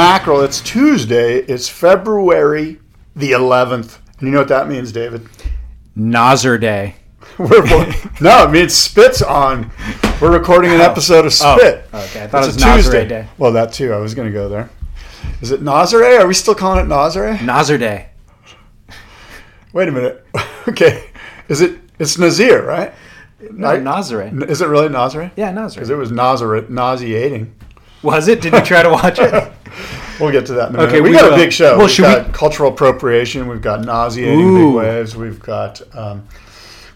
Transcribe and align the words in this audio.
mackerel. 0.00 0.40
It's 0.40 0.62
Tuesday. 0.62 1.40
It's 1.40 1.68
February 1.68 2.80
the 3.14 3.32
11th. 3.32 3.98
And 4.18 4.28
you 4.28 4.30
know 4.30 4.38
what 4.38 4.48
that 4.48 4.66
means, 4.66 4.92
David? 4.92 5.28
Nazar 5.94 6.56
Day. 6.56 6.94
We're, 7.38 7.62
no, 8.18 8.44
it 8.44 8.50
means 8.50 8.72
spits 8.72 9.20
on. 9.20 9.70
We're 10.18 10.32
recording 10.32 10.70
an 10.70 10.80
oh. 10.80 10.84
episode 10.84 11.26
of 11.26 11.34
oh, 11.42 11.58
Spit. 11.58 11.86
Oh, 11.92 12.02
okay. 12.04 12.24
I 12.24 12.26
thought 12.28 12.48
It's 12.48 12.56
it 12.56 12.56
was 12.56 12.62
a 12.62 12.66
Nazare 12.66 12.76
Tuesday. 12.76 13.08
Day. 13.08 13.28
Well, 13.36 13.52
that 13.52 13.74
too. 13.74 13.92
I 13.92 13.98
was 13.98 14.14
going 14.14 14.26
to 14.26 14.32
go 14.32 14.48
there. 14.48 14.70
Is 15.42 15.50
it 15.50 15.60
Nazare? 15.60 16.18
Are 16.18 16.26
we 16.26 16.32
still 16.32 16.54
calling 16.54 16.82
it 16.82 16.88
Nazare? 16.88 17.42
Nazar 17.44 17.76
Day. 17.76 18.08
Wait 19.74 19.88
a 19.88 19.92
minute. 19.92 20.26
Okay. 20.68 21.10
Is 21.48 21.62
it? 21.62 21.80
It's 21.98 22.16
Nazir, 22.18 22.62
right? 22.62 22.92
No, 23.50 23.68
I- 23.68 23.78
Nazare. 23.78 24.48
Is 24.48 24.60
it 24.60 24.68
really 24.68 24.88
Nazare? 24.88 25.30
Yeah, 25.36 25.52
Because 25.52 25.90
it 25.90 25.96
was 25.96 26.12
Nazareth, 26.12 26.68
nauseating. 26.68 27.54
Was 28.02 28.28
it? 28.28 28.40
Did 28.40 28.52
you 28.54 28.60
try 28.62 28.82
to 28.82 28.90
watch 28.90 29.18
it? 29.18 29.52
We'll 30.18 30.32
get 30.32 30.44
to 30.46 30.52
that 30.52 30.68
in 30.68 30.74
a 30.74 30.78
minute. 30.78 30.88
Okay, 30.90 31.00
we, 31.00 31.08
we 31.10 31.16
got 31.16 31.30
will. 31.30 31.32
a 31.32 31.36
big 31.38 31.50
show. 31.50 31.78
Well, 31.78 31.86
we've 31.86 31.90
should 31.94 32.02
we- 32.02 32.12
got 32.12 32.34
cultural 32.34 32.70
appropriation. 32.70 33.48
We've 33.48 33.62
got 33.62 33.80
nauseating 33.80 34.38
Ooh. 34.38 34.66
big 34.66 34.74
waves. 34.76 35.16
We've 35.16 35.40
got 35.40 35.80
um, 35.96 36.28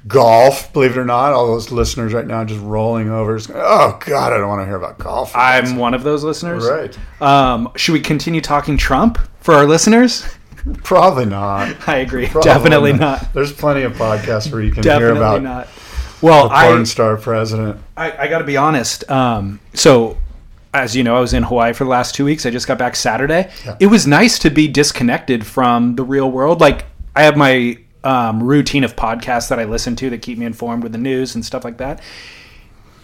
golf. 0.06 0.72
Believe 0.72 0.90
it 0.90 0.98
or 0.98 1.04
not, 1.04 1.32
all 1.32 1.46
those 1.46 1.70
listeners 1.70 2.12
right 2.12 2.26
now 2.26 2.44
just 2.44 2.60
rolling 2.60 3.10
over. 3.10 3.36
Just, 3.38 3.50
oh 3.54 3.98
God, 4.04 4.32
I 4.32 4.36
don't 4.36 4.48
want 4.48 4.60
to 4.60 4.66
hear 4.66 4.76
about 4.76 4.98
golf. 4.98 5.34
I'm 5.34 5.76
one 5.76 5.94
of 5.94 6.02
those 6.02 6.22
listeners. 6.22 6.66
right. 6.66 6.98
Um, 7.22 7.70
should 7.76 7.92
we 7.92 8.00
continue 8.00 8.40
talking 8.42 8.76
Trump 8.76 9.18
for 9.40 9.54
our 9.54 9.64
listeners? 9.66 10.26
Probably 10.82 11.26
not. 11.26 11.76
I 11.88 11.98
agree. 11.98 12.26
Probably 12.26 12.50
Definitely 12.50 12.92
not. 12.94 13.32
There's 13.32 13.52
plenty 13.52 13.82
of 13.82 13.94
podcasts 13.94 14.50
where 14.52 14.62
you 14.62 14.72
can 14.72 14.82
hear 14.82 15.12
about 15.12 15.42
not. 15.42 15.68
Well, 16.22 16.48
the 16.48 16.54
I, 16.54 16.66
porn 16.68 16.86
star 16.86 17.16
president. 17.16 17.80
I, 17.96 18.12
I 18.12 18.28
got 18.28 18.38
to 18.38 18.44
be 18.44 18.56
honest. 18.56 19.10
Um, 19.10 19.60
so, 19.74 20.16
as 20.74 20.94
you 20.96 21.04
know, 21.04 21.16
I 21.16 21.20
was 21.20 21.32
in 21.32 21.44
Hawaii 21.44 21.72
for 21.72 21.84
the 21.84 21.90
last 21.90 22.14
two 22.14 22.24
weeks. 22.24 22.44
I 22.44 22.50
just 22.50 22.66
got 22.66 22.78
back 22.78 22.96
Saturday. 22.96 23.50
Yeah. 23.64 23.76
It 23.78 23.86
was 23.86 24.06
nice 24.06 24.38
to 24.40 24.50
be 24.50 24.66
disconnected 24.66 25.46
from 25.46 25.94
the 25.94 26.02
real 26.02 26.30
world. 26.30 26.60
Like, 26.60 26.84
I 27.14 27.22
have 27.22 27.36
my 27.36 27.78
um, 28.02 28.42
routine 28.42 28.82
of 28.82 28.96
podcasts 28.96 29.48
that 29.48 29.60
I 29.60 29.64
listen 29.64 29.94
to 29.96 30.10
that 30.10 30.20
keep 30.20 30.36
me 30.36 30.44
informed 30.44 30.82
with 30.82 30.92
the 30.92 30.98
news 30.98 31.36
and 31.36 31.44
stuff 31.44 31.64
like 31.64 31.78
that. 31.78 32.02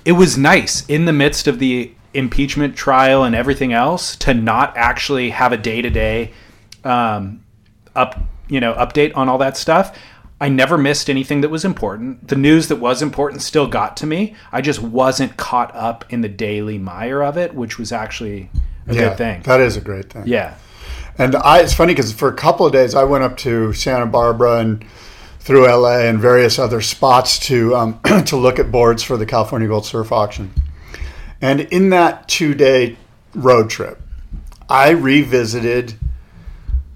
It 0.05 0.13
was 0.13 0.37
nice 0.37 0.85
in 0.87 1.05
the 1.05 1.13
midst 1.13 1.47
of 1.47 1.61
the 1.61 1.95
impeachment 2.13 2.75
trial 2.77 3.23
and 3.23 3.37
everything 3.37 3.73
else 3.73 4.17
to 4.17 4.35
not 4.35 4.77
actually 4.77 5.31
have 5.31 5.53
a 5.53 5.57
day 5.57 5.81
to 5.81 5.91
day 5.91 6.33
up 6.85 8.21
you 8.49 8.59
know 8.61 8.75
update 8.75 9.17
on 9.17 9.29
all 9.29 9.39
that 9.39 9.57
stuff 9.57 9.97
i 10.41 10.49
never 10.49 10.77
missed 10.79 11.09
anything 11.11 11.41
that 11.43 11.49
was 11.51 11.65
important 11.65 12.29
the 12.29 12.37
news 12.37 12.69
that 12.69 12.77
was 12.77 13.03
important 13.03 13.43
still 13.43 13.67
got 13.67 13.97
to 13.97 14.07
me 14.07 14.35
i 14.53 14.61
just 14.61 14.81
wasn't 14.83 15.37
caught 15.37 15.75
up 15.75 16.05
in 16.13 16.21
the 16.21 16.29
daily 16.29 16.79
mire 16.79 17.23
of 17.23 17.37
it 17.37 17.55
which 17.55 17.79
was 17.79 17.93
actually 17.93 18.51
a 18.87 18.95
Yeah, 18.95 19.09
good 19.09 19.19
thing 19.19 19.43
that 19.43 19.61
is 19.61 19.77
a 19.77 19.81
great 19.81 20.11
thing. 20.11 20.25
yeah 20.27 20.55
And 21.19 21.37
I, 21.37 21.61
it's 21.61 21.75
funny 21.75 21.93
because 21.93 22.13
for 22.13 22.29
a 22.29 22.35
couple 22.35 22.65
of 22.67 22.73
days 22.73 22.95
I 22.95 23.05
went 23.05 23.25
up 23.25 23.37
to 23.39 23.73
Santa 23.75 24.07
Barbara 24.07 24.59
and 24.61 24.85
through 25.41 25.67
LA 25.67 26.01
and 26.01 26.19
various 26.19 26.59
other 26.59 26.81
spots 26.81 27.39
to 27.49 27.75
um, 27.77 28.01
to 28.27 28.37
look 28.37 28.59
at 28.59 28.71
boards 28.71 29.03
for 29.03 29.17
the 29.17 29.27
California 29.27 29.69
Gold 29.69 29.85
Surf 29.85 30.13
Auction. 30.13 30.51
And 31.41 31.61
in 31.61 31.91
that 31.91 32.29
two 32.29 32.55
day 32.55 32.97
road 33.35 33.69
trip, 33.71 34.01
I 34.69 34.91
revisited 34.91 35.95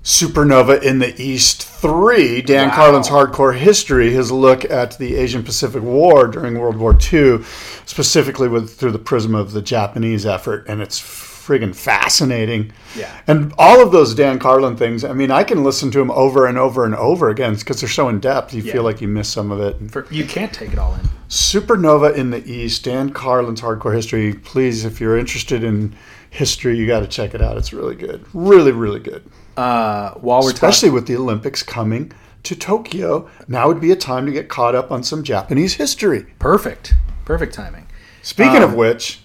Supernova 0.04 0.82
in 0.82 0.98
the 0.98 1.18
East 1.20 1.62
3, 1.62 2.42
Dan 2.42 2.68
Wow. 2.68 2.74
Carlin's 2.74 3.08
Hardcore 3.08 3.56
History, 3.56 4.12
his 4.12 4.30
look 4.30 4.70
at 4.70 4.98
the 4.98 5.16
Asian 5.16 5.42
Pacific 5.42 5.82
War 5.82 6.26
during 6.28 6.58
World 6.58 6.76
War 6.76 6.94
II, 7.12 7.42
specifically 7.86 8.46
with 8.46 8.76
through 8.76 8.92
the 8.92 8.98
prism 8.98 9.34
of 9.34 9.52
the 9.52 9.62
Japanese 9.62 10.26
effort, 10.26 10.66
and 10.68 10.82
it's 10.82 10.98
friggin' 11.46 11.74
fascinating. 11.74 12.72
Yeah. 12.96 13.10
And 13.26 13.52
all 13.58 13.82
of 13.82 13.92
those 13.92 14.14
Dan 14.14 14.38
Carlin 14.38 14.76
things, 14.76 15.04
I 15.04 15.12
mean, 15.12 15.30
I 15.30 15.44
can 15.44 15.62
listen 15.64 15.90
to 15.92 15.98
them 15.98 16.10
over 16.10 16.46
and 16.46 16.56
over 16.56 16.84
and 16.84 16.94
over 16.94 17.28
again 17.30 17.54
because 17.54 17.80
they're 17.80 17.88
so 17.88 18.08
in 18.08 18.20
depth. 18.20 18.54
You 18.54 18.62
Yeah. 18.62 18.72
feel 18.72 18.82
like 18.82 19.00
you 19.00 19.08
miss 19.08 19.28
some 19.28 19.50
of 19.50 19.60
it. 19.60 19.76
For, 19.90 20.06
you 20.10 20.24
can't 20.24 20.52
take 20.52 20.72
it 20.72 20.78
all 20.78 20.94
in 20.94 21.08
Supernova 21.28 22.14
in 22.14 22.30
the 22.30 22.44
East, 22.50 22.84
Dan 22.84 23.10
Carlin's 23.10 23.60
Hardcore 23.60 23.94
History. 23.94 24.34
Please, 24.34 24.84
if 24.84 25.00
you're 25.00 25.18
interested 25.18 25.62
in 25.64 25.94
history, 26.30 26.76
you 26.76 26.86
got 26.86 27.00
to 27.00 27.06
check 27.06 27.34
it 27.34 27.40
out. 27.42 27.56
It's 27.58 27.72
really 27.72 27.94
good. 27.96 28.24
Really, 28.32 28.72
really 28.72 29.00
good. 29.00 29.22
uh, 29.56 30.10
while 30.14 30.42
we're 30.42 30.50
Especially 30.50 30.88
talking 30.88 30.94
with 30.94 31.06
the 31.06 31.16
Olympics 31.16 31.62
coming 31.62 32.10
to 32.42 32.56
Tokyo. 32.56 33.28
Now 33.48 33.68
would 33.68 33.80
be 33.80 33.92
a 33.92 33.96
time 33.96 34.26
to 34.26 34.32
get 34.32 34.48
caught 34.48 34.74
up 34.74 34.90
on 34.90 35.02
some 35.04 35.22
Japanese 35.22 35.74
history. 35.74 36.26
perfect 36.38 36.94
perfect 37.24 37.54
timing 37.54 37.86
Speaking 38.22 38.62
of 38.62 38.70
Um, 38.70 38.76
which, 38.76 39.20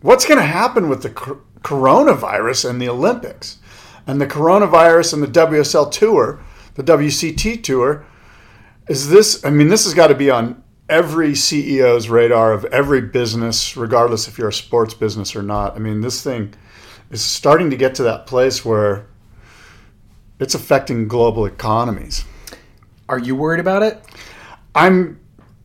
what's 0.00 0.26
going 0.26 0.38
to 0.38 0.46
happen 0.46 0.88
with 0.88 1.02
the 1.02 1.10
cor- 1.10 1.40
coronavirus 1.62 2.70
and 2.70 2.80
the 2.80 2.88
Olympics? 2.88 3.58
And 4.06 4.20
the 4.20 4.26
coronavirus 4.26 5.14
and 5.14 5.22
the 5.22 5.40
WSL 5.40 5.90
tour, 5.90 6.40
the 6.74 6.84
WCT 6.84 7.62
tour, 7.62 8.06
is 8.88 9.08
this, 9.08 9.44
I 9.44 9.50
mean, 9.50 9.68
this 9.68 9.84
has 9.84 9.94
got 9.94 10.08
to 10.08 10.14
be 10.14 10.30
on 10.30 10.62
every 10.88 11.30
CEO's 11.30 12.08
radar 12.08 12.52
of 12.52 12.64
every 12.66 13.00
business, 13.00 13.76
regardless 13.76 14.28
if 14.28 14.38
you're 14.38 14.48
a 14.48 14.52
sports 14.52 14.94
business 14.94 15.34
or 15.34 15.42
not. 15.42 15.74
I 15.74 15.80
mean, 15.80 16.02
this 16.02 16.22
thing 16.22 16.54
is 17.10 17.20
starting 17.20 17.70
to 17.70 17.76
get 17.76 17.94
to 17.96 18.04
that 18.04 18.26
place 18.26 18.64
where 18.64 19.06
it's 20.38 20.54
affecting 20.54 21.08
global 21.08 21.46
economies. 21.46 22.24
are 23.08 23.18
you 23.18 23.34
worried 23.34 23.60
about 23.60 23.82
it 23.82 24.02
I'm 24.74 25.18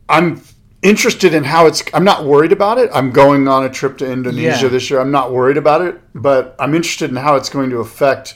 I'm 0.08 0.42
interested 0.82 1.32
in 1.34 1.44
how 1.44 1.66
it's 1.66 1.82
I'm 1.94 2.04
not 2.04 2.24
worried 2.24 2.52
about 2.52 2.78
it. 2.78 2.90
I'm 2.92 3.10
going 3.10 3.48
on 3.48 3.64
a 3.64 3.70
trip 3.70 3.98
to 3.98 4.10
Indonesia 4.10 4.62
Yeah. 4.64 4.68
this 4.68 4.90
year. 4.90 5.00
I'm 5.00 5.10
not 5.12 5.32
worried 5.32 5.56
about 5.56 5.80
it, 5.82 6.00
but 6.14 6.54
I'm 6.58 6.74
interested 6.74 7.10
in 7.10 7.16
how 7.16 7.36
it's 7.36 7.48
going 7.48 7.70
to 7.70 7.78
affect 7.78 8.34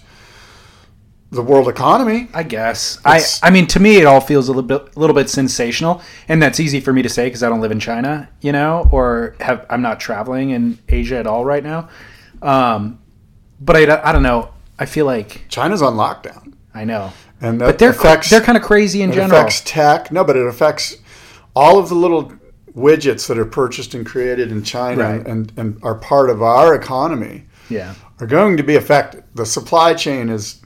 the 1.32 1.42
world 1.42 1.68
economy. 1.68 2.28
I 2.32 2.44
guess. 2.44 2.98
I, 3.04 3.16
It's- 3.16 3.40
I 3.42 3.50
mean, 3.50 3.66
to 3.68 3.80
me, 3.80 3.96
it 3.96 4.06
all 4.06 4.20
feels 4.20 4.48
a 4.48 4.52
little 4.52 4.62
bit, 4.62 4.96
little 4.96 5.14
bit 5.14 5.28
sensational, 5.28 6.00
and 6.28 6.40
that's 6.40 6.60
easy 6.60 6.78
for 6.80 6.92
me 6.92 7.02
to 7.02 7.08
say 7.08 7.26
because 7.26 7.42
I 7.42 7.48
don't 7.48 7.60
live 7.60 7.72
in 7.72 7.80
China, 7.80 8.28
you 8.40 8.52
know, 8.52 8.88
or 8.92 9.34
have 9.40 9.66
I'm 9.68 9.82
not 9.82 9.98
traveling 9.98 10.50
in 10.50 10.78
Asia 10.88 11.16
at 11.18 11.26
all 11.26 11.44
right 11.44 11.64
now. 11.64 11.88
Um, 12.42 13.00
but 13.60 13.74
I, 13.76 14.08
I 14.08 14.12
don't 14.12 14.22
know. 14.22 14.50
I 14.78 14.86
feel 14.86 15.06
like 15.06 15.46
China's 15.48 15.82
on 15.82 15.94
lockdown. 15.94 16.52
I 16.74 16.84
know, 16.84 17.10
And 17.40 17.58
that 17.60 17.64
but 17.66 17.78
they're 17.78 17.90
affects 17.90 18.28
they're 18.30 18.42
kind 18.42 18.56
of 18.58 18.62
crazy 18.62 19.00
in 19.02 19.10
general. 19.10 19.24
it 19.24 19.28
general. 19.30 19.40
affects 19.48 19.62
tech. 19.64 20.12
No, 20.12 20.22
but 20.22 20.36
it 20.36 20.46
affects 20.46 20.98
all 21.56 21.78
of 21.78 21.88
the 21.88 21.94
little 21.94 22.32
widgets 22.76 23.26
that 23.26 23.38
are 23.38 23.46
purchased 23.46 23.94
and 23.94 24.04
created 24.04 24.52
in 24.52 24.62
China 24.62 25.02
Right. 25.02 25.26
and, 25.26 25.50
and 25.56 25.78
are 25.82 25.94
part 25.94 26.28
of 26.28 26.42
our 26.42 26.74
economy 26.74 27.46
yeah, 27.70 27.94
are 28.20 28.26
going 28.26 28.58
to 28.58 28.62
be 28.62 28.76
affected. 28.76 29.24
The 29.34 29.46
supply 29.46 29.94
chain 29.94 30.28
is 30.28 30.60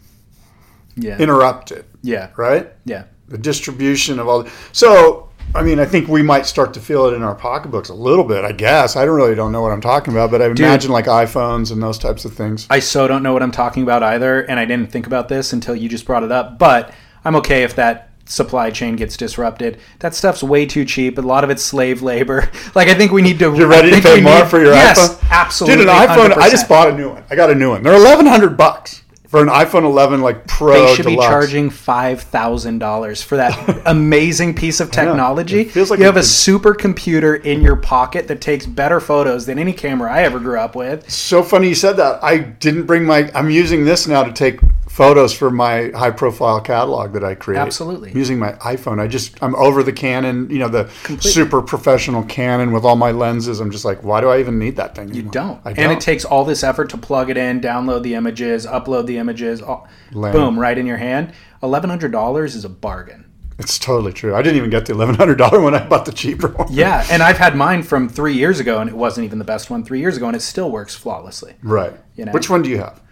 yeah, 0.96 1.16
interrupted, 1.18 1.84
yeah, 2.02 2.30
right? 2.36 2.72
yeah. 2.84 3.04
the 3.28 3.38
distribution 3.38 4.18
of 4.18 4.28
all. 4.28 4.46
So, 4.72 5.30
I 5.54 5.62
mean, 5.62 5.78
I 5.78 5.84
think 5.84 6.08
we 6.08 6.20
might 6.22 6.46
start 6.46 6.74
to 6.74 6.80
feel 6.80 7.06
it 7.06 7.14
in 7.14 7.22
our 7.22 7.34
pocketbooks 7.34 7.88
a 7.88 7.94
little 7.94 8.24
bit. 8.24 8.44
I 8.44 8.52
guess 8.52 8.96
I 8.96 9.04
don't 9.06 9.14
really 9.14 9.34
don't 9.36 9.52
know 9.52 9.62
what 9.62 9.72
I'm 9.72 9.80
talking 9.80 10.12
about, 10.12 10.30
but 10.30 10.42
I 10.42 10.46
imagine 10.46 10.90
like 10.90 11.06
iPhones 11.06 11.72
and 11.72 11.82
those 11.82 11.98
types 11.98 12.24
of 12.24 12.34
things. 12.34 12.66
I 12.68 12.80
so 12.80 13.06
don't 13.08 13.22
know 13.22 13.32
what 13.32 13.42
I'm 13.42 13.50
talking 13.52 13.82
about 13.84 14.02
either, 14.02 14.42
and 14.42 14.58
I 14.60 14.64
didn't 14.64 14.90
think 14.90 15.06
about 15.06 15.28
this 15.28 15.52
until 15.52 15.74
you 15.76 15.88
just 15.88 16.04
brought 16.04 16.24
it 16.24 16.32
up. 16.32 16.58
But 16.58 16.92
I'm 17.24 17.36
okay 17.36 17.62
if 17.62 17.76
that 17.76 18.09
supply 18.30 18.70
chain 18.70 18.96
gets 18.96 19.16
disrupted. 19.16 19.78
That 19.98 20.14
stuff's 20.14 20.42
way 20.42 20.64
too 20.66 20.84
cheap. 20.84 21.18
A 21.18 21.20
lot 21.20 21.44
of 21.44 21.50
it's 21.50 21.62
slave 21.62 22.02
labor. 22.02 22.48
Like 22.74 22.88
I 22.88 22.94
think 22.94 23.10
we 23.10 23.20
need 23.20 23.38
to. 23.40 23.54
You're 23.54 23.66
ready 23.66 23.92
I 23.92 23.96
to 23.96 24.02
pay 24.02 24.20
more 24.20 24.40
need- 24.40 24.48
for 24.48 24.60
your 24.60 24.72
yes, 24.72 24.98
iPhone? 24.98 25.30
absolutely. 25.30 25.84
Dude, 25.84 25.88
an 25.88 26.06
iPhone. 26.06 26.32
I 26.36 26.48
100%. 26.48 26.50
just 26.50 26.68
bought 26.68 26.88
a 26.88 26.96
new 26.96 27.10
one. 27.10 27.24
I 27.28 27.34
got 27.34 27.50
a 27.50 27.54
new 27.54 27.70
one. 27.70 27.82
They're 27.82 27.94
eleven 27.94 28.26
hundred 28.26 28.56
bucks 28.56 29.02
for 29.26 29.40
an 29.42 29.48
iPhone 29.48 29.84
11 29.84 30.20
like 30.22 30.46
Pro. 30.48 30.86
They 30.86 30.94
should 30.94 31.06
be 31.06 31.16
charging 31.16 31.70
five 31.70 32.22
thousand 32.22 32.78
dollars 32.78 33.22
for 33.22 33.36
that 33.36 33.82
amazing 33.86 34.54
piece 34.54 34.78
of 34.80 34.90
technology. 34.90 35.60
It 35.62 35.70
feels 35.72 35.90
like 35.90 35.98
you 35.98 36.04
have 36.06 36.16
a 36.16 36.20
supercomputer 36.20 37.44
in 37.44 37.60
your 37.62 37.76
pocket 37.76 38.28
that 38.28 38.40
takes 38.40 38.66
better 38.66 39.00
photos 39.00 39.46
than 39.46 39.58
any 39.58 39.72
camera 39.72 40.12
I 40.12 40.22
ever 40.22 40.38
grew 40.38 40.58
up 40.58 40.74
with. 40.76 41.10
So 41.10 41.42
funny 41.42 41.68
you 41.68 41.74
said 41.74 41.96
that. 41.96 42.22
I 42.22 42.38
didn't 42.38 42.86
bring 42.86 43.04
my. 43.04 43.30
I'm 43.34 43.50
using 43.50 43.84
this 43.84 44.06
now 44.06 44.22
to 44.22 44.32
take 44.32 44.60
photos 44.90 45.32
for 45.32 45.50
my 45.52 45.90
high 45.94 46.10
profile 46.10 46.60
catalog 46.60 47.12
that 47.12 47.22
I 47.22 47.36
create. 47.36 47.60
Absolutely. 47.60 48.12
Using 48.12 48.40
my 48.40 48.52
iPhone. 48.54 48.98
I 49.00 49.06
just 49.06 49.40
I'm 49.40 49.54
over 49.54 49.84
the 49.84 49.92
Canon, 49.92 50.50
you 50.50 50.58
know, 50.58 50.68
the 50.68 50.90
super 51.20 51.62
professional 51.62 52.24
Canon 52.24 52.72
with 52.72 52.84
all 52.84 52.96
my 52.96 53.12
lenses. 53.12 53.60
I'm 53.60 53.70
just 53.70 53.84
like, 53.84 54.02
why 54.02 54.20
do 54.20 54.28
I 54.28 54.40
even 54.40 54.58
need 54.58 54.74
that 54.76 54.96
thing? 54.96 55.14
You 55.14 55.22
don't. 55.22 55.60
I 55.64 55.70
And 55.70 55.76
don't. 55.76 55.92
it 55.92 56.00
takes 56.00 56.24
all 56.24 56.44
this 56.44 56.64
effort 56.64 56.90
to 56.90 56.98
plug 56.98 57.30
it 57.30 57.36
in, 57.36 57.60
download 57.60 58.02
the 58.02 58.14
images, 58.16 58.66
upload 58.66 59.06
the 59.06 59.18
images, 59.18 59.62
all, 59.62 59.86
boom, 60.12 60.58
right 60.58 60.76
in 60.76 60.86
your 60.86 60.96
hand. 60.96 61.32
$1,100 61.62 62.44
is 62.46 62.64
a 62.64 62.68
bargain. 62.68 63.26
It's 63.60 63.78
totally 63.78 64.12
true. 64.12 64.34
I 64.34 64.42
didn't 64.42 64.56
even 64.56 64.70
get 64.70 64.86
the 64.86 64.94
eleven 64.94 65.14
hundred 65.14 65.36
dollar 65.36 65.60
one. 65.60 65.74
I 65.74 65.86
bought 65.86 66.06
the 66.06 66.12
cheaper 66.12 66.48
one. 66.48 66.68
Yeah, 66.72 67.06
and 67.10 67.22
I've 67.22 67.36
had 67.36 67.54
mine 67.54 67.82
from 67.82 68.08
three 68.08 68.32
years 68.32 68.58
ago, 68.58 68.80
and 68.80 68.88
it 68.88 68.96
wasn't 68.96 69.26
even 69.26 69.38
the 69.38 69.44
best 69.44 69.68
one 69.68 69.84
three 69.84 70.00
years 70.00 70.16
ago, 70.16 70.26
and 70.28 70.34
it 70.34 70.40
still 70.40 70.70
works 70.70 70.94
flawlessly. 70.94 71.54
Right. 71.62 71.92
You 72.16 72.24
know. 72.24 72.32
Which 72.32 72.48
one 72.48 72.62
do 72.62 72.70
you 72.70 72.78
have? 72.78 73.02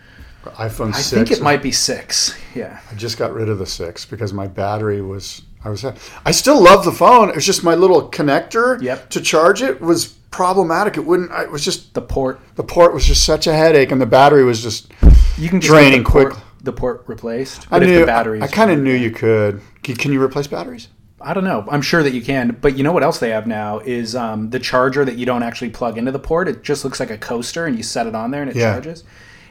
iPhone 0.56 0.94
I 0.94 1.00
think 1.02 1.30
it 1.30 1.40
might 1.42 1.62
be 1.62 1.72
six. 1.72 2.36
Yeah. 2.54 2.80
I 2.90 2.94
just 2.94 3.18
got 3.18 3.32
rid 3.32 3.48
of 3.48 3.58
the 3.58 3.66
six 3.66 4.04
because 4.04 4.32
my 4.32 4.46
battery 4.46 5.00
was. 5.02 5.42
I 5.64 5.70
was. 5.70 5.84
I 6.24 6.30
still 6.30 6.62
love 6.62 6.84
the 6.84 6.92
phone. 6.92 7.28
It 7.30 7.34
was 7.34 7.44
just 7.46 7.64
my 7.64 7.74
little 7.74 8.08
connector 8.10 8.80
Yep. 8.80 9.10
to 9.10 9.20
charge 9.20 9.60
it 9.62 9.80
was 9.80 10.06
problematic. 10.30 10.96
It 10.96 11.04
wouldn't. 11.04 11.30
I- 11.32 11.42
It 11.44 11.50
was 11.50 11.64
just 11.64 11.94
The 11.94 12.02
port. 12.02 12.40
the 12.56 12.62
port 12.62 12.94
was 12.94 13.04
just 13.06 13.24
such 13.24 13.46
a 13.46 13.52
headache, 13.54 13.90
and 13.92 14.00
the 14.00 14.06
battery 14.06 14.44
was 14.44 14.62
just. 14.62 14.92
You 15.36 15.48
can 15.48 15.60
just 15.60 15.70
Draining 15.70 16.02
the 16.04 16.10
port, 16.10 16.32
quick. 16.32 16.44
the 16.62 16.72
port 16.72 17.04
replaced. 17.06 17.62
I 17.70 17.78
But 17.78 17.82
if 17.84 17.88
knew. 17.90 18.00
the 18.00 18.06
batteries, 18.06 18.42
I 18.42 18.46
kind 18.48 18.70
of 18.70 18.78
knew 18.80 18.94
you 18.94 19.10
could. 19.10 19.60
Can, 19.82 19.96
can 19.96 20.12
you 20.12 20.22
replace 20.22 20.46
batteries? 20.46 20.88
I 21.20 21.34
don't 21.34 21.44
know. 21.44 21.64
I'm 21.68 21.82
sure 21.82 22.04
that 22.04 22.12
you 22.12 22.22
can, 22.22 22.56
but 22.60 22.76
you 22.78 22.84
know 22.84 22.92
what 22.92 23.02
else 23.02 23.18
they 23.18 23.30
have 23.30 23.46
now 23.48 23.80
is 23.80 24.14
um, 24.14 24.50
the 24.50 24.60
charger 24.60 25.04
that 25.04 25.16
you 25.16 25.26
don't 25.26 25.42
actually 25.42 25.70
plug 25.70 25.98
into 25.98 26.12
the 26.12 26.18
port. 26.20 26.46
It 26.48 26.62
just 26.62 26.84
looks 26.84 27.00
like 27.00 27.10
a 27.10 27.18
coaster, 27.18 27.66
and 27.66 27.76
you 27.76 27.82
set 27.82 28.06
it 28.06 28.14
on 28.14 28.30
there, 28.30 28.42
and 28.42 28.50
it 28.50 28.56
Yeah. 28.56 28.72
charges. 28.74 29.02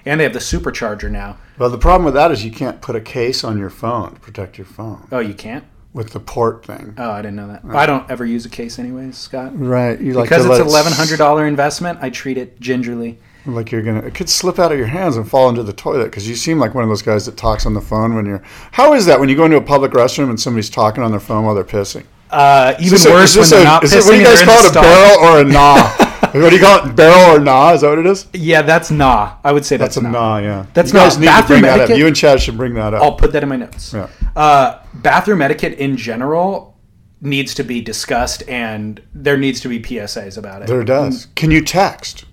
And 0.07 0.19
they 0.19 0.23
have 0.23 0.33
the 0.33 0.39
supercharger 0.39 1.09
now. 1.11 1.37
Well, 1.57 1.69
the 1.69 1.77
problem 1.77 2.05
with 2.05 2.13
that 2.15 2.31
is 2.31 2.43
you 2.45 2.51
can't 2.51 2.81
put 2.81 2.95
a 2.95 3.01
case 3.01 3.43
on 3.43 3.57
your 3.57 3.69
phone 3.69 4.13
to 4.15 4.19
protect 4.19 4.57
your 4.57 4.65
phone 4.65 5.07
Oh, 5.11 5.19
you 5.19 5.33
can't. 5.33 5.63
with 5.93 6.11
the 6.11 6.19
port 6.19 6.65
thing. 6.65 6.93
Oh, 6.97 7.09
I 7.11 7.21
didn't 7.21 7.35
know 7.35 7.47
that. 7.47 7.61
I 7.75 7.85
don't 7.85 8.09
ever 8.09 8.25
use 8.25 8.45
a 8.45 8.49
case, 8.49 8.77
anyways, 8.79 9.17
Scott. 9.17 9.51
Right. 9.57 9.99
You 9.99 10.13
like 10.13 10.29
Because 10.29 10.45
it's 10.45 10.59
an 10.59 10.67
eleven 10.67 10.93
hundred 10.93 11.17
dollar 11.17 11.45
investment. 11.47 11.99
I 12.01 12.09
treat 12.09 12.37
it 12.37 12.59
gingerly. 12.59 13.17
Like 13.45 13.71
you're 13.71 13.81
gonna, 13.81 13.99
it 14.05 14.13
could 14.13 14.27
slip 14.27 14.59
out 14.59 14.73
of 14.73 14.77
your 14.77 14.87
hands 14.87 15.15
and 15.15 15.27
fall 15.29 15.47
into 15.47 15.63
the 15.63 15.71
toilet 15.71 16.05
because 16.05 16.27
you 16.27 16.35
seem 16.35 16.59
like 16.59 16.75
one 16.75 16.83
of 16.83 16.89
those 16.89 17.01
guys 17.01 17.25
that 17.27 17.37
talks 17.37 17.65
on 17.65 17.73
the 17.73 17.81
phone 17.81 18.13
when 18.13 18.25
you're. 18.25 18.43
How 18.73 18.93
is 18.93 19.05
that 19.05 19.19
when 19.21 19.29
you 19.29 19.37
go 19.37 19.45
into 19.45 19.55
a 19.57 19.61
public 19.61 19.91
restroom 19.93 20.29
and 20.29 20.37
somebody's 20.39 20.69
talking 20.69 21.01
on 21.01 21.11
their 21.11 21.19
phone 21.21 21.45
while 21.45 21.55
they're 21.55 21.63
pissing? 21.63 22.03
Uh, 22.29 22.73
even 22.81 22.99
a- 23.07 23.09
worse 23.09 23.35
when 23.35 23.41
this 23.43 23.49
they're 23.51 23.61
a- 23.61 23.63
not 23.63 23.83
is 23.85 23.93
pissing. 23.93 23.97
it- 23.99 24.05
what 24.05 24.11
do 24.11 24.17
you 24.19 24.25
guys 24.25 24.43
call 24.43 24.65
it? 24.65 24.69
A 24.69 24.73
barrel 24.73 25.19
or 25.23 25.39
a 25.39 25.43
gnaw? 25.49 26.06
What 26.33 26.49
do 26.49 26.55
you 26.55 26.61
call 26.61 26.87
it? 26.87 26.95
Barrel 26.95 27.37
or 27.37 27.39
nah? 27.39 27.73
Is 27.73 27.81
that 27.81 27.89
what 27.89 27.99
it 27.99 28.05
is? 28.05 28.27
Yeah, 28.33 28.61
that's 28.61 28.91
nah. 28.91 29.35
I 29.43 29.51
would 29.51 29.65
say 29.65 29.77
that's, 29.77 29.95
That's 29.95 30.05
a 30.05 30.09
nah. 30.09 30.11
gnaw. 30.11 30.37
Yeah. 30.39 30.65
That's 30.73 30.91
you 30.91 30.99
guys 30.99 31.15
not- 31.15 31.21
need 31.21 31.25
to 31.27 31.31
bathroom 31.31 31.59
bring 31.59 31.61
that 31.63 31.73
up. 31.75 31.79
etiquette- 31.81 31.97
You 31.99 32.07
and 32.07 32.15
Chad 32.15 32.41
should 32.41 32.57
bring 32.57 32.73
that 32.75 32.93
up. 32.93 33.01
I'll 33.03 33.15
put 33.15 33.31
that 33.33 33.43
in 33.43 33.49
my 33.49 33.55
notes. 33.57 33.93
Yeah. 33.93 34.07
Uh, 34.35 34.79
bathroom 34.93 35.41
etiquette 35.41 35.73
in 35.73 35.97
general 35.97 36.77
needs 37.21 37.53
to 37.55 37.63
be 37.63 37.81
discussed, 37.81 38.43
and 38.47 39.01
there 39.13 39.37
needs 39.37 39.59
to 39.61 39.67
be 39.69 39.79
PSAs 39.79 40.37
about 40.37 40.61
it. 40.61 40.67
There 40.67 40.83
does. 40.83 41.27
Can 41.35 41.49
you 41.51 41.61
text? 41.61 42.25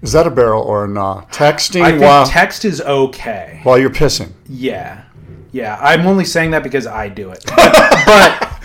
Is 0.00 0.12
that 0.12 0.26
a 0.26 0.30
barrel 0.30 0.62
or 0.62 0.84
a 0.84 0.88
nah? 0.88 1.24
Texting 1.26 2.00
while 2.00 2.24
text 2.24 2.64
is 2.64 2.80
okay. 2.80 3.60
while 3.64 3.78
you're 3.78 3.90
pissing. 3.90 4.32
Yeah, 4.48 5.02
yeah. 5.50 5.76
I'm 5.80 6.06
only 6.06 6.24
saying 6.24 6.52
that 6.52 6.62
because 6.62 6.86
I 6.86 7.08
do 7.08 7.30
it. 7.30 7.44
but 7.56 8.60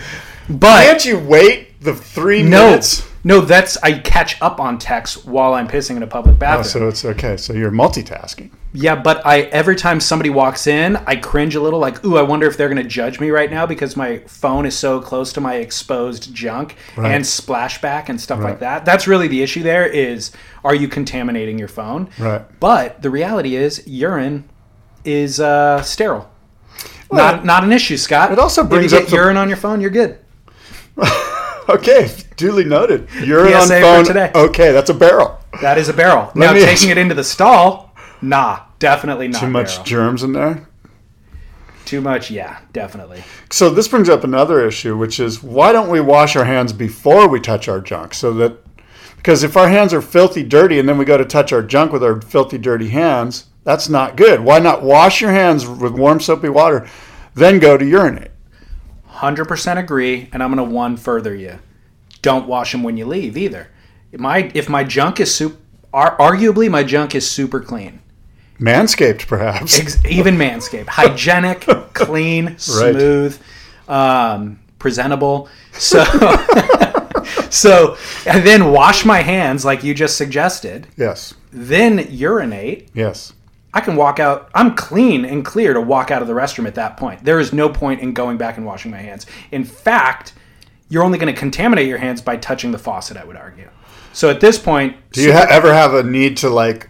but 0.48 0.84
Can't 0.84 1.04
you 1.04 1.18
wait 1.18 1.80
the 1.80 1.94
three 1.94 2.42
no, 2.42 2.66
minutes? 2.70 3.06
No. 3.24 3.40
That's 3.40 3.76
I 3.82 3.98
catch 3.98 4.40
up 4.40 4.60
on 4.60 4.78
text 4.78 5.26
while 5.26 5.54
I'm 5.54 5.66
pissing 5.66 5.96
in 5.96 6.02
a 6.02 6.06
public 6.06 6.36
Oh, 6.36 6.38
bathroom. 6.38 6.64
so 6.64 6.88
it's 6.88 7.04
okay. 7.04 7.36
So 7.36 7.52
you're 7.52 7.70
multitasking. 7.72 8.50
Yeah, 8.76 8.96
but 8.96 9.24
I 9.24 9.42
every 9.42 9.76
time 9.76 10.00
somebody 10.00 10.30
walks 10.30 10.66
in, 10.66 10.96
I 11.06 11.16
cringe 11.16 11.54
a 11.54 11.60
little 11.60 11.78
like, 11.78 12.04
"Ooh, 12.04 12.16
I 12.16 12.22
wonder 12.22 12.46
if 12.48 12.56
they're 12.56 12.68
going 12.68 12.82
to 12.82 12.88
judge 12.88 13.20
me 13.20 13.30
right 13.30 13.50
now 13.50 13.66
because 13.66 13.96
my 13.96 14.18
phone 14.26 14.66
is 14.66 14.76
so 14.76 15.00
close 15.00 15.32
to 15.34 15.40
my 15.40 15.54
exposed 15.56 16.34
junk 16.34 16.76
Right. 16.96 17.12
and 17.14 17.24
splashback 17.24 18.08
and 18.08 18.20
stuff 18.20 18.40
like 18.40 18.60
that." 18.60 18.84
That's 18.84 19.06
really 19.06 19.28
the 19.28 19.42
issue 19.42 19.62
there 19.62 19.86
is 19.86 20.32
are 20.64 20.74
you 20.74 20.88
contaminating 20.88 21.58
your 21.58 21.68
phone? 21.68 22.08
Right. 22.18 22.42
But 22.58 23.00
the 23.02 23.10
reality 23.10 23.54
is 23.54 23.86
urine 23.86 24.48
is 25.04 25.38
uh, 25.38 25.80
sterile. 25.82 26.28
not 27.12 27.44
not 27.44 27.62
an 27.62 27.70
issue, 27.72 27.96
Scott. 27.96 28.32
it 28.32 28.38
also 28.40 28.64
brings 28.64 28.92
if 28.92 28.98
you 28.98 29.04
up 29.04 29.10
get 29.10 29.16
urine 29.16 29.36
on 29.36 29.48
your 29.48 29.56
phone, 29.58 29.80
you're 29.80 29.90
good. 29.90 30.18
Okay, 31.68 32.10
duly 32.36 32.64
noted. 32.64 33.08
Urine 33.22 33.54
on 33.54 33.68
phone. 33.68 34.04
today. 34.04 34.30
Okay, 34.34 34.72
that's 34.72 34.90
a 34.90 34.94
barrel. 34.94 35.38
That 35.62 35.78
is 35.78 35.88
a 35.88 35.92
barrel. 35.94 36.30
now 36.34 36.52
me- 36.52 36.60
taking 36.64 36.90
it 36.90 36.98
into 36.98 37.14
the 37.14 37.24
stall, 37.24 37.94
nah, 38.20 38.60
definitely 38.78 39.28
not 39.28 39.40
Too 39.40 39.48
much 39.48 39.72
barrel. 39.76 39.84
germs 39.84 40.22
in 40.22 40.32
there. 40.32 40.68
Too 41.84 42.00
much, 42.00 42.30
yeah, 42.30 42.60
definitely. 42.72 43.22
So 43.50 43.70
this 43.70 43.88
brings 43.88 44.08
up 44.08 44.24
another 44.24 44.66
issue, 44.66 44.96
which 44.96 45.20
is 45.20 45.42
why 45.42 45.72
don't 45.72 45.90
we 45.90 46.00
wash 46.00 46.34
our 46.36 46.44
hands 46.44 46.72
before 46.72 47.28
we 47.28 47.40
touch 47.40 47.68
our 47.68 47.80
junk? 47.80 48.14
So 48.14 48.32
that 48.34 48.58
because 49.16 49.42
if 49.42 49.56
our 49.56 49.68
hands 49.68 49.94
are 49.94 50.02
filthy 50.02 50.42
dirty 50.42 50.78
and 50.78 50.88
then 50.88 50.98
we 50.98 51.04
go 51.06 51.16
to 51.16 51.24
touch 51.24 51.52
our 51.52 51.62
junk 51.62 51.92
with 51.92 52.04
our 52.04 52.20
filthy 52.20 52.58
dirty 52.58 52.88
hands, 52.88 53.46
that's 53.64 53.88
not 53.88 54.16
good. 54.16 54.40
Why 54.40 54.58
not 54.58 54.82
wash 54.82 55.20
your 55.22 55.30
hands 55.30 55.66
with 55.66 55.92
warm 55.92 56.20
soapy 56.20 56.50
water, 56.50 56.86
then 57.34 57.58
go 57.58 57.78
to 57.78 57.86
urinate? 57.86 58.30
Hundred 59.24 59.46
percent 59.46 59.78
agree, 59.78 60.28
and 60.34 60.42
I'm 60.42 60.50
gonna 60.50 60.62
one 60.64 60.98
further 60.98 61.34
you. 61.34 61.58
Don't 62.20 62.46
wash 62.46 62.72
them 62.72 62.82
when 62.82 62.98
you 62.98 63.06
leave 63.06 63.38
either. 63.38 63.68
My 64.12 64.50
if 64.52 64.68
my 64.68 64.84
junk 64.84 65.18
is 65.18 65.34
super, 65.34 65.56
arguably 65.94 66.70
my 66.70 66.82
junk 66.84 67.14
is 67.14 67.26
super 67.28 67.60
clean. 67.60 68.00
Manscaped, 68.60 69.26
perhaps. 69.26 69.80
Ex- 69.80 70.04
even 70.04 70.36
Manscaped, 70.36 70.88
hygienic, 70.88 71.60
clean, 71.94 72.58
smooth, 72.58 73.40
um, 73.88 74.60
presentable. 74.78 75.48
So, 75.72 76.04
so 77.48 77.96
and 78.26 78.46
then 78.46 78.72
wash 78.72 79.06
my 79.06 79.22
hands 79.22 79.64
like 79.64 79.82
you 79.82 79.94
just 79.94 80.18
suggested. 80.18 80.86
yes. 80.98 81.32
Then 81.50 82.08
urinate. 82.10 82.90
Yes. 82.92 83.32
I 83.74 83.80
can 83.80 83.96
walk 83.96 84.20
out. 84.20 84.48
I'm 84.54 84.74
clean 84.76 85.24
and 85.24 85.44
clear 85.44 85.74
to 85.74 85.80
walk 85.80 86.10
out 86.12 86.22
of 86.22 86.28
the 86.28 86.34
restroom 86.34 86.66
at 86.66 86.76
that 86.76 86.96
point. 86.96 87.24
There 87.24 87.40
is 87.40 87.52
no 87.52 87.68
point 87.68 88.00
in 88.00 88.14
going 88.14 88.38
back 88.38 88.56
and 88.56 88.64
washing 88.64 88.92
my 88.92 88.98
hands. 88.98 89.26
In 89.50 89.64
fact, 89.64 90.32
you're 90.88 91.02
only 91.02 91.18
going 91.18 91.34
to 91.34 91.38
contaminate 91.38 91.88
your 91.88 91.98
hands 91.98 92.22
by 92.22 92.36
touching 92.36 92.70
the 92.70 92.78
faucet. 92.78 93.16
I 93.16 93.24
would 93.24 93.36
argue. 93.36 93.68
So 94.12 94.30
at 94.30 94.40
this 94.40 94.58
point, 94.58 94.96
Do 95.10 95.22
you 95.22 95.32
ha- 95.32 95.48
ever 95.50 95.74
have 95.74 95.92
a 95.92 96.04
need 96.04 96.36
to 96.38 96.48
like, 96.48 96.88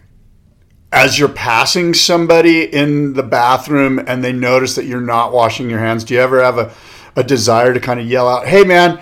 as 0.93 1.19
you're 1.19 1.31
passing 1.31 1.95
somebody 1.95 2.63
in 2.65 3.15
the 3.15 3.23
bathroom 3.23 3.99
and 4.07 4.23
they 4.23 4.33
notice 4.33 4.75
that 4.75 4.85
you're 4.85 5.01
not 5.01 5.33
washing 5.33 5.71
your 5.71 5.79
hands? 5.79 6.05
Do 6.05 6.13
you 6.13 6.21
ever 6.21 6.45
have 6.45 6.59
a, 6.59 6.71
a 7.17 7.25
desire 7.25 7.73
to 7.73 7.81
kind 7.81 7.99
of 7.99 8.07
yell 8.07 8.29
out, 8.29 8.47
"Hey, 8.47 8.63
man, 8.63 9.01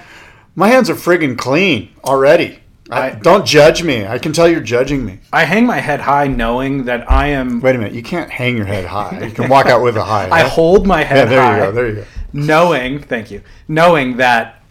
my 0.55 0.69
hands 0.69 0.89
are 0.89 0.95
friggin' 0.95 1.37
clean 1.37 1.89
already. 2.05 2.62
I, 2.93 3.11
don't 3.11 3.47
judge 3.47 3.83
me. 3.83 4.07
I 4.07 4.19
can 4.19 4.33
tell 4.33 4.49
you're 4.49 4.61
judging 4.61 5.05
me." 5.05 5.19
I 5.33 5.45
hang 5.45 5.67
my 5.67 5.79
head 5.79 6.01
high, 6.01 6.27
knowing 6.27 6.85
that 6.85 7.11
I 7.11 7.29
am. 7.29 7.61
Wait 7.61 7.75
a 7.75 7.79
minute. 7.79 7.95
You 7.95 8.03
can't 8.03 8.31
hang 8.31 8.57
your 8.57 8.67
head 8.67 8.85
high. 8.85 9.25
You 9.25 9.31
can 9.33 9.49
walk 9.49 9.67
out 9.67 9.83
with 9.83 9.97
a 9.97 10.05
high. 10.05 10.25
I 10.27 10.43
right? 10.43 10.47
hold 10.51 10.87
my 10.87 11.01
Yeah, 11.01 11.07
head 11.07 11.29
there 11.29 11.41
high, 11.43 11.57
you 11.59 11.63
go. 11.65 11.73
There 11.73 11.89
you 11.89 11.95
go. 11.97 12.05
knowing. 12.33 12.99
Thank 13.03 13.31
you. 13.31 13.43
Knowing 13.69 14.17
that 14.19 14.63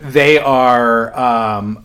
they 0.00 0.38
are 0.38 1.18
um, 1.18 1.84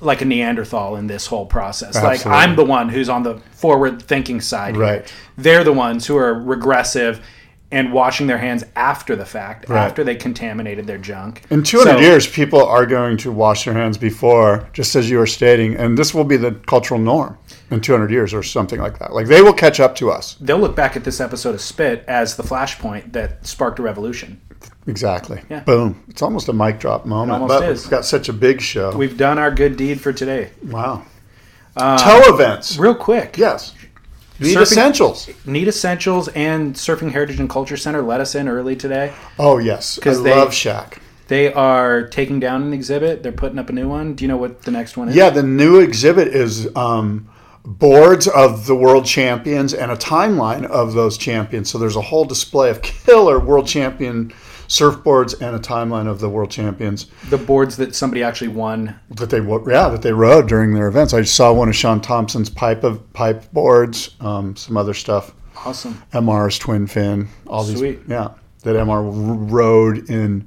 like 0.00 0.20
a 0.20 0.24
Neanderthal 0.24 0.96
in 0.96 1.06
this 1.06 1.26
whole 1.26 1.46
process. 1.46 1.94
Like 1.94 2.26
I'm 2.26 2.56
the 2.56 2.64
one 2.64 2.88
who's 2.88 3.08
on 3.08 3.22
the 3.22 3.36
forward-thinking 3.52 4.40
side. 4.40 4.74
here. 4.74 4.82
Right. 4.82 5.14
They're 5.36 5.62
the 5.64 5.72
ones 5.72 6.06
who 6.06 6.16
are 6.16 6.34
regressive 6.34 7.24
and 7.72 7.92
washing 7.92 8.26
their 8.28 8.38
hands 8.38 8.62
after 8.76 9.16
the 9.16 9.24
fact, 9.24 9.68
Right. 9.68 9.84
after 9.84 10.04
they 10.04 10.14
contaminated 10.14 10.86
their 10.86 10.98
junk. 10.98 11.42
In 11.50 11.62
200 11.62 11.92
So- 11.94 11.98
years, 12.00 12.26
people 12.28 12.64
are 12.64 12.86
going 12.86 13.16
to 13.18 13.32
wash 13.32 13.64
their 13.64 13.74
hands 13.74 13.98
before, 13.98 14.68
just 14.72 14.94
as 14.94 15.10
you 15.10 15.18
were 15.18 15.26
stating, 15.26 15.74
and 15.74 15.96
this 15.98 16.14
will 16.14 16.24
be 16.24 16.36
the 16.36 16.52
cultural 16.66 17.00
norm 17.00 17.36
in 17.70 17.80
200 17.80 18.10
years 18.10 18.32
or 18.34 18.42
something 18.42 18.78
like 18.80 18.98
that. 18.98 19.12
Like 19.14 19.26
they 19.26 19.42
will 19.42 19.54
catch 19.54 19.80
up 19.80 19.96
to 19.96 20.10
us. 20.10 20.36
They'll 20.40 20.58
look 20.58 20.76
back 20.76 20.96
at 20.96 21.04
this 21.04 21.20
episode 21.20 21.54
of 21.54 21.60
Spit 21.62 22.04
as 22.06 22.36
the 22.36 22.42
flashpoint 22.42 23.12
that 23.14 23.46
sparked 23.46 23.78
a 23.78 23.82
revolution. 23.82 24.40
Exactly. 24.86 25.40
Yeah. 25.48 25.60
Boom. 25.60 26.02
It's 26.08 26.22
almost 26.22 26.48
a 26.48 26.52
mic 26.52 26.78
drop 26.78 27.06
moment, 27.06 27.40
almost 27.42 27.60
but 27.60 27.68
is. 27.70 27.84
we've 27.84 27.90
got 27.90 28.04
such 28.04 28.28
a 28.28 28.32
big 28.32 28.60
show. 28.60 28.94
We've 28.94 29.16
done 29.16 29.38
our 29.38 29.50
good 29.50 29.76
deed 29.76 30.00
for 30.00 30.12
today. 30.12 30.50
wow. 30.68 31.02
Uh, 31.74 31.96
Tow 31.96 32.34
events. 32.34 32.76
Real 32.76 32.94
quick, 32.94 33.36
Yes. 33.38 33.72
Need 34.42 34.56
Surfing- 34.56 34.62
essentials. 34.62 35.30
Need 35.46 35.68
Essentials 35.68 36.28
and 36.28 36.74
Surfing 36.74 37.12
Heritage 37.12 37.40
and 37.40 37.48
Culture 37.48 37.76
Center 37.76 38.02
let 38.02 38.20
us 38.20 38.34
in 38.34 38.48
early 38.48 38.76
today. 38.76 39.12
Oh 39.38 39.58
yes, 39.58 39.98
I 40.00 40.04
'Cause 40.04 40.22
they- 40.22 40.34
love 40.34 40.52
SHACC. 40.52 40.98
They 41.28 41.52
are 41.52 42.02
taking 42.08 42.40
down 42.40 42.62
an 42.62 42.72
exhibit. 42.74 43.22
They're 43.22 43.32
putting 43.32 43.58
up 43.58 43.70
a 43.70 43.72
new 43.72 43.88
one. 43.88 44.14
Do 44.14 44.24
you 44.24 44.28
know 44.28 44.36
what 44.36 44.62
the 44.62 44.70
next 44.70 44.96
one 44.96 45.08
is? 45.08 45.16
Yeah, 45.16 45.30
the 45.30 45.42
new 45.42 45.78
exhibit 45.80 46.28
is 46.28 46.68
um, 46.76 47.26
boards 47.64 48.26
of 48.28 48.66
the 48.66 48.74
world 48.74 49.06
champions 49.06 49.72
and 49.72 49.90
a 49.90 49.96
timeline 49.96 50.64
of 50.66 50.92
those 50.94 51.16
champions. 51.16 51.70
So 51.70 51.78
there's 51.78 51.96
a 51.96 52.00
whole 52.02 52.24
display 52.24 52.68
of 52.70 52.82
killer 52.82 53.38
world 53.38 53.66
champion 53.66 54.32
surfboards 54.72 55.34
and 55.42 55.54
a 55.54 55.58
timeline 55.58 56.06
of 56.06 56.18
the 56.18 56.28
world 56.30 56.50
champions 56.50 57.06
The 57.28 57.36
boards 57.36 57.76
that 57.76 57.94
somebody 57.94 58.22
actually 58.22 58.48
won. 58.48 58.98
that 59.10 59.28
they 59.28 59.40
yeah 59.40 59.88
that 59.90 60.00
they 60.00 60.12
rode 60.12 60.48
during 60.48 60.72
their 60.72 60.88
events. 60.88 61.12
I 61.12 61.22
saw 61.24 61.52
one 61.52 61.68
of 61.68 61.76
Shaun 61.76 62.00
Tomson's 62.00 62.48
pipe 62.48 62.82
of 62.82 63.12
pipe 63.12 63.52
boards, 63.52 64.16
um, 64.20 64.56
some 64.56 64.78
other 64.78 64.94
stuff. 64.94 65.34
Awesome. 65.66 66.02
MR's 66.14 66.58
twin 66.58 66.86
fin. 66.86 67.28
All 67.46 67.64
these, 67.64 67.78
Sweet. 67.78 68.00
yeah, 68.08 68.30
that 68.62 68.74
MR 68.76 69.02
rode 69.52 70.08
in. 70.10 70.46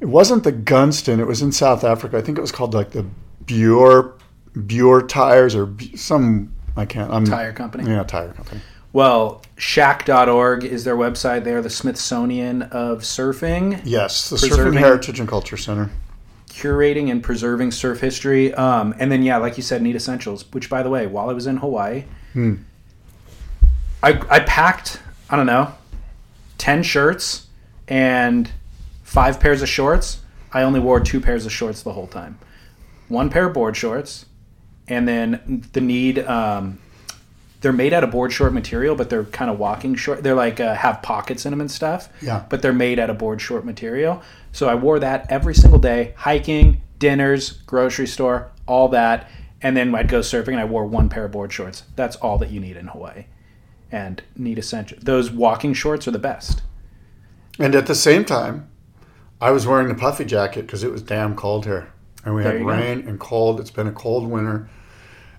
It 0.00 0.06
wasn't 0.06 0.42
the 0.42 0.52
Gunston. 0.52 1.20
It 1.20 1.26
was 1.26 1.42
in 1.42 1.52
South 1.52 1.84
Africa. 1.84 2.16
I 2.16 2.22
think 2.22 2.38
it 2.38 2.40
was 2.40 2.50
called 2.52 2.72
like 2.72 2.90
the 2.92 3.04
Bure 3.44 4.14
Bure 4.66 5.02
tires 5.02 5.54
or 5.54 5.68
some. 5.96 6.50
I 6.76 6.86
can't. 6.86 7.12
I'm, 7.12 7.26
Tire 7.26 7.52
company. 7.52 7.90
Yeah, 7.90 8.04
tire 8.04 8.32
company. 8.32 8.60
Well, 8.94 9.42
shacc.org 9.56 10.62
is 10.62 10.84
their 10.84 10.94
website. 10.96 11.42
They're 11.42 11.60
the 11.60 11.68
Smithsonian 11.68 12.62
of 12.62 13.00
surfing, 13.00 13.80
Yes, 13.84 14.30
the 14.30 14.36
Surfing 14.36 14.78
Heritage 14.78 15.18
and 15.18 15.28
Culture 15.28 15.56
Center. 15.56 15.90
curating 16.48 17.10
and 17.10 17.20
preserving 17.20 17.72
surf 17.72 17.98
history. 17.98 18.54
Um, 18.54 18.94
and 19.00 19.10
then, 19.10 19.24
yeah, 19.24 19.38
like 19.38 19.56
you 19.56 19.64
said, 19.64 19.82
Need 19.82 19.96
Essentials, 19.96 20.44
which, 20.52 20.70
by 20.70 20.84
the 20.84 20.90
way, 20.90 21.08
while 21.08 21.28
I 21.28 21.32
was 21.32 21.48
in 21.48 21.56
Hawaii, 21.56 22.04
I, 22.36 22.54
I 24.02 24.40
packed, 24.46 25.00
I 25.28 25.34
don't 25.34 25.46
know, 25.46 25.74
10 26.58 26.84
shirts 26.84 27.48
and 27.88 28.48
five 29.02 29.40
pairs 29.40 29.60
of 29.60 29.68
shorts. 29.68 30.20
I 30.52 30.62
only 30.62 30.78
wore 30.78 31.00
two 31.00 31.20
pairs 31.20 31.44
of 31.44 31.50
shorts 31.50 31.82
the 31.82 31.94
whole 31.94 32.06
time. 32.06 32.38
One 33.08 33.28
pair 33.28 33.46
of 33.48 33.54
board 33.54 33.76
shorts, 33.76 34.26
and 34.86 35.08
then 35.08 35.66
the 35.72 35.80
Need. 35.80 36.20
Um, 36.20 36.78
they're 37.64 37.72
made 37.72 37.94
out 37.94 38.04
of 38.04 38.10
board 38.10 38.30
short 38.30 38.52
material, 38.52 38.94
but 38.94 39.08
they're 39.08 39.24
kind 39.24 39.50
of 39.50 39.58
walking 39.58 39.94
short. 39.94 40.22
They're 40.22 40.34
like 40.34 40.60
uh, 40.60 40.74
have 40.74 41.00
pockets 41.00 41.46
in 41.46 41.50
them 41.50 41.62
and 41.62 41.70
stuff. 41.70 42.10
Yeah. 42.20 42.44
But 42.50 42.60
they're 42.60 42.74
made 42.74 42.98
out 42.98 43.08
of 43.08 43.16
board 43.16 43.40
short 43.40 43.64
material. 43.64 44.22
So 44.52 44.68
I 44.68 44.74
wore 44.74 44.98
that 44.98 45.32
every 45.32 45.54
single 45.54 45.78
day, 45.78 46.12
hiking, 46.14 46.82
dinners, 46.98 47.52
grocery 47.64 48.06
store, 48.06 48.52
all 48.66 48.88
that. 48.88 49.30
And 49.62 49.74
then 49.74 49.94
I'd 49.94 50.08
go 50.08 50.20
surfing 50.20 50.48
and 50.48 50.60
I 50.60 50.66
wore 50.66 50.84
one 50.84 51.08
pair 51.08 51.24
of 51.24 51.32
board 51.32 51.54
shorts. 51.54 51.84
That's 51.96 52.16
all 52.16 52.36
that 52.36 52.50
you 52.50 52.60
need 52.60 52.76
in 52.76 52.88
Hawaii. 52.88 53.24
And 53.90 54.22
need 54.36 54.58
essential. 54.58 54.98
Those 55.00 55.30
walking 55.30 55.72
shorts 55.72 56.06
are 56.06 56.10
the 56.10 56.18
best. 56.18 56.60
And 57.58 57.74
at 57.74 57.86
the 57.86 57.94
same 57.94 58.26
time, 58.26 58.68
I 59.40 59.52
was 59.52 59.66
wearing 59.66 59.88
the 59.88 59.94
puffy 59.94 60.26
jacket 60.26 60.66
because 60.66 60.84
it 60.84 60.92
was 60.92 61.00
damn 61.00 61.34
cold 61.34 61.64
here. 61.64 61.90
And 62.26 62.34
we 62.34 62.42
There 62.42 62.52
had 62.52 62.60
you 62.60 62.66
go. 62.66 62.72
rain 62.72 63.08
and 63.08 63.18
cold. 63.18 63.58
It's 63.58 63.70
been 63.70 63.86
a 63.86 63.92
cold 63.92 64.28
winter. 64.28 64.68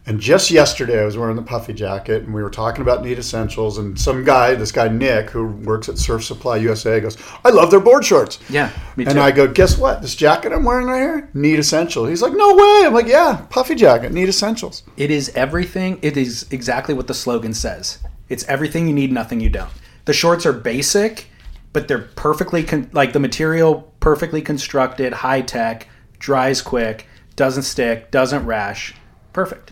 And 0.08 0.20
just 0.20 0.52
yesterday, 0.52 1.02
I 1.02 1.06
was 1.06 1.18
wearing 1.18 1.36
the 1.36 1.42
puffy 1.42 1.74
jacket, 1.74 2.24
and 2.24 2.34
we 2.34 2.44
were 2.44 2.52
talking 2.52 2.84
about 2.84 3.04
Need 3.04 3.18
Essentials. 3.18 3.80
And 3.80 4.00
some 4.00 4.24
guy, 4.24 4.54
this 4.54 4.72
guy 4.72 4.88
Nick, 4.88 5.32
who 5.32 5.48
works 5.48 5.90
at 5.90 5.98
Surf 5.98 6.24
Supply 6.24 6.58
USA, 6.58 7.00
goes, 7.00 7.18
"I 7.44 7.50
love 7.50 7.72
their 7.72 7.80
board 7.80 8.06
shorts." 8.06 8.38
Yeah, 8.48 8.70
me 8.96 9.04
too. 9.06 9.10
And 9.10 9.20
I 9.20 9.32
go, 9.32 9.48
"Guess 9.48 9.80
what? 9.80 10.04
This 10.04 10.14
jacket 10.14 10.52
I'm 10.54 10.64
wearing 10.64 10.86
right 10.86 11.00
here, 11.00 11.30
Need 11.34 11.58
Essential." 11.58 12.06
He's 12.06 12.22
like, 12.22 12.34
"No 12.34 12.54
way!" 12.54 12.84
I'm 12.86 12.94
like, 12.94 13.08
"Yeah, 13.08 13.42
puffy 13.50 13.74
jacket, 13.74 14.12
Need 14.12 14.30
Essentials." 14.30 14.84
It 14.96 15.10
is 15.10 15.32
everything. 15.34 15.98
It 16.04 16.18
is 16.18 16.46
exactly 16.52 16.94
what 16.94 17.08
the 17.08 17.16
slogan 17.16 17.56
says. 17.56 17.98
It's 18.30 18.44
everything 18.46 18.88
you 18.88 18.94
need, 18.94 19.12
nothing 19.12 19.40
you 19.40 19.50
don't. 19.50 19.72
The 20.06 20.14
shorts 20.14 20.46
are 20.46 20.54
basic, 20.54 21.30
but 21.74 21.88
they're 21.88 22.10
perfectly 22.16 22.62
con- 22.64 22.90
like 22.94 23.14
the 23.14 23.20
material 23.20 23.92
perfectly 24.00 24.44
constructed, 24.44 25.14
high 25.14 25.42
tech, 25.42 25.88
dries 26.20 26.62
quick, 26.62 27.08
doesn't 27.36 27.64
stick, 27.64 28.12
doesn't 28.12 28.46
rash. 28.46 28.94
Perfect. 29.34 29.72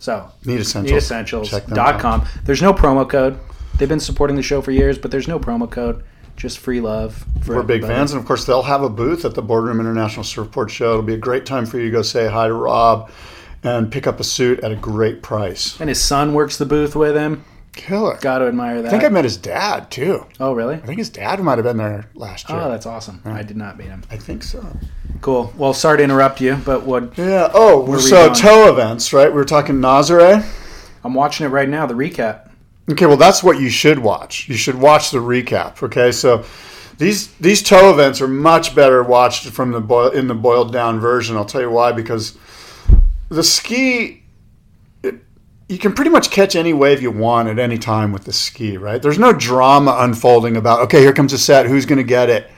So 0.00 0.32
Need 0.44 0.60
Essentials. 0.60 1.12
Out. 1.12 1.26
needessentials.com. 1.28 2.26
There's 2.44 2.62
no 2.62 2.72
promo 2.72 3.08
code. 3.08 3.38
They've 3.76 3.88
been 3.88 4.00
supporting 4.00 4.34
the 4.34 4.42
show 4.42 4.60
for 4.62 4.72
years, 4.72 4.98
but 4.98 5.10
there's 5.10 5.28
no 5.28 5.38
promo 5.38 5.70
code. 5.70 6.02
Just 6.36 6.58
free 6.58 6.80
love. 6.80 7.24
For 7.42 7.56
We're 7.56 7.62
big 7.62 7.82
fans, 7.82 8.12
and 8.12 8.20
of 8.20 8.26
course, 8.26 8.46
they'll 8.46 8.62
have 8.62 8.82
a 8.82 8.88
booth 8.88 9.26
at 9.26 9.34
the 9.34 9.42
Boardroom 9.42 9.78
International 9.78 10.24
Surfboard 10.24 10.70
Show. 10.70 10.92
It'll 10.92 11.02
be 11.02 11.14
a 11.14 11.18
great 11.18 11.44
time 11.44 11.66
for 11.66 11.78
you 11.78 11.84
to 11.84 11.90
go 11.90 12.00
say 12.00 12.28
hi 12.28 12.48
to 12.48 12.54
Rob 12.54 13.10
and 13.62 13.92
pick 13.92 14.06
up 14.06 14.20
a 14.20 14.24
suit 14.24 14.60
at 14.60 14.72
a 14.72 14.76
great 14.76 15.22
price. 15.22 15.78
And 15.80 15.90
his 15.90 16.02
son 16.02 16.32
works 16.32 16.56
the 16.56 16.64
booth 16.64 16.96
with 16.96 17.14
him. 17.14 17.44
Killer. 17.72 18.18
Got 18.20 18.38
to 18.38 18.46
admire 18.46 18.82
that. 18.82 18.88
I 18.88 18.90
think 18.90 19.04
I 19.04 19.08
met 19.08 19.24
his 19.24 19.36
dad 19.36 19.90
too. 19.90 20.26
oh, 20.40 20.52
really? 20.52 20.74
I 20.74 20.80
think 20.80 20.98
his 20.98 21.10
dad 21.10 21.40
might 21.40 21.58
have 21.58 21.64
been 21.64 21.76
there 21.76 22.10
last 22.14 22.46
oh, 22.50 22.54
year. 22.54 22.62
Oh, 22.64 22.70
that's 22.70 22.86
awesome. 22.86 23.20
I 23.24 23.42
did 23.42 23.56
not 23.56 23.78
meet 23.78 23.88
him. 23.88 24.02
I 24.10 24.16
think 24.16 24.42
so. 24.42 24.66
Cool. 25.20 25.52
Well, 25.56 25.72
sorry 25.74 25.98
to 25.98 26.04
interrupt 26.04 26.40
you, 26.40 26.56
but 26.64 26.84
what 26.84 27.16
Yeah. 27.16 27.50
Oh, 27.54 27.82
Where 27.84 27.98
are 27.98 28.02
so 28.02 28.26
going? 28.26 28.34
tow 28.34 28.72
events, 28.72 29.12
right? 29.12 29.28
We 29.28 29.34
were 29.34 29.44
talking 29.44 29.76
Nazare. 29.76 30.44
I'm 31.04 31.14
watching 31.14 31.46
it 31.46 31.50
right 31.50 31.68
now, 31.68 31.86
the 31.86 31.94
recap. 31.94 32.50
Okay, 32.90 33.06
well, 33.06 33.16
that's 33.16 33.42
what 33.42 33.60
you 33.60 33.70
should 33.70 33.98
watch. 33.98 34.48
You 34.48 34.56
should 34.56 34.74
watch 34.74 35.10
the 35.10 35.18
recap. 35.18 35.82
Okay, 35.82 36.10
so 36.10 36.44
these 36.98 37.28
these 37.34 37.62
tow 37.62 37.92
events 37.92 38.20
are 38.20 38.28
much 38.28 38.74
better 38.74 39.02
watched 39.02 39.46
from 39.50 39.70
the 39.70 39.80
boil, 39.80 40.10
in 40.10 40.26
the 40.26 40.34
boiled 40.34 40.72
down 40.72 40.98
version. 40.98 41.36
I'll 41.36 41.44
tell 41.44 41.60
you 41.60 41.70
why. 41.70 41.92
Because 41.92 42.36
the 43.28 43.44
ski, 43.44 44.19
you 45.70 45.78
can 45.78 45.92
pretty 45.92 46.10
much 46.10 46.30
catch 46.30 46.56
any 46.56 46.72
wave 46.72 47.00
you 47.00 47.10
want 47.12 47.48
at 47.48 47.58
any 47.58 47.78
time 47.78 48.12
with 48.12 48.24
the 48.24 48.32
ski. 48.32 48.76
Right? 48.76 49.00
There's 49.00 49.18
no 49.18 49.32
drama 49.32 49.96
unfolding 50.00 50.56
about. 50.56 50.80
Okay, 50.80 51.00
here 51.00 51.12
comes 51.12 51.32
a 51.32 51.38
set. 51.38 51.66
Who's 51.66 51.86
going 51.86 51.98
to 51.98 52.04
get 52.04 52.28
it? 52.28 52.50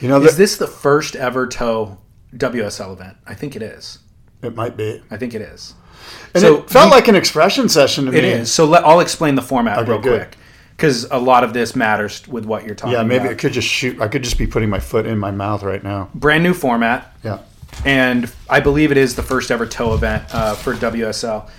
You 0.00 0.08
know, 0.08 0.20
Is 0.22 0.36
this 0.36 0.56
the 0.56 0.66
first 0.66 1.16
ever 1.16 1.46
tow 1.46 1.98
WSL 2.36 2.92
event? 2.92 3.16
I 3.26 3.34
think 3.34 3.56
it 3.56 3.62
is. 3.62 3.98
it 4.42 4.54
might 4.54 4.76
be. 4.76 5.02
I 5.10 5.16
think 5.16 5.34
it 5.34 5.42
is. 5.42 5.74
And 6.34 6.40
So 6.42 6.58
it 6.58 6.70
felt 6.70 6.86
we- 6.86 6.90
like 6.92 7.08
an 7.08 7.16
expression 7.16 7.68
session 7.68 8.06
to 8.06 8.12
It 8.12 8.22
me. 8.22 8.28
is. 8.28 8.52
So 8.52 8.64
let, 8.66 8.84
I'll 8.84 9.00
explain 9.00 9.34
the 9.34 9.42
format 9.42 9.78
Okay, 9.78 9.90
real 9.90 10.00
good. 10.00 10.20
quick 10.20 10.36
because 10.76 11.04
a 11.10 11.18
lot 11.18 11.44
of 11.44 11.52
this 11.52 11.74
matters 11.76 12.26
with 12.28 12.44
what 12.46 12.64
you're 12.64 12.74
talking 12.74 12.92
Yeah, 12.94 13.02
maybe 13.02 13.22
about. 13.24 13.32
it 13.32 13.38
could 13.38 13.52
just 13.52 13.68
shoot. 13.68 14.00
I 14.00 14.08
could 14.08 14.22
just 14.22 14.38
be 14.38 14.46
putting 14.46 14.70
my 14.70 14.78
foot 14.80 15.06
in 15.06 15.18
my 15.18 15.30
mouth 15.30 15.62
right 15.62 15.82
now. 15.82 16.08
Brand 16.14 16.42
new 16.42 16.54
format, 16.54 17.14
Yeah. 17.24 17.38
and 17.84 18.30
I 18.48 18.60
believe 18.60 18.90
it 18.92 18.96
is 18.96 19.14
the 19.16 19.22
first 19.22 19.50
ever 19.50 19.66
tow 19.66 19.92
event 19.92 20.24
uh, 20.34 20.54
for 20.54 20.74
WSL. 20.74 21.50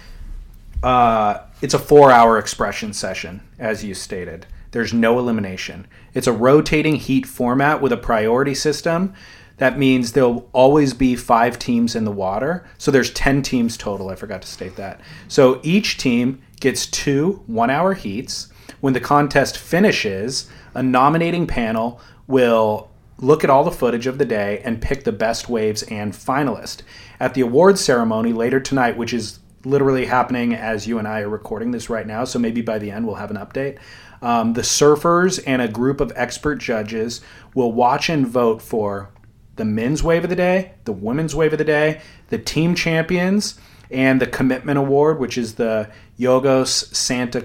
Uh, 0.84 1.40
it's 1.62 1.74
a 1.74 1.80
four-hour 1.80 2.38
expression 2.38 2.94
session, 2.94 3.42
as 3.60 3.84
you 3.84 3.94
stated. 3.94 4.48
There's 4.72 4.94
no 4.94 5.20
elimination. 5.20 5.86
It's 6.14 6.28
a 6.28 6.34
rotating 6.34 6.96
heat 6.96 7.26
format 7.26 7.82
with 7.82 7.92
a 7.92 7.98
priority 7.98 8.56
system. 8.56 9.14
That 9.58 9.78
means 9.78 10.14
there'll 10.14 10.50
always 10.54 10.94
be 10.94 11.16
five 11.16 11.60
teams 11.60 11.96
in 11.96 12.04
the 12.04 12.12
water. 12.12 12.66
So 12.80 12.90
there's 12.90 13.12
10 13.12 13.44
teams 13.44 13.78
total. 13.78 14.10
I 14.10 14.16
forgot 14.16 14.42
to 14.42 14.48
state 14.48 14.76
that. 14.78 15.02
So 15.28 15.60
each 15.62 15.98
team 15.98 16.42
gets 16.60 16.88
two 16.88 17.44
one 17.46 17.70
hour 17.70 17.94
heats. 17.94 18.48
When 18.80 18.94
the 18.94 19.00
contest 19.00 19.58
finishes, 19.58 20.50
a 20.74 20.82
nominating 20.82 21.46
panel 21.46 22.02
will 22.26 22.90
look 23.20 23.44
at 23.44 23.52
all 23.52 23.64
the 23.64 23.72
footage 23.72 24.08
of 24.08 24.18
the 24.18 24.26
day 24.26 24.62
and 24.66 24.82
pick 24.82 25.04
the 25.04 25.12
best 25.12 25.48
waves 25.48 25.84
and 25.84 26.14
finalist. 26.14 26.82
At 27.20 27.36
the 27.36 27.42
awards 27.42 27.82
ceremony 27.82 28.34
later 28.34 28.60
tonight, 28.60 28.98
which 28.98 29.14
is 29.14 29.41
literally 29.66 30.06
happening 30.06 30.54
as 30.54 30.88
you 30.88 30.98
and 30.98 31.08
I 31.08 31.22
are 31.22 31.30
recording 31.30 31.72
this 31.72 31.90
right 31.90 32.06
now, 32.06 32.24
so 32.26 32.40
maybe 32.40 32.62
by 32.62 32.80
the 32.80 32.92
end 32.92 33.06
we'll 33.06 33.16
have 33.16 33.32
an 33.32 33.38
update. 33.38 33.80
Um, 34.22 34.54
the 34.54 34.62
surfers 34.62 35.42
and 35.46 35.62
a 35.62 35.68
group 35.68 36.00
of 36.00 36.12
expert 36.16 36.56
judges 36.56 37.22
will 37.56 37.72
watch 37.72 38.10
and 38.10 38.28
vote 38.28 38.62
for 38.62 39.10
the 39.56 39.66
men's 39.66 40.04
wave 40.04 40.24
of 40.24 40.30
the 40.30 40.36
day, 40.36 40.74
the 40.86 40.94
women's 40.94 41.36
wave 41.36 41.54
of 41.54 41.58
the 41.58 41.66
day, 41.66 42.02
the 42.30 42.38
team 42.38 42.76
champions, 42.76 43.60
and 43.90 44.22
the 44.22 44.28
commitment 44.28 44.78
award, 44.78 45.20
which 45.20 45.38
is 45.38 45.56
the 45.56 45.90
Yogos 46.18 46.96
Santa 46.96 47.44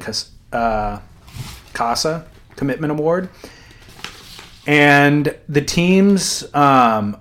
uh, 0.53 1.01
Casa 1.73 2.27
Commitment 2.57 2.93
Award. 2.93 3.29
And 4.67 5.37
the 5.49 5.63
teams 5.63 6.53
um, 6.55 7.17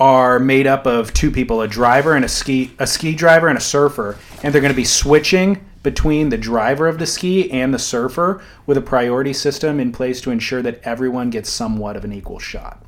are 0.00 0.40
made 0.40 0.66
up 0.66 0.86
of 0.86 1.12
two 1.12 1.30
people: 1.30 1.60
a 1.60 1.68
driver 1.68 2.16
and 2.16 2.24
a 2.24 2.28
ski, 2.28 2.72
a 2.78 2.86
ski 2.86 3.14
driver 3.14 3.46
and 3.46 3.58
a 3.58 3.60
surfer, 3.60 4.18
and 4.42 4.52
they're 4.52 4.62
going 4.62 4.72
to 4.72 4.76
be 4.76 4.84
switching 4.84 5.64
between 5.82 6.28
the 6.28 6.38
driver 6.38 6.88
of 6.88 6.98
the 6.98 7.06
ski 7.06 7.50
and 7.50 7.72
the 7.72 7.78
surfer 7.78 8.42
with 8.66 8.76
a 8.76 8.82
priority 8.82 9.32
system 9.32 9.80
in 9.80 9.92
place 9.92 10.20
to 10.20 10.30
ensure 10.30 10.60
that 10.62 10.80
everyone 10.82 11.30
gets 11.30 11.48
somewhat 11.48 11.96
of 11.96 12.04
an 12.04 12.12
equal 12.12 12.38
shot. 12.38 12.84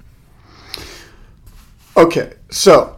Okay, 1.97 2.35
so 2.50 2.97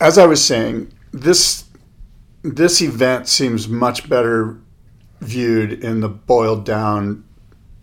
as 0.00 0.18
I 0.18 0.26
was 0.26 0.44
saying, 0.44 0.92
this 1.12 1.64
this 2.42 2.82
event 2.82 3.28
seems 3.28 3.68
much 3.68 4.08
better 4.08 4.58
viewed 5.20 5.84
in 5.84 6.00
the 6.00 6.08
boiled 6.08 6.64
down 6.64 7.24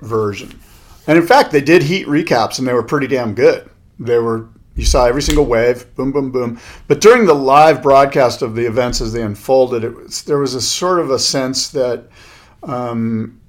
version. 0.02 0.60
And 1.08 1.18
in 1.18 1.26
fact, 1.26 1.52
they 1.52 1.62
did 1.62 1.84
heat 1.84 2.06
recaps 2.08 2.60
and 2.60 2.68
they 2.68 2.74
were 2.74 2.84
pretty 2.84 3.08
damn 3.08 3.34
good. 3.34 3.70
They 3.98 4.20
were 4.20 4.50
you 4.80 4.86
saw 4.86 5.06
every 5.06 5.22
single 5.22 5.46
wave, 5.46 5.94
boom, 5.96 6.14
boom, 6.14 6.32
boom. 6.32 6.60
But 6.88 7.02
during 7.02 7.26
the 7.26 7.36
live 7.36 7.84
broadcast 7.84 8.42
of 8.42 8.56
the 8.56 8.66
events 8.66 9.02
as 9.02 9.12
they 9.12 9.22
unfolded, 9.22 9.84
it 9.84 9.94
was, 9.94 10.24
there 10.24 10.38
was 10.38 10.56
a 10.56 10.62
sort 10.62 11.00
of 11.00 11.12
a 11.12 11.20
sense 11.20 11.70
that 11.72 12.08
um, 12.64 13.42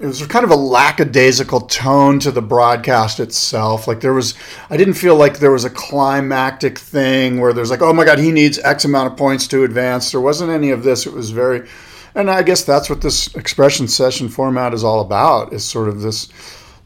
it 0.00 0.06
was 0.06 0.26
kind 0.26 0.44
of 0.44 0.50
a 0.50 0.56
lackadaisical 0.56 1.60
tone 1.60 2.18
to 2.20 2.30
the 2.30 2.40
broadcast 2.40 3.20
itself. 3.20 3.86
Like 3.86 4.00
there 4.00 4.14
was, 4.14 4.34
I 4.70 4.78
didn't 4.78 4.94
feel 4.94 5.14
like 5.14 5.38
there 5.38 5.50
was 5.50 5.66
a 5.66 5.70
climactic 5.70 6.78
thing 6.78 7.38
where 7.38 7.52
there's 7.52 7.70
like, 7.70 7.82
oh 7.82 7.92
my 7.92 8.06
God, 8.06 8.18
he 8.18 8.32
needs 8.32 8.58
X 8.58 8.86
amount 8.86 9.12
of 9.12 9.18
points 9.18 9.46
to 9.48 9.64
advance. 9.64 10.10
There 10.10 10.22
wasn't 10.22 10.50
any 10.50 10.70
of 10.70 10.84
this. 10.84 11.06
It 11.06 11.12
was 11.12 11.30
very, 11.32 11.68
and 12.14 12.30
I 12.30 12.42
guess 12.42 12.64
that's 12.64 12.88
what 12.88 13.02
this 13.02 13.34
expression 13.34 13.88
session 13.88 14.30
format 14.30 14.72
is 14.72 14.84
all 14.84 15.00
about. 15.00 15.52
Is 15.52 15.64
sort 15.64 15.88
of 15.88 16.00
this. 16.00 16.28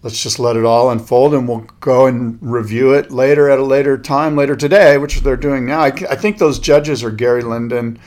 Let's 0.07 0.23
just 0.23 0.39
let 0.39 0.57
it 0.57 0.65
all 0.65 0.91
unfold, 0.91 1.35
and 1.35 1.49
we'll 1.49 1.67
go 1.81 2.07
and 2.07 2.39
review 2.41 2.93
it 2.93 3.11
later 3.11 3.51
at 3.51 3.59
a 3.59 3.65
later 3.65 3.99
time, 3.99 4.37
later 4.37 4.55
today, 4.55 4.99
which 4.99 5.21
they're 5.21 5.37
doing 5.37 5.67
now. 5.67 5.81
I, 5.81 5.87
I 5.89 6.17
think 6.17 6.39
those 6.39 6.59
judges 6.59 7.03
are 7.03 7.11
Gary 7.11 7.43
Linden 7.43 7.99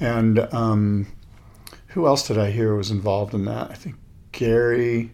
and 0.00 0.40
um, 0.52 1.06
who 1.88 2.06
else 2.06 2.26
did 2.26 2.38
I 2.38 2.50
hear 2.50 2.74
was 2.74 2.90
involved 2.90 3.34
in 3.34 3.44
that? 3.46 3.70
I 3.70 3.74
think 3.74 3.96
Gary, 4.32 5.12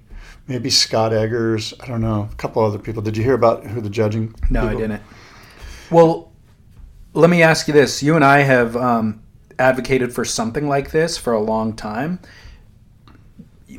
maybe 0.48 0.70
Scott 0.70 1.12
Eggers. 1.12 1.74
I 1.80 1.86
don't 1.86 2.00
know. 2.00 2.28
A 2.30 2.34
couple 2.36 2.64
other 2.64 2.78
people. 2.78 3.02
Did 3.02 3.16
you 3.16 3.22
hear 3.22 3.34
about 3.34 3.64
who 3.64 3.80
the 3.80 3.90
judging? 3.90 4.34
No, 4.50 4.66
I 4.66 4.74
didn't. 4.74 5.02
Well, 5.90 6.32
let 7.12 7.30
me 7.30 7.42
ask 7.42 7.68
you 7.68 7.74
this: 7.74 8.02
You 8.02 8.16
and 8.16 8.24
I 8.24 8.40
have 8.40 8.76
um, 8.76 9.22
advocated 9.58 10.12
for 10.12 10.24
something 10.24 10.68
like 10.68 10.90
this 10.90 11.16
for 11.16 11.32
a 11.32 11.40
long 11.40 11.74
time, 11.74 12.18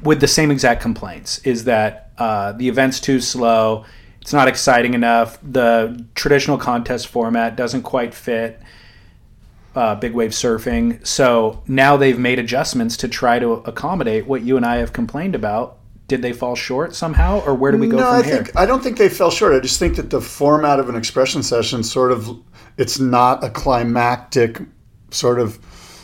with 0.03 0.21
the 0.21 0.27
same 0.27 0.51
exact 0.51 0.81
complaints. 0.81 1.39
Is 1.39 1.65
that 1.65 2.02
uh, 2.17 2.53
the 2.53 2.67
event's 2.67 2.99
too 2.99 3.19
slow? 3.19 3.85
It's 4.21 4.33
not 4.33 4.47
exciting 4.47 4.93
enough. 4.93 5.37
The 5.43 6.05
traditional 6.15 6.57
contest 6.57 7.07
format 7.07 7.55
doesn't 7.55 7.83
quite 7.83 8.13
fit 8.13 8.61
uh, 9.75 9.95
big 9.95 10.13
wave 10.13 10.31
surfing. 10.31 11.05
So 11.05 11.63
now 11.67 11.97
they've 11.97 12.19
made 12.19 12.39
adjustments 12.39 12.97
to 12.97 13.07
try 13.07 13.39
to 13.39 13.53
accommodate 13.53 14.27
what 14.27 14.43
you 14.43 14.57
and 14.57 14.65
I 14.65 14.77
have 14.77 14.93
complained 14.93 15.35
about. 15.35 15.79
Did 16.07 16.21
they 16.21 16.33
fall 16.33 16.55
short 16.55 16.93
somehow, 16.93 17.41
or 17.45 17.55
where 17.55 17.71
do 17.71 17.77
we 17.77 17.87
go 17.87 17.97
no, 17.97 18.03
from 18.03 18.15
I 18.15 18.23
here? 18.23 18.43
think 18.43 18.57
I 18.57 18.65
don't 18.65 18.83
think 18.83 18.97
they 18.97 19.09
fell 19.09 19.31
short. 19.31 19.53
I 19.53 19.61
just 19.61 19.79
think 19.79 19.95
that 19.95 20.09
the 20.09 20.21
format 20.21 20.79
of 20.79 20.89
an 20.89 20.95
expression 20.95 21.41
session 21.41 21.81
sort 21.81 22.11
of 22.11 22.29
it's 22.77 22.99
not 22.99 23.43
a 23.43 23.49
climactic 23.49 24.61
sort 25.11 25.39
of 25.39 25.59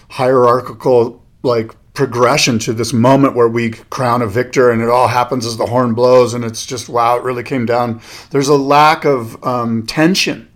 hierarchical 0.09 1.23
like 1.43 1.75
progression 1.99 2.57
to 2.57 2.71
this 2.71 2.93
moment 2.93 3.35
where 3.35 3.49
we 3.49 3.71
crown 3.71 4.21
a 4.21 4.25
victor 4.25 4.71
and 4.71 4.81
it 4.81 4.87
all 4.87 5.09
happens 5.09 5.45
as 5.45 5.57
the 5.57 5.65
horn 5.65 5.93
blows 5.93 6.33
and 6.33 6.45
it's 6.45 6.65
just 6.65 6.87
wow 6.87 7.17
it 7.17 7.23
really 7.23 7.43
came 7.43 7.65
down. 7.65 7.99
There's 8.29 8.47
a 8.47 8.55
lack 8.55 9.03
of 9.03 9.43
um, 9.43 9.85
tension 9.85 10.49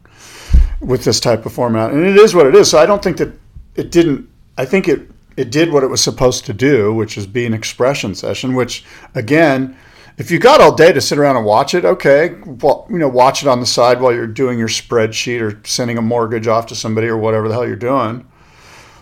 with 0.80 1.04
this 1.04 1.20
type 1.20 1.46
of 1.46 1.52
format 1.52 1.92
and 1.92 2.02
it 2.06 2.16
is 2.16 2.34
what 2.34 2.46
it 2.46 2.56
is. 2.56 2.70
So 2.72 2.78
i 2.80 2.86
don't 2.86 3.04
think 3.04 3.18
that 3.18 3.34
it 3.76 3.92
didn't 3.92 4.30
i 4.58 4.64
think 4.64 4.88
it 4.88 5.12
it 5.36 5.52
did 5.52 5.74
what 5.74 5.84
it 5.84 5.88
was 5.88 6.02
supposed 6.02 6.46
to 6.46 6.54
do 6.54 6.94
which 6.94 7.18
is 7.18 7.28
be 7.28 7.46
an 7.46 7.54
expression 7.54 8.16
session 8.16 8.56
which 8.56 8.86
again 9.14 9.76
if 10.18 10.32
you 10.32 10.40
got 10.40 10.62
all 10.62 10.74
day 10.74 10.94
to 10.94 11.02
sit 11.02 11.18
around 11.18 11.36
and 11.36 11.46
watch 11.46 11.74
it 11.74 11.84
okay 11.84 12.36
well 12.62 12.88
you 12.90 13.00
know 13.00 13.10
watch 13.10 13.42
it 13.42 13.50
on 13.50 13.60
the 13.60 13.66
side 13.66 14.00
while 14.00 14.14
you're 14.14 14.28
doing 14.28 14.58
your 14.58 14.70
spreadsheet 14.70 15.42
or 15.42 15.60
sending 15.66 15.98
a 15.98 16.02
mortgage 16.02 16.48
off 16.48 16.68
to 16.68 16.76
somebody 16.76 17.08
or 17.08 17.18
whatever 17.18 17.50
the 17.50 17.54
hell 17.54 17.68
you're 17.68 17.76
doing. 17.76 18.26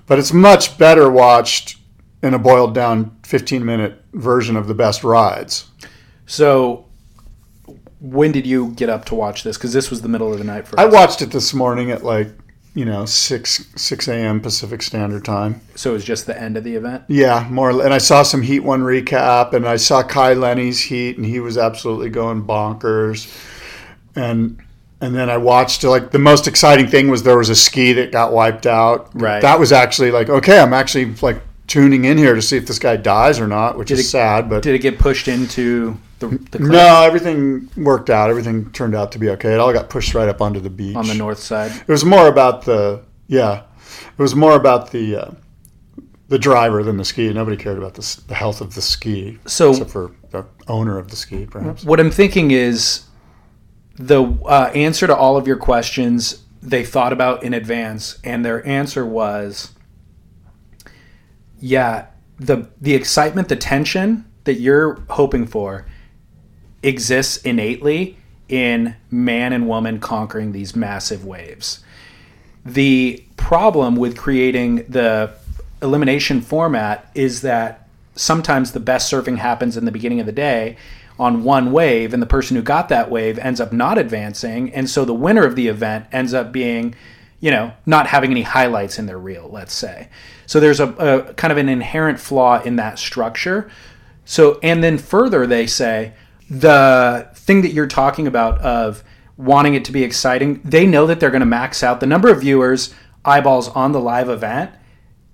But 0.08 0.18
it's 0.18 0.34
much 0.34 0.78
better 0.80 1.10
watched 1.10 1.78
in 2.24 2.34
a 2.34 2.40
boiled 2.40 2.74
down 2.74 3.16
15 3.24 3.64
minute 3.66 4.04
version 4.14 4.56
of 4.56 4.68
the 4.68 4.74
best 4.74 5.04
rides 5.04 5.70
So, 6.26 6.86
when 8.00 8.32
did 8.32 8.48
you 8.48 8.72
get 8.72 8.90
up 8.90 9.06
to 9.06 9.16
watch 9.16 9.44
this? 9.44 9.58
Because 9.58 9.74
this 9.74 9.90
was 9.90 10.02
the 10.02 10.10
middle 10.10 10.32
of 10.32 10.40
the 10.40 10.46
night 10.46 10.68
for 10.68 10.80
i 10.80 10.86
watched 10.86 11.22
it 11.22 11.32
this 11.32 11.54
morning 11.54 11.92
at 11.92 12.04
like 12.04 12.30
you 12.74 12.86
know 12.86 13.06
6 13.06 13.66
6 13.76 14.08
a.m 14.08 14.40
pacific 14.40 14.82
standard 14.82 15.26
time 15.26 15.60
so 15.76 15.92
it 15.92 15.94
was 15.94 16.06
just 16.06 16.26
the 16.26 16.40
end 16.40 16.58
of 16.58 16.64
the 16.64 16.76
event. 16.76 17.04
Yeah, 17.08 17.48
more. 17.50 17.72
And 17.72 17.94
I 17.94 17.98
saw 17.98 18.24
some 18.24 18.44
Heat 18.44 18.60
One 18.60 18.82
recap, 18.82 19.54
and 19.54 19.68
I 19.68 19.78
saw 19.78 20.04
Kai 20.04 20.34
Lenny's 20.34 20.80
Heat, 20.80 21.18
and 21.18 21.26
he 21.26 21.40
was 21.40 21.58
absolutely 21.58 22.10
going 22.10 22.46
bonkers. 22.46 23.28
And 24.16 24.62
and 25.02 25.16
then 25.16 25.30
I 25.30 25.38
watched 25.38 25.84
like 25.84 26.12
the 26.12 26.20
most 26.20 26.48
exciting 26.48 26.88
thing 26.88 27.10
was 27.10 27.24
there 27.24 27.38
was 27.38 27.50
a 27.50 27.56
ski 27.56 27.94
that 27.94 28.12
got 28.12 28.32
wiped 28.32 28.68
out. 28.68 29.10
Right. 29.14 29.42
That 29.42 29.60
was 29.60 29.72
actually 29.72 30.12
like 30.12 30.30
okay, 30.30 30.60
I'm 30.60 30.74
actually 30.74 31.16
like 31.16 31.42
tuning 31.72 32.04
in 32.04 32.18
here 32.18 32.36
to 32.36 32.42
see 32.42 32.58
if 32.58 32.68
this 32.68 32.80
guy 32.80 32.98
dies 32.98 33.40
or 33.40 33.48
not, 33.48 33.78
which 33.78 33.88
Did 33.88 34.00
is 34.00 34.06
it- 34.06 34.10
sad. 34.10 34.50
But 34.50 34.62
Did 34.62 34.76
it 34.76 34.80
get 34.80 35.00
pushed 35.00 35.30
into 35.30 35.98
the, 36.20 36.28
the 36.28 36.58
cliff 36.58 36.62
no, 36.72 37.02
everything 37.04 37.70
worked 37.78 38.10
out. 38.10 38.30
Everything 38.30 38.70
turned 38.72 38.94
out 38.94 39.14
to 39.14 39.20
be 39.20 39.30
okay. 39.30 39.54
It 39.54 39.60
all 39.60 39.72
got 39.72 39.90
pushed 39.90 40.14
right 40.14 40.28
up 40.28 40.42
onto 40.42 40.60
the 40.60 40.70
beach 40.70 40.98
on 40.98 41.08
the 41.08 41.14
north 41.16 41.40
side? 41.40 41.72
It 41.72 41.88
was 41.88 42.04
more 42.04 42.28
about 42.28 42.66
the 42.66 43.04
yeah. 43.28 43.64
It 44.18 44.22
was 44.22 44.36
more 44.36 44.56
about 44.58 44.92
the 44.92 45.16
uh, 45.16 45.32
the 46.28 46.38
driver 46.38 46.84
than 46.84 46.98
the 46.98 47.06
ski. 47.06 47.32
Nobody 47.32 47.56
cared 47.56 47.78
about 47.78 47.94
the, 47.94 48.22
the 48.28 48.36
health 48.36 48.60
of 48.60 48.76
the 48.76 48.82
ski, 48.82 49.40
So- 49.46 49.72
except 49.72 49.90
for 49.92 50.12
the 50.32 50.46
owner 50.68 50.98
of 50.98 51.10
the 51.10 51.16
ski, 51.16 51.46
perhaps. 51.46 51.86
What 51.86 52.00
I'm 52.02 52.12
thinking 52.12 52.52
is 52.52 53.04
the 53.96 54.24
uh, 54.46 54.72
answer 54.76 55.08
to 55.08 55.16
all 55.16 55.38
of 55.38 55.48
your 55.48 55.58
questions 55.58 56.44
they 56.62 56.84
thought 56.86 57.14
about 57.14 57.44
in 57.44 57.54
advance, 57.54 58.20
and 58.26 58.44
their 58.46 58.66
answer 58.68 59.06
was, 59.06 59.72
yeah, 61.62 62.08
the 62.38 62.68
the 62.82 62.94
excitement, 62.96 63.48
the 63.48 63.56
tension 63.56 64.26
that 64.44 64.56
you're 64.56 65.00
hoping 65.10 65.46
for 65.46 65.86
exists 66.84 67.38
innately 67.38 68.18
in 68.50 68.96
man 69.10 69.54
and 69.54 69.68
woman 69.68 70.00
conquering 70.00 70.52
these 70.52 70.76
massive 70.76 71.24
waves. 71.24 71.80
The 72.66 73.24
problem 73.38 73.96
with 73.96 74.18
creating 74.18 74.86
the 74.90 75.32
elimination 75.82 76.42
format 76.42 77.10
is 77.16 77.42
that 77.42 77.88
sometimes 78.16 78.72
the 78.72 78.80
best 78.80 79.12
surfing 79.12 79.38
happens 79.38 79.78
in 79.78 79.86
the 79.86 79.92
beginning 79.92 80.20
of 80.20 80.26
the 80.26 80.32
day 80.32 80.78
on 81.20 81.44
one 81.44 81.72
wave, 81.72 82.14
and 82.14 82.22
the 82.22 82.28
person 82.28 82.56
who 82.56 82.64
got 82.64 82.90
that 82.90 83.12
wave 83.12 83.38
ends 83.40 83.62
up 83.62 83.72
not 83.72 83.98
advancing. 83.98 84.74
And 84.74 84.90
so 84.90 85.06
the 85.06 85.14
winner 85.14 85.46
of 85.46 85.56
the 85.56 85.68
event 85.68 86.08
ends 86.12 86.34
up 86.34 86.52
being, 86.52 86.96
you 87.42 87.52
know, 87.52 87.74
not 87.86 88.08
having 88.08 88.32
any 88.32 88.44
highlights 88.44 88.98
in 88.98 89.08
their 89.08 89.18
reel, 89.18 89.50
let's 89.52 89.74
say. 89.74 90.08
So 90.46 90.60
there's 90.60 90.80
a, 90.80 90.90
a 90.94 91.34
kind 91.34 91.52
of 91.52 91.58
an 91.58 91.68
inherent 91.68 92.20
flaw 92.20 92.62
in 92.62 92.78
that 92.78 93.00
structure. 93.00 93.70
So, 94.26 94.60
and 94.62 94.84
then 94.84 94.98
further, 94.98 95.46
they 95.48 95.68
say 95.68 96.14
the 96.50 97.28
thing 97.34 97.64
that 97.64 97.74
you're 97.74 97.88
talking 97.88 98.28
about 98.28 98.60
of 98.62 99.04
wanting 99.38 99.74
it 99.74 99.84
to 99.86 99.92
be 99.92 100.04
exciting, 100.04 100.62
they 100.64 100.86
know 100.86 101.08
that 101.08 101.20
they're 101.20 101.32
going 101.32 101.42
to 101.42 101.46
max 101.46 101.84
out 101.84 102.00
the 102.00 102.06
number 102.06 102.30
of 102.30 102.42
viewers, 102.42 102.94
eyeballs 103.26 103.70
on 103.70 103.92
the 103.92 104.00
live 104.00 104.30
event. 104.30 104.72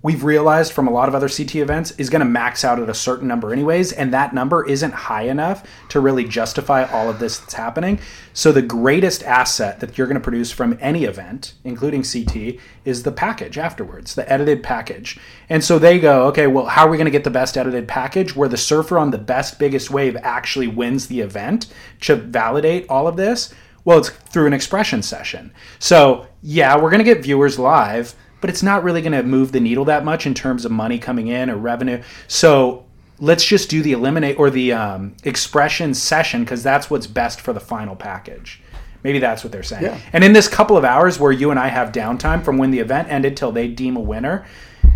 We've 0.08 0.24
realized 0.24 0.72
from 0.72 0.88
a 0.88 0.91
lot 0.91 1.10
of 1.10 1.15
other 1.15 1.28
CT 1.28 1.56
events 1.56 1.91
is 1.98 2.10
going 2.10 2.22
to 2.22 2.26
max 2.26 2.63
out 2.63 2.80
at 2.80 2.88
a 2.88 2.93
certain 2.93 3.28
number, 3.28 3.52
anyways, 3.52 3.91
and 3.91 4.13
that 4.13 4.34
number 4.34 4.65
isn't 4.65 4.93
high 4.93 5.24
enough 5.24 5.67
to 5.89 6.00
really 6.00 6.24
justify 6.24 6.86
all 6.86 7.10
of 7.10 7.20
this 7.20 7.39
that's 7.39 7.56
happening. 7.56 8.00
So, 8.32 8.54
the 8.54 8.62
greatest 8.62 9.22
asset 9.24 9.82
that 9.82 9.98
you're 9.98 10.08
going 10.08 10.15
to 10.15 10.24
produce 10.24 10.50
from 10.50 10.78
any 10.80 11.04
event, 11.04 11.56
including 11.65 12.04
CT, 12.04 12.58
is 12.86 13.04
the 13.04 13.12
package 13.12 13.58
afterwards, 13.58 14.15
the 14.15 14.32
edited 14.32 14.63
package. 14.63 15.20
And 15.50 15.62
so 15.62 15.78
they 15.78 16.00
go, 16.00 16.28
okay, 16.28 16.48
well, 16.48 16.67
how 16.67 16.88
are 16.88 16.89
we 16.89 16.96
going 16.96 17.04
to 17.04 17.12
get 17.12 17.26
the 17.26 17.30
best 17.30 17.58
edited 17.58 17.86
package 17.89 18.34
where 18.34 18.48
the 18.48 18.56
surfer 18.56 18.98
on 18.98 19.12
the 19.12 19.17
best, 19.17 19.60
biggest 19.60 19.91
wave 19.91 20.15
actually 20.22 20.67
wins 20.67 21.08
the 21.08 21.20
event 21.20 21.67
to 22.00 22.15
validate 22.15 22.86
all 22.88 23.10
of 23.10 23.17
this? 23.17 23.54
Well, 23.84 23.98
it's 23.98 24.10
through 24.10 24.48
an 24.48 24.54
expression 24.54 25.02
session. 25.02 25.54
So, 25.80 26.28
yeah, 26.41 26.78
we're 26.78 26.91
going 26.91 27.04
to 27.04 27.13
get 27.13 27.24
viewers 27.24 27.60
live, 27.60 28.15
but 28.41 28.50
it's 28.50 28.63
not 28.63 28.84
really 28.84 29.02
going 29.02 29.12
to 29.13 29.23
move 29.23 29.52
the 29.52 29.60
needle 29.60 29.86
that 29.86 30.06
much 30.06 30.26
in 30.26 30.34
terms 30.34 30.65
of 30.65 30.71
money 30.71 31.00
coming 31.00 31.28
in 31.28 31.50
or 31.50 31.56
revenue. 31.58 32.02
So, 32.28 32.86
let's 33.19 33.43
just 33.43 33.69
do 33.69 33.82
the 33.82 33.93
eliminate 33.93 34.38
or 34.38 34.50
the 34.52 34.71
um, 34.73 35.15
expression 35.23 35.93
session 35.93 36.43
because 36.43 36.62
that's 36.62 36.89
what's 36.89 37.08
best 37.08 37.41
for 37.41 37.52
the 37.52 37.60
final 37.60 37.95
package. 37.95 38.62
Maybe 39.04 39.19
that's 39.19 39.43
what 39.43 39.52
they're 39.52 39.63
saying. 39.63 39.84
Yeah. 39.84 40.00
And 40.13 40.23
in 40.23 40.34
this 40.34 40.47
couple 40.47 40.78
of 40.78 40.84
hours 40.84 41.19
where 41.19 41.32
you 41.32 41.50
and 41.50 41.60
I 41.60 41.67
have 41.67 41.91
downtime 41.91 42.43
from 42.43 42.58
when 42.58 42.71
the 42.71 42.80
event 42.80 43.10
ended 43.10 43.36
till 43.38 43.52
they 43.52 43.67
deem 43.67 43.95
a 43.95 44.00
winner, 44.02 44.45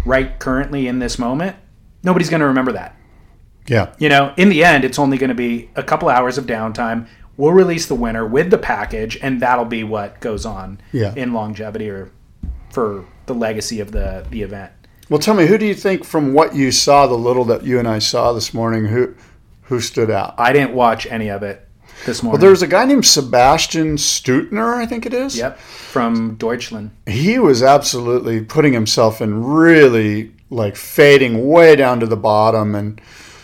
right 0.05 0.37
currently 0.39 0.87
in 0.87 0.99
this 0.99 1.17
moment, 1.17 1.55
nobody's 2.03 2.29
going 2.29 2.41
to 2.41 2.47
remember 2.47 2.73
that. 2.73 2.95
Yeah. 3.67 3.93
You 3.99 4.09
know, 4.09 4.33
in 4.37 4.49
the 4.49 4.63
end, 4.63 4.83
it's 4.83 4.99
only 4.99 5.17
going 5.17 5.29
to 5.29 5.35
be 5.35 5.69
a 5.75 5.83
couple 5.83 6.09
hours 6.09 6.37
of 6.37 6.45
downtime. 6.45 7.07
We'll 7.37 7.53
release 7.53 7.87
the 7.87 7.95
winner 7.95 8.25
with 8.27 8.51
the 8.51 8.57
package, 8.57 9.17
and 9.21 9.41
that'll 9.41 9.65
be 9.65 9.83
what 9.83 10.19
goes 10.19 10.45
on 10.45 10.79
Yeah. 10.91 11.13
in 11.15 11.33
longevity 11.33 11.89
or 11.89 12.11
for 12.71 13.05
the 13.25 13.33
legacy 13.33 13.79
of 13.79 13.91
the 13.91 14.25
the 14.29 14.41
event. 14.41 14.71
Well, 15.09 15.19
tell 15.19 15.33
me, 15.33 15.45
who 15.45 15.57
do 15.57 15.65
you 15.65 15.75
think 15.75 16.05
from 16.05 16.33
what 16.33 16.55
you 16.55 16.71
saw, 16.71 17.05
the 17.05 17.15
little 17.17 17.43
that 17.45 17.63
you 17.63 17.79
and 17.79 17.87
I 17.87 17.99
saw 17.99 18.31
this 18.33 18.53
morning, 18.53 18.85
who 18.85 19.13
who 19.63 19.79
stood 19.81 20.09
out? 20.09 20.35
I 20.37 20.53
didn't 20.53 20.73
watch 20.73 21.05
any 21.07 21.29
of 21.29 21.43
it 21.43 21.67
this 22.05 22.23
morning. 22.23 22.39
Well, 22.39 22.47
there's 22.47 22.61
a 22.61 22.67
guy 22.67 22.85
named 22.85 23.05
Sebastian 23.05 23.97
Steudtner, 23.97 24.73
I 24.75 24.85
think 24.85 25.05
it 25.05 25.13
is. 25.13 25.37
yep 25.37 25.57
from 25.59 26.35
Deutschland. 26.35 26.91
He 27.05 27.37
was 27.37 27.61
absolutely 27.61 28.41
putting 28.41 28.71
himself 28.71 29.21
in 29.21 29.43
really 29.43 30.31
like 30.49 30.75
fading 30.77 31.47
way 31.49 31.75
down 31.75 31.99
to 31.99 32.05
the 32.05 32.15
bottom 32.17 32.75
and 32.75 33.01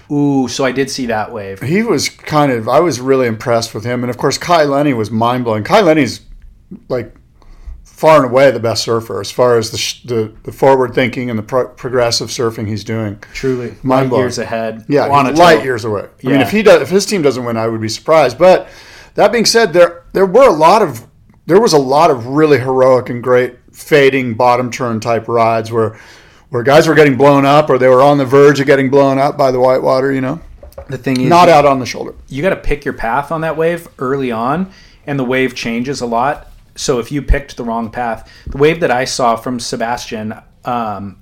Ooh, 0.09 0.47
so 0.47 0.63
I 0.63 0.71
did 0.71 0.89
see 0.89 1.05
that 1.07 1.33
wave. 1.33 1.61
he 1.61 1.83
was 1.83 2.07
kind 2.07 2.49
of 2.51 2.69
I 2.69 2.79
was 2.79 3.01
really 3.01 3.27
impressed 3.27 3.73
with 3.75 3.83
him 3.83 4.03
and 4.03 4.09
of 4.09 4.17
course 4.17 4.37
Kai 4.37 4.63
Lenny 4.63 4.93
was 4.93 5.11
mind 5.11 5.43
blowing. 5.43 5.65
Kai 5.65 5.81
Lenny's 5.81 6.21
like 6.87 7.13
far 7.97 8.17
and 8.23 8.31
away 8.31 8.51
the 8.51 8.59
best 8.59 8.83
surfer 8.83 9.19
as 9.19 9.31
far 9.31 9.57
as 9.57 9.71
the 9.71 9.77
sh- 9.77 10.03
the, 10.03 10.31
the 10.43 10.51
forward 10.51 10.93
thinking 10.93 11.31
and 11.31 11.39
the 11.39 11.43
pro- 11.43 11.67
progressive 11.69 12.27
surfing 12.29 12.67
he's 12.67 12.83
doing. 12.83 13.17
Truly, 13.33 13.73
Mind 13.81 14.09
blowing. 14.09 14.23
years 14.25 14.37
ahead. 14.37 14.85
Yeah, 14.87 15.07
light 15.07 15.63
years 15.63 15.83
away. 15.83 16.05
I 16.23 16.27
mean, 16.27 16.41
if 16.41 16.51
he 16.51 16.61
does, 16.61 16.81
if 16.83 16.89
his 16.89 17.05
team 17.07 17.23
doesn't 17.23 17.43
win, 17.43 17.57
I 17.57 17.67
would 17.67 17.81
be 17.81 17.89
surprised. 17.89 18.37
But 18.37 18.69
that 19.15 19.31
being 19.31 19.45
said, 19.45 19.73
there 19.73 20.03
there 20.13 20.27
were 20.27 20.47
a 20.47 20.53
lot 20.53 20.81
of 20.83 21.07
there 21.47 21.59
was 21.59 21.73
a 21.73 21.77
lot 21.79 22.11
of 22.11 22.27
really 22.27 22.59
heroic 22.59 23.09
and 23.09 23.23
great 23.23 23.55
fading 23.73 24.35
bottom 24.35 24.69
turn 24.69 24.99
type 24.99 25.27
rides 25.27 25.71
where 25.71 25.99
where 26.49 26.61
guys 26.63 26.87
were 26.87 26.93
getting 26.95 27.17
blown 27.17 27.45
up 27.45 27.67
or 27.69 27.77
they 27.79 27.87
were 27.87 28.03
on 28.03 28.17
the 28.19 28.25
verge 28.25 28.59
of 28.59 28.67
getting 28.67 28.89
blown 28.91 29.17
up 29.17 29.37
by 29.37 29.49
the 29.51 29.59
whitewater. 29.59 30.13
You 30.13 30.21
know, 30.21 30.39
The 30.87 30.97
thing 30.99 31.19
is, 31.19 31.27
not 31.29 31.49
out 31.49 31.65
on 31.65 31.79
the 31.79 31.85
shoulder. 31.87 32.13
you 32.29 32.41
got 32.43 32.51
to 32.51 32.55
pick 32.57 32.85
your 32.85 32.93
path 32.93 33.31
on 33.31 33.41
that 33.41 33.57
wave 33.57 33.87
early 33.97 34.31
on, 34.31 34.71
and 35.07 35.17
the 35.17 35.23
wave 35.25 35.55
changes 35.55 35.99
a 36.01 36.05
lot. 36.05 36.47
So 36.77 36.99
if 36.99 37.11
you 37.11 37.21
picked 37.21 37.57
the 37.57 37.63
wrong 37.63 37.91
path, 37.91 38.31
the 38.47 38.57
wave 38.57 38.79
that 38.79 38.91
I 38.91 39.05
saw 39.05 39.35
from 39.35 39.59
Sebastian, 39.59 40.33
um, 40.63 41.21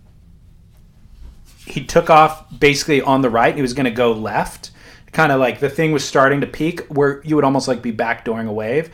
he 1.66 1.84
took 1.84 2.10
off 2.10 2.46
basically 2.60 3.02
on 3.02 3.22
the 3.22 3.30
right. 3.30 3.56
He 3.56 3.62
was 3.62 3.74
going 3.74 3.86
to 3.86 3.92
go 3.92 4.12
left, 4.12 4.72
kind 5.12 5.32
of 5.32 5.40
like 5.40 5.60
the 5.60 5.70
thing 5.70 5.92
was 5.92 6.04
starting 6.04 6.42
to 6.42 6.48
peak 6.48 6.82
where 6.88 7.22
you 7.24 7.36
would 7.36 7.46
almost 7.46 7.68
like 7.68 7.82
be 7.82 7.92
backdooring 7.92 8.48
a 8.48 8.52
wave. 8.52 8.92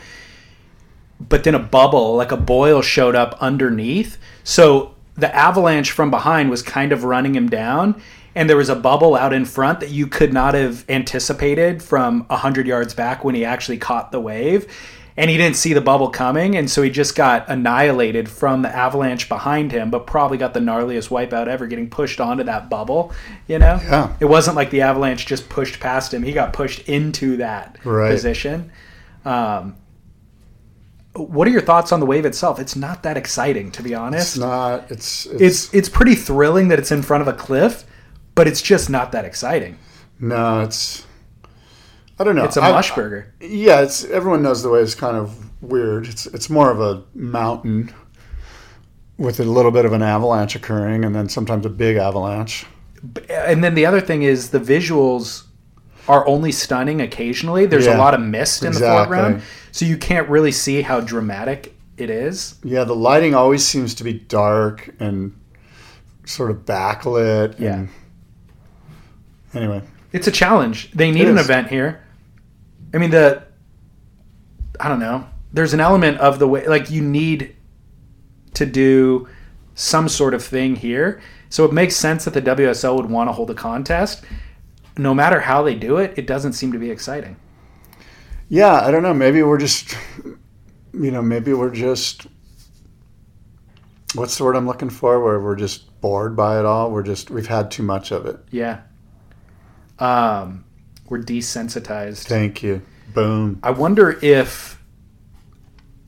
But 1.19 1.43
then 1.43 1.55
a 1.55 1.59
bubble, 1.59 2.15
like 2.15 2.31
a 2.31 2.37
boil, 2.37 2.81
showed 2.81 3.15
up 3.15 3.37
underneath. 3.41 4.17
So 4.43 4.95
the 5.15 5.33
avalanche 5.35 5.91
from 5.91 6.09
behind 6.09 6.49
was 6.49 6.61
kind 6.61 6.91
of 6.91 7.03
running 7.03 7.35
him 7.35 7.49
down. 7.49 8.01
And 8.33 8.49
there 8.49 8.57
was 8.57 8.69
a 8.69 8.75
bubble 8.75 9.15
out 9.15 9.33
in 9.33 9.43
front 9.43 9.81
that 9.81 9.89
you 9.89 10.07
could 10.07 10.31
not 10.31 10.53
have 10.53 10.85
anticipated 10.89 11.83
from 11.83 12.21
100 12.27 12.65
yards 12.65 12.93
back 12.93 13.25
when 13.25 13.35
he 13.35 13.43
actually 13.43 13.77
caught 13.77 14.11
the 14.11 14.21
wave 14.21 14.71
and 15.17 15.29
he 15.29 15.37
didn't 15.37 15.57
see 15.57 15.73
the 15.73 15.81
bubble 15.81 16.09
coming, 16.09 16.55
and 16.55 16.69
so 16.69 16.81
he 16.81 16.89
just 16.89 17.15
got 17.15 17.49
annihilated 17.49 18.29
from 18.29 18.61
the 18.61 18.69
avalanche 18.73 19.27
behind 19.27 19.71
him, 19.71 19.89
but 19.91 20.07
probably 20.07 20.37
got 20.37 20.53
the 20.53 20.59
gnarliest 20.59 21.09
wipeout 21.09 21.47
ever, 21.47 21.67
getting 21.67 21.89
pushed 21.89 22.19
onto 22.21 22.43
that 22.45 22.69
bubble. 22.69 23.11
You 23.47 23.59
know, 23.59 23.79
Yeah. 23.83 24.13
it 24.19 24.25
wasn't 24.25 24.55
like 24.55 24.69
the 24.69 24.81
avalanche 24.81 25.25
just 25.25 25.49
pushed 25.49 25.79
past 25.79 26.13
him; 26.13 26.23
he 26.23 26.31
got 26.31 26.53
pushed 26.53 26.87
into 26.87 27.37
that 27.37 27.77
Right. 27.83 28.11
position. 28.11 28.71
Um, 29.25 29.75
what 31.13 31.45
are 31.45 31.51
your 31.51 31.61
thoughts 31.61 31.91
on 31.91 31.99
the 31.99 32.05
wave 32.05 32.25
itself? 32.25 32.57
It's 32.59 32.75
not 32.77 33.03
that 33.03 33.17
exciting, 33.17 33.69
to 33.71 33.83
be 33.83 33.93
honest. 33.93 34.35
It's 34.35 34.37
not. 34.37 34.85
It's 34.89 35.25
it's, 35.25 35.41
it's 35.41 35.73
it's 35.73 35.89
pretty 35.89 36.15
thrilling 36.15 36.69
that 36.69 36.79
it's 36.79 36.91
in 36.91 37.01
front 37.01 37.21
of 37.21 37.27
a 37.27 37.33
cliff, 37.33 37.83
but 38.33 38.47
it's 38.47 38.61
just 38.61 38.89
not 38.89 39.11
that 39.11 39.25
exciting. 39.25 39.77
no. 40.19 40.61
It's. 40.61 41.05
I 42.21 42.23
don't 42.23 42.35
know. 42.35 42.43
It's 42.45 42.57
a 42.57 42.61
I- 42.61 42.71
mush 42.71 42.93
burger. 42.93 43.33
Yeah, 43.41 43.81
it's 43.81 44.05
everyone 44.05 44.43
knows 44.43 44.61
the 44.61 44.69
way 44.69 44.81
is 44.81 44.93
kind 44.93 45.17
of 45.17 45.35
weird. 45.63 46.07
It's 46.07 46.27
it's 46.27 46.49
more 46.49 46.69
of 46.69 46.79
a 46.79 47.03
mountain 47.15 47.91
with 49.17 49.39
a 49.39 49.43
little 49.43 49.71
bit 49.71 49.85
of 49.85 49.93
an 49.93 50.01
avalanche 50.03 50.55
occurring, 50.55 51.03
and 51.03 51.15
then 51.15 51.27
sometimes 51.29 51.65
a 51.65 51.69
big 51.69 51.97
avalanche. 51.97 52.65
and 53.29 53.63
then 53.63 53.73
the 53.73 53.85
other 53.87 53.99
thing 53.99 54.21
is 54.21 54.51
the 54.51 54.59
visuals 54.59 55.43
are 56.07 56.27
only 56.27 56.51
stunning 56.51 57.01
occasionally. 57.01 57.65
There's 57.65 57.85
Yeah, 57.87 57.97
a 57.97 57.99
lot 57.99 58.13
of 58.13 58.19
mist 58.21 58.61
in 58.61 58.67
exactly. 58.69 58.87
the 59.17 59.21
foreground, 59.23 59.41
so 59.71 59.85
you 59.85 59.97
can't 59.97 60.29
really 60.29 60.51
see 60.51 60.81
how 60.83 60.99
dramatic 61.01 61.75
it 61.97 62.09
is. 62.11 62.55
Yeah, 62.63 62.83
the 62.83 62.95
lighting 62.95 63.33
always 63.33 63.65
seems 63.65 63.95
to 63.95 64.03
be 64.03 64.13
dark 64.13 64.93
and 64.99 65.33
sort 66.25 66.51
of 66.51 66.57
backlit. 66.65 67.59
Yeah. 67.59 67.73
And 67.75 67.89
anyway, 69.53 69.81
It's 70.13 70.27
a 70.27 70.31
challenge. 70.31 70.91
They 70.91 71.09
need 71.11 71.27
an 71.27 71.37
event 71.37 71.67
here. 71.69 72.01
I 72.93 72.97
mean 72.97 73.11
the 73.11 73.43
I 74.79 74.87
don't 74.87 74.99
know. 74.99 75.27
There's 75.53 75.73
an 75.73 75.79
element 75.79 76.17
of 76.19 76.39
the 76.39 76.47
way 76.47 76.67
like 76.67 76.89
you 76.89 77.01
need 77.01 77.55
to 78.53 78.65
do 78.65 79.27
some 79.75 80.09
sort 80.09 80.33
of 80.33 80.43
thing 80.43 80.75
here. 80.75 81.21
So 81.49 81.65
it 81.65 81.73
makes 81.73 81.95
sense 81.95 82.25
that 82.25 82.33
the 82.33 82.41
WSL 82.41 82.95
would 82.95 83.09
want 83.09 83.27
to 83.27 83.33
hold 83.33 83.49
a 83.49 83.53
contest. 83.53 84.23
No 84.97 85.13
matter 85.13 85.39
how 85.41 85.63
they 85.63 85.75
do 85.75 85.97
it, 85.97 86.13
it 86.17 86.27
doesn't 86.27 86.53
seem 86.53 86.71
to 86.71 86.79
be 86.79 86.89
exciting. 86.91 87.35
yeah, 88.49 88.81
I 88.85 88.91
don't 88.91 89.03
know. 89.03 89.13
Maybe 89.13 89.41
we're 89.43 89.57
just, 89.57 89.95
you 90.93 91.11
know, 91.11 91.21
maybe 91.21 91.53
we're 91.53 91.71
just. 91.73 92.27
What's 94.13 94.37
the 94.37 94.43
word 94.43 94.57
I'm 94.57 94.67
looking 94.67 94.89
for? 94.89 95.23
Where 95.23 95.39
we're 95.39 95.55
just 95.55 95.99
bored 96.01 96.35
by 96.35 96.59
it 96.59 96.65
all. 96.65 96.91
We're 96.91 97.03
just 97.03 97.29
we've 97.29 97.47
had 97.47 97.71
too 97.71 97.83
much 97.83 98.11
of 98.11 98.25
it. 98.25 98.37
Yeah. 98.51 98.81
Um, 99.99 100.65
we're 101.11 101.19
desensitized. 101.19 102.23
Thank 102.23 102.63
you. 102.63 102.81
Boom. 103.13 103.59
I 103.61 103.71
wonder 103.71 104.17
if, 104.21 104.81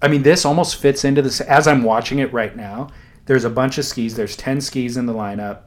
I 0.01 0.07
mean, 0.07 0.23
this 0.23 0.45
almost 0.45 0.77
fits 0.77 1.03
into 1.03 1.21
this. 1.21 1.41
As 1.41 1.67
I'm 1.67 1.83
watching 1.83 2.19
it 2.19 2.31
right 2.31 2.55
now, 2.55 2.87
there's 3.25 3.43
a 3.43 3.49
bunch 3.49 3.77
of 3.77 3.83
skis. 3.83 4.15
There's 4.15 4.37
10 4.37 4.61
skis 4.61 4.95
in 4.95 5.05
the 5.05 5.13
lineup. 5.13 5.63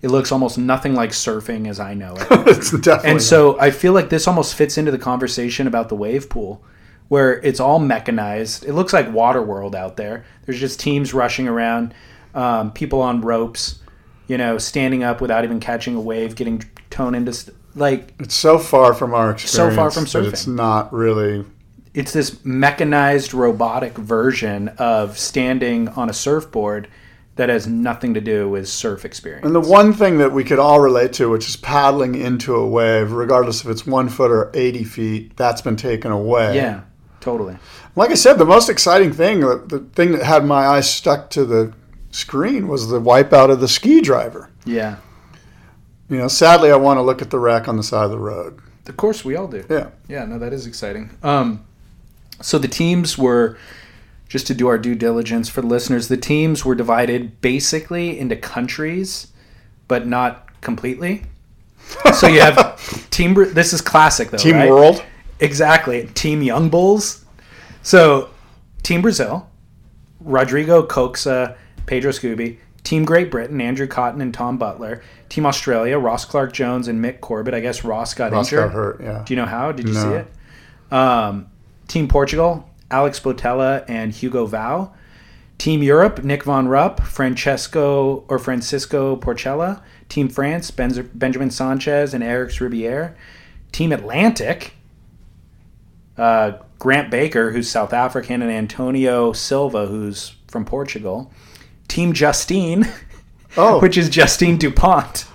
It 0.00 0.10
looks 0.10 0.30
almost 0.30 0.58
nothing 0.58 0.94
like 0.94 1.10
surfing 1.10 1.68
as 1.68 1.80
I 1.80 1.94
know 1.94 2.14
it. 2.16 2.26
it's 2.30 2.70
definitely. 2.70 3.10
and 3.10 3.22
so 3.22 3.58
I 3.58 3.72
feel 3.72 3.92
like 3.92 4.10
this 4.10 4.28
almost 4.28 4.54
fits 4.54 4.78
into 4.78 4.92
the 4.92 4.98
conversation 4.98 5.66
about 5.66 5.88
the 5.88 5.96
wave 5.96 6.30
pool, 6.30 6.64
where 7.08 7.40
it's 7.42 7.58
all 7.58 7.80
mechanized. 7.80 8.64
It 8.64 8.74
looks 8.74 8.92
like 8.92 9.08
Waterworld 9.08 9.74
out 9.74 9.96
there. 9.96 10.24
There's 10.46 10.60
just 10.60 10.78
teams 10.78 11.12
rushing 11.12 11.48
around, 11.48 11.94
um, 12.32 12.70
people 12.72 13.02
on 13.02 13.22
ropes, 13.22 13.80
you 14.28 14.38
know, 14.38 14.56
standing 14.56 15.02
up 15.02 15.20
without 15.20 15.42
even 15.42 15.58
catching 15.58 15.96
a 15.96 16.00
wave, 16.00 16.36
getting 16.36 16.62
towed 16.90 17.16
into 17.16 17.52
like 17.74 18.14
it's 18.18 18.34
so 18.34 18.58
far 18.58 18.94
from 18.94 19.14
our 19.14 19.30
experience. 19.30 19.74
So 19.74 19.76
far 19.76 19.90
from 19.90 20.04
surfing. 20.04 20.32
It's 20.32 20.46
not 20.46 20.92
really. 20.92 21.44
it's 21.94 22.12
this 22.12 22.44
mechanized 22.44 23.34
robotic 23.34 23.96
version 23.96 24.68
of 24.78 25.18
standing 25.18 25.88
on 25.90 26.08
a 26.10 26.12
surfboard 26.12 26.88
that 27.36 27.48
has 27.48 27.66
nothing 27.66 28.12
to 28.14 28.20
do 28.20 28.48
with 28.48 28.68
surf 28.68 29.04
experience. 29.04 29.46
And 29.46 29.54
the 29.54 29.60
one 29.60 29.92
thing 29.94 30.18
that 30.18 30.30
we 30.30 30.44
could 30.44 30.58
all 30.58 30.78
relate 30.80 31.12
to, 31.14 31.30
which 31.30 31.48
is 31.48 31.56
paddling 31.56 32.14
into 32.14 32.54
a 32.54 32.66
wave, 32.66 33.12
regardless 33.12 33.62
if 33.62 33.68
it's 33.70 33.86
one 33.86 34.08
foot 34.08 34.30
or 34.30 34.50
80 34.52 34.84
feet, 34.84 35.36
that's 35.36 35.62
been 35.62 35.76
taken 35.76 36.12
away. 36.12 36.54
yeah, 36.56 36.82
totally. 37.20 37.56
Like 37.96 38.10
I 38.10 38.14
said, 38.14 38.34
the 38.34 38.44
most 38.44 38.68
exciting 38.68 39.12
thing, 39.12 39.40
the, 39.40 39.56
the 39.66 39.78
thing 39.94 40.12
that 40.12 40.22
had 40.22 40.44
my 40.44 40.66
eyes 40.66 40.92
stuck 40.92 41.30
to 41.30 41.44
the 41.44 41.72
screen 42.10 42.68
was 42.68 42.88
the 42.88 43.00
wipeout 43.00 43.50
of 43.50 43.60
the 43.60 43.68
ski 43.68 44.00
driver. 44.00 44.50
Yeah. 44.66 44.96
You 46.10 46.18
know, 46.18 46.28
sadly, 46.28 46.72
I 46.72 46.76
want 46.76 46.98
to 46.98 47.02
look 47.02 47.22
at 47.22 47.30
the 47.30 47.38
wreck 47.38 47.68
on 47.68 47.76
the 47.76 47.82
side 47.82 48.04
of 48.04 48.10
the 48.10 48.18
road. 48.18 48.58
Of 48.86 48.96
course 48.96 49.24
we 49.24 49.36
all 49.36 49.46
do. 49.46 49.64
Yeah. 49.70 49.90
Yeah, 50.08 50.24
no, 50.24 50.38
that 50.40 50.52
is 50.52 50.66
exciting. 50.66 51.10
Um, 51.22 51.64
so 52.42 52.58
the 52.58 52.68
teams 52.68 53.16
were, 53.16 53.56
just 54.28 54.48
to 54.48 54.54
do 54.54 54.66
our 54.66 54.76
due 54.78 54.96
diligence 54.96 55.48
for 55.48 55.60
the 55.60 55.68
listeners, 55.68 56.08
the 56.08 56.16
teams 56.16 56.64
were 56.64 56.74
divided 56.74 57.40
basically 57.40 58.18
into 58.18 58.34
countries, 58.34 59.28
but 59.86 60.06
not 60.08 60.60
completely. 60.60 61.22
So 62.14 62.26
you 62.26 62.40
have 62.40 63.10
team. 63.10 63.34
This 63.54 63.72
is 63.72 63.80
classic 63.80 64.30
though. 64.30 64.38
Team 64.38 64.56
right? 64.56 64.68
World. 64.68 65.04
Exactly. 65.38 66.08
Team 66.14 66.42
Young 66.42 66.68
Bulls. 66.68 67.24
So, 67.82 68.28
Team 68.82 69.00
Brazil, 69.00 69.48
Rodrigo 70.20 70.86
Koxa, 70.86 71.56
Pedro 71.86 72.12
Scooby. 72.12 72.58
Team 72.82 73.04
Great 73.04 73.30
Britain, 73.30 73.60
Andrew 73.60 73.86
Cotton 73.86 74.20
and 74.20 74.32
Tom 74.32 74.58
Butler. 74.58 75.02
Team 75.30 75.46
Australia, 75.46 75.98
Ross 75.98 76.26
Clark 76.26 76.52
Jones 76.52 76.86
and 76.88 77.02
Mick 77.02 77.20
Corbett. 77.20 77.54
I 77.54 77.60
guess 77.60 77.84
Ross 77.84 78.12
got 78.12 78.32
Ross 78.32 78.52
injured. 78.52 78.66
got 78.68 78.74
hurt, 78.74 79.00
yeah. 79.02 79.22
Do 79.24 79.32
you 79.32 79.40
know 79.40 79.46
how? 79.46 79.72
Did 79.72 79.88
you 79.88 79.94
No. 79.94 80.02
see 80.02 80.08
it? 80.16 80.92
Um, 80.92 81.46
Team 81.88 82.06
Portugal, 82.08 82.68
Alex 82.90 83.18
Botelho 83.20 83.82
and 83.88 84.12
Hugo 84.12 84.44
Vau. 84.46 84.90
Team 85.58 85.82
Europe, 85.82 86.24
Nick 86.24 86.42
Von 86.44 86.68
Rupp, 86.68 87.00
Francesco 87.02 88.24
or 88.28 88.38
Francisco 88.38 89.16
Porcella. 89.16 89.80
Team 90.08 90.28
France, 90.28 90.70
Benz- 90.70 90.98
Benjamin 91.14 91.48
Sanchis 91.50 92.12
and 92.12 92.24
Eric 92.24 92.50
Rebiere. 92.52 93.12
Team 93.70 93.92
Atlantic, 93.92 94.72
uh, 96.18 96.52
Grant 96.78 97.10
Baker, 97.10 97.52
who's 97.52 97.68
South 97.70 97.92
African, 97.92 98.42
and 98.42 98.50
Antonio 98.50 99.32
Silva, 99.32 99.86
who's 99.86 100.34
from 100.48 100.64
Portugal. 100.64 101.30
Team 101.88 102.12
Justine, 102.14 102.88
Oh, 103.56 103.80
which 103.80 103.96
is 103.98 104.08
Justine 104.08 104.56
Dupont. 104.58 105.26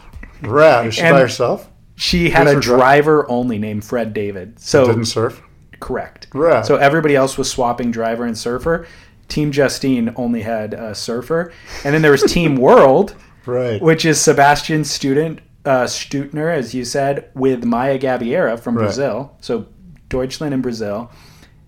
rad. 0.42 0.88
Is 0.88 0.96
she 0.96 1.02
by 1.02 1.20
herself? 1.20 1.70
She 1.96 2.30
had 2.30 2.48
a 2.48 2.60
driver 2.60 3.30
only 3.30 3.58
named 3.58 3.86
Fred 3.86 4.14
David. 4.14 4.60
So 4.60 4.86
Didn't 4.88 5.06
surf? 5.06 5.42
correct. 5.80 6.28
Rad. 6.34 6.66
So 6.66 6.76
everybody 6.78 7.16
else 7.16 7.38
was 7.38 7.50
swapping 7.50 7.92
driver 7.92 8.26
and 8.26 8.38
surfer. 8.38 8.86
Team 9.28 9.52
Justine 9.52 10.14
only 10.18 10.42
had 10.44 10.74
a 10.74 10.94
surfer, 10.94 11.52
and 11.84 11.94
then 11.96 12.02
there 12.02 12.12
was 12.12 12.24
Team 12.24 12.56
World, 12.68 13.16
Right. 13.46 13.82
which 13.82 14.06
is 14.06 14.20
Sebastian 14.22 14.84
Student 14.84 15.40
uh, 15.66 15.86
Steudtner, 15.86 16.54
as 16.56 16.76
you 16.76 16.86
said, 16.86 17.30
with 17.34 17.64
Maya 17.66 17.98
Gabeira 17.98 18.60
from 18.60 18.76
Right. 18.78 18.84
Brazil. 18.84 19.36
So 19.42 19.66
Deutschland 20.10 20.54
and 20.54 20.62
Brazil, 20.62 21.10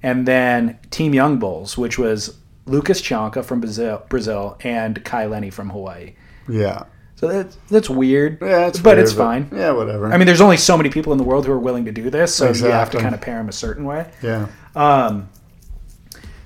and 0.03 0.27
then 0.27 0.77
Team 0.91 1.13
Young 1.15 1.39
Bulls, 1.39 1.77
which 1.79 1.97
was 1.97 2.37
Lucas 2.67 3.01
Chianca 3.01 3.41
from 3.43 3.59
Brazil, 3.59 4.03
Brazil, 4.09 4.57
and 4.61 5.03
Kai 5.03 5.25
Lenny 5.25 5.49
from 5.49 5.69
Hawaii. 5.71 6.13
Yeah. 6.47 6.83
So 7.15 7.27
that's 7.27 7.57
that's 7.71 7.89
weird. 7.89 8.37
Yeah, 8.41 8.67
it's 8.67 8.79
but 8.79 8.95
weird, 8.97 8.99
it's 8.99 9.13
fine. 9.13 9.49
Yeah, 9.51 9.71
whatever. 9.71 10.11
I 10.13 10.17
mean, 10.17 10.27
there's 10.27 10.41
only 10.41 10.57
so 10.57 10.77
many 10.77 10.89
people 10.89 11.11
in 11.13 11.17
the 11.17 11.23
world 11.23 11.45
who 11.47 11.51
are 11.51 11.59
willing 11.59 11.85
to 11.85 11.91
do 11.91 12.09
this, 12.11 12.35
so 12.35 12.51
you 12.51 12.65
have 12.65 12.91
to 12.91 12.99
kind 12.99 13.15
of 13.15 13.21
pair 13.21 13.37
them 13.37 13.49
a 13.49 13.53
certain 13.53 13.85
way. 13.85 14.11
yeah. 14.21 14.47
Um, 14.75 15.27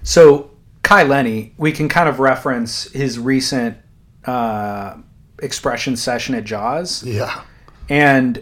so 0.03 0.51
Kai 0.83 1.03
Lenny, 1.03 1.53
we 1.57 1.71
can 1.71 1.89
kind 1.89 2.07
of 2.09 2.19
reference 2.19 2.89
his 2.91 3.19
recent 3.19 3.77
uh, 4.25 4.95
expression 5.39 5.95
session 5.97 6.35
at 6.35 6.43
Jaws, 6.45 7.03
Yeah. 7.03 7.41
and 7.89 8.41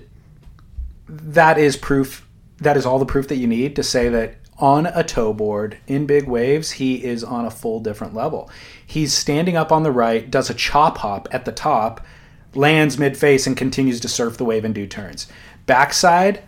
that 1.07 1.57
is 1.57 1.75
proof. 1.77 2.27
That 2.59 2.77
is 2.77 2.85
all 2.85 2.99
the 2.99 3.05
proof 3.05 3.27
that 3.29 3.37
you 3.37 3.47
need 3.47 3.75
to 3.77 3.83
say 3.83 4.09
that 4.09 4.35
on 4.59 4.85
a 4.87 5.03
tow 5.03 5.33
board 5.33 5.77
in 5.87 6.05
big 6.05 6.27
waves, 6.27 6.71
he 6.71 7.03
is 7.03 7.23
on 7.23 7.45
a 7.45 7.51
full 7.51 7.79
different 7.79 8.13
level. 8.13 8.49
He's 8.85 9.13
standing 9.13 9.55
up 9.55 9.71
on 9.71 9.83
the 9.83 9.91
right, 9.91 10.29
does 10.29 10.49
a 10.49 10.53
chop 10.53 10.99
hop 10.99 11.27
at 11.31 11.45
the 11.45 11.51
top, 11.51 12.05
lands 12.53 12.97
mid 12.97 13.17
face, 13.17 13.47
and 13.47 13.55
continues 13.55 13.99
to 14.01 14.07
surf 14.07 14.37
the 14.37 14.45
wave 14.45 14.65
and 14.65 14.75
do 14.75 14.85
turns. 14.85 15.27
Backside, 15.65 16.43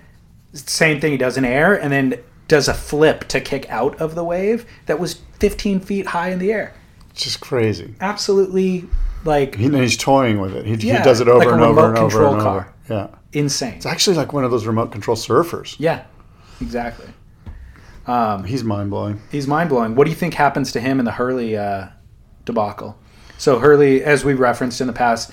same 0.53 0.99
thing 0.99 1.11
he 1.11 1.17
does 1.17 1.37
in 1.37 1.45
air, 1.45 1.73
and 1.79 1.91
then 1.91 2.19
does 2.47 2.67
a 2.67 2.73
flip 2.73 3.27
to 3.29 3.39
kick 3.39 3.69
out 3.69 3.99
of 4.01 4.13
the 4.15 4.23
wave 4.23 4.65
that 4.87 4.99
was 4.99 5.21
15 5.39 5.79
feet 5.79 6.07
high 6.07 6.29
in 6.31 6.39
the 6.39 6.51
air. 6.51 6.73
It's 7.11 7.23
just 7.23 7.39
crazy. 7.39 7.95
Absolutely, 8.01 8.85
like 9.23 9.55
He, 9.55 9.69
he's 9.69 9.95
toying 9.97 10.41
with 10.41 10.55
it. 10.55 10.65
He, 10.65 10.73
Yeah, 10.75 10.97
he 10.97 11.03
does 11.03 11.21
it 11.21 11.27
over 11.27 11.39
like 11.39 11.47
and 11.47 11.61
over 11.61 11.87
and 11.87 11.97
over 11.97 12.25
and 12.25 12.35
over. 12.35 12.41
car. 12.41 12.73
Yeah, 12.89 13.07
insane. 13.31 13.75
it's 13.75 13.85
actually 13.85 14.17
like 14.17 14.33
one 14.33 14.43
of 14.43 14.51
those 14.51 14.65
remote 14.65 14.91
control 14.91 15.15
surfers. 15.15 15.75
Yeah, 15.79 16.03
exactly. 16.59 17.07
He's 18.45 18.63
mind 18.63 18.89
blowing. 18.89 19.21
He's 19.31 19.47
mind 19.47 19.69
blowing. 19.69 19.95
What 19.95 20.05
do 20.05 20.09
you 20.09 20.15
think 20.15 20.33
happens 20.33 20.71
to 20.73 20.79
him 20.79 20.99
in 20.99 21.05
the 21.05 21.11
Hurley 21.11 21.57
uh, 21.57 21.87
debacle? 22.45 22.97
So 23.37 23.59
Hurley, 23.59 24.03
as 24.03 24.23
we 24.23 24.33
referenced 24.33 24.81
in 24.81 24.87
the 24.87 24.93
past, 24.93 25.31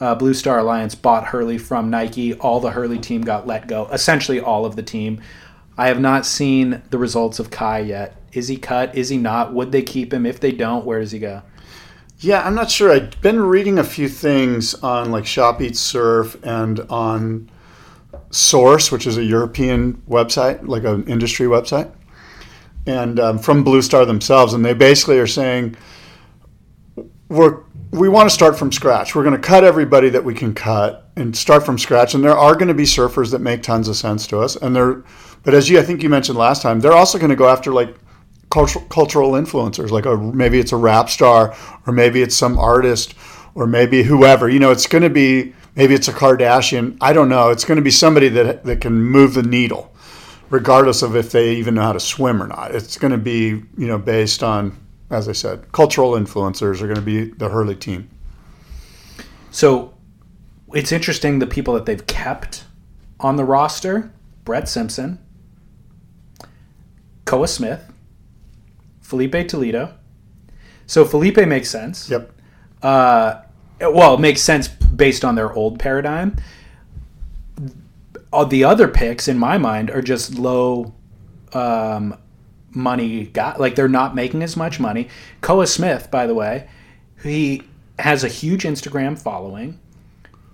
uh, 0.00 0.14
Blue 0.14 0.34
Star 0.34 0.58
Alliance 0.58 0.94
bought 0.94 1.26
Hurley 1.26 1.58
from 1.58 1.90
Nike. 1.90 2.34
All 2.34 2.60
the 2.60 2.70
Hurley 2.70 2.98
team 2.98 3.22
got 3.22 3.46
let 3.46 3.66
go. 3.66 3.88
Essentially, 3.92 4.40
all 4.40 4.64
of 4.64 4.76
the 4.76 4.82
team. 4.82 5.20
I 5.76 5.88
have 5.88 6.00
not 6.00 6.26
seen 6.26 6.82
the 6.90 6.98
results 6.98 7.38
of 7.38 7.50
Kai 7.50 7.80
yet. 7.80 8.16
Is 8.32 8.48
he 8.48 8.56
cut? 8.56 8.94
Is 8.94 9.08
he 9.08 9.16
not? 9.16 9.52
Would 9.52 9.72
they 9.72 9.82
keep 9.82 10.12
him? 10.12 10.26
If 10.26 10.40
they 10.40 10.52
don't, 10.52 10.84
where 10.84 11.00
does 11.00 11.12
he 11.12 11.18
go? 11.18 11.42
Yeah, 12.18 12.46
I'm 12.46 12.54
not 12.54 12.70
sure. 12.70 12.92
I've 12.92 13.18
been 13.22 13.40
reading 13.40 13.78
a 13.78 13.84
few 13.84 14.08
things 14.08 14.74
on 14.74 15.10
like 15.10 15.26
Shop 15.26 15.60
Eat 15.60 15.76
Surf 15.76 16.36
and 16.42 16.80
on 16.90 17.50
Source, 18.30 18.92
which 18.92 19.06
is 19.06 19.16
a 19.16 19.24
European 19.24 20.02
website, 20.08 20.66
like 20.66 20.84
an 20.84 21.04
industry 21.06 21.46
website, 21.46 21.90
and 22.86 23.20
um, 23.20 23.38
from 23.38 23.64
Blue 23.64 23.82
Star 23.82 24.04
themselves, 24.04 24.54
and 24.54 24.64
they 24.64 24.74
basically 24.74 25.18
are 25.18 25.26
saying 25.26 25.76
we're 27.28 27.62
we 27.92 28.08
want 28.08 28.28
to 28.28 28.34
start 28.34 28.58
from 28.58 28.70
scratch. 28.70 29.14
We're 29.14 29.24
going 29.24 29.40
to 29.40 29.48
cut 29.48 29.64
everybody 29.64 30.10
that 30.10 30.22
we 30.22 30.34
can 30.34 30.54
cut 30.54 31.10
and 31.16 31.36
start 31.36 31.66
from 31.66 31.76
scratch. 31.76 32.14
And 32.14 32.22
there 32.22 32.36
are 32.36 32.54
going 32.54 32.68
to 32.68 32.74
be 32.74 32.84
surfers 32.84 33.32
that 33.32 33.40
make 33.40 33.62
tons 33.62 33.88
of 33.88 33.96
sense 33.96 34.26
to 34.28 34.38
us, 34.38 34.56
and 34.56 34.74
they're 34.74 35.02
but 35.42 35.54
as 35.54 35.68
you 35.68 35.78
I 35.78 35.82
think 35.82 36.02
you 36.02 36.08
mentioned 36.08 36.38
last 36.38 36.62
time, 36.62 36.80
they're 36.80 36.92
also 36.92 37.18
going 37.18 37.30
to 37.30 37.36
go 37.36 37.48
after 37.48 37.72
like 37.72 37.96
cultural 38.50 38.84
cultural 38.86 39.32
influencers, 39.32 39.90
like 39.90 40.06
a 40.06 40.16
maybe 40.16 40.58
it's 40.58 40.72
a 40.72 40.76
rap 40.76 41.08
star, 41.08 41.56
or 41.86 41.92
maybe 41.92 42.22
it's 42.22 42.36
some 42.36 42.58
artist, 42.58 43.14
or 43.54 43.66
maybe 43.66 44.02
whoever. 44.02 44.48
You 44.48 44.58
know, 44.58 44.70
it's 44.70 44.86
going 44.86 45.02
to 45.02 45.10
be 45.10 45.54
maybe 45.76 45.94
it's 45.94 46.08
a 46.08 46.12
Kardashian. 46.12 46.96
I 47.00 47.12
don't 47.12 47.28
know. 47.28 47.50
It's 47.50 47.64
going 47.64 47.76
to 47.76 47.82
be 47.82 47.90
somebody 47.90 48.28
that 48.28 48.64
that 48.64 48.80
can 48.80 49.00
move 49.00 49.34
the 49.34 49.42
needle, 49.42 49.92
regardless 50.50 51.02
of 51.02 51.16
if 51.16 51.32
they 51.32 51.54
even 51.54 51.74
know 51.74 51.82
how 51.82 51.92
to 51.92 52.00
swim 52.00 52.42
or 52.42 52.46
not. 52.46 52.74
It's 52.74 52.98
going 52.98 53.12
to 53.12 53.18
be 53.18 53.48
you 53.48 53.86
know 53.86 53.98
based 53.98 54.42
on, 54.42 54.76
as 55.10 55.28
I 55.28 55.32
said, 55.32 55.72
cultural 55.72 56.12
influencers 56.12 56.82
are 56.82 56.86
going 56.86 56.96
to 56.96 57.02
be 57.02 57.24
the 57.24 57.48
Hurley 57.48 57.76
team. 57.76 58.10
So 59.50 59.94
it's 60.74 60.92
interesting 60.92 61.38
the 61.38 61.46
people 61.46 61.74
that 61.74 61.86
they've 61.86 62.06
kept 62.06 62.64
on 63.20 63.36
the 63.36 63.44
roster: 63.44 64.12
Brett 64.44 64.68
Simpson, 64.68 65.18
Koa 67.24 67.48
Smith, 67.48 67.92
Filipe 69.00 69.48
Toledo. 69.48 69.94
So 70.86 71.04
Filipe 71.04 71.46
makes 71.46 71.70
sense. 71.70 72.10
Yep. 72.10 72.32
Uh, 72.82 73.42
well, 73.80 74.14
it 74.14 74.20
makes 74.20 74.42
sense 74.42 74.68
based 74.68 75.24
on 75.24 75.34
their 75.36 75.52
old 75.52 75.78
paradigm. 75.78 76.36
All 78.32 78.46
the 78.46 78.64
other 78.64 78.86
picks, 78.88 79.26
in 79.28 79.38
my 79.38 79.58
mind, 79.58 79.90
are 79.90 80.02
just 80.02 80.38
low 80.38 80.94
um, 81.52 82.16
money 82.70 83.24
guy. 83.26 83.56
Like 83.56 83.74
they're 83.74 83.88
not 83.88 84.14
making 84.14 84.42
as 84.42 84.56
much 84.56 84.78
money. 84.78 85.08
Koa 85.40 85.66
Smith, 85.66 86.10
by 86.10 86.26
the 86.26 86.34
way, 86.34 86.68
he 87.22 87.62
has 87.98 88.22
a 88.24 88.28
huge 88.28 88.62
Instagram 88.64 89.18
following. 89.20 89.78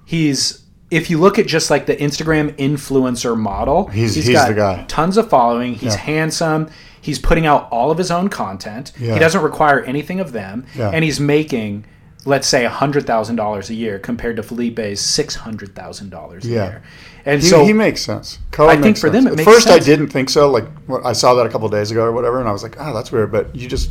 He's 0.05 0.63
if 0.89 1.11
you 1.11 1.19
look 1.19 1.37
at 1.39 1.47
just 1.49 1.69
like 1.69 1.87
the 1.87 1.97
Instagram 1.97 2.53
influencer 2.59 3.37
model, 3.37 3.89
He's- 3.89 4.15
he's 4.15 4.31
got 4.31 4.49
the 4.49 4.55
guy. 4.55 4.85
Tons 4.87 5.17
of 5.17 5.29
following. 5.29 5.75
He's 5.75 5.95
Yeah. 5.95 6.01
handsome. 6.01 6.69
He's 7.01 7.19
putting 7.19 7.45
out 7.45 7.69
all 7.73 7.91
of 7.91 7.99
his 7.99 8.11
own 8.13 8.29
content. 8.29 8.93
Yeah. 8.99 9.15
He 9.15 9.19
doesn't 9.19 9.43
require 9.43 9.81
anything 9.81 10.21
of 10.21 10.31
them, 10.33 10.65
Yeah. 10.77 10.91
and 10.91 11.05
he's 11.05 11.19
making, 11.19 11.85
let's 12.27 12.47
say, 12.47 12.65
hundred 12.65 13.07
thousand 13.07 13.37
dollars 13.37 13.71
a 13.71 13.75
year 13.75 13.99
compared 13.99 14.37
to 14.37 14.43
Filipe's 14.43 15.01
six 15.01 15.35
hundred 15.37 15.75
thousand 15.75 16.11
dollars 16.11 16.45
a 16.45 16.49
Yeah. 16.49 16.65
year. 16.69 16.83
And 17.25 17.41
He, 17.43 17.49
so 17.49 17.65
he 17.65 17.73
makes 17.73 18.03
sense. 18.03 18.39
Koa 18.53 18.69
I 18.69 18.77
think 18.81 18.99
for 18.99 19.11
them 19.11 19.27
it 19.27 19.39
At 19.41 19.45
first, 19.45 19.69
I 19.69 19.79
didn't 19.79 20.09
think 20.09 20.29
so. 20.31 20.51
Like 20.51 20.67
what- 20.87 21.05
I 21.05 21.13
saw 21.13 21.35
that 21.35 21.47
a 21.47 21.49
couple 21.49 21.69
days 21.69 21.91
ago 21.91 22.03
or 22.03 22.13
whatever, 22.13 22.39
and 22.41 22.49
I 22.49 22.53
was 22.53 22.63
like, 22.63 22.77
"Oh, 22.79 22.93
that's 22.95 23.11
weird." 23.11 23.33
But 23.33 23.55
you 23.57 23.67
just 23.69 23.91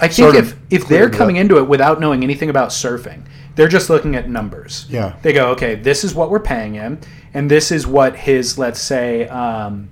I 0.00 0.08
think 0.08 0.34
if 0.34 0.56
if 0.70 0.86
they're 0.88 1.10
coming 1.10 1.36
up. 1.36 1.42
into 1.42 1.58
it 1.58 1.68
without 1.68 2.00
knowing 2.00 2.22
anything 2.22 2.48
about 2.48 2.70
surfing, 2.70 3.22
they're 3.56 3.68
just 3.68 3.90
looking 3.90 4.16
at 4.16 4.30
numbers. 4.30 4.86
Yeah. 4.88 5.16
They 5.22 5.32
go, 5.34 5.50
okay, 5.50 5.74
this 5.74 6.04
is 6.04 6.14
what 6.14 6.30
we're 6.30 6.40
paying 6.40 6.72
him, 6.74 6.98
and 7.34 7.50
this 7.50 7.70
is 7.70 7.86
what 7.86 8.16
his, 8.16 8.56
let's 8.56 8.80
say, 8.80 9.28
um, 9.28 9.90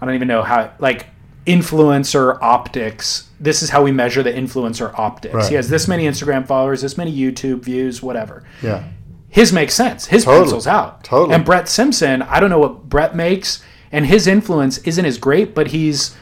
I 0.00 0.06
don't 0.06 0.14
even 0.14 0.28
know 0.28 0.42
how, 0.42 0.70
like 0.78 1.06
influencer 1.46 2.38
optics. 2.42 3.28
This 3.40 3.62
is 3.62 3.70
how 3.70 3.82
we 3.82 3.92
measure 3.92 4.22
the 4.22 4.32
influencer 4.32 4.96
optics. 4.98 5.34
Right. 5.34 5.48
He 5.48 5.54
has 5.54 5.68
this 5.68 5.86
many 5.88 6.04
Instagram 6.06 6.46
followers, 6.46 6.82
this 6.82 6.96
many 6.98 7.16
YouTube 7.16 7.60
views, 7.60 8.02
whatever. 8.02 8.42
yeah, 8.62 8.84
His 9.28 9.52
makes 9.52 9.74
sense. 9.74 10.06
His 10.06 10.24
Totally. 10.24 10.42
pencils 10.44 10.66
out. 10.66 11.04
Totally. 11.04 11.34
And 11.34 11.44
Brett 11.44 11.68
Simpson, 11.68 12.22
I 12.22 12.40
don't 12.40 12.50
know 12.50 12.58
what 12.58 12.88
Brett 12.88 13.14
makes, 13.14 13.62
and 13.92 14.06
his 14.06 14.26
influence 14.26 14.78
isn't 14.78 15.04
as 15.04 15.18
great, 15.18 15.54
but 15.54 15.68
he's 15.68 16.16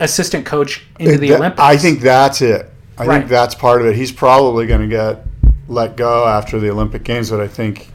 assistant 0.00 0.44
coach 0.44 0.86
into 0.98 1.16
the 1.18 1.28
That- 1.30 1.36
Olympics. 1.38 1.62
I 1.62 1.76
think 1.76 2.00
that's 2.00 2.42
it. 2.42 2.70
I 2.98 3.04
Right. 3.06 3.18
think 3.18 3.30
that's 3.30 3.54
part 3.54 3.80
of 3.80 3.86
it. 3.86 3.94
He's 3.96 4.12
probably 4.12 4.66
going 4.66 4.80
to 4.82 4.88
get 4.88 5.24
let 5.68 5.96
go 5.96 6.26
after 6.26 6.58
the 6.58 6.70
Olympic 6.70 7.04
Games, 7.04 7.30
but 7.30 7.40
I 7.40 7.46
think, 7.46 7.92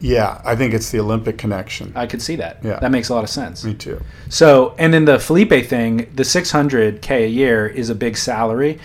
yeah, 0.00 0.40
I 0.44 0.56
think 0.56 0.72
it's 0.72 0.90
the 0.90 0.98
Olympic 1.00 1.36
connection. 1.36 1.92
I 1.94 2.06
could 2.06 2.22
see 2.22 2.36
that. 2.36 2.64
Yeah. 2.64 2.78
That 2.80 2.90
makes 2.90 3.10
a 3.10 3.14
lot 3.14 3.22
of 3.22 3.30
sense. 3.30 3.64
Me 3.64 3.74
too. 3.74 4.00
So, 4.30 4.74
and 4.78 4.92
then 4.94 5.04
the 5.04 5.18
Filipe 5.18 5.66
thing, 5.66 6.10
the 6.14 6.22
600K 6.22 7.10
a 7.10 7.28
year 7.28 7.66
is 7.66 7.90
a 7.90 7.94
big 7.94 8.16
salary, 8.16 8.78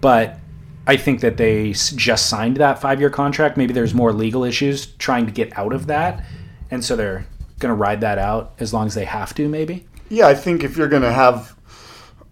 but 0.00 0.38
I 0.86 0.96
think 0.96 1.20
that 1.20 1.36
they 1.36 1.72
just 1.72 2.28
signed 2.28 2.56
that 2.58 2.80
five 2.80 3.00
year 3.00 3.10
contract. 3.10 3.56
Maybe 3.56 3.74
there's 3.74 3.94
more 3.94 4.12
legal 4.12 4.44
issues 4.44 4.86
trying 4.86 5.26
to 5.26 5.32
get 5.32 5.56
out 5.58 5.72
of 5.72 5.88
that. 5.88 6.24
And 6.70 6.84
so 6.84 6.96
they're 6.96 7.26
going 7.58 7.70
to 7.70 7.74
ride 7.74 8.00
that 8.02 8.18
out 8.18 8.54
as 8.58 8.72
long 8.72 8.86
as 8.86 8.94
they 8.94 9.04
have 9.04 9.34
to, 9.34 9.48
maybe. 9.48 9.86
Yeah, 10.08 10.26
I 10.26 10.34
think 10.34 10.64
if 10.64 10.76
you're 10.76 10.88
going 10.88 11.02
to 11.02 11.12
have 11.12 11.56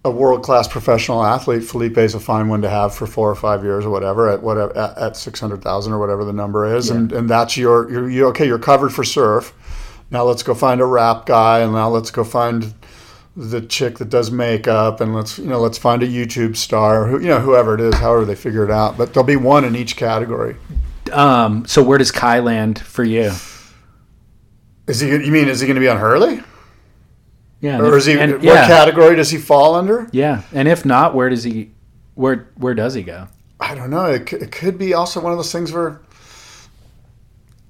a 0.05 0.11
world 0.11 0.43
class 0.43 0.69
professional 0.69 1.25
athlete, 1.25 1.65
Filipe 1.65 1.99
is 1.99 2.15
a 2.15 2.21
fine 2.21 2.49
one 2.49 2.63
to 2.63 2.71
have 2.71 2.95
for 2.95 3.07
four 3.07 3.31
or 3.31 3.35
five 3.35 3.65
years 3.65 3.85
or 3.85 3.91
whatever 3.91 4.29
at 4.29 4.43
whatever 4.43 4.77
at, 4.77 4.97
at 4.99 5.17
six 5.17 5.41
hundred 5.41 5.63
thousand 5.63 5.93
or 5.93 5.99
whatever 5.99 6.25
the 6.25 6.33
number 6.33 6.75
is, 6.77 6.91
and 6.91 7.13
and 7.13 7.29
that's 7.29 7.57
your 7.57 7.91
you're, 7.91 8.09
you 8.09 8.27
okay. 8.27 8.47
You're 8.47 8.59
covered 8.59 8.91
for 8.91 9.05
surf. 9.05 9.53
Now 10.11 10.25
let's 10.25 10.43
go 10.43 10.55
find 10.55 10.81
a 10.81 10.87
rap 10.87 11.27
guy, 11.27 11.61
and 11.61 11.73
now 11.73 11.89
let's 11.89 12.11
go 12.11 12.25
find 12.25 12.75
the 13.37 13.61
chick 13.61 13.99
that 13.99 14.09
does 14.09 14.31
makeup, 14.31 15.01
and 15.01 15.15
let's 15.15 15.39
you 15.39 15.47
know 15.47 15.61
let's 15.61 15.79
find 15.79 16.03
a 16.03 16.09
YouTube 16.09 16.57
star, 16.57 17.07
who 17.07 17.21
you 17.21 17.29
know 17.29 17.41
whoever 17.41 17.75
it 17.75 17.81
is, 17.81 17.95
however 17.95 18.25
they 18.25 18.35
figure 18.35 18.65
it 18.65 18.71
out. 18.71 18.97
But 18.97 19.13
there'll 19.13 19.27
be 19.27 19.37
one 19.37 19.65
in 19.65 19.77
each 19.77 19.97
category. 19.97 20.57
Um, 21.13 21.67
so 21.67 21.83
where 21.83 21.99
does 21.99 22.13
Kai 22.13 22.41
land 22.41 22.79
for 22.79 23.05
you? 23.05 23.33
Is 24.87 25.01
he? 25.01 25.09
You 25.09 25.33
mean 25.33 25.49
is 25.49 25.61
he 25.61 25.67
going 25.67 25.75
to 25.75 25.81
be 25.81 25.89
on 25.89 25.99
Hurley, 25.99 26.41
Yeah. 27.61 27.81
or 27.81 27.89
if- 27.89 27.95
is 27.99 28.07
he? 28.07 28.19
and- 28.19 28.33
what 28.35 28.43
yeah, 28.43 28.67
category 28.67 29.17
does 29.17 29.31
he 29.31 29.39
fall 29.39 29.75
under? 29.75 30.09
yeah. 30.13 30.43
And 30.53 30.69
if 30.69 30.85
not, 30.85 31.15
where 31.15 31.29
does 31.29 31.45
he, 31.45 31.73
where, 32.15 32.49
where 32.57 32.75
does 32.75 32.95
he 32.95 33.03
go? 33.03 33.29
I 33.61 33.75
don't 33.75 33.91
know. 33.91 34.07
It, 34.07 34.33
it 34.33 34.53
could 34.53 34.79
be 34.79 34.95
also 34.95 35.21
one 35.21 35.33
of 35.33 35.39
those 35.39 35.51
things 35.53 35.73
where 35.73 36.01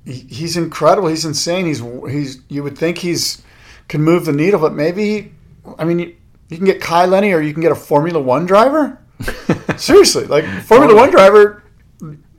he, 0.04 0.12
he's 0.28 0.56
incredible. 0.56 1.08
He's 1.08 1.24
insane. 1.24 1.66
He's 1.66 1.80
he's. 2.10 2.42
You 2.48 2.62
would 2.62 2.76
think 2.76 2.98
he's 2.98 3.42
can 3.88 4.02
move 4.02 4.26
the 4.26 4.32
needle, 4.32 4.60
but 4.60 4.74
maybe. 4.74 5.32
I 5.78 5.84
mean, 5.84 5.98
you, 5.98 6.16
you 6.48 6.56
can 6.56 6.66
get 6.66 6.80
Kai 6.80 7.06
Lenny, 7.06 7.32
or 7.32 7.40
you 7.40 7.52
can 7.52 7.62
get 7.62 7.72
a 7.72 7.76
Formula 7.76 8.20
One 8.20 8.46
driver. 8.46 8.98
Seriously, 9.76 10.26
like 10.26 10.44
Formula 10.62 10.94
One 10.94 11.10
driver, 11.10 11.62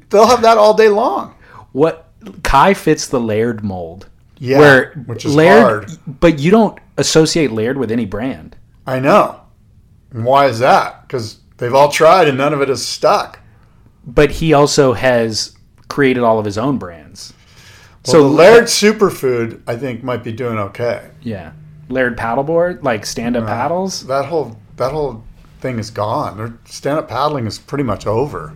they'll 0.10 0.28
have 0.28 0.42
that 0.44 0.58
all 0.58 0.74
day 0.76 0.90
long. 0.90 1.36
What 1.72 2.12
Kai 2.44 2.74
fits 2.74 3.08
the 3.08 3.20
Laird 3.20 3.64
mold. 3.64 4.09
Yeah, 4.40 4.60
where 4.60 4.94
which 5.06 5.26
is 5.26 5.36
Laird, 5.36 5.90
hard. 5.90 6.20
but 6.20 6.40
you 6.40 6.50
don't 6.50 6.80
associate 6.98 7.52
Laird 7.52 7.78
with 7.78 7.92
any 7.92 8.06
brand. 8.06 8.56
I 8.88 9.00
know. 9.00 9.42
And 10.12 10.26
why 10.26 10.48
is 10.48 10.60
that? 10.60 11.02
Because 11.04 11.40
they've 11.58 11.74
all 11.74 11.92
tried 11.92 12.28
and 12.28 12.38
none 12.38 12.54
of 12.54 12.62
it 12.62 12.70
has 12.70 12.86
stuck. 12.86 13.40
But 14.06 14.32
he 14.32 14.54
also 14.54 14.94
has 14.94 15.56
created 15.90 16.24
all 16.24 16.40
of 16.40 16.46
his 16.46 16.58
own 16.58 16.78
brands. 16.78 17.34
So 18.06 18.14
so 18.14 18.28
Laird 18.30 18.64
Superfood, 18.66 19.62
I 19.68 19.76
think, 19.76 20.04
might 20.04 20.24
be 20.24 20.32
doing 20.32 20.58
okay. 20.58 21.12
yeah, 21.22 21.52
Laird 21.90 22.18
paddleboard, 22.18 22.82
like 22.82 23.06
stand-up 23.06 23.46
paddles. 23.46 24.08
That 24.08 24.26
whole 24.26 24.58
that 24.78 24.92
whole 24.94 25.24
thing 25.60 25.78
is 25.80 25.92
gone. 25.92 26.38
Their 26.38 26.58
stand-up 26.66 27.10
paddling 27.10 27.46
is 27.46 27.60
pretty 27.60 27.84
much 27.84 28.08
over. 28.08 28.54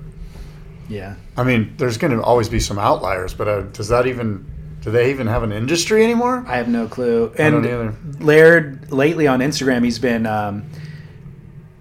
Yeah, 0.87 1.15
I 1.35 1.43
mean, 1.43 1.73
there's 1.77 1.97
going 1.97 2.15
to 2.15 2.23
always 2.23 2.47
be 2.47 2.59
some 2.59 2.79
outliers, 2.79 3.33
but 3.33 3.47
uh, 3.47 3.61
does 3.73 3.89
that 3.89 4.07
even 4.07 4.45
do 4.83 4.91
they 4.91 5.09
even 5.11 5.27
have 5.27 5.43
an 5.43 5.51
industry 5.51 6.03
anymore? 6.03 6.43
I 6.47 6.57
have 6.57 6.67
no 6.67 6.87
clue. 6.87 7.33
I 7.37 7.41
And 7.43 7.63
don't 7.63 7.65
either. 7.65 7.95
Laird 8.23 8.91
lately 8.91 9.27
on 9.27 9.39
Instagram, 9.39 9.83
he's 9.83 9.99
been 9.99 10.25
um, 10.25 10.65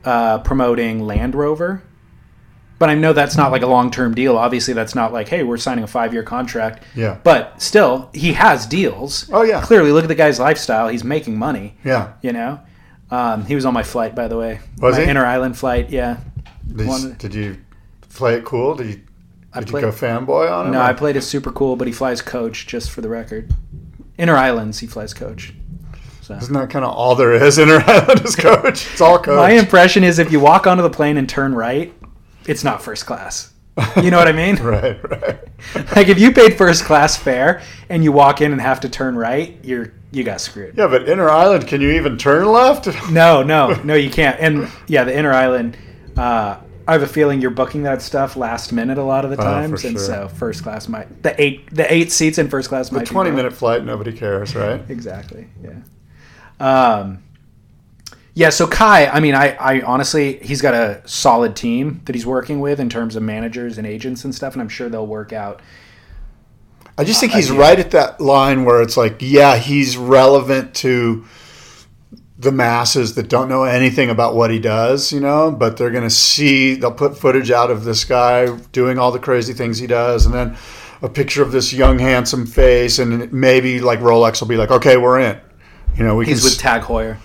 uh, 0.05 0.39
promoting 0.39 1.01
Land 1.07 1.35
Rover. 1.35 1.83
But 2.79 2.91
I 2.91 2.95
know 2.97 3.13
that's 3.13 3.37
not 3.37 3.53
like 3.53 3.63
a 3.63 3.67
long-term 3.69 4.15
deal. 4.15 4.37
Obviously, 4.37 4.75
that's 4.75 4.97
not 4.97 5.13
like, 5.13 5.29
hey, 5.29 5.45
we're 5.45 5.57
signing 5.57 5.85
a 5.85 5.87
five-year 5.87 6.25
contract. 6.25 6.83
Yeah. 6.97 7.19
But 7.23 7.63
still, 7.63 8.11
he 8.13 8.33
has 8.33 8.67
deals. 8.67 9.31
Oh, 9.33 9.43
yeah. 9.43 9.63
Clearly, 9.63 9.93
look 9.93 10.03
at 10.05 10.09
the 10.09 10.17
guy's 10.17 10.41
lifestyle. 10.41 10.89
He's 10.89 11.05
making 11.05 11.39
money. 11.39 11.77
Yeah. 11.85 12.15
You 12.23 12.33
know, 12.33 12.61
um, 13.13 13.45
he 13.45 13.55
was 13.55 13.65
on 13.65 13.73
my 13.73 13.85
flight, 13.85 14.17
by 14.17 14.27
the 14.27 14.37
way. 14.37 14.59
Was 14.81 14.97
my 14.97 15.05
he? 15.05 15.11
inter 15.11 15.25
island 15.25 15.57
flight. 15.57 15.91
Yeah, 15.91 16.17
Did, 16.75 16.89
One- 16.89 17.15
did 17.19 17.35
you 17.35 17.59
play 18.11 18.35
it 18.35 18.45
cool? 18.45 18.75
Did 18.75 18.87
you, 18.89 19.01
I 19.55 19.61
did 19.61 19.69
played- 19.69 19.85
you 19.85 19.91
go 19.91 19.97
fanboy 19.97 20.51
on 20.51 20.69
it? 20.69 20.71
No, 20.71 20.79
or- 20.81 20.83
I 20.83 20.93
played 20.93 21.17
it 21.17 21.23
super 21.23 21.51
cool, 21.53 21.77
but 21.77 21.87
he 21.87 21.93
flies 21.93 22.23
coach 22.23 22.67
just 22.67 22.91
for 22.91 23.01
the 23.01 23.09
record. 23.09 23.53
Inner 24.19 24.37
Islands, 24.37 24.79
he 24.79 24.87
flies 24.87 25.13
coach. 25.15 25.55
So 26.21 26.35
Isn't 26.35 26.55
that 26.55 26.71
kind 26.71 26.85
of 26.85 26.93
all 26.93 27.15
there 27.17 27.33
is? 27.33 27.59
Inner 27.59 27.83
Island 27.87 28.21
is 28.25 28.37
coach. 28.37 28.87
It's 28.93 29.01
all 29.01 29.19
coach. 29.19 29.37
my 29.37 29.51
impression 29.51 30.05
is 30.05 30.19
if 30.19 30.31
you 30.31 30.41
walk 30.41 30.67
onto 30.67 30.83
the 30.83 30.91
plane 30.91 31.17
and 31.17 31.29
turn 31.29 31.55
right, 31.55 31.93
it's 32.47 32.63
not 32.65 32.83
first 32.83 33.07
class. 33.07 33.53
You 33.97 34.11
know 34.11 34.19
what 34.19 34.29
I 34.29 34.33
mean? 34.33 34.57
right, 34.63 35.11
right. 35.11 35.39
Like 35.97 36.09
if 36.09 36.19
you 36.19 36.33
paid 36.33 36.59
first 36.59 36.85
class 36.85 37.17
fare 37.17 37.63
and 37.89 38.05
you 38.05 38.13
walk 38.13 38.41
in 38.43 38.53
and 38.53 38.61
have 38.61 38.81
to 38.81 38.89
turn 38.89 39.17
right, 39.17 39.59
you're 39.63 39.93
you 40.11 40.25
got 40.25 40.41
screwed. 40.43 40.77
Yeah, 40.77 40.89
but 40.89 41.09
inner 41.09 41.31
Island, 41.31 41.67
can 41.67 41.81
you 41.81 41.91
even 41.93 42.19
turn 42.19 42.47
left? 42.47 42.87
No, 43.11 43.43
no, 43.43 43.81
no, 43.83 43.95
you 43.95 44.11
can't. 44.11 44.39
And 44.41 44.69
yeah, 44.87 45.05
the 45.05 45.17
inner 45.17 45.33
island. 45.33 45.77
Uh, 46.17 46.59
I 46.89 46.93
have 46.93 47.03
a 47.03 47.07
feeling 47.07 47.41
you're 47.41 47.51
booking 47.51 47.83
that 47.85 48.03
stuff 48.03 48.37
last 48.37 48.73
minute 48.73 48.99
a 48.99 49.03
lot 49.05 49.25
of 49.25 49.31
the 49.31 49.37
Oh, 49.39 49.45
times, 49.45 49.85
and 49.85 49.97
sure. 49.97 50.05
so 50.07 50.29
first 50.29 50.63
class 50.63 50.89
might 50.89 51.23
the 51.23 51.41
eight 51.41 51.73
the 51.75 51.91
eight 51.93 52.11
seats 52.13 52.39
in 52.39 52.49
first 52.49 52.69
class 52.69 52.89
The 52.89 52.97
might 52.97 53.01
be 53.03 53.07
20 53.07 53.31
booked. 53.31 53.37
minute 53.37 53.53
flight, 53.53 53.85
nobody 53.85 54.13
cares, 54.13 54.55
right? 54.57 54.83
exactly. 54.89 55.49
Yeah. 55.63 55.75
Um, 56.61 57.23
yeah. 58.35 58.51
So 58.51 58.67
Kai, 58.67 59.07
I 59.07 59.21
mean, 59.21 59.35
I, 59.35 59.55
I 59.57 59.81
honestly, 59.83 60.39
he's 60.39 60.63
got 60.63 60.75
a 60.75 61.03
solid 61.07 61.55
team 61.57 62.01
that 62.07 62.15
he's 62.15 62.27
working 62.27 62.61
with 62.61 62.81
in 62.81 62.89
terms 62.89 63.17
of 63.17 63.23
managers 63.23 63.79
and 63.79 63.87
agents 63.87 64.25
and 64.25 64.35
stuff, 64.35 64.55
and 64.55 64.63
I'm 64.63 64.69
sure 64.69 64.89
they'll 64.89 65.07
work 65.07 65.33
out. 65.33 65.61
I 66.99 67.05
just 67.05 67.21
think 67.21 67.33
he's 67.33 67.49
do. 67.49 67.59
right 67.59 67.79
at 67.79 67.91
that 67.93 68.21
line 68.21 68.65
where 68.65 68.83
it's 68.83 68.97
like, 68.99 69.17
yeah, 69.21 69.57
he's 69.57 69.97
relevant 69.97 70.75
to 70.77 71.25
the 72.43 72.53
masses 72.53 73.15
that 73.15 73.29
don't 73.29 73.49
know 73.49 73.63
anything 73.63 74.11
about 74.11 74.35
what 74.35 74.51
he 74.51 74.59
does, 74.59 75.13
you 75.13 75.21
know, 75.21 75.51
but 75.51 75.77
they're 75.77 75.91
going 75.91 76.03
to 76.03 76.11
see, 76.11 76.75
they'll 76.75 76.91
put 76.93 77.17
footage 77.17 77.51
out 77.51 77.71
of 77.71 77.85
this 77.85 78.05
guy 78.05 78.55
doing 78.73 78.99
all 78.99 79.13
the 79.13 79.19
crazy 79.19 79.53
things 79.53 79.79
he 79.79 79.87
does, 79.87 80.27
and 80.27 80.35
then 80.35 80.57
a 81.03 81.09
picture 81.09 81.43
of 81.43 81.53
this 81.53 81.73
young, 81.73 81.99
handsome 81.99 82.47
face, 82.47 82.99
and 82.99 83.33
maybe 83.33 83.81
like 83.81 84.01
Rolex 84.01 84.41
will 84.41 84.49
be 84.49 84.57
like, 84.57 84.71
okay, 84.71 84.97
we're 84.97 85.21
in. 85.21 85.41
You 85.97 86.05
know, 86.05 86.17
we 86.17 86.27
He's 86.27 86.41
can 86.41 86.51
with 86.51 86.59
Tag 86.59 86.83
Heuer. 86.83 87.19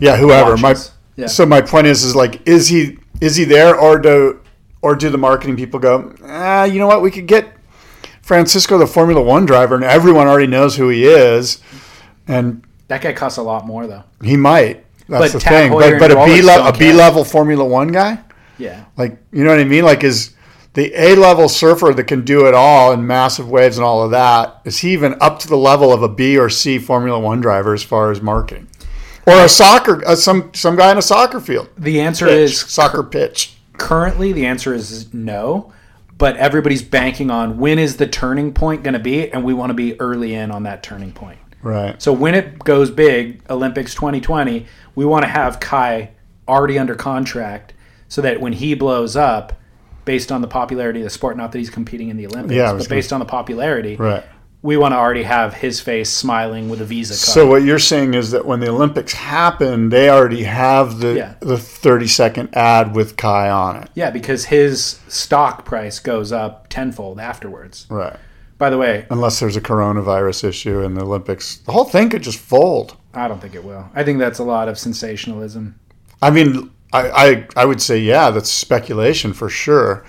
Yeah, 0.00 0.16
whoever. 0.16 0.56
My. 0.56 0.74
Yeah. 1.16 1.28
so 1.28 1.46
my 1.46 1.60
point 1.60 1.86
is 1.86 2.02
is 2.02 2.16
like 2.16 2.46
is 2.48 2.66
he 2.66 2.98
is 3.20 3.36
he 3.36 3.44
there 3.44 3.78
or 3.78 3.98
do 4.00 4.40
or 4.82 4.96
do 4.96 5.10
the 5.10 5.18
marketing 5.18 5.56
people 5.56 5.78
go, 5.78 6.12
ah, 6.24 6.64
you 6.64 6.78
know 6.78 6.88
what, 6.88 7.02
we 7.02 7.10
could 7.10 7.26
get 7.26 7.56
Francisco 8.22 8.78
the 8.78 8.86
Formula 8.86 9.22
One 9.22 9.46
driver 9.46 9.76
and 9.76 9.84
everyone 9.84 10.26
already 10.26 10.48
knows 10.48 10.76
who 10.76 10.88
he 10.88 11.04
is 11.04 11.62
and 12.26 12.64
That 12.88 13.00
guy 13.02 13.12
costs 13.12 13.38
a 13.38 13.42
lot 13.42 13.66
more 13.66 13.86
though. 13.86 14.04
he 14.22 14.36
might. 14.36 14.84
That's 15.08 15.32
But 15.32 15.38
the 15.38 15.40
Tag 15.40 15.70
thing. 15.70 15.72
Heuer 15.72 15.98
But 15.98 16.08
but 16.08 16.10
a 16.12 16.24
B 16.24 16.42
level 16.42 16.66
a 16.66 16.72
B 16.72 16.92
level 16.92 17.24
Formula 17.24 17.64
One 17.64 17.88
guy? 17.88 18.18
Yeah. 18.58 18.84
Like 18.96 19.18
you 19.32 19.44
know 19.44 19.50
what 19.50 19.60
I 19.60 19.64
mean? 19.64 19.84
Like 19.84 20.04
is 20.04 20.34
the 20.74 20.92
A 21.00 21.14
level 21.14 21.48
surfer 21.48 21.92
that 21.94 22.04
can 22.04 22.24
do 22.24 22.46
it 22.46 22.54
all 22.54 22.92
and 22.92 23.06
massive 23.06 23.48
waves 23.48 23.76
and 23.78 23.84
all 23.84 24.02
of 24.02 24.10
that, 24.10 24.60
is 24.64 24.78
he 24.78 24.92
even 24.92 25.14
up 25.20 25.38
to 25.40 25.48
the 25.48 25.56
level 25.56 25.92
of 25.92 26.02
a 26.02 26.08
B 26.08 26.36
or 26.36 26.48
C 26.50 26.78
Formula 26.78 27.18
One 27.18 27.40
driver 27.40 27.74
as 27.74 27.82
far 27.82 28.10
as 28.10 28.20
marketing? 28.20 28.66
Or 29.26 29.34
a 29.36 29.48
soccer, 29.48 30.04
uh, 30.06 30.16
some 30.16 30.50
some 30.52 30.76
guy 30.76 30.90
in 30.90 30.98
a 30.98 31.02
soccer 31.02 31.40
field. 31.40 31.68
The 31.78 32.00
answer 32.00 32.26
pitch, 32.26 32.50
is 32.52 32.60
soccer 32.60 33.02
pitch. 33.02 33.56
currently 33.78 34.32
the 34.32 34.46
answer 34.46 34.74
is 34.74 35.12
no 35.14 35.72
but 36.16 36.36
everybody's 36.36 36.82
banking 36.82 37.30
on 37.30 37.58
when 37.58 37.78
is 37.78 37.96
the 37.96 38.06
turning 38.06 38.52
point 38.52 38.82
going 38.84 38.94
to 38.94 39.00
be 39.00 39.30
and 39.32 39.42
we 39.44 39.52
want 39.52 39.70
to 39.70 39.74
be 39.74 39.98
early 40.00 40.34
in 40.34 40.50
on 40.50 40.62
that 40.62 40.82
turning 40.82 41.10
point 41.12 41.38
Right. 41.64 42.00
so 42.00 42.12
when 42.12 42.34
it 42.34 42.58
goes 42.60 42.90
big 42.90 43.42
olympics 43.50 43.94
2020 43.94 44.66
we 44.94 45.04
want 45.04 45.24
to 45.24 45.28
have 45.28 45.58
kai 45.60 46.10
already 46.46 46.78
under 46.78 46.94
contract 46.94 47.72
so 48.08 48.20
that 48.22 48.40
when 48.40 48.52
he 48.52 48.74
blows 48.74 49.16
up 49.16 49.54
based 50.04 50.30
on 50.30 50.42
the 50.42 50.46
popularity 50.48 51.00
of 51.00 51.04
the 51.04 51.10
sport 51.10 51.36
not 51.36 51.50
that 51.52 51.58
he's 51.58 51.70
competing 51.70 52.08
in 52.10 52.16
the 52.16 52.26
olympics 52.26 52.54
Yeah, 52.54 52.72
but 52.72 52.78
gonna- 52.78 52.88
based 52.90 53.12
on 53.12 53.18
the 53.20 53.26
popularity 53.26 53.96
Right. 53.96 54.22
we 54.60 54.76
want 54.76 54.92
to 54.92 54.98
already 54.98 55.22
have 55.24 55.54
his 55.54 55.80
face 55.80 56.10
smiling 56.10 56.68
with 56.68 56.80
a 56.82 56.84
visa 56.84 57.14
card 57.14 57.18
So 57.34 57.46
what 57.46 57.62
you're 57.62 57.78
saying 57.78 58.12
is 58.14 58.30
that 58.32 58.44
when 58.46 58.60
the 58.60 58.68
Olympics 58.70 59.12
happen, 59.12 59.90
they 59.90 60.08
already 60.08 60.44
have 60.44 61.00
the 61.00 61.14
Yeah. 61.16 61.34
the 61.40 61.58
30 61.58 62.06
second 62.06 62.48
ad 62.54 62.94
with 62.94 63.16
Kai 63.16 63.48
on 63.50 63.76
it. 63.76 63.88
yeah 63.94 64.10
because 64.10 64.46
his 64.46 64.98
stock 65.08 65.64
price 65.64 65.98
goes 65.98 66.30
up 66.32 66.68
tenfold 66.68 67.18
afterwards 67.20 67.86
Right. 67.90 68.16
By 68.64 68.70
the 68.70 68.78
way 68.78 69.04
Unless 69.10 69.40
there's 69.40 69.56
a 69.56 69.60
coronavirus 69.60 70.44
issue 70.44 70.80
in 70.80 70.94
the 70.94 71.02
Olympics, 71.02 71.58
the 71.58 71.72
whole 71.72 71.84
thing 71.84 72.08
could 72.08 72.22
just 72.22 72.38
fold. 72.38 72.96
I 73.12 73.28
don't 73.28 73.38
think 73.38 73.54
it 73.54 73.62
will. 73.62 73.90
I 73.94 74.04
think 74.04 74.18
that's 74.18 74.38
a 74.38 74.42
lot 74.42 74.70
of 74.70 74.78
sensationalism. 74.78 75.78
I 76.22 76.30
mean, 76.30 76.70
I 76.90 77.10
I, 77.10 77.46
I 77.56 77.64
would 77.66 77.82
say 77.82 77.98
yeah, 77.98 78.30
that's 78.30 78.50
speculation 78.50 79.34
for 79.34 79.50
sure. 79.50 80.06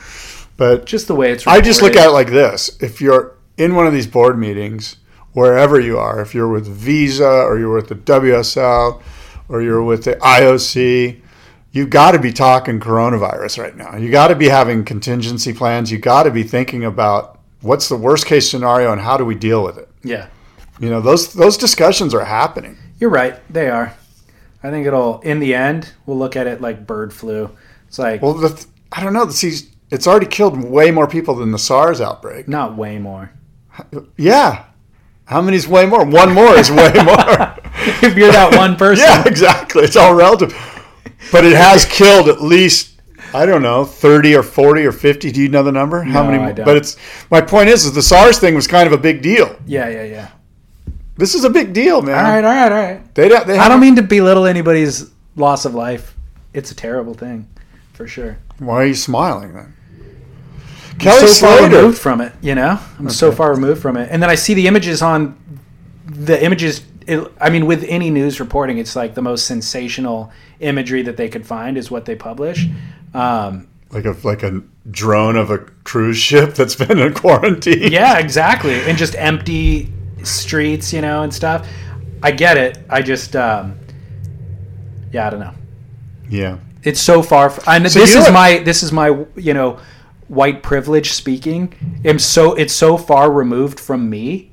But 0.56 0.86
Just 0.86 1.08
the 1.10 1.16
way 1.16 1.34
it's. 1.34 1.46
I 1.46 1.60
just 1.60 1.82
look 1.82 1.98
at 1.98 2.08
it 2.08 2.12
like 2.12 2.30
this: 2.30 2.82
if 2.82 3.02
you're 3.02 3.36
in 3.58 3.76
one 3.76 3.88
of 3.88 3.92
these 3.92 4.08
board 4.08 4.40
meetings, 4.40 4.96
wherever 5.34 5.78
you 5.78 5.98
are, 5.98 6.22
if 6.22 6.34
you're 6.34 6.48
with 6.48 6.66
Visa 6.66 7.28
or 7.28 7.60
you're 7.60 7.76
with 7.76 7.90
the 7.90 7.96
WSL 7.96 9.02
or 9.50 9.62
you're 9.62 9.84
with 9.84 10.06
the 10.06 10.16
IOC, 10.16 11.20
you've 11.74 11.90
got 11.90 12.12
to 12.12 12.20
be 12.20 12.32
talking 12.32 12.80
coronavirus 12.80 13.62
right 13.62 13.76
now. 13.76 13.98
You 13.98 14.10
got 14.12 14.30
to 14.30 14.36
be 14.36 14.48
having 14.48 14.86
contingency 14.86 15.52
plans. 15.52 15.92
You 15.92 15.98
got 15.98 16.24
to 16.24 16.32
be 16.32 16.44
thinking 16.44 16.86
about 16.86 17.35
what's 17.62 17.90
the 17.90 17.96
worst 17.98 18.26
case 18.26 18.50
scenario 18.50 18.92
and 18.92 19.02
how 19.02 19.18
do 19.18 19.26
we 19.26 19.36
deal 19.36 19.64
with 19.64 19.78
it. 19.78 19.90
Yeah, 20.04 20.28
You 20.80 20.90
know, 20.90 21.02
those 21.02 21.34
those 21.34 21.58
discussions 21.58 22.14
are 22.14 22.26
happening. 22.26 22.78
you're 23.00 23.10
right. 23.10 23.36
They 23.52 23.70
are. 23.70 23.96
I 24.64 24.70
think 24.72 24.88
it'll. 24.88 25.20
In 25.22 25.40
the 25.40 25.54
end, 25.54 25.94
we'll 26.06 26.18
look 26.18 26.36
at 26.36 26.48
it 26.48 26.62
like 26.62 26.88
bird 26.88 27.14
flu. 27.14 27.50
It's 27.88 28.00
like 28.00 28.22
Well, 28.22 28.34
the, 28.34 28.50
th- 28.50 28.68
I 28.92 29.04
don't 29.04 29.14
know. 29.14 29.30
See, 29.30 29.68
it's 29.92 30.08
already 30.08 30.26
killed 30.26 30.58
way 30.64 30.90
more 30.92 31.08
people 31.08 31.36
than 31.36 31.52
the 31.52 31.60
SARS 31.60 32.02
outbreak. 32.02 32.48
not 32.48 32.76
way 32.76 32.98
more. 32.98 33.32
Yeah. 34.18 34.66
How 35.26 35.42
many's 35.42 35.68
way 35.68 35.86
more? 35.86 36.06
One 36.06 36.34
more 36.34 36.54
is 36.56 36.70
way 36.72 36.92
more. 37.04 37.56
if 38.02 38.16
you're 38.16 38.32
that 38.32 38.56
one 38.56 38.76
person, 38.78 39.06
Yeah, 39.06 39.24
exactly. 39.28 39.84
It's 39.84 39.96
all 39.96 40.14
relative. 40.16 40.54
But 41.32 41.46
it 41.46 41.54
has 41.56 41.86
killed 41.86 42.28
at 42.30 42.42
least 42.42 42.95
I 43.36 43.46
don't 43.46 43.62
know, 43.62 43.84
30 43.86 44.36
or 44.36 44.44
40 44.44 44.86
or 44.86 44.92
50. 44.92 45.32
Do 45.32 45.42
you 45.42 45.50
know 45.50 45.62
the 45.64 45.72
number? 45.72 46.02
How 46.04 46.24
No, 46.24 46.32
many? 46.32 46.54
But 46.54 46.78
it's 46.78 46.98
my 47.30 47.42
point 47.42 47.70
is, 47.70 47.86
is 47.86 47.94
the 47.94 48.02
SARS 48.02 48.40
thing 48.40 48.56
was 48.56 48.68
kind 48.68 48.88
of 48.88 48.94
a 48.94 48.98
big 48.98 49.22
deal. 49.22 49.56
yeah, 49.66 49.90
yeah, 49.90 50.04
yeah. 50.04 50.28
This 51.18 51.34
is 51.34 51.46
a 51.46 51.50
big 51.50 51.72
deal, 51.74 52.02
man. 52.02 52.18
All 52.18 52.24
right, 52.24 52.44
all 52.44 52.52
right, 52.54 52.72
all 52.72 52.94
right. 52.94 53.16
They 53.16 53.30
don't. 53.30 53.48
They 53.48 53.58
I 53.58 53.70
don't 53.70 53.80
mean 53.80 53.96
to 53.96 54.02
belittle 54.02 54.46
anybody's 54.46 55.12
loss 55.38 55.64
of 55.66 55.74
life. 55.74 56.14
It's 56.54 56.72
a 56.72 56.76
terrible 56.76 57.14
thing, 57.14 57.48
for 57.94 58.06
sure. 58.08 58.38
Why 58.60 58.76
are 58.84 58.86
you 58.86 58.96
smiling 58.96 59.54
then? 59.54 59.74
I'm 60.92 60.98
Kelly 61.00 61.28
so 61.28 61.48
far 61.48 61.64
removed 61.64 61.98
from 61.98 62.22
it, 62.22 62.34
you 62.42 62.56
know. 62.56 62.80
I'm 63.00 63.10
so 63.10 63.32
far 63.32 63.54
removed 63.54 63.82
from 63.82 63.96
it, 63.98 64.10
and 64.12 64.22
then 64.22 64.30
I 64.30 64.36
see 64.36 64.54
the 64.54 64.68
images 64.68 65.02
on 65.02 65.38
the 66.06 66.42
images. 66.44 66.82
It, 67.08 67.32
I 67.40 67.50
mean, 67.50 67.66
with 67.66 67.86
any 67.88 68.10
news 68.10 68.40
reporting, 68.40 68.78
it's 68.78 68.96
like 68.96 69.14
the 69.14 69.22
most 69.22 69.46
sensational 69.46 70.32
imagery 70.60 71.02
that 71.04 71.16
they 71.18 71.30
could 71.30 71.46
find 71.46 71.78
is 71.78 71.90
what 71.92 72.06
they 72.06 72.16
publish. 72.16 72.68
Um, 73.16 73.68
Like 73.92 74.06
a 74.06 74.16
like 74.24 74.44
a 74.44 74.62
drone 74.92 75.36
of 75.36 75.50
a 75.52 75.60
cruise 75.84 76.18
ship 76.18 76.54
that's 76.56 76.76
been 76.76 77.00
in 77.00 77.14
quarantine. 77.14 77.92
yeah, 77.92 78.20
exactly, 78.20 78.82
and 78.82 78.98
just 78.98 79.16
empty 79.16 79.92
streets, 80.24 80.92
you 80.92 81.02
know, 81.02 81.24
and 81.24 81.34
stuff. 81.34 81.68
I 82.24 82.32
get 82.32 82.58
it. 82.58 82.80
I 82.90 83.02
just, 83.02 83.36
um, 83.36 83.78
yeah, 85.12 85.28
I 85.28 85.30
don't 85.30 85.40
know. 85.40 85.54
Yeah. 86.30 86.58
It's 86.84 87.00
so 87.00 87.22
far. 87.22 87.50
Know 87.50 87.88
So 87.88 88.00
this 88.00 88.16
is 88.16 88.32
my 88.32 88.60
this 88.60 88.84
is 88.84 88.92
my 88.92 89.26
you 89.36 89.54
know 89.54 89.80
white 90.28 90.62
privilege 90.64 91.12
speaking. 91.14 91.74
I'm 92.04 92.20
so 92.20 92.54
it's 92.54 92.74
so 92.74 92.98
far 92.98 93.32
removed 93.32 93.80
from 93.80 94.10
me 94.10 94.52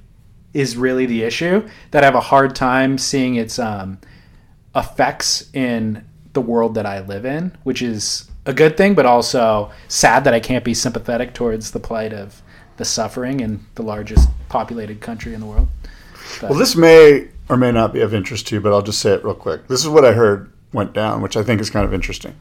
is 0.54 0.76
really 0.76 1.06
the 1.06 1.22
issue 1.22 1.66
that 1.90 2.02
I 2.02 2.06
have 2.06 2.14
a 2.14 2.20
hard 2.20 2.54
time 2.54 2.98
seeing 2.98 3.36
its 3.36 3.58
um, 3.58 3.98
effects 4.74 5.50
in 5.54 6.04
the 6.34 6.40
world 6.40 6.74
that 6.74 6.86
I 6.86 7.00
live 7.00 7.24
in, 7.26 7.56
which 7.64 7.80
is 7.82 8.30
a 8.46 8.52
good 8.52 8.76
thing, 8.76 8.94
but 8.94 9.06
also 9.06 9.70
sad 9.88 10.24
that 10.24 10.34
I 10.34 10.40
can't 10.40 10.64
be 10.64 10.74
sympathetic 10.74 11.34
towards 11.34 11.70
the 11.70 11.80
plight 11.80 12.12
of 12.12 12.42
the 12.76 12.84
suffering 12.84 13.40
in 13.40 13.64
the 13.74 13.82
largest 13.82 14.28
populated 14.48 15.00
country 15.00 15.34
in 15.34 15.40
the 15.40 15.46
world. 15.46 15.68
Well, 16.40 16.54
this 16.54 16.74
may 16.74 17.28
or 17.48 17.56
may 17.56 17.72
not 17.72 17.92
be 17.92 18.00
of 18.00 18.14
interest 18.14 18.48
to 18.48 18.56
you, 18.56 18.60
but 18.60 18.72
I'll 18.72 18.82
just 18.82 19.00
say 19.00 19.12
it 19.12 19.24
real 19.24 19.34
quick. 19.34 19.68
This 19.68 19.80
is 19.80 19.88
what 19.88 20.04
I 20.04 20.12
heard 20.12 20.50
went 20.72 20.92
down, 20.92 21.20
which 21.20 21.36
I 21.36 21.42
think 21.42 21.60
is 21.60 21.70
kind 21.70 21.84
of 21.84 21.92
interesting. 21.92 22.34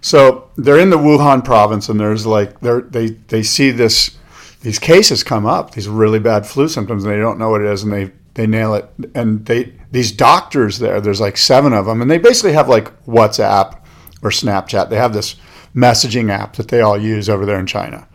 So 0.00 0.50
they're 0.56 0.78
in 0.78 0.90
the 0.90 0.98
Wuhan 0.98 1.44
province, 1.44 1.88
and 1.88 1.98
there's 1.98 2.26
like 2.26 2.60
they 2.60 3.08
they 3.28 3.42
see 3.42 3.70
this 3.70 4.16
these 4.62 4.78
cases 4.78 5.24
come 5.24 5.46
up, 5.46 5.72
these 5.72 5.88
really 5.88 6.18
bad 6.18 6.46
flu 6.46 6.68
symptoms, 6.68 7.04
and 7.04 7.12
they 7.12 7.18
don't 7.18 7.38
know 7.38 7.50
what 7.50 7.60
it 7.60 7.66
is, 7.66 7.82
and 7.82 7.92
they 7.92 8.12
they 8.34 8.46
nail 8.46 8.74
it. 8.74 8.88
And 9.14 9.44
they 9.46 9.74
these 9.90 10.12
doctors 10.12 10.78
there, 10.78 11.00
there's 11.00 11.20
like 11.20 11.36
seven 11.36 11.72
of 11.72 11.86
them, 11.86 12.00
and 12.00 12.10
they 12.10 12.18
basically 12.18 12.52
have 12.52 12.68
like 12.68 13.04
WhatsApp 13.06 13.79
or 14.22 14.30
Snapchat. 14.30 14.90
They 14.90 14.96
have 14.96 15.12
this 15.12 15.36
messaging 15.74 16.30
app 16.30 16.56
that 16.56 16.68
they 16.68 16.80
all 16.80 16.98
use 16.98 17.28
over 17.28 17.46
there 17.46 17.58
in 17.58 17.66
China. 17.66 18.06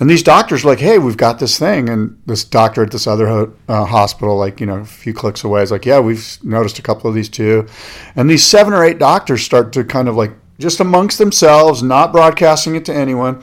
And 0.00 0.10
these 0.10 0.22
doctors 0.22 0.64
are 0.64 0.68
like, 0.68 0.80
hey, 0.80 0.98
we've 0.98 1.16
got 1.16 1.38
this 1.38 1.58
thing. 1.58 1.88
And 1.88 2.20
this 2.26 2.42
doctor 2.44 2.82
at 2.82 2.90
this 2.90 3.06
other 3.06 3.28
ho- 3.28 3.52
uh, 3.68 3.84
hospital, 3.84 4.36
like, 4.36 4.58
you 4.58 4.66
know, 4.66 4.78
a 4.78 4.84
few 4.84 5.14
clicks 5.14 5.44
away, 5.44 5.62
is 5.62 5.70
like, 5.70 5.86
yeah, 5.86 6.00
we've 6.00 6.38
noticed 6.42 6.78
a 6.78 6.82
couple 6.82 7.08
of 7.08 7.14
these 7.14 7.28
too. 7.28 7.66
And 8.16 8.28
these 8.28 8.44
seven 8.44 8.72
or 8.72 8.84
eight 8.84 8.98
doctors 8.98 9.42
start 9.42 9.72
to 9.74 9.84
kind 9.84 10.08
of 10.08 10.16
like 10.16 10.32
just 10.58 10.80
amongst 10.80 11.18
themselves, 11.18 11.82
not 11.82 12.12
broadcasting 12.12 12.74
it 12.74 12.84
to 12.86 12.94
anyone, 12.94 13.42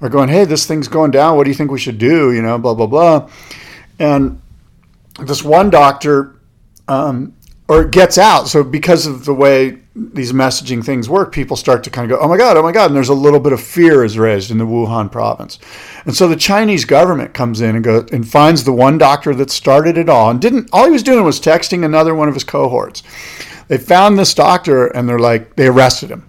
are 0.00 0.08
going, 0.08 0.28
"Hey, 0.28 0.44
this 0.44 0.66
thing's 0.66 0.88
going 0.88 1.10
down. 1.10 1.36
What 1.36 1.44
do 1.44 1.50
you 1.50 1.54
think 1.54 1.70
we 1.70 1.78
should 1.78 1.98
do?" 1.98 2.32
You 2.32 2.42
know, 2.42 2.58
blah 2.58 2.74
blah 2.74 2.86
blah. 2.86 3.28
And 3.98 4.40
this 5.20 5.42
one 5.42 5.70
doctor, 5.70 6.36
um, 6.88 7.34
or 7.68 7.82
it 7.82 7.90
gets 7.90 8.18
out. 8.18 8.48
So 8.48 8.62
because 8.62 9.06
of 9.06 9.24
the 9.24 9.34
way 9.34 9.78
these 9.94 10.32
messaging 10.32 10.84
things 10.84 11.08
work, 11.08 11.32
people 11.32 11.56
start 11.56 11.82
to 11.84 11.90
kind 11.90 12.10
of 12.10 12.18
go, 12.18 12.24
"Oh 12.24 12.28
my 12.28 12.36
god, 12.36 12.56
oh 12.56 12.62
my 12.62 12.72
god!" 12.72 12.86
And 12.86 12.96
there's 12.96 13.08
a 13.08 13.14
little 13.14 13.40
bit 13.40 13.52
of 13.52 13.60
fear 13.60 14.04
is 14.04 14.18
raised 14.18 14.50
in 14.50 14.58
the 14.58 14.66
Wuhan 14.66 15.10
province. 15.10 15.58
And 16.04 16.14
so 16.14 16.28
the 16.28 16.36
Chinese 16.36 16.84
government 16.84 17.34
comes 17.34 17.60
in 17.60 17.74
and 17.74 17.84
goes 17.84 18.08
and 18.12 18.28
finds 18.28 18.64
the 18.64 18.72
one 18.72 18.98
doctor 18.98 19.34
that 19.34 19.50
started 19.50 19.98
it 19.98 20.08
all 20.08 20.30
and 20.30 20.40
didn't. 20.40 20.68
All 20.72 20.84
he 20.84 20.90
was 20.90 21.02
doing 21.02 21.24
was 21.24 21.40
texting 21.40 21.84
another 21.84 22.14
one 22.14 22.28
of 22.28 22.34
his 22.34 22.44
cohorts. 22.44 23.02
They 23.68 23.78
found 23.78 24.18
this 24.18 24.34
doctor 24.34 24.86
and 24.86 25.08
they're 25.08 25.18
like, 25.18 25.56
they 25.56 25.66
arrested 25.66 26.10
him. 26.10 26.24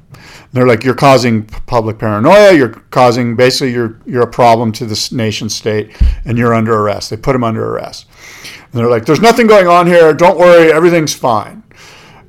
They're 0.53 0.67
like, 0.67 0.83
you're 0.83 0.95
causing 0.95 1.43
public 1.45 1.99
paranoia. 1.99 2.53
You're 2.53 2.69
causing 2.69 3.35
basically 3.35 3.73
you're 3.73 3.99
you're 4.05 4.23
a 4.23 4.31
problem 4.31 4.71
to 4.73 4.85
this 4.85 5.11
nation 5.11 5.49
state, 5.49 5.95
and 6.25 6.37
you're 6.37 6.53
under 6.53 6.73
arrest. 6.73 7.09
They 7.09 7.17
put 7.17 7.35
him 7.35 7.43
under 7.43 7.65
arrest. 7.73 8.07
And 8.43 8.73
they're 8.73 8.89
like, 8.89 9.05
there's 9.05 9.21
nothing 9.21 9.47
going 9.47 9.67
on 9.67 9.87
here. 9.87 10.13
Don't 10.13 10.37
worry, 10.37 10.71
everything's 10.71 11.13
fine. 11.13 11.63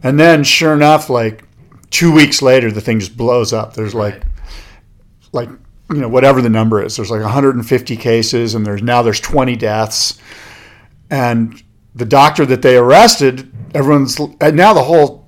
And 0.02 0.18
then, 0.18 0.44
sure 0.44 0.74
enough, 0.74 1.10
like 1.10 1.44
two 1.90 2.12
weeks 2.12 2.42
later, 2.42 2.70
the 2.70 2.80
thing 2.80 3.00
just 3.00 3.16
blows 3.16 3.52
up. 3.52 3.74
There's 3.74 3.94
like, 3.94 4.22
like 5.32 5.48
you 5.90 6.00
know, 6.00 6.08
whatever 6.08 6.42
the 6.42 6.50
number 6.50 6.82
is. 6.82 6.96
There's 6.96 7.10
like 7.10 7.22
150 7.22 7.96
cases, 7.96 8.54
and 8.54 8.66
there's 8.66 8.82
now 8.82 9.02
there's 9.02 9.20
20 9.20 9.56
deaths. 9.56 10.18
And 11.10 11.62
the 11.94 12.04
doctor 12.04 12.44
that 12.46 12.62
they 12.62 12.76
arrested, 12.76 13.52
everyone's 13.74 14.18
and 14.40 14.56
now 14.56 14.74
the 14.74 14.82
whole 14.82 15.27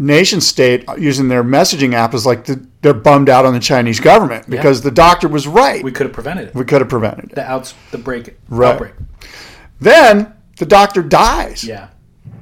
nation 0.00 0.40
state 0.40 0.84
using 0.98 1.28
their 1.28 1.44
messaging 1.44 1.92
app 1.92 2.14
is 2.14 2.24
like 2.24 2.46
the, 2.46 2.66
they're 2.80 2.94
bummed 2.94 3.28
out 3.28 3.44
on 3.44 3.52
the 3.52 3.60
Chinese 3.60 4.00
government 4.00 4.48
because 4.48 4.80
the 4.80 4.90
doctor 4.90 5.28
was 5.28 5.46
right. 5.46 5.84
We 5.84 5.92
could 5.92 6.06
have 6.06 6.14
prevented 6.14 6.48
it. 6.48 6.54
We 6.54 6.64
could 6.64 6.80
have 6.80 6.88
prevented 6.88 7.26
it. 7.26 7.34
the 7.34 7.44
outs, 7.48 7.74
the 7.90 7.98
break, 7.98 8.36
Right. 8.48 8.72
outbreak. 8.72 8.94
Then 9.80 10.32
the 10.58 10.66
doctor 10.66 11.02
dies. 11.02 11.64
Yeah. 11.64 11.88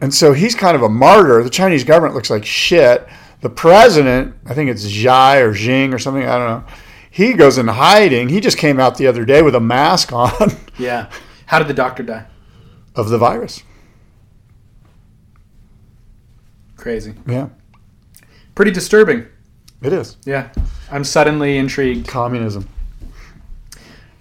And 0.01 0.15
so 0.15 0.33
he's 0.33 0.55
kind 0.55 0.77
of 0.77 0.83
a 0.83 0.89
martyr. 0.89 1.43
The 1.43 1.51
Chinese 1.51 1.83
government 1.85 2.15
looks 2.15 2.31
like 2.31 2.45
shit. 2.45 3.07
The 3.41 3.51
president, 3.51 4.35
I 4.47 4.55
think 4.55 4.71
it's 4.71 4.87
Xi 4.87 5.09
or 5.41 5.53
Jing 5.53 5.93
or 5.93 5.99
something, 5.99 6.25
I 6.25 6.39
don't 6.39 6.49
know. 6.49 6.65
He 7.11 7.33
goes 7.33 7.59
in 7.59 7.67
hiding. 7.67 8.29
He 8.29 8.41
just 8.41 8.59
came 8.59 8.79
out 8.79 8.97
the 8.99 9.07
other 9.09 9.25
day 9.25 9.43
with 9.43 9.55
a 9.57 9.61
mask 9.61 10.13
on 10.13 10.31
Yeah. 10.79 11.11
How 11.47 11.59
did 11.59 11.67
the 11.69 11.75
doctor 11.75 12.03
die? 12.03 12.27
of 12.95 13.09
the 13.11 13.19
virus. 13.19 13.63
Crazy. 16.79 17.15
Yeah, 17.27 17.49
Pretty 18.55 18.71
disturbing. 18.71 19.27
it 19.83 19.93
is. 19.93 20.17
Yeah. 20.25 20.49
I'm 20.91 21.05
suddenly 21.05 21.59
intrigued. 21.59 22.09
Communism. 22.09 22.67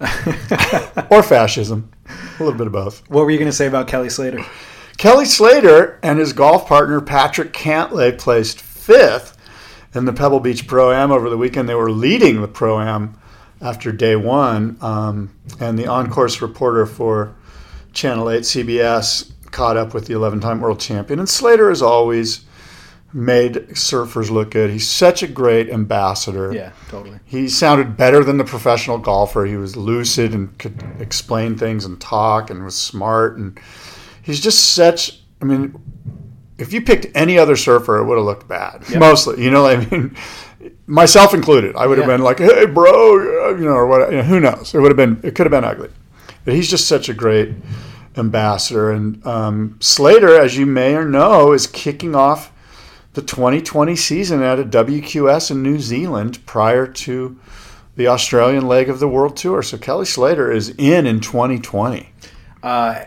or 1.10 1.22
fascism. 1.22 1.90
A 2.38 2.42
little 2.42 2.56
bit 2.58 2.66
of 2.66 2.72
both. 2.72 3.08
What 3.10 3.24
were 3.24 3.30
you 3.30 3.38
going 3.38 3.50
to 3.50 3.56
say 3.56 3.66
about 3.66 3.88
Kelly 3.88 4.10
Slater? 4.10 4.44
Kelly 4.96 5.24
Slater 5.24 5.98
and 6.02 6.18
his 6.18 6.32
golf 6.32 6.66
partner 6.66 7.00
Patrick 7.00 7.52
Cantlay 7.52 8.16
placed 8.18 8.60
fifth 8.60 9.36
in 9.94 10.04
the 10.04 10.12
Pebble 10.12 10.40
Beach 10.40 10.66
Pro 10.66 10.92
Am 10.92 11.10
over 11.10 11.30
the 11.30 11.36
weekend. 11.36 11.68
They 11.68 11.74
were 11.74 11.90
leading 11.90 12.40
the 12.40 12.48
Pro 12.48 12.80
Am 12.80 13.18
after 13.60 13.90
day 13.92 14.14
one. 14.16 14.76
Um, 14.80 15.34
and 15.60 15.78
the 15.78 15.86
on 15.86 16.10
course 16.10 16.40
reporter 16.42 16.86
for 16.86 17.34
Channel 17.92 18.30
8 18.30 18.42
CBS 18.42 19.32
caught 19.50 19.76
up 19.76 19.94
with 19.94 20.06
the 20.06 20.14
11 20.14 20.40
time 20.40 20.60
world 20.60 20.78
champion. 20.80 21.18
And 21.18 21.28
Slater, 21.28 21.70
as 21.70 21.82
always, 21.82 22.44
made 23.12 23.54
surfers 23.70 24.30
look 24.30 24.50
good. 24.50 24.70
He's 24.70 24.86
such 24.88 25.22
a 25.22 25.26
great 25.26 25.70
ambassador. 25.70 26.52
Yeah, 26.52 26.72
totally. 26.88 27.18
He 27.24 27.48
sounded 27.48 27.96
better 27.96 28.22
than 28.22 28.36
the 28.36 28.44
professional 28.44 28.98
golfer. 28.98 29.46
He 29.46 29.56
was 29.56 29.76
lucid 29.76 30.34
and 30.34 30.56
could 30.58 30.82
explain 31.00 31.56
things 31.56 31.84
and 31.84 31.98
talk 32.00 32.50
and 32.50 32.64
was 32.64 32.76
smart. 32.76 33.38
And 33.38 33.58
he's 34.22 34.40
just 34.40 34.74
such, 34.74 35.22
I 35.40 35.46
mean, 35.46 35.74
if 36.58 36.72
you 36.72 36.82
picked 36.82 37.06
any 37.14 37.38
other 37.38 37.56
surfer, 37.56 37.96
it 37.98 38.04
would 38.04 38.18
have 38.18 38.26
looked 38.26 38.46
bad. 38.48 38.84
Mostly, 38.98 39.42
you 39.42 39.50
know, 39.50 39.66
I 39.66 39.76
mean, 39.86 40.14
myself 40.86 41.32
included. 41.32 41.76
I 41.76 41.86
would 41.86 41.96
have 41.98 42.06
Yeah. 42.08 42.16
been 42.16 42.22
like, 42.24 42.40
hey, 42.40 42.66
bro, 42.66 43.50
you 43.56 43.64
know, 43.64 43.70
or 43.72 43.86
what, 43.86 44.10
you 44.10 44.18
know, 44.18 44.22
who 44.24 44.38
knows? 44.40 44.74
It 44.74 44.80
would 44.80 44.90
have 44.90 44.96
been, 44.96 45.18
it 45.22 45.34
could 45.34 45.46
have 45.46 45.50
been 45.50 45.64
ugly. 45.64 45.88
But 46.44 46.54
he's 46.54 46.68
just 46.68 46.86
such 46.86 47.08
a 47.08 47.14
great 47.14 47.54
ambassador. 48.16 48.90
And 48.90 49.24
um, 49.26 49.76
Slater, 49.80 50.38
as 50.38 50.56
you 50.58 50.66
may 50.66 50.94
or 50.94 51.04
know, 51.06 51.52
is 51.52 51.66
kicking 51.66 52.14
off 52.14 52.52
the 53.18 53.24
2020 53.24 53.96
season 53.96 54.42
at 54.44 54.60
a 54.60 54.64
WQS 54.64 55.50
in 55.50 55.60
New 55.60 55.80
Zealand 55.80 56.38
prior 56.46 56.86
to 56.86 57.36
the 57.96 58.06
Australian 58.06 58.68
leg 58.68 58.88
of 58.88 59.00
the 59.00 59.08
World 59.08 59.36
Tour. 59.36 59.60
So 59.64 59.76
Kelly 59.76 60.04
Slater 60.04 60.52
is 60.52 60.68
in 60.78 61.04
in 61.04 61.18
2020. 61.18 62.10
Uh, 62.62 63.00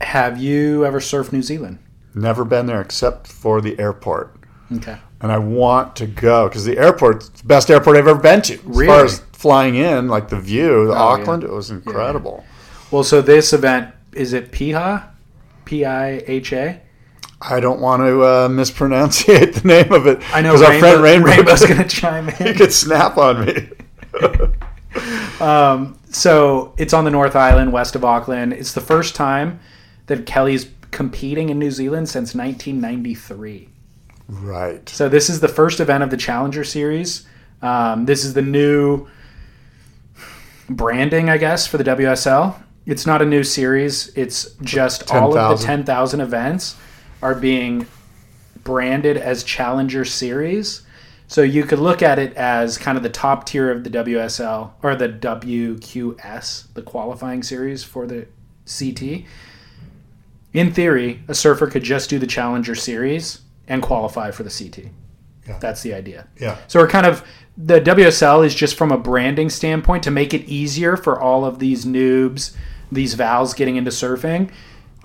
have 0.00 0.38
you 0.38 0.84
ever 0.84 0.98
surfed 0.98 1.32
New 1.32 1.42
Zealand? 1.42 1.78
Never 2.16 2.44
been 2.44 2.66
there 2.66 2.80
except 2.80 3.28
for 3.28 3.60
the 3.60 3.78
airport. 3.78 4.34
Okay. 4.74 4.96
And 5.20 5.30
I 5.30 5.38
want 5.38 5.94
to 5.96 6.08
go 6.08 6.48
because 6.48 6.64
the 6.64 6.76
airport's 6.76 7.28
the 7.28 7.44
best 7.46 7.70
airport 7.70 7.96
I've 7.96 8.08
ever 8.08 8.20
been 8.20 8.42
to. 8.42 8.58
Really? 8.64 8.90
As 8.90 8.96
far 8.96 9.04
as 9.04 9.18
flying 9.38 9.76
in, 9.76 10.08
like 10.08 10.30
the 10.30 10.40
view, 10.40 10.88
the 10.88 10.94
Oh, 10.94 11.14
Auckland, 11.14 11.44
yeah. 11.44 11.50
it 11.50 11.52
was 11.54 11.70
incredible. 11.70 12.44
Well, 12.90 13.04
so 13.04 13.22
this 13.22 13.52
event 13.52 13.94
is 14.14 14.32
it 14.32 14.50
PIHA? 14.50 15.04
P 15.64 15.84
I 15.84 16.24
H 16.26 16.52
A? 16.54 16.82
I 17.40 17.60
don't 17.60 17.80
want 17.80 18.00
to 18.02 18.22
uh, 18.22 18.48
mispronunciate 18.48 19.54
the 19.62 19.68
name 19.68 19.92
of 19.92 20.06
it. 20.06 20.20
I 20.34 20.40
know 20.40 20.54
because 20.54 20.62
our 20.68 20.78
friend 20.78 21.02
Rainbow, 21.02 21.26
Rainbow 21.26 21.52
Rainbow's 21.52 21.64
going 21.64 21.78
to 21.78 21.88
chime 21.88 22.28
in. 22.40 22.46
he 22.48 22.54
could 22.54 22.72
snap 22.72 23.16
on 23.16 23.46
me. 23.46 23.68
Um, 25.40 25.96
so 26.10 26.74
it's 26.78 26.92
on 26.92 27.04
the 27.04 27.10
North 27.10 27.36
Island, 27.36 27.72
west 27.72 27.94
of 27.94 28.04
Auckland. 28.04 28.52
It's 28.52 28.72
the 28.72 28.80
first 28.80 29.14
time 29.14 29.60
that 30.06 30.26
Kelly's 30.26 30.68
competing 30.90 31.50
in 31.50 31.58
New 31.60 31.70
Zealand 31.70 32.08
since 32.08 32.34
1993. 32.34 33.68
right. 34.28 34.88
So 34.88 35.08
this 35.08 35.30
is 35.30 35.38
the 35.38 35.46
first 35.46 35.78
event 35.78 36.02
of 36.02 36.10
the 36.10 36.16
Challenger 36.16 36.64
Series. 36.64 37.26
Um, 37.62 38.06
this 38.06 38.24
is 38.24 38.34
the 38.34 38.42
new 38.42 39.06
branding, 40.68 41.30
I 41.30 41.36
guess, 41.38 41.66
for 41.66 41.76
the 41.78 41.84
WSL. 41.84 42.60
It's 42.86 43.06
not 43.06 43.22
a 43.22 43.26
new 43.26 43.44
series. 43.44 44.08
It's 44.16 44.54
just 44.62 45.12
all 45.14 45.36
of 45.38 45.60
the 45.60 45.64
10,000. 45.64 45.66
10,000 45.66 46.20
events 46.20 46.76
are 47.22 47.34
being 47.34 47.86
branded 48.64 49.16
as 49.16 49.44
Challenger 49.44 50.04
Series. 50.04 50.82
So 51.26 51.42
you 51.42 51.64
could 51.64 51.78
look 51.78 52.02
at 52.02 52.18
it 52.18 52.34
as 52.34 52.78
kind 52.78 52.96
of 52.96 53.02
the 53.02 53.10
top 53.10 53.44
tier 53.46 53.70
of 53.70 53.84
the 53.84 53.90
WSL 53.90 54.72
or 54.82 54.96
the 54.96 55.08
WQS, 55.08 56.72
the 56.74 56.82
qualifying 56.82 57.42
series 57.42 57.84
for 57.84 58.06
the 58.06 58.26
CT. 58.66 59.24
In 60.54 60.72
theory, 60.72 61.22
a 61.28 61.34
surfer 61.34 61.66
could 61.66 61.82
just 61.82 62.08
do 62.08 62.18
the 62.18 62.26
Challenger 62.26 62.74
Series 62.74 63.42
and 63.66 63.82
qualify 63.82 64.30
for 64.30 64.42
the 64.42 64.50
CT. 64.50 64.90
Yeah. 65.46 65.58
That's 65.58 65.82
the 65.82 65.94
idea. 65.94 66.26
Yeah. 66.40 66.58
So 66.66 66.80
we're 66.80 66.88
kind 66.88 67.06
of 67.06 67.26
the 67.56 67.80
WSL 67.80 68.46
is 68.46 68.54
just 68.54 68.76
from 68.76 68.92
a 68.92 68.98
branding 68.98 69.50
standpoint 69.50 70.04
to 70.04 70.10
make 70.10 70.32
it 70.32 70.44
easier 70.44 70.96
for 70.96 71.20
all 71.20 71.44
of 71.44 71.58
these 71.58 71.84
noobs, 71.84 72.54
these 72.92 73.14
vals 73.14 73.52
getting 73.54 73.76
into 73.76 73.90
surfing, 73.90 74.50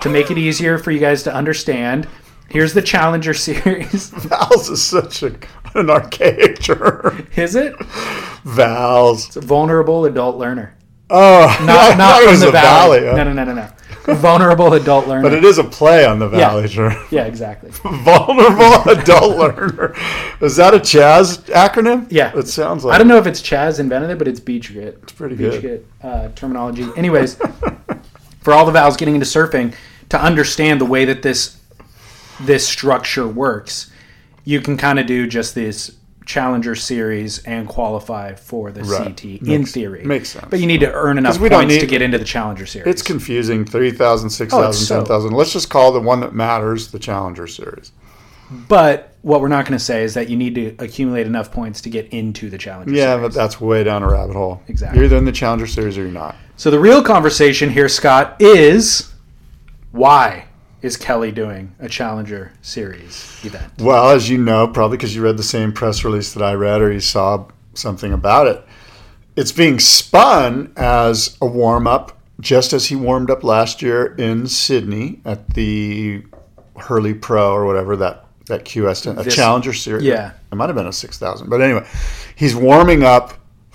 to 0.02 0.10
make 0.10 0.30
it 0.32 0.38
easier 0.38 0.78
for 0.78 0.92
you 0.92 1.00
guys 1.00 1.24
to 1.24 1.34
understand. 1.34 2.08
Here's 2.50 2.74
the 2.74 2.82
Challenger 2.82 3.34
Series. 3.34 4.10
Vals 4.16 4.70
is 4.70 4.84
such 4.84 5.24
a, 5.24 5.36
an 5.76 5.90
archaic 5.90 6.60
term. 6.60 7.28
Is 7.36 7.56
it? 7.56 7.74
Vals. 8.44 9.28
It's 9.28 9.36
a 9.38 9.42
vulnerable 9.42 10.06
adult 10.06 10.38
learner. 10.38 10.76
Oh, 11.10 11.46
Not, 11.66 11.98
not 11.98 12.22
from 12.24 12.40
the 12.40 12.52
valley. 12.52 13.02
valley. 13.02 13.16
No, 13.18 13.24
no, 13.24 13.34
no, 13.34 13.44
no, 13.46 13.54
no. 13.54 14.16
Vulnerable 14.16 14.74
adult 14.74 15.08
learner. 15.08 15.22
But 15.24 15.34
it 15.34 15.46
is 15.46 15.58
a 15.60 15.64
play 15.64 16.06
on 16.06 16.20
the 16.20 16.28
valley 16.28 16.68
term. 16.68 16.94
yeah, 17.12 17.24
exactly. 17.26 17.70
Vulnerable 18.04 18.90
adult 18.92 19.38
learner. 19.38 19.96
Is 20.42 20.56
that 20.58 20.74
a 20.74 20.80
Chas 20.80 21.38
acronym? 21.50 22.08
Yeah. 22.12 22.38
It 22.38 22.48
sounds 22.48 22.84
like 22.84 22.96
I 22.96 22.98
don't 22.98 23.08
know 23.08 23.18
if 23.18 23.28
it's 23.28 23.42
Chas 23.42 23.80
invented 23.80 24.10
it, 24.10 24.18
but 24.18 24.28
it's 24.28 24.40
Beach 24.40 24.74
Grit. 24.74 25.00
It's 25.04 25.14
pretty 25.14 25.36
Beach 25.36 25.62
good. 25.62 25.62
Grit 25.62 25.88
uh, 26.02 26.30
terminology. 26.36 26.88
Anyways, 26.98 27.36
for 28.44 28.54
all 28.54 28.66
the 28.66 28.72
vals 28.72 28.98
getting 28.98 29.16
into 29.16 29.26
surfing, 29.26 29.74
to 30.10 30.22
understand 30.22 30.80
the 30.82 30.86
way 30.86 31.06
that 31.06 31.22
this 31.24 31.58
this 32.42 32.68
structure 32.68 33.28
works, 33.28 33.92
you 34.44 34.60
can 34.60 34.76
kind 34.76 35.00
of 35.00 35.06
do 35.06 35.28
just 35.28 35.56
this 35.56 35.96
Challenger 36.26 36.74
Series 36.76 37.40
and 37.44 37.68
qualify 37.68 38.34
for 38.34 38.72
the 38.72 38.84
Right. 38.84 39.16
CT 39.16 39.42
in 39.46 39.66
theory. 39.66 40.04
makes 40.04 40.30
sense. 40.30 40.46
But 40.50 40.60
you 40.60 40.66
need 40.68 40.80
to 40.80 40.92
earn 40.92 41.18
enough 41.18 41.38
we 41.40 41.48
don't 41.50 41.68
points 41.68 41.78
to 41.80 41.86
get 41.86 42.02
into 42.02 42.18
the 42.18 42.24
Challenger 42.26 42.66
Series. 42.66 42.88
It's 42.88 43.02
confusing. 43.02 43.66
3,000, 43.66 44.30
6,000, 44.30 44.66
Oh, 44.66 44.70
it's 44.70 44.78
so- 44.88 44.96
10,000. 45.00 45.32
Let's 45.34 45.52
just 45.54 45.70
call 45.70 45.92
the 45.92 46.00
one 46.00 46.22
that 46.22 46.34
matters 46.34 46.88
the 46.90 47.00
Challenger 47.00 47.46
Series. 47.48 47.92
but 48.68 49.16
what 49.22 49.42
we're 49.42 49.48
not 49.48 49.66
going 49.66 49.78
to 49.78 49.84
say 49.84 50.04
is 50.04 50.14
that 50.14 50.30
you 50.30 50.36
need 50.38 50.54
to 50.56 50.76
accumulate 50.80 51.26
enough 51.28 51.52
points 51.52 51.82
to 51.82 51.90
get 51.90 52.08
into 52.10 52.50
the 52.50 52.58
Challenger 52.58 52.94
Yeah, 52.94 53.16
Series. 53.16 53.22
but 53.22 53.34
that's 53.34 53.60
way 53.60 53.84
down 53.84 54.04
a 54.04 54.08
rabbit 54.10 54.36
hole. 54.36 54.62
Exactly. 54.68 54.98
You're 54.98 55.06
either 55.06 55.18
in 55.18 55.26
the 55.26 55.32
Challenger 55.32 55.66
Series 55.68 55.98
or 55.98 56.02
you're 56.04 56.12
not. 56.12 56.36
So 56.56 56.70
the 56.72 56.80
real 56.80 57.04
conversation 57.04 57.70
here, 57.70 57.90
Scott, 57.90 58.36
is 58.40 59.14
why 59.92 60.46
is 60.82 60.98
Kelly 60.98 61.32
doing 61.32 61.74
a 61.80 61.90
Challenger 61.90 62.52
Series 62.62 63.40
event? 63.44 63.72
Well, 63.80 64.10
as 64.12 64.30
you 64.30 64.38
know, 64.38 64.68
probably 64.68 64.98
because 64.98 65.16
you 65.16 65.24
read 65.24 65.38
the 65.38 65.44
same 65.44 65.72
press 65.74 66.04
release 66.04 66.34
that 66.34 66.44
I 66.44 66.54
read 66.54 66.82
or 66.82 66.92
you 66.92 67.00
saw 67.00 67.46
something 67.74 68.14
about 68.14 68.48
it, 68.48 68.64
it's 69.36 69.52
being 69.52 69.80
spun 69.80 70.72
as 70.78 71.38
a 71.42 71.46
warm 71.46 71.88
up, 71.88 72.18
just 72.40 72.72
as 72.74 72.88
he 72.88 72.96
warmed 72.96 73.32
up 73.32 73.44
last 73.44 73.82
year 73.82 74.14
in 74.16 74.48
Sydney 74.48 75.22
at 75.26 75.50
the 75.56 76.24
Hurley 76.78 77.14
Pro 77.14 77.52
or 77.52 77.66
whatever 77.66 77.96
that 77.98 78.26
that 78.48 78.66
QS 78.66 79.18
a 79.20 79.24
This- 79.24 79.36
Challenger 79.36 79.72
Series. 79.72 80.04
yeah. 80.04 80.32
it 80.52 80.56
might 80.56 80.68
have 80.68 80.76
been 80.76 80.86
a 80.88 80.92
six 80.94 81.18
thousand, 81.18 81.50
but 81.50 81.62
anyway, 81.62 81.86
he's 82.36 82.56
warming 82.56 83.04
up 83.04 83.34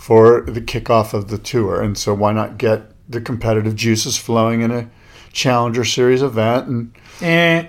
for 0.09 0.40
the 0.48 0.62
kickoff 0.62 1.12
of 1.12 1.28
the 1.28 1.36
tour, 1.36 1.82
and 1.82 1.98
so 1.98 2.14
why 2.14 2.32
not 2.32 2.56
get 2.56 2.80
the 3.11 3.20
competitive 3.20 3.76
juices 3.76 4.16
flowing 4.16 4.62
in 4.62 4.70
a 4.70 4.88
Challenger 5.32 5.84
Series 5.84 6.22
event 6.22 6.66
and 6.68 6.94
Eh, 7.20 7.66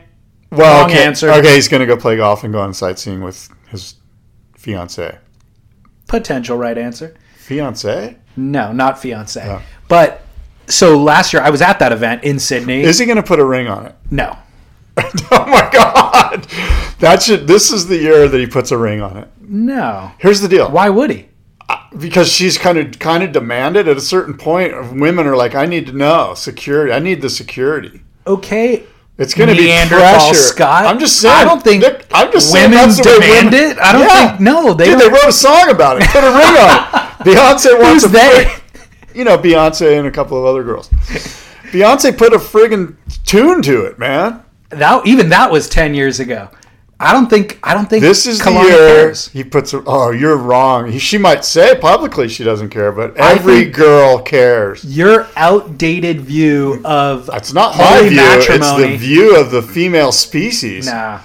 well, 0.49 0.81
Wrong 0.83 0.89
okay. 0.89 1.05
answer. 1.05 1.29
Okay, 1.31 1.55
he's 1.55 1.67
going 1.67 1.81
to 1.81 1.85
go 1.85 1.97
play 1.97 2.15
golf 2.15 2.45
and 2.45 2.53
go 2.53 2.61
on 2.61 2.73
sightseeing 2.73 3.21
with 3.21 3.49
his 3.69 3.95
fiance. 4.57 5.17
potential 6.07 6.57
right 6.57 6.77
answer. 6.77 7.13
Fiance? 7.37 8.15
No, 8.37 8.71
not 8.71 8.99
fiance. 9.01 9.41
Oh. 9.45 9.61
But 9.89 10.21
so 10.67 10.97
last 10.97 11.33
year 11.33 11.41
I 11.41 11.49
was 11.49 11.61
at 11.61 11.79
that 11.79 11.91
event 11.91 12.23
in 12.23 12.39
Sydney. 12.39 12.83
Is 12.83 12.99
he 12.99 13.05
going 13.05 13.17
to 13.17 13.23
put 13.23 13.39
a 13.39 13.45
ring 13.45 13.67
on 13.67 13.85
it? 13.85 13.95
no, 14.11 14.37
oh 14.97 15.45
my 15.45 15.69
God! 15.73 16.43
That 16.99 17.21
should. 17.23 17.47
This 17.47 17.71
is 17.71 17.87
the 17.87 17.97
year 17.97 18.27
that 18.29 18.39
he 18.39 18.47
puts 18.47 18.71
a 18.71 18.77
ring 18.77 19.01
on 19.01 19.17
it. 19.17 19.27
no. 19.41 20.11
Here's 20.19 20.41
the 20.41 20.47
deal. 20.47 20.69
Why 20.71 20.89
would 20.89 21.09
he? 21.09 21.28
Because 21.97 22.31
she's 22.31 22.57
kind 22.57 22.77
of 22.77 22.99
kind 22.99 23.23
of 23.23 23.31
demanded 23.31 23.87
at 23.87 23.97
a 23.97 24.01
certain 24.01 24.37
point. 24.37 24.93
Women 24.93 25.25
are 25.25 25.35
like, 25.35 25.55
I 25.55 25.65
need 25.65 25.87
to 25.87 25.93
know 25.93 26.33
security. 26.35 26.93
I 26.93 26.99
need 26.99 27.21
the 27.21 27.29
security. 27.29 28.01
Okay, 28.27 28.83
It's 29.17 29.33
going 29.33 29.49
to 29.49 29.55
be 29.55 29.63
Neanderthal 29.65 29.99
pressure. 29.99 30.33
Scott. 30.35 30.85
I'm 30.85 30.99
just 30.99 31.19
saying. 31.19 31.35
I 31.35 31.43
don't 31.43 31.63
think 31.63 31.81
Nick, 31.81 32.05
I'm 32.13 32.31
just 32.31 32.51
saying 32.51 32.69
women 32.71 32.89
that's 32.89 32.97
the 33.03 33.09
way 33.09 33.19
demand 33.41 33.51
women- 33.53 33.71
it. 33.71 33.79
I 33.79 33.91
don't 33.91 34.01
Yeah. 34.01 34.27
think 34.29 34.39
no. 34.41 34.73
They 34.75 34.85
Dude, 34.85 34.99
they 34.99 35.09
wrote 35.09 35.25
a 35.27 35.31
song 35.33 35.69
about 35.71 35.97
it. 36.01 36.07
Put 36.09 36.23
a 36.23 36.27
ring 36.27 36.57
on 36.57 36.77
it. 36.77 37.25
Beyonce 37.25 37.79
wants 37.81 38.03
Who's 38.03 38.05
a 38.05 38.07
they? 38.09 38.29
frig- 38.45 39.15
You 39.15 39.23
know, 39.23 39.37
Beyonce 39.37 39.97
and 39.97 40.07
a 40.07 40.11
couple 40.11 40.37
of 40.37 40.45
other 40.45 40.63
girls. 40.63 40.89
Beyonce 41.71 42.15
put 42.17 42.33
a 42.33 42.37
friggin' 42.37 42.95
tune 43.25 43.61
to 43.63 43.85
it, 43.85 43.97
man. 43.99 44.43
That 44.69 45.05
even 45.07 45.29
that 45.29 45.51
was 45.51 45.67
ten 45.67 45.93
years 45.95 46.19
ago. 46.19 46.49
I 47.01 47.13
don't 47.13 47.29
think. 47.29 47.59
I 47.63 47.73
don't 47.73 47.89
think 47.89 48.01
This 48.01 48.25
is 48.25 48.41
Kalani 48.41 48.63
the 48.63 48.67
year 48.67 48.77
cares. 49.05 49.27
he 49.29 49.43
puts. 49.45 49.73
A, 49.73 49.81
oh, 49.85 50.11
you're 50.11 50.35
wrong. 50.35 50.91
He, 50.91 50.99
she 50.99 51.17
might 51.17 51.45
say 51.45 51.75
publicly 51.79 52.27
she 52.27 52.43
doesn't 52.43 52.69
care, 52.71 52.91
but 52.91 53.15
every 53.15 53.65
girl 53.69 54.19
cares. 54.21 54.83
Your 54.83 55.25
outdated 55.37 56.19
view 56.19 56.81
of 56.83 57.29
It's 57.33 57.53
not 57.53 57.77
my 57.77 58.01
view. 58.09 58.19
It's 58.19 58.73
the 58.75 58.97
view 58.97 59.39
of 59.39 59.51
the 59.51 59.61
female 59.61 60.11
species. 60.11 60.87
Nah, 60.87 61.21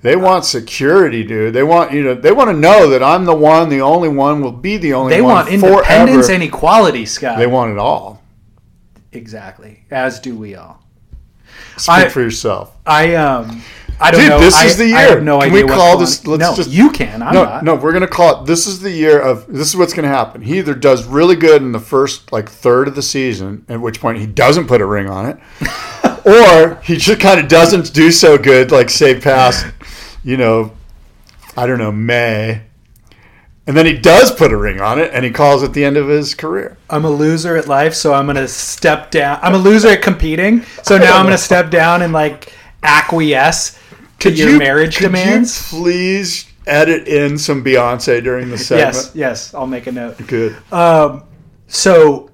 They 0.00 0.16
want 0.16 0.46
security, 0.46 1.24
dude. 1.24 1.52
They 1.52 1.62
want 1.62 1.92
you 1.92 2.04
know. 2.04 2.14
They 2.14 2.32
want 2.32 2.48
to 2.48 2.56
know 2.56 2.88
that 2.88 3.02
I'm 3.02 3.26
the 3.26 3.34
one, 3.34 3.68
the 3.68 3.82
only 3.82 4.08
one, 4.08 4.40
will 4.40 4.50
be 4.52 4.78
the 4.78 4.94
only 4.94 5.12
they 5.12 5.20
one 5.20 5.34
want 5.34 5.48
independence 5.50 6.28
forever. 6.28 6.32
and 6.32 6.42
equality, 6.42 7.04
Scott. 7.04 7.36
they 7.36 7.46
want 7.46 7.70
it 7.72 7.78
all. 7.78 8.22
exactly, 9.12 9.84
as 9.90 10.20
do 10.20 10.34
we 10.34 10.54
all. 10.54 10.82
Speak 11.76 11.88
I- 12.06 12.08
for 12.08 12.20
yourself. 12.22 12.74
I 12.86 13.14
um, 13.16 13.62
I 14.00 14.10
don't 14.12 14.20
Dude, 14.20 14.30
know. 14.30 14.40
this 14.40 14.54
I, 14.56 14.64
is 14.66 14.76
the 14.76 14.84
I 14.84 14.86
year. 14.86 15.08
have 15.10 15.22
no 15.24 15.40
Can 15.40 15.50
idea. 15.50 15.66
we 15.66 15.72
call 15.72 15.98
this- 15.98 16.24
let's 16.26 16.40
no, 16.40 16.54
just- 16.54 16.70
you 16.70 16.90
can. 16.90 17.20
I'm 17.22 17.34
no, 17.34 17.44
not. 17.44 17.64
no, 17.64 17.74
we're 17.74 17.92
gonna 17.92 18.06
call 18.06 18.40
it. 18.42 18.46
This 18.46 18.66
is 18.66 18.80
the 18.80 18.90
year 18.90 19.18
of. 19.20 19.46
This 19.48 19.68
is 19.68 19.76
what's 19.76 19.92
gonna 19.92 20.06
happen. 20.08 20.42
He 20.42 20.58
either 20.58 20.74
does 20.74 21.04
really 21.04 21.34
good 21.36 21.62
in 21.62 21.72
the 21.72 21.80
first 21.80 22.30
like 22.32 22.48
third 22.48 22.86
of 22.88 22.94
the 22.94 23.02
season, 23.02 23.64
at 23.68 23.80
which 23.80 24.00
point 24.00 24.18
he 24.18 24.26
doesn't 24.26 24.68
put 24.68 24.80
a 24.80 24.86
ring 24.86 25.08
on 25.10 25.26
it, 25.26 25.38
or 26.26 26.76
he 26.84 26.96
just 26.96 27.20
kind 27.20 27.40
of 27.40 27.48
doesn't 27.48 27.92
do 27.92 28.12
so 28.12 28.38
good, 28.38 28.70
like 28.70 28.88
say 28.90 29.18
past, 29.20 29.66
you 30.22 30.36
know, 30.36 30.72
I 31.56 31.66
don't 31.66 31.78
know 31.78 31.90
May, 31.90 32.62
and 33.66 33.76
then 33.76 33.84
he 33.84 33.94
does 33.94 34.30
put 34.30 34.52
a 34.52 34.56
ring 34.56 34.80
on 34.80 35.00
it, 35.00 35.10
and 35.12 35.24
he 35.24 35.32
calls 35.32 35.64
it 35.64 35.72
the 35.72 35.84
end 35.84 35.96
of 35.96 36.06
his 36.06 36.34
career. 36.36 36.76
I'm 36.88 37.04
a 37.04 37.10
loser 37.10 37.56
at 37.56 37.66
life, 37.66 37.94
so 37.94 38.14
I'm 38.14 38.26
gonna 38.26 38.46
step 38.46 39.10
down. 39.10 39.40
I'm 39.42 39.54
a 39.54 39.58
loser 39.58 39.88
at 39.88 40.02
competing, 40.02 40.62
so 40.84 40.98
now 40.98 41.16
I'm 41.18 41.24
gonna 41.26 41.36
step 41.36 41.68
down 41.70 42.02
and 42.02 42.12
like 42.12 42.52
acquiesce 42.84 43.76
to 44.20 44.32
your 44.32 44.58
marriage 44.58 44.96
could 44.96 45.04
demands. 45.04 45.72
You 45.72 45.78
please 45.78 46.52
edit 46.66 47.08
in 47.08 47.38
some 47.38 47.64
Beyonce 47.64 48.22
during 48.22 48.50
the 48.50 48.58
segment. 48.58 48.94
Yes, 48.94 49.12
yes, 49.14 49.54
I'll 49.54 49.66
make 49.66 49.86
a 49.86 49.92
note. 49.92 50.24
Good. 50.26 50.56
Um, 50.72 51.24
so 51.66 52.30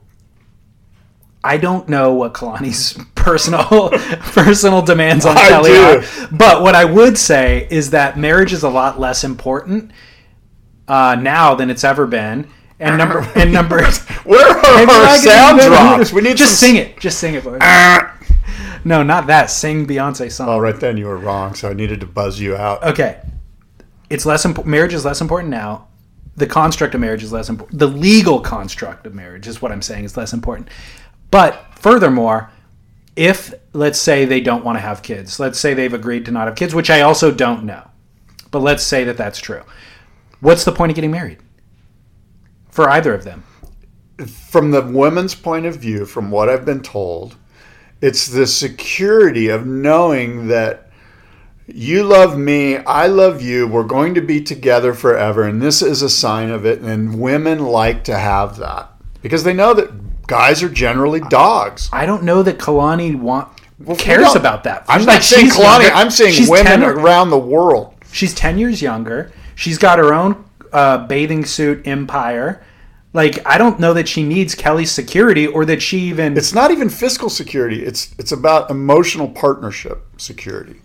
I 1.43 1.59
don't 1.59 1.89
know 1.89 2.15
what 2.15 2.33
Kalani's 2.33 2.99
personal 3.15 3.91
personal 4.33 4.83
demands 4.83 5.27
on 5.27 5.37
I 5.37 5.49
Kelly 5.49 5.71
do. 5.71 5.77
are, 5.77 6.29
but 6.33 6.63
what 6.63 6.75
I 6.75 6.85
would 6.85 7.19
say 7.19 7.69
is 7.71 7.91
that 7.91 8.19
marriage 8.19 8.53
is 8.53 8.63
a 8.63 8.71
lot 8.71 8.99
less 8.99 9.25
important 9.25 9.93
uh, 10.89 11.17
now 11.21 11.55
than 11.55 11.71
it's 11.71 11.85
ever 11.85 12.07
been. 12.07 12.51
And 12.81 12.99
number 12.99 13.21
and 13.37 13.53
number. 13.53 13.85
Where 14.25 14.49
are 14.49 14.91
our 14.91 15.17
sound 15.17 15.61
drops? 15.61 16.13
We 16.13 16.23
need 16.23 16.37
just 16.37 16.59
some 16.59 16.71
sing 16.71 16.77
it. 16.77 16.99
Just 16.99 17.19
sing 17.19 17.35
it. 17.35 17.45
boys. 17.45 17.59
No, 18.85 19.03
not 19.03 19.27
that. 19.29 19.51
Sing 19.51 19.87
Beyonce 19.87 20.31
song. 20.31 20.49
Oh, 20.49 20.59
right 20.59 20.79
then 20.79 20.97
you 20.97 21.07
were 21.07 21.17
wrong, 21.17 21.55
so 21.55 21.71
I 21.71 21.73
needed 21.73 22.01
to 22.01 22.07
buzz 22.07 22.41
you 22.41 22.57
out. 22.57 22.83
Okay, 22.85 23.21
it's 24.11 24.27
less 24.27 24.45
important. 24.45 24.71
Marriage 24.71 24.95
is 24.95 25.05
less 25.05 25.21
important 25.21 25.51
now. 25.51 25.89
The 26.37 26.47
construct 26.47 26.95
of 26.95 27.01
marriage 27.01 27.23
is 27.23 27.33
less 27.33 27.49
important. 27.49 27.79
The 27.79 27.87
legal 27.87 28.41
construct 28.41 29.07
of 29.07 29.15
marriage 29.15 29.47
is 29.47 29.63
what 29.63 29.71
I'm 29.71 29.83
saying 29.83 30.05
is 30.05 30.17
less 30.17 30.33
important. 30.33 30.69
But 31.31 31.65
furthermore, 31.77 32.51
if 33.17 33.55
let's 33.73 33.99
say 33.99 34.25
they 34.25 34.41
don't 34.41 34.65
want 34.65 34.77
to 34.77 34.81
have 34.81 35.03
kids, 35.03 35.39
let's 35.39 35.59
say 35.59 35.75
they've 35.75 35.95
agreed 35.95 36.25
to 36.27 36.33
not 36.33 36.47
have 36.49 36.57
kids, 36.57 36.75
which 36.75 36.91
I 36.91 37.03
also 37.03 37.31
don't 37.31 37.65
know, 37.65 37.89
but 38.51 38.61
let's 38.61 38.83
say 38.83 39.05
that 39.05 39.17
that's 39.17 39.39
true. 39.39 39.63
What's 40.41 40.65
the 40.65 40.73
point 40.73 40.91
of 40.91 40.97
getting 40.97 41.11
married 41.11 41.39
for 42.71 42.91
either 42.91 43.15
of 43.15 43.25
them? 43.25 43.45
From 44.27 44.71
the 44.71 44.83
woman's 44.83 45.35
point 45.35 45.67
of 45.67 45.77
view, 45.77 46.05
from 46.05 46.31
what 46.31 46.49
I've 46.49 46.65
been 46.65 46.83
told, 46.83 47.37
it's 48.05 48.27
the 48.27 48.47
security 48.47 49.49
of 49.49 49.67
knowing 49.67 50.49
that 50.49 50.91
you 51.67 52.05
love 52.05 52.37
me, 52.37 52.77
I 52.77 53.07
love 53.07 53.41
you, 53.41 53.67
we're 53.67 53.85
going 53.85 54.15
to 54.15 54.21
be 54.21 54.43
together 54.43 54.93
forever, 54.93 55.45
and 55.45 55.63
this 55.63 55.81
is 55.81 56.03
a 56.03 56.11
sign 56.11 56.51
of 56.51 56.67
it. 56.67 56.81
And 56.83 57.19
women 57.19 57.59
like 57.61 58.05
to 58.05 58.19
have 58.19 58.59
that 58.59 58.91
because 59.23 59.45
they 59.45 59.55
know 59.55 59.73
that 59.73 60.27
guys 60.27 60.63
are 60.63 60.69
generally 60.69 61.21
dogs. 61.31 61.89
I 61.93 62.05
don't 62.05 62.25
know 62.25 62.43
that 62.43 62.59
Kalani 62.59 63.19
want 63.19 63.49
Well, 63.79 63.97
cares 63.97 64.35
about 64.35 64.65
that. 64.65 64.85
I'm 64.89 65.01
Like, 65.01 65.07
not 65.17 65.23
saying 65.23 65.47
Kalani, 65.49 65.83
younger- 65.85 65.95
I'm 65.97 66.11
saying 66.11 66.49
women 66.51 66.81
10 66.81 66.83
around 66.83 67.31
the 67.31 67.39
world. 67.39 67.95
She's 68.13 68.35
10 68.35 68.59
years 68.59 68.83
younger. 68.83 69.33
She's 69.55 69.79
got 69.79 69.99
her 69.99 70.13
own 70.13 70.45
uh, 70.75 71.07
bathing 71.07 71.47
suit 71.47 71.87
empire. 71.87 72.63
Like, 73.15 73.39
I 73.47 73.57
don't 73.59 73.79
know 73.81 73.95
that 73.95 74.09
she 74.09 74.23
needs 74.25 74.55
Kelly's 74.57 74.91
security 74.91 75.47
or 75.47 75.65
that 75.67 75.81
she 75.81 76.01
even. 76.01 76.37
It's 76.37 76.53
not 76.53 76.71
even 76.73 76.89
fiscal 76.91 77.31
security. 77.31 77.83
It's 77.85 78.13
it's 78.19 78.33
about 78.33 78.71
emotional 78.71 79.29
partnership 79.29 80.05
security. 80.19 80.81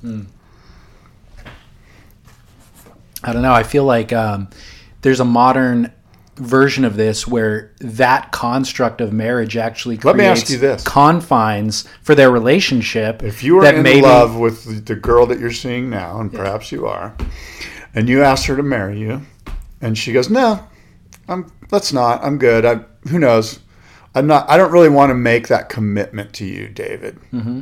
I 3.23 3.33
don't 3.33 3.41
know. 3.41 3.51
I 3.51 3.63
feel 3.63 3.83
like 3.83 4.13
um, 4.13 4.47
there's 5.01 5.19
a 5.19 5.25
modern 5.25 5.91
version 6.35 6.85
of 6.85 6.95
this 6.95 7.27
where 7.27 7.73
that 7.79 8.31
construct 8.31 9.01
of 9.01 9.11
marriage 9.11 9.57
actually 9.57 9.97
creates 9.97 10.05
Let 10.05 10.15
me 10.15 10.23
ask 10.23 10.49
you 10.49 10.57
this. 10.57 10.83
confines 10.85 11.85
for 12.01 12.15
their 12.15 12.31
relationship. 12.31 13.23
If 13.23 13.43
you 13.43 13.57
are 13.59 13.63
that 13.63 13.75
in 13.75 13.83
maybe, 13.83 14.01
love 14.01 14.37
with 14.37 14.63
the- 14.63 14.93
the 14.93 14.95
girl 14.95 15.25
that 15.25 15.39
you're 15.39 15.51
seeing 15.51 15.89
now, 15.89 16.21
and 16.21 16.31
perhaps 16.31 16.71
you 16.71 16.85
are, 16.87 17.13
and 17.93 18.07
you 18.07 18.23
ask 18.23 18.45
her 18.45 18.55
to 18.55 18.63
marry 18.63 18.99
you, 18.99 19.23
and 19.81 19.97
she 19.97 20.13
goes, 20.13 20.29
"No, 20.29 20.63
I'm. 21.29 21.51
Let's 21.71 21.93
not. 21.93 22.23
I'm 22.23 22.37
good. 22.37 22.65
I, 22.65 22.81
who 23.07 23.19
knows? 23.19 23.59
I'm 24.15 24.27
not. 24.27 24.49
I 24.49 24.57
don't 24.57 24.71
really 24.71 24.89
want 24.89 25.11
to 25.11 25.15
make 25.15 25.47
that 25.47 25.69
commitment 25.69 26.33
to 26.33 26.45
you, 26.45 26.67
David. 26.67 27.19
Mm-hmm. 27.31 27.61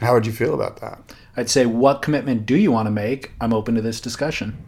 How 0.00 0.14
would 0.14 0.26
you 0.26 0.32
feel 0.32 0.54
about 0.54 0.80
that? 0.80 1.14
I'd 1.36 1.50
say, 1.50 1.66
what 1.66 2.02
commitment 2.02 2.46
do 2.46 2.56
you 2.56 2.72
want 2.72 2.86
to 2.86 2.90
make? 2.90 3.32
I'm 3.40 3.52
open 3.52 3.74
to 3.74 3.82
this 3.82 4.00
discussion. 4.00 4.64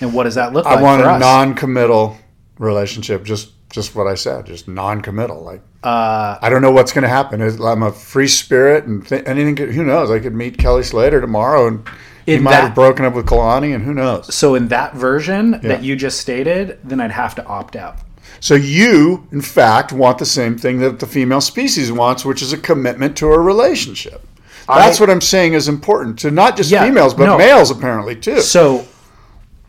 And 0.00 0.12
what 0.12 0.24
does 0.24 0.34
that 0.34 0.52
look 0.52 0.64
like 0.64 0.78
I 0.78 0.82
want 0.82 1.02
a 1.02 1.18
non-committal 1.18 2.16
relationship. 2.58 3.24
Just 3.24 3.52
just 3.70 3.94
what 3.94 4.06
I 4.06 4.14
said. 4.14 4.46
Just 4.46 4.68
non-committal. 4.68 5.42
Like 5.42 5.62
uh, 5.82 6.38
I 6.40 6.48
don't 6.50 6.62
know 6.62 6.72
what's 6.72 6.92
going 6.92 7.02
to 7.02 7.08
happen. 7.08 7.40
I'm 7.40 7.82
a 7.82 7.92
free 7.92 8.28
spirit, 8.28 8.84
and 8.84 9.06
th- 9.06 9.24
anything. 9.26 9.56
Could, 9.56 9.72
who 9.72 9.84
knows? 9.84 10.10
I 10.10 10.18
could 10.18 10.34
meet 10.34 10.58
Kelly 10.58 10.82
Slater 10.82 11.20
tomorrow, 11.20 11.66
and 11.66 11.88
he 12.36 12.38
might 12.38 12.52
that- 12.52 12.62
have 12.64 12.74
broken 12.74 13.04
up 13.04 13.14
with 13.14 13.26
Kalani, 13.26 13.74
and 13.74 13.84
who 13.84 13.94
knows? 13.94 14.32
so 14.34 14.54
in 14.54 14.68
that 14.68 14.94
version 14.94 15.60
Yeah. 15.62 15.68
that 15.70 15.82
you 15.82 15.96
just 15.96 16.20
stated, 16.20 16.78
then 16.84 17.00
I'd 17.00 17.10
have 17.12 17.34
to 17.36 17.46
opt 17.46 17.76
out. 17.76 17.96
So 18.40 18.54
you, 18.54 19.26
in 19.32 19.40
fact, 19.40 19.92
want 19.92 20.18
the 20.18 20.26
same 20.26 20.56
thing 20.56 20.78
that 20.80 21.00
the 21.00 21.06
female 21.06 21.40
species 21.40 21.90
wants, 21.90 22.24
which 22.24 22.40
is 22.42 22.52
a 22.52 22.56
commitment 22.58 23.16
to 23.16 23.26
a 23.32 23.38
relationship. 23.38 24.24
That's 24.68 25.00
I- 25.00 25.02
what 25.02 25.10
I'm 25.10 25.20
saying 25.22 25.54
is 25.54 25.66
important 25.68 26.18
to 26.20 26.30
not 26.30 26.56
just 26.56 26.70
Yeah, 26.70 26.84
females, 26.84 27.14
but 27.14 27.24
no. 27.26 27.38
males 27.38 27.70
apparently 27.70 28.14
too. 28.14 28.40
So 28.40 28.84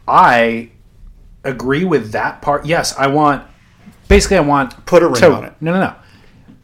I 0.07 0.69
agree 1.43 1.85
with 1.85 2.11
that 2.11 2.41
part. 2.41 2.65
Yes, 2.65 2.93
I 2.97 3.07
want 3.07 3.43
basically 4.07 4.37
I 4.37 4.41
want 4.41 4.85
Put 4.85 5.03
a 5.03 5.07
ring 5.07 5.15
to- 5.21 5.31
on 5.33 5.45
it. 5.45 5.53
No, 5.61 5.71
no, 5.73 5.79
no. 5.79 5.93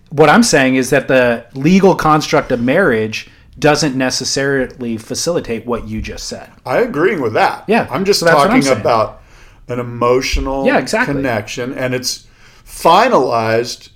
What 0.10 0.30
I'm 0.30 0.44
saying 0.44 0.76
is 0.76 0.90
that 0.92 1.08
the 1.08 1.46
legal 1.54 1.96
construct 1.96 2.52
of 2.52 2.62
marriage 2.62 3.30
doesn't 3.58 3.96
necessarily 3.96 4.98
facilitate 4.98 5.66
what 5.66 5.88
you 5.88 6.02
just 6.02 6.28
said. 6.28 6.52
I 6.66 6.80
agree 6.80 7.18
with 7.20 7.34
that. 7.34 7.64
Yeah, 7.68 7.88
I'm 7.90 8.04
just 8.06 8.20
so 8.20 8.26
what 8.28 8.50
I'm 8.50 8.62
talking 8.62 8.80
about 8.80 9.22
an 9.68 9.80
emotional 9.80 10.66
Yeah, 10.66 10.78
exactly. 10.78 11.16
connection, 11.16 11.74
and 11.74 11.94
it's 11.96 12.28
finalized 12.66 13.90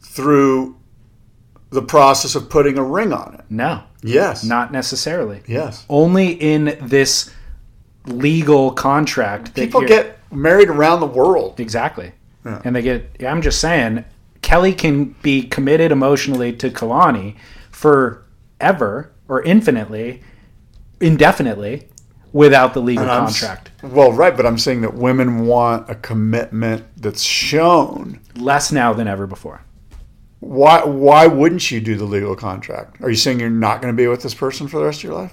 through 0.00 0.76
the 1.70 1.82
process 1.82 2.34
of 2.34 2.48
putting 2.48 2.78
a 2.78 2.82
ring 2.82 3.12
on 3.12 3.34
it. 3.34 3.44
No, 3.50 3.82
Yes. 4.02 4.44
not 4.44 4.72
necessarily. 4.72 5.42
Yes. 5.46 5.84
Only 5.88 6.28
in 6.28 6.78
this 6.80 7.30
legal 8.06 8.70
contract 8.70 9.54
that 9.56 9.60
People 9.62 9.82
get 9.82 10.18
married 10.32 10.68
around 10.68 11.00
the 11.00 11.06
world. 11.06 11.58
Exactly. 11.58 12.12
And 12.44 12.76
they 12.76 12.82
get, 12.82 13.10
I'm 13.26 13.42
just 13.42 13.60
saying, 13.60 14.04
Kelly 14.40 14.72
can 14.72 15.16
be 15.22 15.42
committed 15.42 15.90
emotionally 15.90 16.52
to 16.52 16.70
Kalani 16.70 17.34
forever 18.58 19.12
or 19.28 19.42
infinitely, 19.42 20.22
indefinitely, 21.00 21.88
without 22.32 22.74
the 22.74 22.80
legal 22.80 23.08
I'm 23.08 23.26
contract. 23.26 23.70
Well, 23.82 24.12
right, 24.12 24.36
but 24.36 24.46
I'm 24.46 24.58
saying 24.58 24.82
that 24.82 24.94
women 24.94 25.46
want 25.46 25.88
a 25.90 25.94
commitment 25.94 26.84
that's 26.96 27.22
shown. 27.22 28.20
Less 28.34 28.72
now 28.72 28.92
than 28.92 29.08
ever 29.08 29.26
before. 29.26 29.62
Why? 30.40 30.84
Why 30.84 31.26
wouldn't 31.26 31.70
you 31.70 31.80
do 31.80 31.96
the 31.96 32.04
legal 32.04 32.36
contract? 32.36 33.00
Are 33.02 33.10
you 33.10 33.16
saying 33.16 33.40
you're 33.40 33.50
not 33.50 33.80
going 33.80 33.92
to 33.92 33.96
be 33.96 34.06
with 34.06 34.22
this 34.22 34.34
person 34.34 34.68
for 34.68 34.78
the 34.78 34.84
rest 34.84 35.00
of 35.00 35.04
your 35.04 35.14
life? 35.14 35.32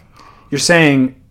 You're 0.50 0.60
saying, 0.60 1.22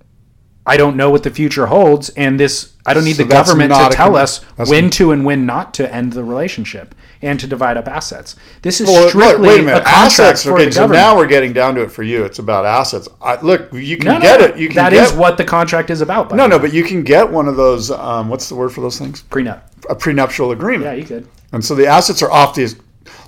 I 0.64 0.76
don't 0.76 0.96
know 0.96 1.10
what 1.10 1.24
the 1.24 1.30
future 1.30 1.66
holds, 1.66 2.10
and 2.10 2.38
this, 2.38 2.74
I 2.86 2.94
don't 2.94 3.04
need 3.04 3.16
So 3.16 3.24
the 3.24 3.28
government 3.28 3.72
to 3.72 3.88
tell 3.90 4.14
us 4.16 4.38
when 4.68 4.90
to 4.90 5.10
and 5.10 5.24
when 5.24 5.44
not 5.44 5.74
to 5.74 5.92
end 5.92 6.12
the 6.12 6.22
relationship 6.22 6.94
and 7.20 7.38
to 7.40 7.46
divide 7.48 7.76
up 7.76 7.88
assets. 7.88 8.36
This 8.62 8.80
is 8.80 8.86
Well, 8.88 9.08
strictly 9.08 9.48
wait 9.48 9.60
a 9.60 9.62
minute. 9.64 9.84
contract 9.84 9.96
Assets. 10.12 10.44
for 10.44 10.52
Okay, 10.54 10.66
the 10.66 10.72
so 10.72 10.80
government. 10.82 11.00
now 11.02 11.16
we're 11.16 11.26
getting 11.26 11.52
down 11.52 11.74
to 11.76 11.82
it 11.82 11.90
for 11.90 12.02
you. 12.04 12.24
It's 12.24 12.38
about 12.38 12.64
assets. 12.64 13.08
I, 13.20 13.40
look, 13.40 13.72
you 13.72 13.96
can 13.96 14.14
no, 14.14 14.20
get 14.20 14.40
no. 14.40 14.46
it. 14.46 14.56
You 14.56 14.68
can 14.68 14.76
That 14.76 14.90
get, 14.90 15.04
is 15.04 15.12
what 15.12 15.36
the 15.36 15.44
contract 15.44 15.90
is 15.90 16.00
about. 16.00 16.28
by 16.28 16.36
No, 16.36 16.46
no, 16.46 16.58
but 16.60 16.72
you 16.72 16.84
can 16.84 17.02
get 17.02 17.28
one 17.28 17.48
of 17.48 17.56
those. 17.56 17.90
Um, 17.90 18.28
what's 18.28 18.48
the 18.48 18.54
word 18.54 18.72
for 18.72 18.80
those 18.82 18.98
things? 18.98 19.24
prenup. 19.30 19.62
A 19.90 19.94
prenuptial 19.96 20.52
agreement. 20.52 20.84
Yeah, 20.84 20.92
you 20.94 21.04
could. 21.04 21.26
And 21.52 21.64
so 21.64 21.74
the 21.74 21.86
assets 21.86 22.22
are 22.22 22.30
off 22.30 22.54
the. 22.54 22.72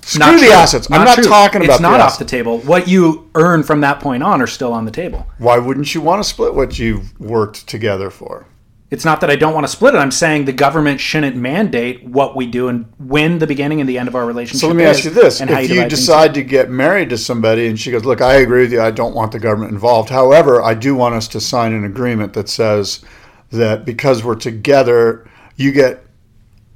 Screw 0.05 0.19
Not 0.19 0.33
the 0.39 0.45
true. 0.45 0.51
assets. 0.51 0.87
I'm 0.91 1.03
not 1.03 1.15
true. 1.15 1.23
talking 1.23 1.63
about 1.63 1.73
It's 1.73 1.81
not 1.81 1.97
the 1.97 2.03
off 2.03 2.19
the 2.19 2.25
table. 2.25 2.59
What 2.59 2.87
you 2.87 3.27
earn 3.33 3.63
from 3.63 3.81
that 3.81 3.99
point 3.99 4.21
on 4.21 4.39
are 4.39 4.45
still 4.45 4.71
on 4.71 4.85
the 4.85 4.91
table. 4.91 5.25
Why 5.39 5.57
wouldn't 5.57 5.95
you 5.95 6.01
want 6.01 6.21
to 6.21 6.29
split 6.29 6.53
what 6.53 6.77
you've 6.77 7.19
worked 7.19 7.65
together 7.65 8.11
for? 8.11 8.45
It's 8.91 9.03
not 9.03 9.19
that 9.21 9.31
I 9.31 9.35
don't 9.35 9.55
want 9.55 9.65
to 9.65 9.71
split 9.71 9.95
it. 9.95 9.97
I'm 9.97 10.11
saying 10.11 10.45
the 10.45 10.53
government 10.53 10.99
shouldn't 10.99 11.35
mandate 11.35 12.03
what 12.03 12.35
we 12.35 12.45
do 12.45 12.67
and 12.67 12.85
when 12.99 13.39
the 13.39 13.47
beginning 13.47 13.79
and 13.79 13.89
the 13.89 13.97
end 13.97 14.07
of 14.07 14.13
our 14.13 14.27
relationship. 14.27 14.61
So 14.61 14.67
let 14.67 14.75
me 14.75 14.83
ask 14.83 15.05
you 15.05 15.09
this: 15.09 15.41
and 15.41 15.49
how 15.49 15.59
If 15.59 15.69
you 15.69 15.75
divide 15.75 15.89
decide 15.89 16.33
to 16.35 16.43
get 16.43 16.69
married 16.69 17.09
to 17.09 17.17
somebody, 17.17 17.65
and 17.65 17.79
she 17.79 17.89
goes, 17.89 18.05
"Look, 18.05 18.21
I 18.21 18.35
agree 18.35 18.61
with 18.61 18.73
you. 18.73 18.81
I 18.81 18.91
don't 18.91 19.15
want 19.15 19.31
the 19.31 19.39
government 19.39 19.71
involved. 19.71 20.11
However, 20.11 20.61
I 20.61 20.75
do 20.75 20.93
want 20.93 21.15
us 21.15 21.27
to 21.29 21.41
sign 21.41 21.73
an 21.73 21.83
agreement 21.83 22.33
that 22.33 22.47
says 22.47 23.03
that 23.51 23.85
because 23.85 24.23
we're 24.23 24.35
together, 24.35 25.27
you 25.55 25.71
get, 25.71 26.05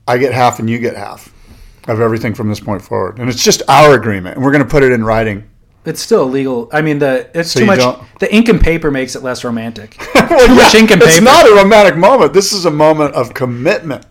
I 0.07 0.17
get 0.17 0.33
half, 0.33 0.57
and 0.57 0.67
you 0.67 0.79
get 0.79 0.95
half 0.97 1.31
of 1.87 1.99
everything 2.01 2.33
from 2.33 2.49
this 2.49 2.59
point 2.59 2.81
forward, 2.81 3.19
and 3.19 3.29
it's 3.29 3.43
just 3.43 3.61
our 3.67 3.93
agreement, 3.95 4.35
and 4.35 4.45
we're 4.45 4.51
going 4.51 4.63
to 4.63 4.69
put 4.69 4.83
it 4.83 4.91
in 4.91 5.03
writing." 5.03 5.43
It's 5.85 6.01
still 6.01 6.23
illegal. 6.23 6.69
I 6.73 6.81
mean, 6.81 6.99
the 6.99 7.29
it's 7.33 7.51
So 7.51 7.61
too 7.61 7.65
much. 7.65 7.79
don't- 7.79 8.03
The 8.19 8.33
ink 8.35 8.49
and 8.49 8.59
paper 8.59 8.91
makes 8.91 9.15
it 9.15 9.23
less 9.23 9.43
romantic. 9.43 9.95
Well, 10.13 10.27
Too 10.47 10.55
much 10.55 10.75
ink 10.75 10.91
and 10.91 10.99
paper. 11.01 11.09
it's 11.11 11.21
not 11.21 11.49
a 11.49 11.55
romantic 11.55 11.95
moment. 11.97 12.33
This 12.33 12.51
is 12.51 12.65
a 12.65 12.71
moment 12.71 13.15
of 13.15 13.33
commitment. 13.33 14.05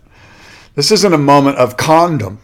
This 0.75 0.91
isn't 0.91 1.13
a 1.13 1.17
moment 1.17 1.57
of 1.57 1.77
condom. 1.77 2.39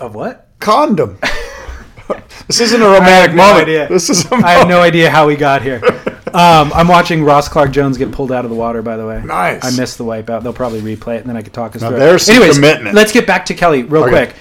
of 0.00 0.14
what? 0.14 0.48
Condom. 0.58 1.18
this 2.46 2.60
isn't 2.60 2.80
a 2.80 2.86
romantic 2.88 3.36
no 3.36 3.46
moment. 3.46 3.62
idea. 3.68 3.88
This 3.88 4.08
is 4.10 4.26
I 4.32 4.52
have 4.52 4.68
no 4.68 4.80
idea 4.80 5.10
how 5.10 5.26
we 5.26 5.36
got 5.36 5.62
here. 5.62 5.80
Um, 6.34 6.72
I'm 6.74 6.88
watching 6.88 7.22
Ross 7.24 7.48
Clark 7.48 7.70
Jones 7.72 7.98
get 7.98 8.12
pulled 8.12 8.32
out 8.32 8.44
of 8.44 8.50
the 8.50 8.56
water. 8.56 8.82
By 8.82 8.96
the 8.96 9.06
way, 9.06 9.22
Nice. 9.24 9.64
I 9.64 9.76
missed 9.80 9.98
the 9.98 10.04
wipeout. 10.04 10.42
They'll 10.42 10.52
probably 10.52 10.80
replay 10.80 11.16
it, 11.16 11.20
and 11.20 11.28
then 11.28 11.36
I 11.36 11.42
could 11.42 11.52
talk 11.52 11.74
us 11.76 11.82
Now 11.82 11.88
through. 11.90 11.98
there's 11.98 12.28
it. 12.28 12.36
Anyways, 12.36 12.54
commitment. 12.56 12.94
let's 12.94 13.12
get 13.12 13.26
back 13.26 13.46
to 13.46 13.54
Kelly 13.54 13.82
real 13.82 14.04
Okay. 14.04 14.26
quick. 14.26 14.34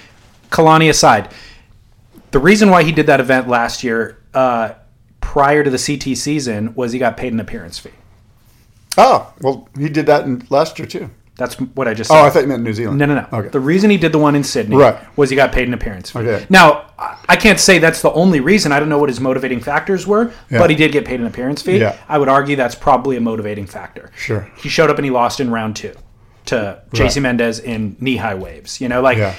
Kalani 0.52 0.90
aside, 0.90 1.30
the 2.32 2.40
reason 2.40 2.70
why 2.70 2.84
he 2.84 2.92
did 2.92 3.06
that 3.08 3.20
event 3.20 3.48
last 3.48 3.84
year, 3.84 4.18
uh, 4.34 4.72
prior 5.22 5.64
to 5.64 5.70
the 5.70 5.78
CT 5.78 6.16
season, 6.18 6.74
was 6.76 6.92
he 6.92 7.00
got 7.00 7.18
paid 7.18 7.34
an 7.34 7.40
appearance 7.40 7.78
fee. 7.80 7.92
Oh, 8.98 9.32
well, 9.42 9.70
he 9.78 9.90
did 9.90 10.08
that 10.08 10.26
in 10.26 10.46
last 10.50 10.78
year 10.80 10.88
too. 10.88 11.10
That's 11.40 11.56
what 11.56 11.88
I 11.88 11.94
just 11.96 12.10
said. 12.12 12.22
Oh, 12.22 12.26
I 12.26 12.30
thought 12.30 12.42
you 12.42 12.48
meant 12.48 12.62
New 12.64 12.74
Zealand. 12.74 13.00
No, 13.00 13.06
no, 13.08 13.16
no. 13.16 13.26
Okay. 13.32 13.48
The 13.50 13.60
reason 13.60 13.90
he 13.90 13.98
did 13.98 14.12
the 14.12 14.20
one 14.20 14.36
in 14.36 14.44
Sydney 14.44 14.76
Right. 14.76 14.98
was 15.18 15.30
he 15.32 15.36
got 15.36 15.52
paid 15.52 15.68
an 15.68 15.74
appearance 15.74 16.12
fee. 16.12 16.20
Okay. 16.20 16.46
Now, 16.50 16.88
I- 17.28 17.38
can't 17.38 17.60
say 17.60 17.80
that's 17.80 18.02
the 18.02 18.12
only 18.12 18.42
reason. 18.42 18.72
I 18.74 18.80
don't 18.80 18.90
know 18.90 19.00
what 19.00 19.10
his 19.10 19.20
motivating 19.22 19.62
factors 19.62 20.06
were, 20.06 20.32
Yeah. 20.52 20.60
but 20.60 20.70
he 20.70 20.76
did 20.76 20.92
get 20.92 21.06
paid 21.06 21.20
an 21.22 21.26
appearance 21.26 21.62
fee. 21.62 21.78
Yeah. 21.80 21.96
I 22.10 22.18
would 22.18 22.28
argue 22.28 22.56
that's 22.58 22.76
probably 22.76 23.16
a 23.16 23.22
motivating 23.22 23.66
factor. 23.66 24.12
Sure. 24.18 24.50
He 24.58 24.68
showed 24.70 24.90
up 24.90 24.98
and 24.98 25.06
he 25.06 25.10
lost 25.12 25.40
in 25.40 25.50
round 25.50 25.78
two 25.78 25.94
to 26.48 26.82
JC 26.94 27.22
Mendez 27.22 27.60
in 27.60 27.96
knee 28.02 28.18
high 28.18 28.36
waves. 28.36 28.82
You 28.82 28.90
know, 28.90 29.02
like 29.02 29.18
Yeah. 29.18 29.34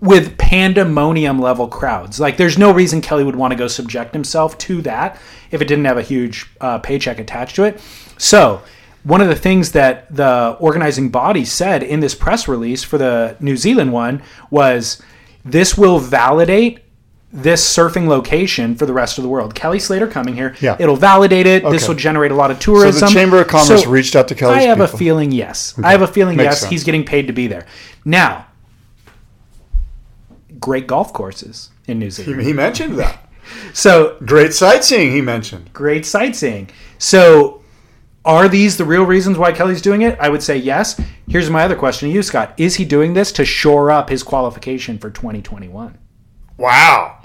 with 0.00 0.36
pandemonium 0.38 1.38
level 1.38 1.68
crowds. 1.68 2.18
Like, 2.18 2.36
there's 2.36 2.58
no 2.58 2.72
reason 2.72 3.00
Kelly 3.00 3.22
would 3.24 3.36
want 3.36 3.52
to 3.52 3.56
go 3.56 3.68
subject 3.68 4.12
himself 4.12 4.58
to 4.58 4.82
that 4.82 5.16
if 5.52 5.62
it 5.62 5.68
didn't 5.68 5.84
have 5.84 5.96
a 5.98 6.02
huge 6.02 6.46
uh, 6.60 6.78
paycheck 6.78 7.20
attached 7.20 7.54
to 7.56 7.62
it. 7.64 7.80
So, 8.18 8.60
one 9.04 9.20
of 9.20 9.28
the 9.28 9.36
things 9.36 9.72
that 9.72 10.14
the 10.14 10.56
organizing 10.58 11.10
body 11.10 11.44
said 11.44 11.82
in 11.82 12.00
this 12.00 12.14
press 12.14 12.48
release 12.48 12.82
for 12.82 12.98
the 12.98 13.36
New 13.40 13.56
Zealand 13.56 13.92
one 13.92 14.22
was 14.50 15.00
this 15.44 15.76
will 15.78 15.98
validate 15.98 16.80
this 17.30 17.62
surfing 17.76 18.06
location 18.06 18.76
for 18.76 18.86
the 18.86 18.92
rest 18.92 19.18
of 19.18 19.22
the 19.24 19.28
world. 19.28 19.54
Kelly 19.54 19.78
Slater 19.80 20.06
coming 20.06 20.34
here, 20.34 20.54
Yeah. 20.60 20.76
it'll 20.78 20.96
validate 20.96 21.46
it. 21.46 21.68
This 21.68 21.88
will 21.88 21.96
generate 21.96 22.30
a 22.30 22.34
lot 22.34 22.50
of 22.52 22.58
tourism. 22.60 22.92
So 23.00 23.06
the 23.06 23.12
Chamber 23.12 23.40
of 23.40 23.48
Commerce 23.48 23.82
So, 23.82 23.90
reached 23.90 24.14
out 24.16 24.28
to 24.28 24.34
Kelly's 24.34 24.58
I 24.58 24.62
have 24.62 24.80
a 24.80 24.86
feeling 24.88 25.32
yes. 25.32 25.74
I 25.82 25.90
have 25.90 26.02
a 26.02 26.06
feeling 26.06 26.36
Makes 26.36 26.44
yes. 26.46 26.60
sense. 26.60 26.70
He's 26.70 26.84
getting 26.84 27.04
paid 27.04 27.26
to 27.26 27.32
be 27.32 27.46
there. 27.48 27.66
Now, 28.04 28.46
great 30.60 30.86
golf 30.86 31.12
courses 31.12 31.70
in 31.86 31.98
New 31.98 32.10
Zealand. 32.10 32.42
He 32.42 32.52
mentioned 32.52 32.98
that. 32.98 33.18
So 33.74 34.16
Great 34.24 34.54
sightseeing, 34.54 35.12
he 35.12 35.20
mentioned. 35.20 35.68
great 35.74 36.06
sightseeing. 36.06 36.70
So 36.96 37.60
are 38.24 38.48
these 38.48 38.76
the 38.76 38.84
real 38.84 39.04
reasons 39.04 39.38
why 39.38 39.52
Kelly's 39.52 39.82
doing 39.82 40.02
it? 40.02 40.18
I 40.18 40.28
would 40.28 40.42
say 40.42 40.56
yes. 40.56 41.00
Here's 41.28 41.50
my 41.50 41.64
other 41.64 41.76
question 41.76 42.08
to 42.08 42.14
you, 42.14 42.22
Scott. 42.22 42.54
Is 42.56 42.76
he 42.76 42.84
doing 42.84 43.14
this 43.14 43.32
to 43.32 43.44
shore 43.44 43.90
up 43.90 44.08
his 44.08 44.22
qualification 44.22 44.98
for 44.98 45.10
2021? 45.10 45.98
Wow. 46.56 47.22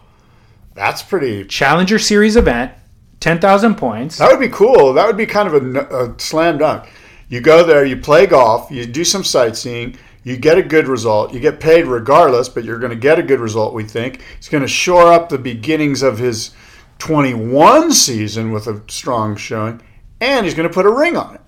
That's 0.73 1.01
pretty. 1.01 1.45
Challenger 1.45 1.99
Series 1.99 2.35
event, 2.35 2.73
10,000 3.19 3.75
points. 3.75 4.17
That 4.17 4.31
would 4.31 4.39
be 4.39 4.49
cool. 4.49 4.93
That 4.93 5.07
would 5.07 5.17
be 5.17 5.25
kind 5.25 5.47
of 5.47 5.75
a, 5.75 5.79
a 5.95 6.19
slam 6.19 6.57
dunk. 6.57 6.89
You 7.29 7.41
go 7.41 7.63
there, 7.63 7.85
you 7.85 7.97
play 7.97 8.25
golf, 8.25 8.71
you 8.71 8.85
do 8.85 9.03
some 9.03 9.23
sightseeing, 9.23 9.97
you 10.23 10.35
get 10.35 10.57
a 10.57 10.63
good 10.63 10.87
result. 10.87 11.33
You 11.33 11.39
get 11.39 11.59
paid 11.59 11.85
regardless, 11.85 12.49
but 12.49 12.63
you're 12.63 12.79
going 12.79 12.91
to 12.91 12.95
get 12.95 13.19
a 13.19 13.23
good 13.23 13.39
result, 13.39 13.73
we 13.73 13.83
think. 13.83 14.21
He's 14.37 14.49
going 14.49 14.63
to 14.63 14.67
shore 14.67 15.13
up 15.13 15.29
the 15.29 15.37
beginnings 15.37 16.01
of 16.01 16.17
his 16.17 16.51
21 16.97 17.93
season 17.93 18.51
with 18.51 18.67
a 18.67 18.81
strong 18.89 19.35
showing, 19.35 19.81
and 20.22 20.45
he's 20.45 20.53
going 20.55 20.67
to 20.67 20.74
put 20.74 20.86
a 20.86 20.91
ring 20.91 21.15
on 21.17 21.36
it. 21.36 21.41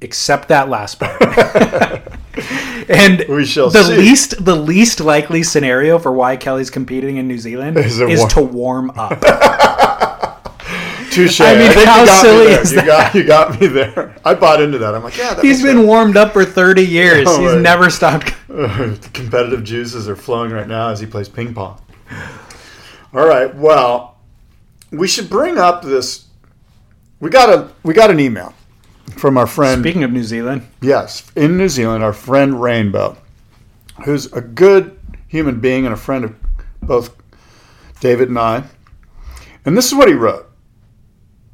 except 0.00 0.48
that 0.48 0.68
last 0.68 0.98
part. 1.00 1.20
and 2.88 3.24
We 3.28 3.44
shall 3.44 3.70
the 3.70 3.84
see. 3.84 3.96
least 3.96 4.44
the 4.44 4.56
least 4.56 5.00
likely 5.00 5.42
scenario 5.42 5.98
for 5.98 6.12
why 6.12 6.36
Kelly's 6.36 6.70
competing 6.70 7.16
in 7.18 7.28
New 7.28 7.38
Zealand 7.38 7.76
Is 7.78 8.00
is, 8.00 8.24
to 8.34 8.42
warm 8.42 8.90
up. 8.96 9.20
Touche. 11.12 11.42
I 11.42 11.54
mean, 11.58 11.70
think 11.72 11.86
how 11.86 12.00
you 12.00 12.06
got 12.06 12.22
silly 12.22 12.44
me 12.46 12.50
there. 12.52 12.62
is 12.62 12.72
you 12.72 12.82
got 12.86 13.14
you 13.14 13.24
got 13.24 13.60
me 13.60 13.66
there. 13.66 14.16
I 14.24 14.32
bought 14.34 14.62
into 14.62 14.78
that. 14.78 14.94
I'm 14.94 15.04
like, 15.04 15.16
yeah, 15.18 15.34
that 15.34 15.44
He's 15.44 15.62
been 15.62 15.86
warmed 15.86 16.16
up 16.16 16.32
for 16.32 16.42
30 16.42 16.82
years. 16.86 17.26
Oh, 17.28 17.38
He's 17.42 17.52
right. 17.52 17.60
never 17.60 17.90
stopped. 17.90 18.32
the 18.48 19.10
competitive 19.12 19.62
juices 19.62 20.08
are 20.08 20.16
flowing 20.16 20.50
right 20.52 20.66
now 20.66 20.88
as 20.88 21.00
he 21.00 21.06
plays 21.06 21.28
ping 21.28 21.52
pong. 21.52 21.78
All 23.12 23.26
right. 23.26 23.54
Well, 23.54 24.16
we 24.90 25.06
should 25.06 25.28
bring 25.28 25.58
up 25.58 25.82
this. 25.82 26.28
We 27.22 27.30
got 27.30 27.50
a 27.50 27.70
we 27.84 27.94
got 27.94 28.10
an 28.10 28.18
email 28.18 28.52
from 29.16 29.38
our 29.38 29.46
friend. 29.46 29.80
Speaking 29.80 30.02
of 30.02 30.10
New 30.10 30.24
Zealand, 30.24 30.66
Yes, 30.80 31.30
in 31.36 31.56
New 31.56 31.68
Zealand, 31.68 32.02
our 32.02 32.12
friend 32.12 32.60
Rainbow, 32.60 33.16
who's 34.04 34.26
a 34.32 34.40
good 34.40 34.98
human 35.28 35.60
being 35.60 35.86
and 35.86 35.94
a 35.94 35.96
friend 35.96 36.24
of 36.24 36.34
both 36.82 37.14
David 38.00 38.28
and 38.28 38.40
I. 38.40 38.64
And 39.64 39.76
this 39.76 39.86
is 39.86 39.94
what 39.94 40.08
he 40.08 40.14
wrote. 40.14 40.50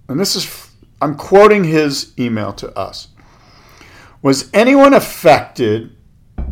And 0.08 0.18
this 0.18 0.34
is, 0.34 0.70
I'm 1.02 1.16
quoting 1.16 1.64
his 1.64 2.18
email 2.18 2.54
to 2.54 2.74
us. 2.74 3.08
Was 4.22 4.48
anyone 4.54 4.94
affected, 4.94 5.94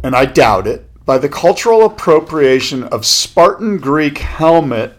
and 0.05 0.15
I 0.15 0.27
doubt 0.27 0.67
it, 0.67 0.91
by 1.07 1.17
the 1.17 1.31
cultural 1.31 1.87
appropriation 1.87 2.85
of 2.85 3.07
Spartan 3.07 3.79
Greek 3.79 4.19
helmet 4.19 4.96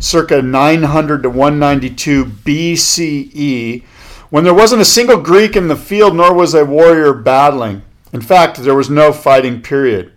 circa 0.00 0.42
900 0.42 1.22
to 1.22 1.30
192 1.30 2.24
BCE, 2.24 3.82
when 4.30 4.44
there 4.44 4.54
wasn't 4.54 4.82
a 4.82 4.84
single 4.84 5.20
Greek 5.20 5.56
in 5.56 5.68
the 5.68 5.76
field, 5.76 6.16
nor 6.16 6.34
was 6.34 6.54
a 6.54 6.64
warrior 6.64 7.12
battling. 7.12 7.82
In 8.12 8.20
fact, 8.20 8.58
there 8.58 8.74
was 8.74 8.90
no 8.90 9.12
fighting 9.12 9.62
period. 9.62 10.12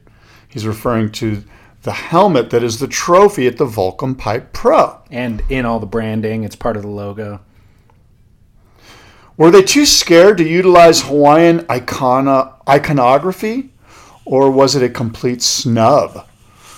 He's 0.48 0.68
referring 0.68 1.12
to 1.14 1.44
the 1.84 1.92
helmet 1.92 2.50
that 2.52 2.64
is 2.64 2.80
the 2.80 2.88
trophy 2.88 3.48
at 3.48 3.58
the 3.58 3.66
Volcom 3.66 4.18
Pipe 4.18 4.54
Pro. 4.54 5.00
And 5.10 5.42
in 5.50 5.66
all 5.66 5.80
the 5.80 5.86
branding, 5.86 6.44
it's 6.44 6.56
part 6.56 6.76
of 6.76 6.84
the 6.84 6.90
logo. 6.90 7.42
Were 9.38 9.50
they 9.50 9.64
too 9.64 9.86
scared 9.86 10.38
to 10.38 10.48
utilize 10.48 11.02
Hawaiian 11.02 11.62
icona, 11.62 12.54
iconography, 12.68 13.72
or 14.26 14.52
was 14.52 14.76
it 14.76 14.84
a 14.84 14.90
complete 14.90 15.42
snub? 15.42 16.28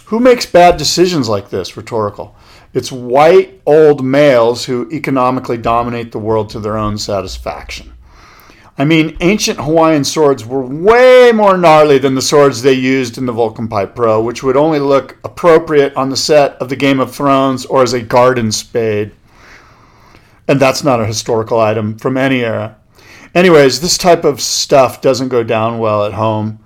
Who 0.06 0.20
makes 0.20 0.46
bad 0.46 0.78
decisions 0.78 1.28
like 1.28 1.50
this? 1.50 1.76
Rhetorical. 1.76 2.36
It's 2.74 2.92
white 2.92 3.62
old 3.66 4.04
males 4.04 4.66
who 4.66 4.90
economically 4.92 5.58
dominate 5.58 6.12
the 6.12 6.20
world 6.20 6.50
to 6.52 6.60
their 6.60 6.78
own 6.78 6.98
satisfaction. 6.98 7.94
I 8.76 8.86
mean, 8.86 9.16
ancient 9.22 9.60
Hawaiian 9.60 10.04
swords 10.04 10.44
were 10.44 10.66
way 10.66 11.32
more 11.32 11.56
gnarly 11.56 12.00
than 12.00 12.16
the 12.16 12.24
swords 12.24 12.64
they 12.64 12.74
used 12.74 13.20
in 13.20 13.28
the 13.28 13.34
Volcom 13.34 13.70
Pipe 13.70 13.96
Pro, 13.96 14.20
which 14.20 14.42
would 14.42 14.58
only 14.58 14.80
look 14.80 15.20
appropriate 15.24 15.96
on 15.96 16.10
the 16.10 16.18
set 16.18 16.54
of 16.54 16.70
the 16.70 16.76
Game 16.76 17.00
of 17.00 17.14
Thrones 17.14 17.66
or 17.68 17.84
as 17.84 17.94
a 17.94 18.02
garden 18.02 18.52
spade. 18.52 19.12
And 20.48 20.60
that's 20.60 20.84
not 20.84 21.00
a 21.00 21.06
historical 21.06 21.60
item 21.60 22.00
from 22.00 22.18
any 22.18 22.44
era. 22.44 22.76
Anyways, 23.36 23.82
this 23.82 23.98
type 23.98 24.24
of 24.24 24.42
stuff 24.42 25.02
doesn't 25.02 25.30
go 25.30 25.44
down 25.44 25.78
well 25.78 26.06
at 26.06 26.14
home. 26.14 26.58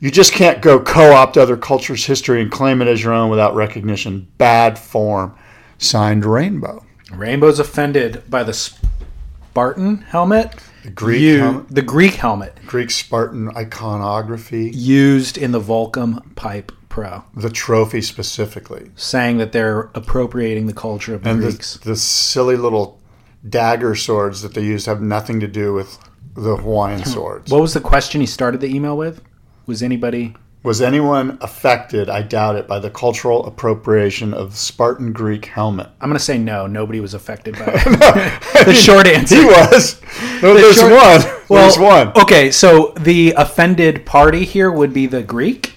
You 0.00 0.10
just 0.12 0.32
can't 0.32 0.62
go 0.62 0.78
co 0.78 1.12
opt 1.12 1.36
other 1.36 1.56
cultures' 1.56 2.06
history 2.06 2.40
and 2.40 2.50
claim 2.50 2.80
it 2.80 2.88
as 2.88 3.02
your 3.02 3.12
own 3.12 3.30
without 3.30 3.54
recognition. 3.54 4.28
Bad 4.38 4.78
form. 4.78 5.34
Signed 5.78 6.24
Rainbow. 6.24 6.84
Rainbow's 7.12 7.58
offended 7.58 8.22
by 8.28 8.44
the 8.44 8.52
Spartan 8.52 9.98
helmet. 10.02 10.54
The 10.84 10.90
Greek 10.90 11.20
You- 11.20 11.38
helmet. 11.40 11.66
The 11.68 11.82
Greek 11.82 12.14
helmet 12.14 12.58
Greek 12.66 12.90
Spartan 12.90 13.50
iconography. 13.56 14.70
used 14.74 15.36
in 15.36 15.52
the 15.52 15.60
Volcom 15.60 16.34
Pipe 16.36 16.70
Pro, 16.88 17.24
The 17.34 17.50
trophy 17.50 18.00
specifically. 18.00 18.90
saying 18.94 19.38
that 19.38 19.52
they're 19.52 19.90
appropriating 19.94 20.66
the 20.66 20.72
culture 20.72 21.14
of 21.14 21.22
the 21.24 21.30
And 21.30 21.40
Greeks. 21.40 21.76
the, 21.76 21.90
the 21.90 21.96
silly 21.96 22.56
little 22.56 23.00
dagger 23.48 23.94
swords 23.94 24.42
that 24.42 24.54
they 24.54 24.62
use 24.62 24.86
have 24.86 25.00
nothing 25.00 25.40
to 25.40 25.46
do 25.48 25.72
with 25.72 25.98
the 26.34 26.56
Hawaiian 26.56 27.02
hmm. 27.02 27.08
swords. 27.08 27.50
What 27.50 27.60
was 27.60 27.74
the 27.74 27.80
question 27.80 28.20
he 28.20 28.26
started 28.26 28.60
the 28.60 28.74
email 28.74 28.96
with? 28.96 29.20
Was 29.68 29.82
anybody? 29.82 30.34
Was 30.62 30.80
anyone 30.80 31.36
affected, 31.42 32.08
I 32.08 32.22
doubt 32.22 32.56
it, 32.56 32.66
by 32.66 32.78
the 32.78 32.88
cultural 32.88 33.44
appropriation 33.46 34.32
of 34.32 34.52
the 34.52 34.56
Spartan 34.56 35.12
Greek 35.12 35.44
helmet? 35.44 35.88
I'm 36.00 36.08
going 36.08 36.18
to 36.18 36.24
say 36.24 36.38
no. 36.38 36.66
Nobody 36.66 37.00
was 37.00 37.12
affected 37.12 37.52
by 37.54 37.66
it. 37.74 38.64
the 38.64 38.72
short 38.72 39.06
answer. 39.06 39.36
He 39.36 39.44
was. 39.44 40.00
No, 40.42 40.54
there's 40.54 40.76
short- 40.76 40.92
one. 40.92 41.20
there's 41.50 41.78
one. 41.78 42.12
Okay, 42.16 42.50
so 42.50 42.94
the 42.98 43.32
offended 43.36 44.06
party 44.06 44.46
here 44.46 44.72
would 44.72 44.94
be 44.94 45.06
the 45.06 45.22
Greek, 45.22 45.74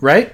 right? 0.00 0.32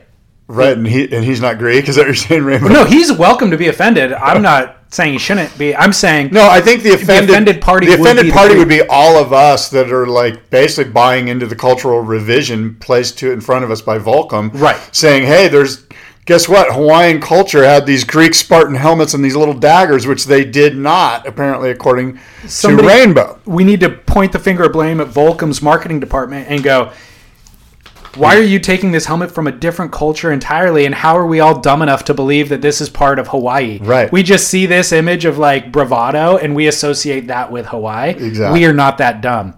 Right, 0.48 0.76
and 0.76 0.86
he 0.86 1.14
and 1.14 1.22
he's 1.24 1.40
not 1.42 1.58
Greek. 1.58 1.88
Is 1.88 1.96
that 1.96 2.02
what 2.02 2.06
you're 2.06 2.14
saying, 2.14 2.42
Rainbow? 2.44 2.68
No, 2.68 2.84
he's 2.84 3.12
welcome 3.12 3.50
to 3.50 3.58
be 3.58 3.68
offended. 3.68 4.14
I'm 4.14 4.40
not 4.40 4.76
saying 4.90 5.12
he 5.12 5.18
shouldn't 5.18 5.56
be. 5.58 5.76
I'm 5.76 5.92
saying 5.92 6.30
No, 6.32 6.48
I 6.48 6.62
think 6.62 6.82
the 6.82 6.94
offended, 6.94 7.28
offended 7.28 7.60
party 7.60 7.86
the 7.86 7.92
would 7.92 8.00
offended 8.00 8.24
be 8.24 8.30
party 8.32 8.54
Greek. 8.54 8.58
would 8.60 8.68
be 8.68 8.82
all 8.88 9.18
of 9.22 9.34
us 9.34 9.68
that 9.70 9.92
are 9.92 10.06
like 10.06 10.48
basically 10.48 10.90
buying 10.90 11.28
into 11.28 11.46
the 11.46 11.54
cultural 11.54 12.00
revision 12.00 12.76
placed 12.80 13.18
to 13.18 13.30
in 13.30 13.42
front 13.42 13.62
of 13.64 13.70
us 13.70 13.82
by 13.82 13.98
Volcom, 13.98 14.50
Right. 14.54 14.78
Saying, 14.90 15.26
"Hey, 15.26 15.48
there's 15.48 15.84
guess 16.24 16.48
what? 16.48 16.72
Hawaiian 16.72 17.20
culture 17.20 17.62
had 17.64 17.84
these 17.84 18.04
Greek 18.04 18.32
Spartan 18.34 18.74
helmets 18.74 19.12
and 19.12 19.22
these 19.22 19.36
little 19.36 19.52
daggers, 19.54 20.06
which 20.06 20.24
they 20.24 20.44
did 20.44 20.78
not, 20.78 21.26
apparently, 21.28 21.70
according 21.70 22.18
Somebody- 22.46 22.88
to 22.88 22.94
Rainbow." 22.94 23.38
we 23.44 23.64
need 23.64 23.80
to 23.80 23.90
point 23.90 24.32
the 24.32 24.38
finger 24.38 24.64
of 24.64 24.72
blame 24.72 24.98
at 25.02 25.08
Volcom's 25.08 25.60
marketing 25.60 26.00
department 26.00 26.46
and 26.48 26.62
go, 26.62 26.88
why 28.16 28.36
are 28.36 28.42
you 28.42 28.58
taking 28.58 28.92
this 28.92 29.06
helmet 29.06 29.30
from 29.30 29.46
a 29.46 29.52
different 29.52 29.92
culture 29.92 30.32
entirely? 30.32 30.86
And 30.86 30.94
how 30.94 31.16
are 31.16 31.26
we 31.26 31.40
all 31.40 31.60
dumb 31.60 31.82
enough 31.82 32.04
to 32.04 32.14
believe 32.14 32.48
that 32.48 32.62
this 32.62 32.80
is 32.80 32.88
part 32.88 33.18
of 33.18 33.28
Hawaii? 33.28 33.78
Right. 33.80 34.10
We 34.10 34.22
just 34.22 34.48
see 34.48 34.66
this 34.66 34.92
image 34.92 35.24
of 35.24 35.38
like 35.38 35.72
bravado 35.72 36.36
and 36.36 36.54
we 36.54 36.66
associate 36.66 37.28
that 37.28 37.52
with 37.52 37.66
Hawaii. 37.66 38.10
Exactly. 38.10 38.60
We 38.60 38.66
are 38.66 38.72
not 38.72 38.98
that 38.98 39.20
dumb. 39.20 39.54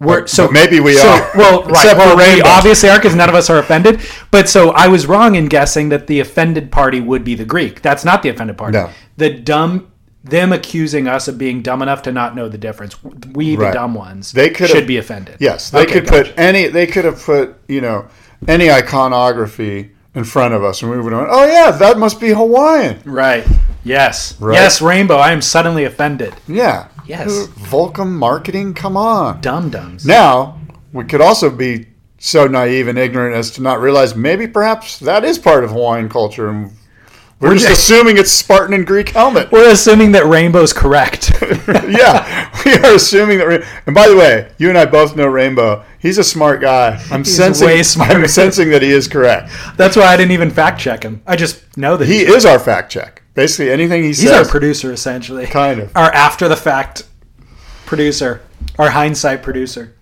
We're, 0.00 0.26
so 0.28 0.46
but 0.46 0.52
maybe 0.52 0.78
we 0.80 0.94
so- 0.94 1.08
are. 1.08 1.30
Well, 1.36 1.62
right. 1.64 1.70
Except 1.70 1.98
well, 1.98 2.16
we 2.16 2.40
obviously 2.42 2.88
are 2.88 2.98
because 2.98 3.16
none 3.16 3.28
of 3.28 3.34
us 3.34 3.50
are 3.50 3.58
offended. 3.58 4.00
But 4.30 4.48
so 4.48 4.70
I 4.70 4.86
was 4.86 5.06
wrong 5.06 5.34
in 5.34 5.46
guessing 5.46 5.88
that 5.88 6.06
the 6.06 6.20
offended 6.20 6.70
party 6.70 7.00
would 7.00 7.24
be 7.24 7.34
the 7.34 7.44
Greek. 7.44 7.82
That's 7.82 8.04
not 8.04 8.22
the 8.22 8.28
offended 8.28 8.56
party. 8.56 8.78
No. 8.78 8.90
The 9.16 9.30
dumb, 9.30 9.87
them 10.24 10.52
accusing 10.52 11.06
us 11.08 11.28
of 11.28 11.38
being 11.38 11.62
dumb 11.62 11.80
enough 11.82 12.02
to 12.02 12.12
not 12.12 12.34
know 12.34 12.48
the 12.48 12.58
difference. 12.58 12.96
We, 13.32 13.56
the 13.56 13.62
Right. 13.64 13.72
dumb 13.74 13.94
ones, 13.94 14.32
They 14.32 14.50
could 14.50 14.68
should 14.68 14.86
be 14.86 14.96
offended. 14.98 15.36
Yes, 15.38 15.70
they 15.70 15.82
Okay, 15.82 15.92
could 15.94 16.06
gotcha. 16.06 16.24
put 16.30 16.38
any. 16.38 16.66
They 16.68 16.86
could 16.86 17.04
have 17.04 17.22
put 17.22 17.56
you 17.68 17.80
know 17.80 18.06
any 18.46 18.70
iconography 18.70 19.90
in 20.14 20.24
front 20.24 20.54
of 20.54 20.64
us, 20.64 20.82
and 20.82 20.90
we 20.90 20.98
would 21.00 21.12
have. 21.12 21.22
went, 21.22 21.32
Oh 21.32 21.46
yeah, 21.46 21.70
that 21.70 21.98
must 21.98 22.20
be 22.20 22.30
Hawaiian. 22.30 22.98
Right. 23.04 23.46
Yes. 23.84 24.34
Right. 24.40 24.54
Yes, 24.54 24.82
Rainbow. 24.82 25.16
I 25.16 25.32
am 25.32 25.40
suddenly 25.40 25.84
offended. 25.84 26.34
Yeah. 26.46 26.88
Yes. 27.06 27.46
Volcom 27.70 28.10
marketing. 28.10 28.74
Come 28.74 28.96
on. 28.96 29.40
Dum 29.40 29.70
dums. 29.70 30.04
Now, 30.04 30.58
we 30.92 31.04
could 31.04 31.20
also 31.22 31.48
be 31.48 31.86
so 32.18 32.46
naive 32.48 32.88
and 32.88 32.98
ignorant 32.98 33.34
as 33.36 33.50
to 33.52 33.62
not 33.62 33.80
realize 33.80 34.14
maybe 34.16 34.46
perhaps 34.46 34.98
that 34.98 35.24
is 35.24 35.38
part 35.38 35.62
of 35.64 35.70
Hawaiian 35.70 36.08
culture 36.08 36.48
and 36.50 36.72
we're, 37.40 37.54
just 37.54 37.68
just- 37.68 37.82
assuming 37.90 38.18
it's 38.18 38.32
Spartan 38.32 38.74
and 38.74 38.86
Greek 38.86 39.10
helmet. 39.10 39.50
We're 39.52 39.70
assuming 39.70 40.12
that 40.12 40.26
Rainbow's 40.26 40.72
correct. 40.72 41.30
yeah, 41.88 42.50
we 42.64 42.72
are 42.74 42.94
assuming 42.94 43.38
that. 43.38 43.46
Ra- 43.46 43.66
And 43.86 43.94
by 43.94 44.08
the 44.08 44.16
way, 44.16 44.50
you 44.58 44.68
and 44.68 44.78
I 44.78 44.86
both 44.86 45.16
know 45.16 45.26
Rainbow. 45.26 45.84
He's 45.98 46.18
a 46.18 46.24
smart 46.24 46.60
guy. 46.60 47.02
I'm 47.10 47.24
He's 47.24 47.36
sensing. 47.36 47.66
way 47.66 47.82
smarter. 47.82 48.14
I'm 48.14 48.26
sensing 48.28 48.70
that 48.70 48.82
he 48.82 48.90
is 48.90 49.08
correct. 49.08 49.50
That's 49.76 49.96
why 49.96 50.04
I 50.04 50.16
didn't 50.16 50.32
even 50.32 50.50
fact 50.50 50.80
check 50.80 51.02
him. 51.04 51.22
I 51.26 51.36
just 51.36 51.76
know 51.76 51.96
that 51.96 52.06
He 52.08 52.24
he's, 52.24 52.28
is 52.34 52.46
our 52.46 52.58
fact 52.58 52.90
check. 52.92 53.22
Basically, 53.34 53.70
anything 53.70 54.02
he 54.02 54.08
he's 54.08 54.22
says. 54.22 54.46
our 54.46 54.50
producer, 54.50 54.92
essentially. 54.92 55.46
Kind 55.46 55.80
of. 55.80 55.96
Our 55.96 56.12
after 56.12 56.48
the 56.48 56.56
fact 56.56 57.04
producer. 57.86 58.42
Our 58.78 58.90
hindsight 58.90 59.42
producer. 59.42 59.94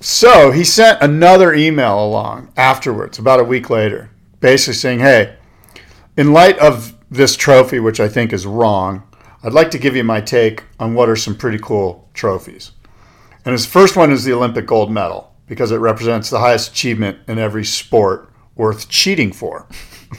So 0.00 0.50
he 0.50 0.64
sent 0.64 1.00
another 1.02 1.54
email 1.54 2.04
along 2.04 2.52
afterwards, 2.56 3.18
about 3.18 3.40
a 3.40 3.44
week 3.44 3.70
later, 3.70 4.10
basically 4.40 4.74
saying, 4.74 4.98
"Hey, 5.00 5.34
in 6.16 6.32
light 6.32 6.58
of 6.58 6.94
this 7.10 7.36
trophy, 7.36 7.80
which 7.80 8.00
I 8.00 8.08
think 8.08 8.32
is 8.32 8.46
wrong, 8.46 9.02
I'd 9.42 9.52
like 9.52 9.70
to 9.72 9.78
give 9.78 9.94
you 9.94 10.04
my 10.04 10.20
take 10.20 10.64
on 10.78 10.94
what 10.94 11.08
are 11.08 11.16
some 11.16 11.36
pretty 11.36 11.58
cool 11.58 12.08
trophies." 12.14 12.72
And 13.44 13.52
his 13.52 13.66
first 13.66 13.96
one 13.96 14.10
is 14.10 14.24
the 14.24 14.32
Olympic 14.32 14.66
gold 14.66 14.90
medal 14.90 15.32
because 15.46 15.70
it 15.70 15.76
represents 15.76 16.30
the 16.30 16.40
highest 16.40 16.72
achievement 16.72 17.18
in 17.28 17.38
every 17.38 17.64
sport 17.64 18.30
worth 18.56 18.88
cheating 18.88 19.32
for. 19.32 19.66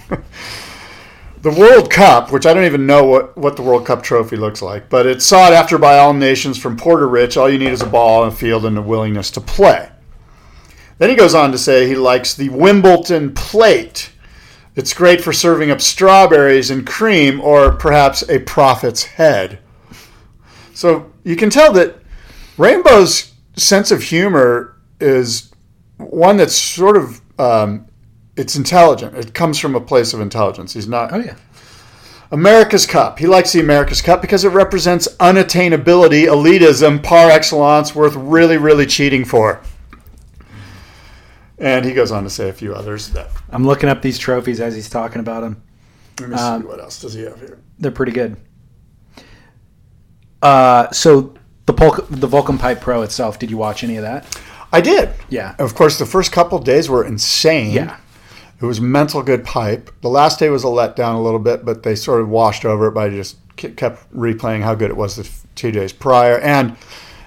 the 1.41 1.51
World 1.51 1.89
Cup, 1.89 2.31
which 2.31 2.45
I 2.45 2.53
don't 2.53 2.65
even 2.65 2.85
know 2.85 3.03
what, 3.03 3.37
what 3.37 3.55
the 3.55 3.61
World 3.61 3.85
Cup 3.85 4.03
trophy 4.03 4.35
looks 4.35 4.61
like, 4.61 4.89
but 4.89 5.05
it's 5.05 5.25
sought 5.25 5.53
after 5.53 5.77
by 5.77 5.97
all 5.97 6.13
nations 6.13 6.57
from 6.57 6.77
poor 6.77 6.99
to 6.99 7.05
rich. 7.05 7.37
All 7.37 7.49
you 7.49 7.57
need 7.57 7.71
is 7.71 7.81
a 7.81 7.87
ball, 7.87 8.23
and 8.23 8.33
a 8.33 8.35
field, 8.35 8.65
and 8.65 8.77
a 8.77 8.81
willingness 8.81 9.31
to 9.31 9.41
play. 9.41 9.89
Then 10.97 11.09
he 11.09 11.15
goes 11.15 11.35
on 11.35 11.51
to 11.51 11.57
say 11.57 11.87
he 11.87 11.95
likes 11.95 12.33
the 12.33 12.49
Wimbledon 12.49 13.33
plate. 13.33 14.11
It's 14.75 14.93
great 14.93 15.21
for 15.21 15.31
serving 15.31 15.71
up 15.71 15.79
strawberries 15.79 16.69
and 16.69 16.85
cream 16.85 17.39
or 17.39 17.71
perhaps 17.71 18.27
a 18.29 18.39
prophet's 18.39 19.03
head. 19.03 19.59
So 20.73 21.11
you 21.23 21.37
can 21.37 21.49
tell 21.49 21.71
that 21.73 21.95
Rainbow's 22.57 23.33
sense 23.55 23.91
of 23.91 24.03
humor 24.03 24.75
is 24.99 25.51
one 25.97 26.37
that's 26.37 26.55
sort 26.55 26.97
of 26.97 27.21
um, 27.39 27.87
it's 28.35 28.57
intelligent. 28.57 29.15
It 29.15 29.33
comes 29.33 29.59
from 29.59 29.75
a 29.75 29.81
place 29.81 30.13
of 30.13 30.19
intelligence. 30.19 30.73
He's 30.73 30.87
not 30.87 31.13
Oh 31.13 31.19
yeah. 31.19 31.35
America's 32.31 32.85
Cup. 32.85 33.19
He 33.19 33.27
likes 33.27 33.53
the 33.53 33.59
America's 33.61 34.01
Cup 34.01 34.21
because 34.21 34.43
it 34.43 34.49
represents 34.49 35.07
unattainability, 35.19 36.25
elitism, 36.25 37.01
par 37.01 37.29
excellence, 37.29 37.95
worth 37.95 38.15
really, 38.15 38.57
really 38.57 38.85
cheating 38.85 39.23
for. 39.23 39.61
And 41.57 41.85
he 41.85 41.93
goes 41.93 42.11
on 42.11 42.23
to 42.23 42.29
say 42.29 42.49
a 42.49 42.53
few 42.53 42.73
others 42.75 43.09
that. 43.09 43.29
I'm 43.49 43.65
looking 43.65 43.87
up 43.89 44.01
these 44.01 44.17
trophies 44.17 44.59
as 44.59 44.75
he's 44.75 44.89
talking 44.89 45.19
about 45.19 45.41
them. 45.41 45.63
Let 46.19 46.29
me 46.29 46.35
Um, 46.35 46.61
see 46.61 46.67
what 46.67 46.79
else 46.79 46.99
does 47.01 47.13
he 47.13 47.21
have 47.23 47.39
here. 47.39 47.59
They're 47.79 47.91
pretty 47.91 48.11
good. 48.11 48.37
Uh, 50.41 50.89
so 50.91 51.33
the 51.65 51.73
Pol- 51.73 52.05
the 52.09 52.27
Volcom 52.27 52.59
Pipe 52.59 52.81
Pro 52.81 53.01
itself. 53.01 53.39
Did 53.39 53.49
you 53.49 53.57
watch 53.57 53.83
any 53.83 53.95
of 53.97 54.03
that? 54.03 54.25
I 54.71 54.81
did. 54.81 55.09
Yeah. 55.29 55.55
Of 55.57 55.75
course, 55.75 55.97
the 55.97 56.05
first 56.05 56.31
couple 56.31 56.59
days 56.59 56.89
were 56.89 57.03
insane. 57.05 57.71
Yeah. 57.71 57.97
It 58.61 58.65
was 58.65 58.79
mental 58.79 59.21
good 59.23 59.43
pipe. 59.43 59.89
The 60.01 60.09
last 60.09 60.39
day 60.39 60.49
was 60.49 60.63
a 60.63 60.67
letdown 60.67 61.15
a 61.15 61.19
little 61.19 61.39
bit, 61.39 61.65
but 61.65 61.83
they 61.83 61.95
sort 61.95 62.21
of 62.21 62.29
washed 62.29 62.65
over 62.65 62.87
it 62.87 62.91
by 62.91 63.09
just 63.09 63.37
kept 63.57 64.11
replaying 64.13 64.61
how 64.63 64.75
good 64.75 64.89
it 64.89 64.97
was 64.97 65.15
the 65.15 65.29
two 65.55 65.71
days 65.71 65.91
prior. 65.93 66.39
And 66.39 66.75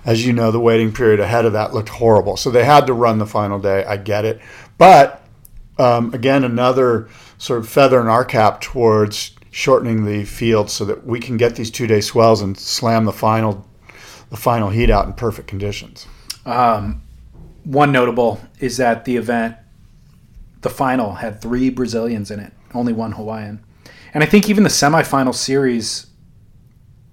as 0.09 0.25
you 0.25 0.33
know, 0.33 0.51
the 0.51 0.59
waiting 0.59 0.91
period 0.91 1.21
ahead 1.21 1.45
of 1.45 1.53
that 1.53 1.75
looked 1.75 1.91
horrible. 1.91 2.39
So 2.39 2.51
they 2.51 2.65
had 2.65 2.87
to 2.87 2.95
run 2.95 3.19
the 3.19 3.27
final 3.27 3.59
day. 3.59 3.85
I 3.85 3.99
get 3.99 4.25
it. 4.25 4.41
But 4.79 5.23
um, 5.79 6.15
again, 6.15 6.45
another 6.45 7.11
sort 7.37 7.59
of 7.59 7.69
feather 7.69 8.01
in 8.01 8.07
our 8.07 8.25
cap 8.25 8.63
towards 8.63 9.33
shortening 9.51 10.07
the 10.07 10.25
field 10.25 10.71
so 10.71 10.87
that 10.87 11.05
we 11.05 11.21
can 11.21 11.37
get 11.37 11.57
these 11.57 11.71
two 11.71 11.87
day 11.87 12.01
swells 12.01 12.41
and 12.41 12.59
slam 12.59 13.05
the 13.05 13.13
final 13.13 13.69
the 14.31 14.37
final 14.39 14.71
heat 14.71 14.89
out 14.89 15.05
in 15.05 15.13
perfect 15.13 15.47
conditions. 15.47 16.07
Um, 16.47 17.03
one 17.65 17.93
notable 17.93 18.41
is 18.61 18.79
that 18.79 19.05
the 19.05 19.19
event, 19.19 19.57
the 20.63 20.71
final, 20.71 21.17
had 21.17 21.43
three 21.43 21.69
Brazilians 21.69 22.31
in 22.31 22.41
it. 22.41 22.55
only 22.73 22.95
one 22.95 23.13
Hawaiian. 23.13 23.63
And 24.15 24.25
I 24.25 24.27
think 24.27 24.49
even 24.49 24.63
the 24.63 24.71
semifinal 24.71 25.35
series, 25.35 26.07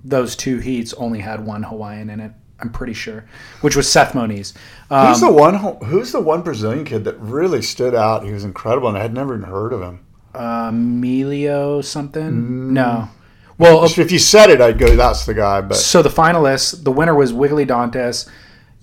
those 0.02 0.38
two 0.38 0.60
heats 0.60 0.94
only 0.94 1.20
had 1.20 1.46
one 1.46 1.64
Hawaiian 1.64 2.10
in 2.10 2.22
it. 2.22 2.32
I'm 2.60 2.70
pretty 2.70 2.94
sure, 2.94 3.26
which 3.62 3.76
was 3.76 3.92
Seth 3.92 4.14
Moniz. 4.16 4.54
Um, 4.90 5.08
who's 5.08 5.20
the 5.22 5.32
one? 5.32 5.56
Who's 5.86 6.12
the 6.14 6.22
one 6.22 6.42
Brazilian 6.42 6.86
kid 6.86 7.04
that 7.04 7.20
really 7.20 7.62
stood 7.62 7.94
out? 7.94 8.24
He 8.24 8.32
was 8.32 8.44
incredible, 8.46 8.88
and 8.88 8.98
I 8.98 9.02
had 9.02 9.14
never 9.14 9.36
even 9.36 9.50
heard 9.50 9.74
of 9.74 9.82
him. 9.82 10.00
Uh, 10.34 10.68
Emilio 10.70 11.82
something? 11.82 12.74
No. 12.74 13.10
Well, 13.58 13.84
If 13.86 14.12
you 14.12 14.20
said 14.20 14.50
it, 14.50 14.62
I'd 14.62 14.78
go, 14.78 14.96
"That's 14.96 15.26
the 15.26 15.34
guy." 15.34 15.62
But 15.62 15.78
so 15.78 16.02
the 16.02 16.10
finalists, 16.10 16.84
the 16.84 16.92
winner 16.92 17.16
was 17.16 17.32
Wiggolly 17.34 17.66
Dantas, 17.66 18.30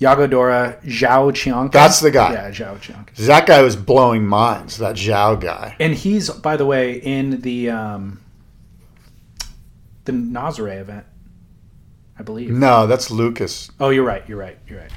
Yago 0.00 0.28
Dora, 0.28 0.78
João 0.84 1.34
Chianca. 1.34 1.72
That's 1.72 2.00
the 2.00 2.10
guy. 2.10 2.32
Yeah, 2.32 2.50
João 2.50 2.80
Chianca. 2.80 3.12
that 3.26 3.46
guy 3.46 3.62
was 3.62 3.76
blowing 3.76 4.26
minds. 4.26 4.78
That 4.78 4.96
João 4.96 5.40
guy. 5.40 5.76
And 5.78 5.94
he's, 5.94 6.28
by 6.30 6.56
the 6.56 6.64
way, 6.66 6.94
in 6.94 7.40
the 7.42 7.70
um, 7.70 8.20
the 10.04 10.12
Nazare 10.12 10.80
event, 10.80 11.04
I 12.18 12.22
believe. 12.22 12.50
No, 12.50 12.86
that's 12.86 13.10
Lucas. 13.10 13.70
Oh, 13.80 13.90
you're 13.90 14.04
right. 14.04 14.22
You're 14.28 14.38
right. 14.38 14.58
You're 14.66 14.80
right. 14.80 14.92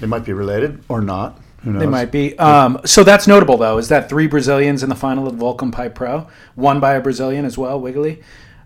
They 0.00 0.06
might 0.06 0.24
be 0.24 0.32
related 0.32 0.82
or 0.88 1.00
not. 1.00 1.40
Who 1.62 1.72
knows? 1.72 1.80
They 1.80 1.86
might 1.86 2.10
be. 2.10 2.38
Um, 2.38 2.80
so 2.84 3.04
that's 3.04 3.26
notable, 3.26 3.56
though, 3.58 3.78
is 3.78 3.88
that 3.88 4.08
three 4.08 4.26
Brazilians 4.26 4.82
in 4.82 4.88
the 4.88 4.94
final 4.94 5.28
of 5.28 5.34
Volcom 5.34 5.70
Pipe 5.72 5.94
Pro, 5.94 6.26
won 6.56 6.80
by 6.80 6.94
a 6.94 7.00
Brazilian 7.00 7.44
as 7.44 7.58
well, 7.58 7.80
Wiggolly, 7.80 8.22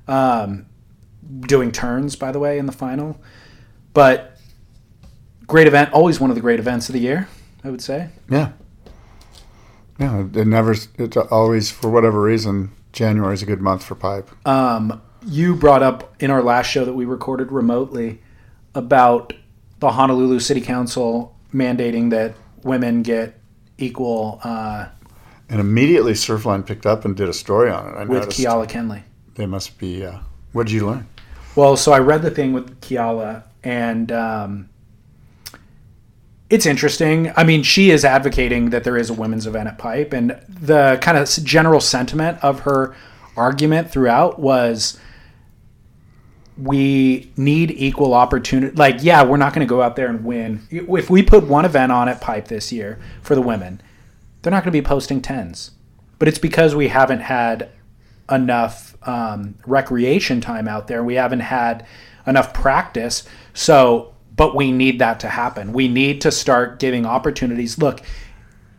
um, 0.06 0.66
doing 1.40 1.72
turns, 1.72 2.14
by 2.14 2.30
the 2.30 2.38
way, 2.38 2.58
in 2.58 2.66
the 2.66 2.72
final. 2.72 3.20
But 3.94 4.38
great 5.46 5.66
event, 5.66 5.92
always 5.92 6.20
one 6.20 6.30
of 6.30 6.36
the 6.36 6.42
great 6.42 6.60
events 6.60 6.88
of 6.88 6.92
the 6.92 7.00
year, 7.00 7.28
I 7.64 7.70
would 7.70 7.82
say. 7.82 8.10
Yeah. 8.30 8.52
Yeah. 9.98 10.26
It 10.32 10.46
never. 10.46 10.74
It's 10.96 11.16
always 11.16 11.70
for 11.70 11.90
whatever 11.90 12.22
reason. 12.22 12.70
January 12.92 13.34
is 13.34 13.42
a 13.42 13.46
good 13.46 13.60
month 13.60 13.82
for 13.82 13.96
pipe. 13.96 14.30
Um, 14.46 15.02
you 15.26 15.54
brought 15.54 15.82
up 15.82 16.14
in 16.20 16.30
our 16.30 16.42
last 16.42 16.66
show 16.66 16.84
that 16.84 16.92
we 16.92 17.04
recorded 17.04 17.50
remotely 17.52 18.20
about 18.74 19.32
the 19.80 19.92
Honolulu 19.92 20.40
City 20.40 20.60
Council 20.60 21.34
mandating 21.52 22.10
that 22.10 22.34
women 22.62 23.02
get 23.02 23.38
equal 23.78 24.40
uh, 24.44 24.86
And 25.48 25.60
immediately 25.60 26.12
Surfline 26.12 26.66
picked 26.66 26.86
up 26.86 27.04
and 27.04 27.16
did 27.16 27.28
a 27.28 27.32
story 27.32 27.70
on 27.70 27.88
it. 27.88 27.96
I 27.96 28.04
with. 28.04 28.28
Keala 28.28 28.68
Kennelly. 28.68 29.02
They 29.34 29.46
must 29.46 29.78
be. 29.78 30.04
Uh, 30.04 30.18
what 30.52 30.66
did 30.66 30.72
you 30.72 30.86
learn? 30.86 31.08
Well, 31.56 31.76
so 31.76 31.92
I 31.92 31.98
read 31.98 32.22
the 32.22 32.30
thing 32.30 32.52
with 32.52 32.80
Keala, 32.80 33.44
and 33.62 34.10
um, 34.10 34.68
it's 36.50 36.66
interesting. 36.66 37.32
I 37.36 37.44
mean, 37.44 37.62
she 37.62 37.90
is 37.90 38.04
advocating 38.04 38.70
that 38.70 38.84
there 38.84 38.96
is 38.96 39.10
a 39.10 39.14
women's 39.14 39.46
event 39.46 39.68
at 39.68 39.78
Pipe, 39.78 40.12
and 40.12 40.40
the 40.48 40.98
kind 41.00 41.16
of 41.18 41.28
general 41.44 41.80
sentiment 41.80 42.38
of 42.42 42.60
her 42.60 42.94
argument 43.36 43.90
throughout 43.90 44.38
was 44.38 44.98
we 46.56 47.32
need 47.36 47.70
equal 47.72 48.14
opportunity. 48.14 48.74
Like, 48.76 48.96
yeah, 49.00 49.24
we're 49.24 49.36
not 49.36 49.54
going 49.54 49.66
to 49.66 49.70
go 49.70 49.82
out 49.82 49.96
there 49.96 50.08
and 50.08 50.24
win. 50.24 50.66
If 50.70 51.10
we 51.10 51.22
put 51.22 51.44
one 51.44 51.64
event 51.64 51.90
on 51.90 52.08
at 52.08 52.20
Pipe 52.20 52.48
this 52.48 52.72
year 52.72 52.98
for 53.22 53.34
the 53.34 53.42
women, 53.42 53.80
they're 54.42 54.52
not 54.52 54.62
going 54.62 54.72
to 54.72 54.78
be 54.78 54.86
posting 54.86 55.20
tens. 55.20 55.72
But 56.18 56.28
it's 56.28 56.38
because 56.38 56.74
we 56.74 56.88
haven't 56.88 57.20
had 57.20 57.70
enough 58.30 58.96
um, 59.06 59.56
recreation 59.66 60.40
time 60.40 60.68
out 60.68 60.86
there. 60.86 61.02
We 61.02 61.14
haven't 61.14 61.40
had 61.40 61.86
enough 62.26 62.54
practice. 62.54 63.24
So, 63.52 64.14
but 64.36 64.54
we 64.54 64.72
need 64.72 65.00
that 65.00 65.20
to 65.20 65.28
happen. 65.28 65.72
We 65.72 65.88
need 65.88 66.20
to 66.22 66.30
start 66.30 66.78
giving 66.78 67.04
opportunities. 67.04 67.78
Look, 67.78 68.00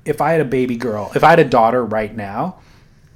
if 0.05 0.21
I 0.21 0.31
had 0.31 0.41
a 0.41 0.45
baby 0.45 0.77
girl, 0.77 1.11
if 1.15 1.23
I 1.23 1.31
had 1.31 1.39
a 1.39 1.45
daughter 1.45 1.83
right 1.83 2.15
now, 2.15 2.59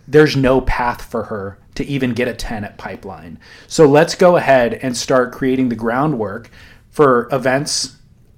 there's 0.09 0.35
no 0.35 0.61
path 0.61 1.03
for 1.03 1.25
her 1.25 1.59
to 1.75 1.85
even 1.85 2.13
get 2.13 2.27
a 2.27 2.33
10 2.33 2.63
at 2.63 2.77
Pipeline. 2.77 3.39
So 3.67 3.85
let's 3.85 4.15
go 4.15 4.37
ahead 4.37 4.73
and 4.73 4.97
start 4.97 5.31
creating 5.31 5.69
the 5.69 5.75
groundwork 5.75 6.49
for 6.89 7.29
events 7.31 7.97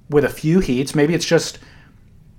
with 0.09 0.26
a 0.26 0.30
few 0.30 0.59
heats. 0.59 0.93
Maybe 0.93 1.13
it's 1.13 1.26
just 1.26 1.59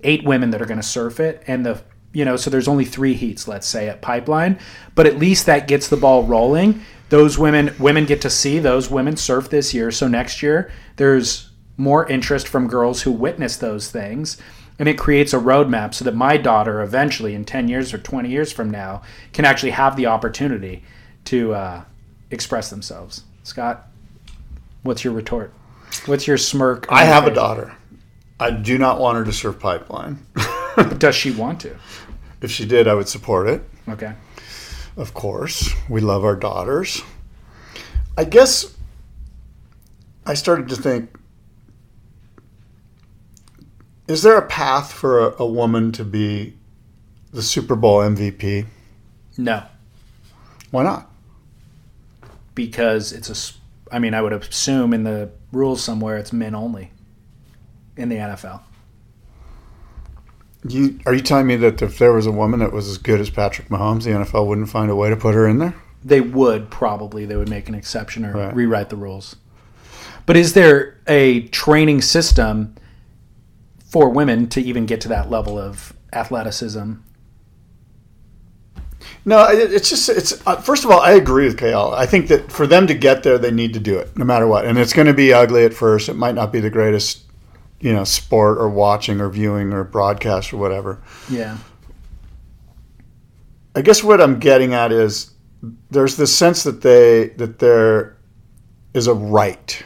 eight 0.03 0.23
women 0.23 0.51
that 0.51 0.61
are 0.61 0.65
going 0.65 0.79
to 0.79 0.87
surf 0.87 1.19
it 1.19 1.43
and 1.47 1.65
the 1.65 1.81
you 2.11 2.25
know 2.25 2.35
so 2.35 2.49
there's 2.49 2.67
only 2.67 2.83
three 2.83 3.13
heats 3.13 3.47
let's 3.47 3.65
say 3.65 3.87
at 3.87 4.01
pipeline 4.01 4.59
but 4.95 5.07
at 5.07 5.17
least 5.17 5.45
that 5.45 5.65
gets 5.65 5.87
the 5.87 5.95
ball 5.95 6.23
rolling 6.23 6.81
those 7.07 7.37
women 7.37 7.73
women 7.79 8.05
get 8.05 8.19
to 8.21 8.29
see 8.29 8.59
those 8.59 8.89
women 8.91 9.15
surf 9.15 9.49
this 9.49 9.73
year 9.73 9.91
so 9.91 10.07
next 10.07 10.43
year 10.43 10.69
there's 10.97 11.51
more 11.77 12.05
interest 12.09 12.49
from 12.49 12.67
girls 12.67 13.01
who 13.01 13.11
witness 13.11 13.55
those 13.57 13.89
things 13.89 14.37
and 14.83 14.89
it 14.89 14.97
creates 14.97 15.31
a 15.31 15.37
roadmap 15.37 15.93
so 15.93 16.03
that 16.03 16.13
my 16.13 16.35
daughter 16.35 16.81
eventually 16.81 17.33
in 17.33 17.45
10 17.45 17.69
years 17.69 17.93
or 17.93 17.97
20 17.97 18.27
years 18.27 18.51
from 18.51 18.69
now 18.69 19.01
can 19.31 19.45
actually 19.45 19.69
have 19.69 19.95
the 19.95 20.07
opportunity 20.07 20.83
to 21.23 21.53
uh, 21.53 21.81
express 22.31 22.69
themselves 22.69 23.23
scott 23.43 23.87
what's 24.81 25.01
your 25.01 25.13
retort 25.13 25.53
what's 26.05 26.27
your 26.27 26.35
smirk 26.35 26.85
I 26.89 27.05
your 27.05 27.13
have 27.13 27.27
a 27.27 27.33
daughter. 27.33 27.77
I 28.41 28.51
do 28.51 28.77
not 28.77 28.99
want 28.99 29.17
her 29.17 29.23
to 29.23 29.31
serve 29.31 29.57
pipeline. 29.57 30.19
does 30.97 31.15
she 31.15 31.31
want 31.31 31.61
to 31.61 31.77
if 32.41 32.51
she 32.51 32.65
did, 32.65 32.85
I 32.85 32.93
would 32.93 33.07
support 33.07 33.47
it. 33.47 33.63
okay 33.87 34.15
Of 34.97 35.13
course, 35.13 35.73
we 35.87 36.01
love 36.01 36.25
our 36.25 36.35
daughters. 36.35 37.01
I 38.17 38.25
guess 38.25 38.75
I 40.25 40.33
started 40.33 40.67
to 40.67 40.75
think 40.75 41.17
is 44.07 44.21
there 44.23 44.37
a 44.37 44.45
path 44.45 44.91
for 44.91 45.19
a, 45.29 45.35
a 45.43 45.45
woman 45.45 45.91
to 45.93 46.03
be 46.03 46.55
the 47.31 47.41
Super 47.41 47.75
Bowl 47.75 47.99
MVP? 47.99 48.65
no 49.37 49.63
Why 50.71 50.83
not? 50.83 51.09
because 52.55 53.11
it's 53.11 53.29
a. 53.29 53.93
I 53.95 53.99
mean 53.99 54.13
I 54.13 54.21
would 54.21 54.33
assume 54.33 54.93
in 54.93 55.03
the 55.03 55.29
rules 55.51 55.83
somewhere 55.83 56.17
it's 56.17 56.31
men 56.33 56.53
only 56.55 56.91
in 57.97 58.09
the 58.09 58.15
NFL. 58.17 58.61
You 60.67 60.99
are 61.05 61.13
you 61.13 61.21
telling 61.21 61.47
me 61.47 61.55
that 61.57 61.81
if 61.81 61.97
there 61.97 62.13
was 62.13 62.25
a 62.25 62.31
woman 62.31 62.59
that 62.61 62.71
was 62.71 62.87
as 62.87 62.97
good 62.97 63.19
as 63.19 63.29
Patrick 63.29 63.67
Mahomes, 63.69 64.03
the 64.03 64.11
NFL 64.11 64.47
wouldn't 64.47 64.69
find 64.69 64.89
a 64.89 64.95
way 64.95 65.09
to 65.09 65.15
put 65.17 65.35
her 65.35 65.47
in 65.47 65.57
there? 65.57 65.75
They 66.05 66.21
would 66.21 66.69
probably 66.69 67.25
they 67.25 67.35
would 67.35 67.49
make 67.49 67.67
an 67.69 67.75
exception 67.75 68.23
or 68.25 68.33
Right. 68.33 68.55
rewrite 68.55 68.89
the 68.89 68.95
rules. 68.95 69.35
But 70.25 70.37
is 70.37 70.53
there 70.53 70.97
a 71.07 71.47
training 71.49 72.01
system 72.01 72.75
for 73.93 74.09
women 74.09 74.47
to 74.49 74.59
even 74.59 74.87
get 74.87 74.99
to 75.01 75.07
that 75.07 75.29
level 75.29 75.55
of 75.59 75.93
athleticism? 76.11 76.93
No, 79.23 79.45
it's 79.51 79.87
just 79.87 80.09
it's 80.09 80.45
uh, 80.47 80.55
first 80.55 80.83
of 80.83 80.89
all, 80.89 80.99
I 80.99 81.11
agree 81.11 81.45
with 81.45 81.57
KL. 81.59 81.93
I 81.93 82.07
think 82.07 82.27
that 82.29 82.51
for 82.51 82.65
them 82.65 82.87
to 82.87 82.95
get 82.95 83.21
there, 83.21 83.37
they 83.37 83.51
need 83.51 83.75
to 83.75 83.79
do 83.79 83.99
it 83.99 84.17
no 84.17 84.25
matter 84.25 84.47
what, 84.47 84.65
and 84.65 84.79
it's 84.79 84.93
going 84.93 85.05
to 85.05 85.13
be 85.13 85.31
ugly 85.31 85.63
at 85.63 85.75
first. 85.75 86.09
It 86.09 86.15
might 86.15 86.33
not 86.33 86.51
be 86.51 86.59
the 86.59 86.71
greatest, 86.71 87.21
you 87.81 87.93
know, 87.93 88.03
sport 88.03 88.57
or 88.57 88.67
watching 88.67 89.21
or 89.21 89.29
viewing 89.29 89.71
or 89.73 89.83
broadcast 89.83 90.51
or 90.53 90.57
whatever. 90.57 90.99
Yeah. 91.29 91.57
I 93.75 93.81
guess 93.83 94.03
what 94.03 94.19
I'm 94.19 94.39
getting 94.39 94.73
at 94.73 94.91
is 94.91 95.31
there's 95.91 96.17
this 96.17 96.35
sense 96.35 96.63
that 96.63 96.81
they 96.81 97.27
that 97.37 97.59
there 97.59 98.17
is 98.95 99.05
a 99.05 99.13
right, 99.13 99.83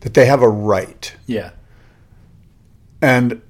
that 0.00 0.14
they 0.14 0.26
have 0.26 0.42
a 0.42 0.48
right, 0.48 1.14
Yeah. 1.26 1.50
and 3.00 3.40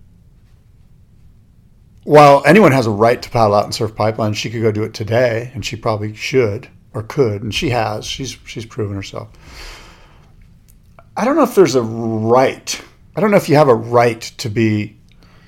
while 2.05 2.43
anyone 2.47 2.73
has 2.73 2.87
a 2.87 2.91
right 2.91 3.21
to 3.21 3.31
paddle 3.31 3.55
out 3.55 3.65
and 3.65 3.75
surf 3.75 3.95
pipeline, 3.95 4.35
she 4.35 4.51
could 4.51 4.63
go 4.63 4.71
do 4.73 4.83
it 4.85 4.95
today, 4.95 5.51
and 5.55 5.65
she 5.65 5.77
probably 5.77 6.15
should 6.15 6.69
or 6.93 7.03
could, 7.03 7.43
and 7.43 7.55
she 7.55 7.71
has. 7.71 8.05
She's 8.07 8.37
she's 8.47 8.65
proven 8.67 8.95
herself. 8.97 9.29
I 11.17 11.25
don't 11.25 11.37
know 11.37 11.43
if 11.45 11.55
there's 11.55 11.75
a 11.75 11.83
right. 11.83 12.81
I 13.17 13.21
don't 13.21 13.31
know 13.31 13.37
if 13.37 13.49
you 13.49 13.57
have 13.57 13.69
a 13.69 13.75
right 13.75 14.21
to 14.39 14.49
be 14.49 14.97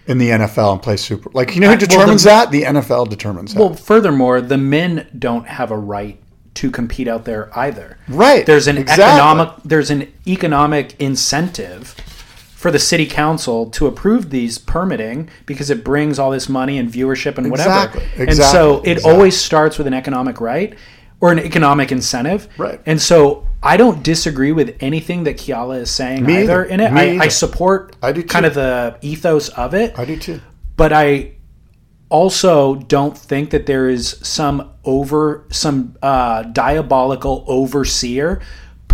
in 0.07 0.19
the 0.19 0.31
NFL 0.31 0.73
and 0.75 0.83
play 0.83 0.97
super. 0.97 1.31
Like 1.35 1.55
you 1.55 1.61
know 1.61 1.67
who 1.67 1.73
Well, 1.73 1.79
the- 1.81 1.87
determines 1.87 2.23
that? 2.25 2.51
The 2.51 2.63
NFL 2.63 3.09
determines 3.11 3.55
that. 3.55 3.61
Well, 3.61 3.75
furthermore, 3.75 4.41
the 4.41 4.57
men 4.59 5.09
don't 5.19 5.47
have 5.47 5.71
a 5.73 5.79
right 5.79 6.21
to 6.55 6.71
compete 6.71 7.07
out 7.09 7.25
there 7.27 7.51
either. 7.59 7.99
Right, 8.09 8.47
There's 8.47 8.67
an 8.67 8.79
exactly. 8.79 9.05
economic 9.05 9.51
there's 9.65 9.91
an 9.91 10.11
economic 10.27 10.99
incentive 11.01 11.95
for 12.67 12.73
the 12.73 12.79
city 12.81 13.07
council 13.07 13.71
to 13.71 13.87
approve 13.87 14.31
these 14.31 14.59
permitting 14.59 15.31
because 15.47 15.71
it 15.71 15.85
brings 15.85 16.19
all 16.19 16.33
this 16.33 16.49
money 16.49 16.79
and 16.79 16.91
viewership 16.91 17.39
and 17.39 17.49
whatever. 17.49 17.71
Exactly, 17.71 18.03
Exactly. 18.03 18.27
And 18.27 18.37
so 18.37 18.79
it 18.83 18.89
exactly. 18.95 19.13
always 19.13 19.41
starts 19.41 19.79
with 19.79 19.87
an 19.87 19.95
economic 19.95 20.41
right 20.41 20.75
or 21.21 21.31
an 21.31 21.39
economic 21.39 21.93
incentive. 21.93 22.49
Right. 22.59 22.81
And 22.85 23.01
so 23.01 23.47
I 23.63 23.77
don't 23.77 24.03
disagree 24.03 24.51
with 24.51 24.77
anything 24.81 25.23
that 25.25 25.37
Keala 25.37 25.79
is 25.83 25.93
saying 25.93 26.27
Me 26.27 26.43
either 26.43 26.65
either. 26.65 26.65
in 26.65 26.81
it. 26.81 26.93
Me 26.93 27.21
I, 27.21 27.27
I 27.27 27.29
support 27.29 27.95
I 28.03 28.11
do 28.11 28.25
kind 28.25 28.45
of 28.45 28.55
the 28.55 28.99
ethos 29.01 29.49
of 29.51 29.73
it 29.73 29.97
I 29.97 30.05
do 30.05 30.17
too. 30.19 30.41
but 30.77 30.93
I 30.93 31.35
also 32.09 32.75
don't 32.75 33.17
think 33.17 33.51
that 33.51 33.67
there 33.67 33.89
is 33.89 34.19
some 34.23 34.73
over 34.85 35.45
some 35.53 35.97
uh, 36.03 36.43
diabolical 36.43 37.45
overseer 37.47 38.41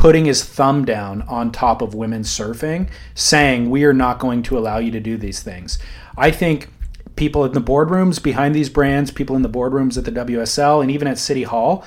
putting 0.02 0.24
his 0.24 0.44
thumb 0.44 0.84
down 0.84 1.22
on 1.28 1.52
top 1.52 1.80
of 1.80 1.94
women's 1.94 2.28
surfing, 2.28 2.90
saying 3.14 3.70
we 3.70 3.84
are 3.84 3.92
not 3.92 4.18
going 4.18 4.42
to 4.42 4.58
allow 4.58 4.76
you 4.78 4.90
to 4.90 4.98
do 4.98 5.16
these 5.16 5.40
things. 5.44 5.78
I 6.18 6.32
think 6.32 6.68
people 7.14 7.44
in 7.44 7.52
the 7.52 7.60
boardrooms 7.60 8.20
behind 8.20 8.52
these 8.52 8.68
brands, 8.68 9.12
people 9.12 9.36
in 9.36 9.42
the 9.42 9.48
boardrooms 9.48 9.96
at 9.96 10.04
the 10.04 10.10
WSL, 10.10 10.82
and 10.82 10.90
even 10.90 11.06
at 11.06 11.18
City 11.18 11.44
Hall 11.44 11.84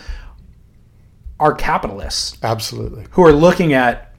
are 1.41 1.53
capitalists 1.53 2.37
Absolutely. 2.41 3.05
who 3.09 3.21
are 3.21 3.33
looking 3.33 3.73
at 3.73 4.15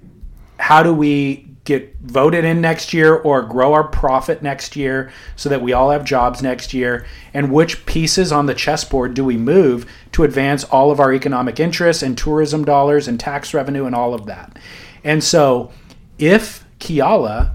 how 0.59 0.83
do 0.83 0.93
we 0.93 1.46
get 1.67 1.95
voted 2.01 2.45
in 2.45 2.61
next 2.61 2.95
year 2.95 3.15
or 3.15 3.43
grow 3.43 3.75
our 3.75 3.85
profit 3.85 4.43
next 4.43 4.77
year 4.77 5.13
so 5.37 5.49
that 5.49 5.61
we 5.61 5.73
all 5.73 5.91
have 5.91 6.05
jobs 6.05 6.43
next 6.43 6.73
year? 6.73 7.05
And 7.35 7.53
which 7.53 7.85
pieces 7.85 8.33
on 8.33 8.47
the 8.47 8.55
chessboard 8.55 9.13
do 9.13 9.25
we 9.25 9.37
move 9.37 9.85
to 10.13 10.25
advance 10.25 10.65
all 10.65 10.91
of 10.91 11.01
our 11.01 11.13
economic 11.13 11.61
interests 11.61 12.03
and 12.03 12.17
tourism 12.17 12.65
dollars 12.65 13.09
and 13.09 13.21
tax 13.21 13.53
revenue 13.53 13.85
and 13.85 13.95
all 13.95 14.15
of 14.15 14.27
that? 14.27 14.59
And 15.05 15.23
so 15.23 15.71
if 16.19 16.65
keala 16.79 17.55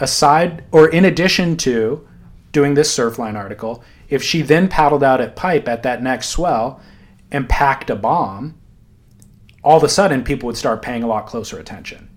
aside 0.00 0.64
or 0.72 0.88
in 0.88 1.04
addition 1.04 1.56
to 1.56 2.06
doing 2.52 2.74
this 2.74 2.94
surfline 2.96 3.34
article 3.34 3.82
if 4.08 4.22
she 4.22 4.42
then 4.42 4.68
paddled 4.68 5.02
out 5.02 5.20
at 5.20 5.36
pipe 5.36 5.68
at 5.68 5.82
that 5.82 6.02
next 6.02 6.28
swell 6.28 6.80
and 7.30 7.48
packed 7.48 7.90
a 7.90 7.96
bomb 7.96 8.58
all 9.62 9.76
of 9.76 9.84
a 9.84 9.88
sudden 9.88 10.22
people 10.22 10.46
would 10.46 10.56
start 10.56 10.82
paying 10.82 11.02
a 11.02 11.06
lot 11.06 11.26
closer 11.26 11.58
attention 11.58 12.07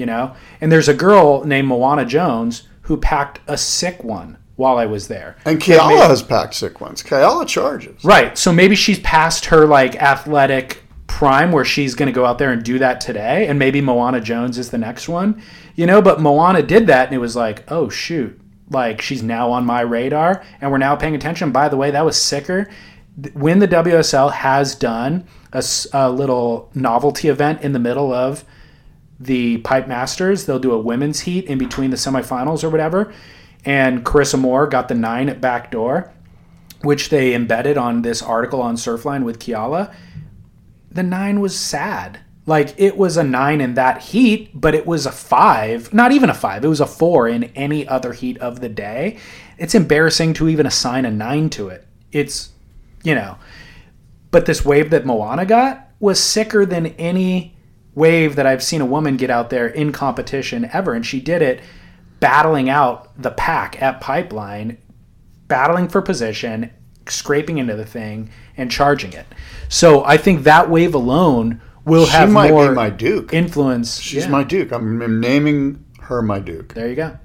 you 0.00 0.06
know? 0.06 0.34
And 0.60 0.72
there's 0.72 0.88
a 0.88 0.94
girl 0.94 1.44
named 1.44 1.68
moana 1.68 2.06
jones 2.06 2.66
who 2.82 2.96
packed 2.96 3.38
a 3.46 3.56
sick 3.56 4.02
one 4.02 4.38
while 4.56 4.76
i 4.76 4.86
was 4.86 5.08
there. 5.08 5.36
And 5.44 5.60
Keala 5.60 6.08
has 6.08 6.22
packed 6.22 6.54
sick 6.54 6.80
ones. 6.80 7.02
Keala 7.02 7.46
charges. 7.46 8.04
right. 8.04 8.36
So 8.36 8.52
maybe 8.52 8.74
she's 8.74 8.98
past 9.00 9.46
her 9.46 9.66
like 9.66 9.96
athletic 9.96 10.82
prime 11.06 11.50
where 11.52 11.64
she's 11.64 11.94
going 11.94 12.06
to 12.06 12.12
go 12.12 12.24
out 12.24 12.38
there 12.38 12.52
and 12.52 12.62
do 12.62 12.78
that 12.78 13.00
today 13.00 13.48
and 13.48 13.58
maybe 13.58 13.80
moana 13.80 14.20
jones 14.20 14.58
is 14.58 14.70
the 14.70 14.78
next 14.78 15.08
one 15.08 15.42
you 15.74 15.86
know? 15.86 16.00
But 16.02 16.20
moana 16.20 16.62
did 16.62 16.86
that 16.88 17.06
and 17.06 17.14
it 17.14 17.18
was 17.18 17.36
like 17.36 17.64
oh 17.70 17.88
shoot. 17.88 18.38
Like 18.70 19.00
she's 19.00 19.22
now 19.22 19.50
on 19.50 19.64
my 19.64 19.80
radar 19.80 20.44
and 20.60 20.70
we're 20.70 20.78
now 20.78 20.96
paying 20.96 21.14
attention. 21.14 21.52
By 21.52 21.68
the 21.68 21.76
way 21.76 21.90
that 21.90 22.04
was 22.04 22.20
sicker. 22.20 22.68
When 23.32 23.58
the 23.58 23.68
wsl 23.68 24.32
has 24.32 24.74
done 24.74 25.26
a 25.92 26.10
little 26.10 26.70
novelty 26.74 27.28
event 27.28 27.62
in 27.62 27.72
the 27.72 27.78
middle 27.78 28.12
of 28.12 28.44
the 29.20 29.58
Pipe 29.58 29.86
Masters. 29.86 30.46
They'll 30.46 30.58
do 30.58 30.72
a 30.72 30.78
women's 30.78 31.20
heat 31.20 31.44
in 31.44 31.58
between 31.58 31.90
the 31.90 31.96
semifinals 31.96 32.64
or 32.64 32.70
whatever. 32.70 33.12
And 33.64 34.04
Carissa 34.04 34.38
Moore 34.38 34.66
got 34.66 34.88
the 34.88 34.94
nine 34.94 35.28
at 35.28 35.40
backdoor, 35.40 36.12
which 36.80 37.10
they 37.10 37.34
embedded 37.34 37.76
on 37.76 38.02
this 38.02 38.22
article 38.22 38.62
on 38.62 38.76
Surfline 38.76 39.22
with 39.22 39.38
Keala. 39.38 39.94
The 40.90 41.02
nine 41.02 41.40
was 41.40 41.56
sad. 41.56 42.20
Like 42.46 42.74
it 42.78 42.96
was 42.96 43.18
a 43.18 43.22
nine 43.22 43.60
in 43.60 43.74
that 43.74 44.02
heat, 44.02 44.50
but 44.58 44.74
it 44.74 44.86
was 44.86 45.04
a 45.04 45.12
five, 45.12 45.92
not 45.92 46.10
even 46.10 46.30
a 46.30 46.34
five. 46.34 46.64
It 46.64 46.68
was 46.68 46.80
a 46.80 46.86
four 46.86 47.28
in 47.28 47.44
any 47.54 47.86
other 47.86 48.14
heat 48.14 48.38
of 48.38 48.60
the 48.60 48.68
day. 48.68 49.18
It's 49.58 49.74
embarrassing 49.74 50.32
to 50.34 50.48
even 50.48 50.66
assign 50.66 51.04
a 51.04 51.10
nine 51.10 51.50
to 51.50 51.68
it. 51.68 51.86
It's, 52.10 52.50
you 53.04 53.14
know, 53.14 53.36
but 54.30 54.46
this 54.46 54.64
wave 54.64 54.90
that 54.90 55.04
Moana 55.04 55.44
got 55.44 55.90
was 56.00 56.18
sicker 56.18 56.64
than 56.64 56.86
any 56.86 57.54
wave 58.00 58.34
that 58.36 58.46
I've 58.46 58.62
seen 58.62 58.80
a 58.80 58.86
woman 58.86 59.16
get 59.16 59.30
out 59.30 59.50
there 59.50 59.66
in 59.68 59.92
competition 59.92 60.68
ever. 60.72 60.94
And 60.94 61.04
she 61.06 61.20
did 61.20 61.42
it 61.42 61.60
battling 62.18 62.68
out 62.68 63.10
the 63.22 63.30
pack 63.30 63.80
at 63.80 64.00
Pipeline, 64.00 64.76
battling 65.48 65.88
for 65.88 66.02
position, 66.02 66.70
scraping 67.08 67.58
into 67.58 67.76
the 67.76 67.84
thing, 67.86 68.30
and 68.56 68.70
charging 68.70 69.12
it. 69.12 69.26
So 69.68 70.04
I 70.04 70.16
think 70.16 70.42
that 70.44 70.68
wave 70.68 70.94
alone 70.94 71.60
will 71.84 72.06
She 72.06 72.12
have 72.12 72.30
might 72.30 72.50
more 72.50 72.68
be 72.70 72.74
my 72.74 72.90
Duke. 72.90 73.32
influence. 73.32 73.98
She's 74.00 74.24
Yeah. 74.24 74.30
my 74.30 74.44
Duke. 74.44 74.72
I'm, 74.72 75.20
naming 75.20 75.84
her 76.00 76.22
my 76.22 76.38
Duke. 76.40 76.74
There 76.74 76.88
you 76.88 76.96
go. 76.96 77.16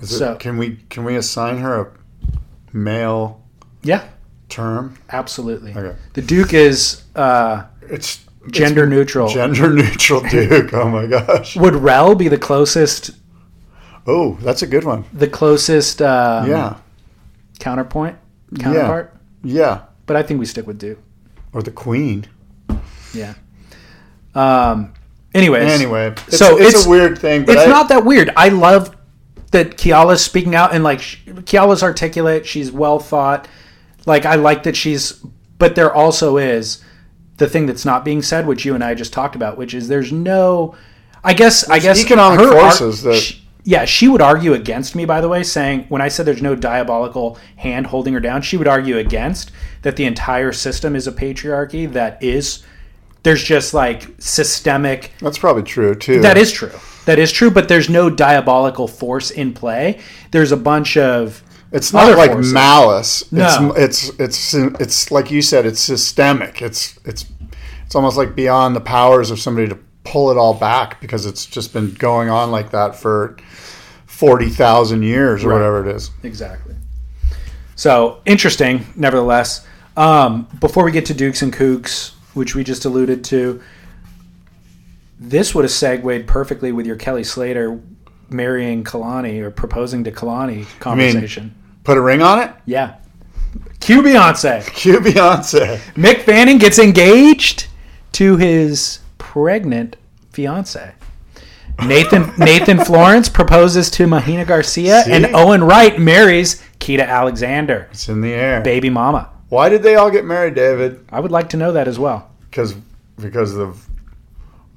Is 0.00 0.12
it- 0.12 0.18
So- 0.18 0.36
can 0.36 0.56
we 0.58 0.80
can 0.90 1.04
we 1.04 1.16
assign 1.16 1.58
her 1.58 1.80
a 1.80 1.86
male 2.76 3.42
Yeah, 3.82 4.02
term? 4.48 4.96
absolutely. 5.10 5.72
Okay. 5.76 5.96
The 6.14 6.22
Duke 6.22 6.52
is 6.54 7.02
uh, 7.14 7.64
It's 7.88 8.23
gender 8.50 8.86
neutral. 8.86 9.28
gender 9.28 9.70
neutral 9.74 10.20
Duke. 10.20 10.72
Oh 10.74 10.88
my 10.88 11.06
gosh. 11.06 11.56
Would 11.56 11.74
Rell 11.74 12.14
be 12.14 12.28
the 12.28 12.38
closest? 12.38 13.12
Oh, 14.06 14.34
that's 14.42 14.62
a 14.62 14.66
good 14.66 14.84
one. 14.84 15.04
The 15.12 15.28
closest 15.28 16.02
um, 16.02 16.48
Yeah. 16.48 16.76
counterpoint 17.58 18.16
counterpart. 18.58 19.14
Yeah. 19.42 19.82
But 20.06 20.16
I 20.16 20.22
think 20.22 20.40
we 20.40 20.46
stick 20.46 20.66
with 20.66 20.78
Duke. 20.78 20.98
Or 21.52 21.62
the 21.62 21.70
Queen. 21.70 22.26
Yeah. 23.14 23.34
Um. 24.34 24.92
Anyways. 25.34 25.70
Anyway, 25.72 26.14
it's, 26.28 26.38
so 26.38 26.56
it's, 26.58 26.68
it's- 26.68 26.86
a 26.86 26.88
weird 26.88 27.18
thing, 27.18 27.44
but 27.44 27.56
it's 27.56 27.66
I, 27.66 27.70
not 27.70 27.88
that 27.88 28.04
weird. 28.04 28.30
I 28.36 28.48
love 28.50 28.94
that 29.50 29.76
Keala's 29.76 30.24
speaking 30.24 30.54
out 30.54 30.74
and 30.74 30.84
like 30.84 30.98
Keala's 31.00 31.82
articulate. 31.82 32.46
She's 32.46 32.70
well 32.70 32.98
thought. 32.98 33.48
Like 34.06 34.26
I 34.26 34.34
like 34.34 34.64
that 34.64 34.76
she's. 34.76 35.24
But 35.58 35.76
there 35.76 35.92
also 35.92 36.36
is 36.36 36.82
the 37.36 37.48
thing 37.48 37.66
that's 37.66 37.84
not 37.84 38.04
being 38.04 38.22
said, 38.22 38.46
which 38.46 38.64
you 38.64 38.74
and 38.74 38.84
I 38.84 38.94
just 38.94 39.12
talked 39.12 39.34
about, 39.36 39.56
which 39.58 39.74
is 39.74 39.88
there's 39.88 40.12
no. 40.12 40.74
I 41.22 41.32
guess. 41.34 41.68
I 41.70 41.78
guess 41.78 42.02
economic 42.04 42.40
her 42.40 42.46
ar- 42.54 42.70
forces 42.70 43.02
that- 43.02 43.16
she- 43.16 43.40
yeah, 43.66 43.86
she 43.86 44.08
would 44.08 44.20
argue 44.20 44.52
against 44.52 44.94
me, 44.94 45.06
by 45.06 45.22
the 45.22 45.28
way, 45.28 45.42
saying 45.42 45.86
when 45.88 46.02
I 46.02 46.08
said 46.08 46.26
there's 46.26 46.42
no 46.42 46.54
diabolical 46.54 47.38
hand 47.56 47.86
holding 47.86 48.12
her 48.12 48.20
down, 48.20 48.42
she 48.42 48.58
would 48.58 48.68
argue 48.68 48.98
against 48.98 49.50
that 49.80 49.96
the 49.96 50.04
entire 50.04 50.52
system 50.52 50.94
is 50.94 51.06
a 51.06 51.12
patriarchy 51.12 51.90
that 51.92 52.22
is. 52.22 52.62
There's 53.22 53.42
just 53.42 53.72
like 53.72 54.06
systemic 54.18 55.12
That's 55.20 55.38
probably 55.38 55.62
true 55.62 55.94
too. 55.94 56.20
that 56.20 56.36
is 56.36 56.52
true. 56.52 56.72
That 57.06 57.18
is 57.18 57.32
true, 57.32 57.50
but 57.50 57.68
there's 57.68 57.88
no 57.88 58.10
diabolical 58.10 58.86
force 58.86 59.30
in 59.30 59.54
play. 59.54 59.98
There's 60.30 60.52
a 60.52 60.58
bunch 60.58 60.98
of 60.98 61.42
It's 61.74 61.92
not 61.92 62.16
like 62.16 62.32
forces. 62.32 62.52
malice. 62.52 63.32
No. 63.32 63.72
It's, 63.76 64.08
it's 64.18 64.54
it's 64.54 64.54
it's 64.80 65.10
like 65.10 65.30
you 65.30 65.42
said. 65.42 65.66
It's 65.66 65.80
systemic. 65.80 66.62
It's 66.62 66.98
it's 67.04 67.26
it's 67.84 67.94
almost 67.94 68.16
like 68.16 68.34
beyond 68.34 68.74
the 68.76 68.80
powers 68.80 69.30
of 69.30 69.38
somebody 69.40 69.68
to 69.68 69.78
pull 70.04 70.30
it 70.30 70.36
all 70.38 70.54
back 70.54 71.00
because 71.00 71.26
it's 71.26 71.44
just 71.46 71.72
been 71.72 71.92
going 71.94 72.28
on 72.30 72.50
like 72.50 72.70
that 72.70 72.94
for 72.94 73.36
forty 74.06 74.48
thousand 74.48 75.02
years 75.02 75.44
or 75.44 75.48
Right. 75.48 75.54
whatever 75.56 75.88
it 75.88 75.94
is. 75.96 76.10
Exactly. 76.22 76.74
So 77.74 78.20
interesting, 78.24 78.86
nevertheless. 78.94 79.66
Um, 79.96 80.46
before 80.60 80.84
we 80.84 80.92
get 80.92 81.06
to 81.06 81.14
Dukes 81.14 81.42
and 81.42 81.52
Kooks, 81.52 82.12
which 82.34 82.54
we 82.54 82.62
just 82.64 82.84
alluded 82.84 83.24
to, 83.24 83.60
this 85.18 85.54
would 85.54 85.64
have 85.64 85.72
segued 85.72 86.26
perfectly 86.26 86.72
with 86.72 86.86
your 86.86 86.96
Kelly 86.96 87.24
Slater 87.24 87.80
marrying 88.30 88.84
Kalani 88.84 89.40
or 89.40 89.50
proposing 89.50 90.04
to 90.04 90.12
Kalani 90.12 90.66
conversation. 90.80 91.54
Put 91.84 91.96
a 91.96 92.00
ring 92.00 92.22
on 92.22 92.40
it. 92.40 92.50
yeah. 92.66 92.96
Q 93.80 94.00
Beyonce. 94.02 94.66
Q 94.74 94.98
Beyonce. 95.00 95.76
Mick 95.94 96.22
Fanning 96.22 96.56
gets 96.58 96.78
engaged 96.78 97.66
to 98.12 98.36
his 98.38 99.00
pregnant 99.18 99.96
fiance. 100.30 100.94
Nathan 101.86 102.32
Nathan 102.38 102.78
Florence 102.82 103.28
proposes 103.28 103.90
to 103.90 104.06
Mahina 104.06 104.44
Garcia, 104.46 105.02
and 105.06 105.26
Owen 105.34 105.62
Wright 105.64 105.98
marries 105.98 106.62
Kita 106.78 107.06
Alexander, 107.06 107.88
It's 107.90 108.08
in 108.08 108.20
the 108.22 108.32
air. 108.32 108.62
baby 108.62 108.88
mama. 108.90 109.28
Why 109.50 109.68
did 109.68 109.82
they 109.82 109.96
all 109.96 110.10
get 110.10 110.24
married, 110.24 110.54
David? 110.54 111.04
I 111.10 111.20
would 111.20 111.30
like 111.32 111.50
to 111.50 111.56
know 111.58 111.72
that 111.72 111.86
as 111.88 111.98
well. 111.98 112.30
Because 112.48 112.74
because 113.20 113.54
the 113.54 113.76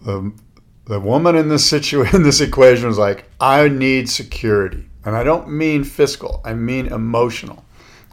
the 0.02 0.34
the 0.86 1.00
woman 1.00 1.36
in 1.36 1.48
this 1.50 1.66
situation 1.66 2.16
in 2.18 2.24
this 2.24 2.42
equation 2.42 2.88
was 2.88 2.98
like, 2.98 3.26
I 3.40 3.70
need 3.70 4.10
security, 4.10 4.86
and 5.08 5.16
I 5.16 5.24
don't 5.24 5.50
mean 5.50 5.84
fiscal. 5.86 6.42
I 6.44 6.54
mean 6.54 6.88
emotional. 6.88 7.64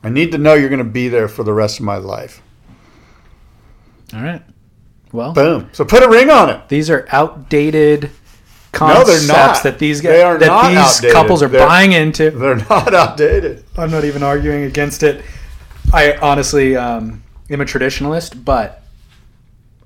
I 0.03 0.09
need 0.11 0.31
to 0.33 0.39
know 0.39 0.55
you're 0.55 0.69
going 0.69 0.79
to 0.79 0.85
be 0.85 1.09
there 1.09 1.27
for 1.29 1.43
the 1.43 1.53
rest 1.53 1.81
of 1.81 1.85
my 1.85 1.97
life. 1.97 2.41
All 4.15 4.23
right. 4.23 4.43
Well, 5.13 5.33
Boom. 5.33 5.69
So 5.73 5.85
put 5.85 6.03
a 6.03 6.09
ring 6.09 6.31
on 6.31 6.51
it. 6.51 6.69
these 6.69 6.91
are 6.91 7.07
outdated 7.11 8.05
No, 8.05 8.11
concepts 8.73 9.27
they're 9.27 9.37
not. 9.37 9.63
that 9.63 9.79
these 9.79 10.03
They 10.03 10.23
are 10.23 10.35
guys, 10.39 10.41
that 10.41 10.47
not 10.47 10.69
these 10.69 10.79
outdated. 10.79 11.13
couples 11.15 11.43
are 11.43 11.49
They're- 11.49 11.67
buying 11.67 11.93
into. 11.93 12.31
They're 12.31 12.57
not 12.71 12.95
outdated. 12.95 13.65
I'm 13.77 13.91
not 13.91 14.05
even 14.05 14.23
arguing 14.23 14.65
against 14.65 15.03
it. 15.03 15.25
I 15.93 16.15
honestly 16.17 16.77
um, 16.77 17.23
am 17.51 17.61
a 17.61 17.65
traditionalist, 17.65 18.45
but 18.45 18.83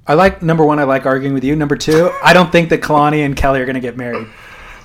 I 0.07 0.15
like 0.15 0.43
number 0.43 0.65
one. 0.65 0.79
I 0.79 0.85
like 0.85 1.05
arguing 1.07 1.35
with 1.35 1.45
you. 1.45 1.55
Number 1.57 1.77
two, 1.77 2.11
I 2.23 2.33
don't 2.33 2.51
think 2.51 2.71
that 2.71 2.81
Kalani 2.81 3.25
and 3.25 3.37
Kelly 3.37 3.61
are 3.61 3.67
going 3.67 3.75
to 3.75 3.81
get 3.81 3.97
married. 3.97 4.27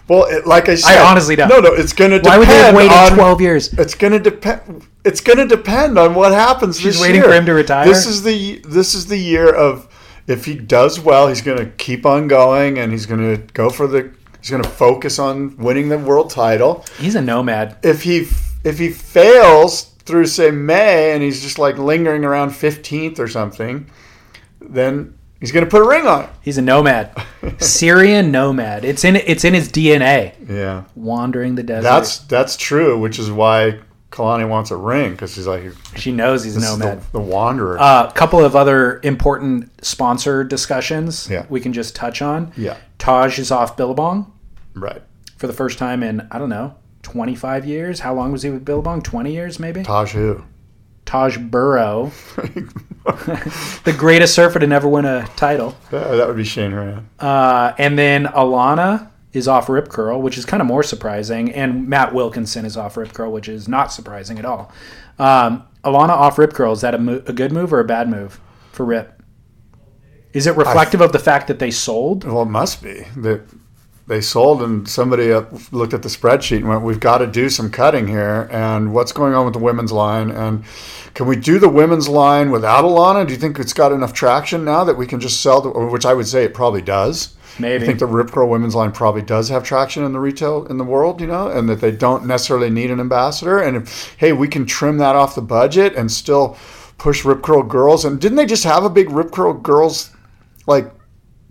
Well, 0.07 0.25
it, 0.25 0.45
like 0.45 0.67
I 0.67 0.75
said, 0.75 0.97
I 0.97 1.09
honestly 1.09 1.35
don't. 1.35 1.47
No, 1.47 1.59
no, 1.59 1.73
it's 1.73 1.93
going 1.93 2.11
to 2.11 2.19
depend. 2.19 2.33
Why 2.33 2.37
would 2.37 2.47
they 2.47 2.57
have 2.57 2.75
waited 2.75 2.91
on 2.91 3.13
12 3.13 3.41
years? 3.41 3.73
It's 3.73 3.95
going 3.95 4.13
to 4.13 4.19
depend. 4.19 4.85
It's 5.05 5.21
going 5.21 5.37
to 5.37 5.47
depend 5.47 5.97
on 5.97 6.13
what 6.15 6.33
happens. 6.33 6.79
She's 6.79 6.99
waiting 6.99 7.21
year. 7.21 7.29
for 7.29 7.33
him 7.33 7.45
to 7.45 7.53
retire? 7.53 7.85
This 7.85 8.05
is 8.05 8.23
the 8.23 8.59
this 8.67 8.93
is 8.93 9.07
the 9.07 9.17
year 9.17 9.53
of 9.53 9.87
if 10.27 10.45
he 10.45 10.55
does 10.55 10.99
well, 10.99 11.27
he's 11.27 11.41
going 11.41 11.57
to 11.57 11.65
keep 11.65 12.05
on 12.05 12.27
going, 12.27 12.77
and 12.79 12.91
he's 12.91 13.05
going 13.05 13.21
to 13.21 13.53
go 13.53 13.69
for 13.69 13.87
the. 13.87 14.13
He's 14.39 14.49
going 14.49 14.63
to 14.63 14.69
focus 14.69 15.19
on 15.19 15.55
winning 15.55 15.87
the 15.87 15.97
world 15.97 16.29
title. 16.29 16.83
He's 16.97 17.15
a 17.15 17.21
nomad. 17.21 17.77
If 17.81 18.03
he 18.03 18.27
if 18.65 18.77
he 18.77 18.91
fails 18.91 19.85
through 20.05 20.25
say 20.25 20.51
May, 20.51 21.13
and 21.13 21.23
he's 21.23 21.41
just 21.41 21.57
like 21.57 21.77
lingering 21.77 22.25
around 22.25 22.49
fifteenth 22.49 23.19
or 23.19 23.29
something, 23.29 23.89
then 24.59 25.17
He's 25.43 25.51
going 25.51 25.65
to 25.65 25.69
put 25.69 25.81
a 25.81 25.85
ring 25.85 26.07
on 26.07 26.23
it. 26.23 26.29
He's 26.41 26.57
a 26.57 26.61
nomad, 26.61 27.11
Syrian 27.57 28.31
nomad. 28.31 28.85
It's 28.85 29.03
in 29.03 29.17
it's 29.17 29.43
in 29.43 29.53
his 29.53 29.67
DNA. 29.67 30.31
Yeah, 30.49 30.85
Wandering 30.95 31.55
the 31.55 31.63
desert. 31.63 31.83
that's 31.83 32.19
that's 32.19 32.55
true. 32.55 32.97
Which 32.97 33.19
is 33.19 33.29
why 33.29 33.79
Kalani 34.09 34.47
wants 34.47 34.71
a 34.71 34.77
ring 34.77 35.11
because 35.11 35.33
she's 35.33 35.45
like 35.45 35.63
she 35.97 36.13
knows 36.13 36.45
he's 36.45 36.55
a 36.55 36.61
nomad. 36.61 37.01
the, 37.01 37.11
the 37.11 37.19
wanderer. 37.19 37.75
A 37.75 37.81
uh, 37.81 38.11
couple 38.11 38.39
of 38.45 38.55
other 38.55 39.01
important 39.03 39.69
sponsor 39.83 40.45
discussions 40.45 41.27
Yeah. 41.29 41.45
we 41.49 41.59
can 41.59 41.73
just 41.73 41.93
touch 41.93 42.21
on. 42.21 42.53
Yeah. 42.55 42.77
Taj 42.97 43.37
is 43.37 43.51
off 43.51 43.75
Billabong 43.75 44.31
right. 44.75 45.01
for 45.35 45.47
the 45.47 45.53
first 45.53 45.77
time 45.77 46.03
in, 46.03 46.25
I 46.31 46.39
don't 46.39 46.47
know, 46.47 46.75
25 47.01 47.65
years. 47.65 47.99
How 47.99 48.13
long 48.13 48.31
was 48.31 48.43
he 48.43 48.49
with 48.49 48.63
Billabong? 48.63 49.01
20 49.01 49.33
years, 49.33 49.59
maybe? 49.59 49.83
Taj 49.83 50.13
who? 50.13 50.41
Taj 51.05 51.37
Burrow, 51.37 52.11
the 52.35 53.95
greatest 53.97 54.33
surfer 54.33 54.59
to 54.59 54.67
never 54.67 54.87
win 54.87 55.05
a 55.05 55.27
title. 55.35 55.75
That 55.91 56.27
would 56.27 56.37
be 56.37 56.43
Shane 56.43 56.73
Ryan. 56.73 57.09
Uh, 57.19 57.73
and 57.77 57.97
then 57.99 58.25
Alana 58.25 59.09
is 59.33 59.47
off 59.47 59.67
Rip 59.67 59.89
Curl, 59.89 60.21
which 60.21 60.37
is 60.37 60.45
kind 60.45 60.61
of 60.61 60.67
more 60.67 60.83
surprising. 60.83 61.51
And 61.51 61.87
Matt 61.87 62.13
Wilkinson 62.13 62.65
is 62.65 62.77
off 62.77 62.95
Rip 62.97 63.13
Curl, 63.13 63.31
which 63.31 63.49
is 63.49 63.67
not 63.67 63.91
surprising 63.91 64.39
at 64.39 64.45
all. 64.45 64.71
Um, 65.19 65.65
Alana 65.83 66.09
off 66.09 66.37
Rip 66.37 66.53
Curl, 66.53 66.71
is 66.73 66.81
that 66.81 66.95
a, 66.95 66.97
mo- 66.97 67.23
a 67.25 67.33
good 67.33 67.51
move 67.51 67.73
or 67.73 67.79
a 67.79 67.85
bad 67.85 68.09
move 68.09 68.39
for 68.71 68.85
Rip? 68.85 69.21
Is 70.33 70.47
it 70.47 70.55
reflective 70.55 71.01
of 71.01 71.11
the 71.11 71.19
fact 71.19 71.47
that 71.47 71.59
they 71.59 71.69
sold? 71.69 72.23
Well, 72.23 72.41
it 72.43 72.45
must 72.47 72.81
be 72.81 73.05
they 74.05 74.19
sold, 74.19 74.61
and 74.61 74.87
somebody 74.87 75.31
uh, 75.31 75.45
looked 75.71 75.93
at 75.93 76.03
the 76.03 76.09
spreadsheet 76.09 76.57
and 76.57 76.67
went, 76.67 76.81
"We've 76.81 76.99
got 76.99 77.19
to 77.19 77.27
do 77.27 77.49
some 77.49 77.69
cutting 77.69 78.07
here." 78.07 78.49
And 78.51 78.93
what's 78.93 79.11
going 79.11 79.33
on 79.33 79.45
with 79.45 79.53
the 79.53 79.59
women's 79.59 79.91
line? 79.91 80.29
And 80.29 80.65
can 81.13 81.25
we 81.25 81.35
do 81.35 81.57
the 81.59 81.69
women's 81.69 82.09
line 82.09 82.51
without 82.51 82.83
Alana? 82.83 83.25
Do 83.25 83.33
you 83.33 83.39
think 83.39 83.59
it's 83.59 83.73
got 83.73 83.91
enough 83.91 84.13
traction 84.13 84.65
now 84.65 84.83
that 84.83 84.97
we 84.97 85.07
can 85.07 85.19
just 85.19 85.41
sell? 85.41 85.61
The, 85.61 85.69
which 85.69 86.05
I 86.05 86.13
would 86.13 86.27
say 86.27 86.43
it 86.43 86.53
probably 86.53 86.81
does. 86.81 87.35
Maybe. 87.59 87.83
I 87.83 87.87
think 87.87 87.99
the 87.99 88.07
Rip 88.07 88.31
Curl 88.31 88.49
women's 88.49 88.75
line 88.75 88.91
probably 88.91 89.21
does 89.21 89.47
have 89.49 89.63
traction 89.63 90.03
in 90.03 90.11
the 90.11 90.19
retail 90.19 90.65
in 90.65 90.77
the 90.77 90.83
world, 90.83 91.21
you 91.21 91.27
know, 91.27 91.47
and 91.49 91.69
that 91.69 91.81
they 91.81 91.91
don't 91.91 92.25
necessarily 92.25 92.69
need 92.69 92.89
an 92.89 92.99
ambassador. 92.99 93.59
And 93.59 93.77
if 93.77 94.15
hey, 94.17 94.33
we 94.33 94.47
can 94.47 94.65
trim 94.65 94.97
that 94.97 95.15
off 95.15 95.35
the 95.35 95.41
budget 95.41 95.95
and 95.95 96.11
still 96.11 96.57
push 96.97 97.23
Rip 97.23 97.43
Curl 97.43 97.63
girls. 97.63 98.05
And 98.05 98.19
didn't 98.19 98.37
they 98.37 98.45
just 98.45 98.63
have 98.63 98.83
a 98.83 98.89
big 98.89 99.09
Rip 99.11 99.31
Curl 99.31 99.53
girls 99.53 100.11
like 100.67 100.91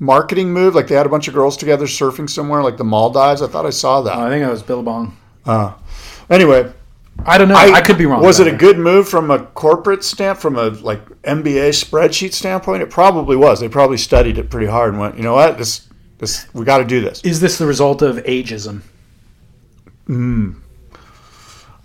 marketing 0.03 0.53
move? 0.53 0.75
Like 0.75 0.89
they 0.89 0.95
had 0.95 1.07
a 1.07 1.09
bunch 1.09 1.29
of 1.29 1.35
girls 1.35 1.57
together 1.57 1.87
surfing 1.87 2.29
somewhere, 2.29 2.63
like 2.63 2.77
the 2.77 2.85
Maldives. 2.85 3.41
I 3.41 3.47
thought 3.47 3.65
I 3.65 3.71
saw 3.71 4.03
that. 4.03 4.19
I 4.19 4.29
think 4.29 4.45
it 4.45 4.51
was 4.51 4.63
Billabong. 4.63 5.17
Uh, 5.47 5.75
anyway, 6.29 6.71
I 7.25 7.39
don't 7.39 7.49
know. 7.49 7.55
I, 7.55 7.81
could 7.81 7.99
be 7.99 8.07
wrong. 8.07 8.23
Was 8.23 8.41
it 8.41 8.47
a 8.47 8.57
good 8.57 8.79
move 8.79 9.09
from 9.09 9.31
a 9.31 9.39
corporate 9.47 10.05
stamp, 10.05 10.39
from 10.39 10.57
a 10.57 10.69
like 10.69 11.05
MBA 11.23 11.71
spreadsheet 11.71 12.33
standpoint? 12.33 12.83
It 12.83 12.91
probably 12.91 13.37
was. 13.37 13.61
They 13.61 13.69
probably 13.69 13.99
studied 13.99 14.39
it 14.39 14.51
pretty 14.51 14.67
hard 14.67 14.91
and 14.91 15.01
went, 15.01 15.17
you 15.17 15.23
know 15.23 15.35
what, 15.35 15.57
this 15.57 15.89
this 16.19 16.53
we 16.53 16.65
got 16.65 16.79
to 16.79 16.85
do 16.85 17.01
this. 17.01 17.23
Is 17.23 17.41
this 17.41 17.59
the 17.59 17.67
result 17.67 18.03
of 18.03 18.17
ageism? 18.17 18.83
Hmm. 20.07 20.53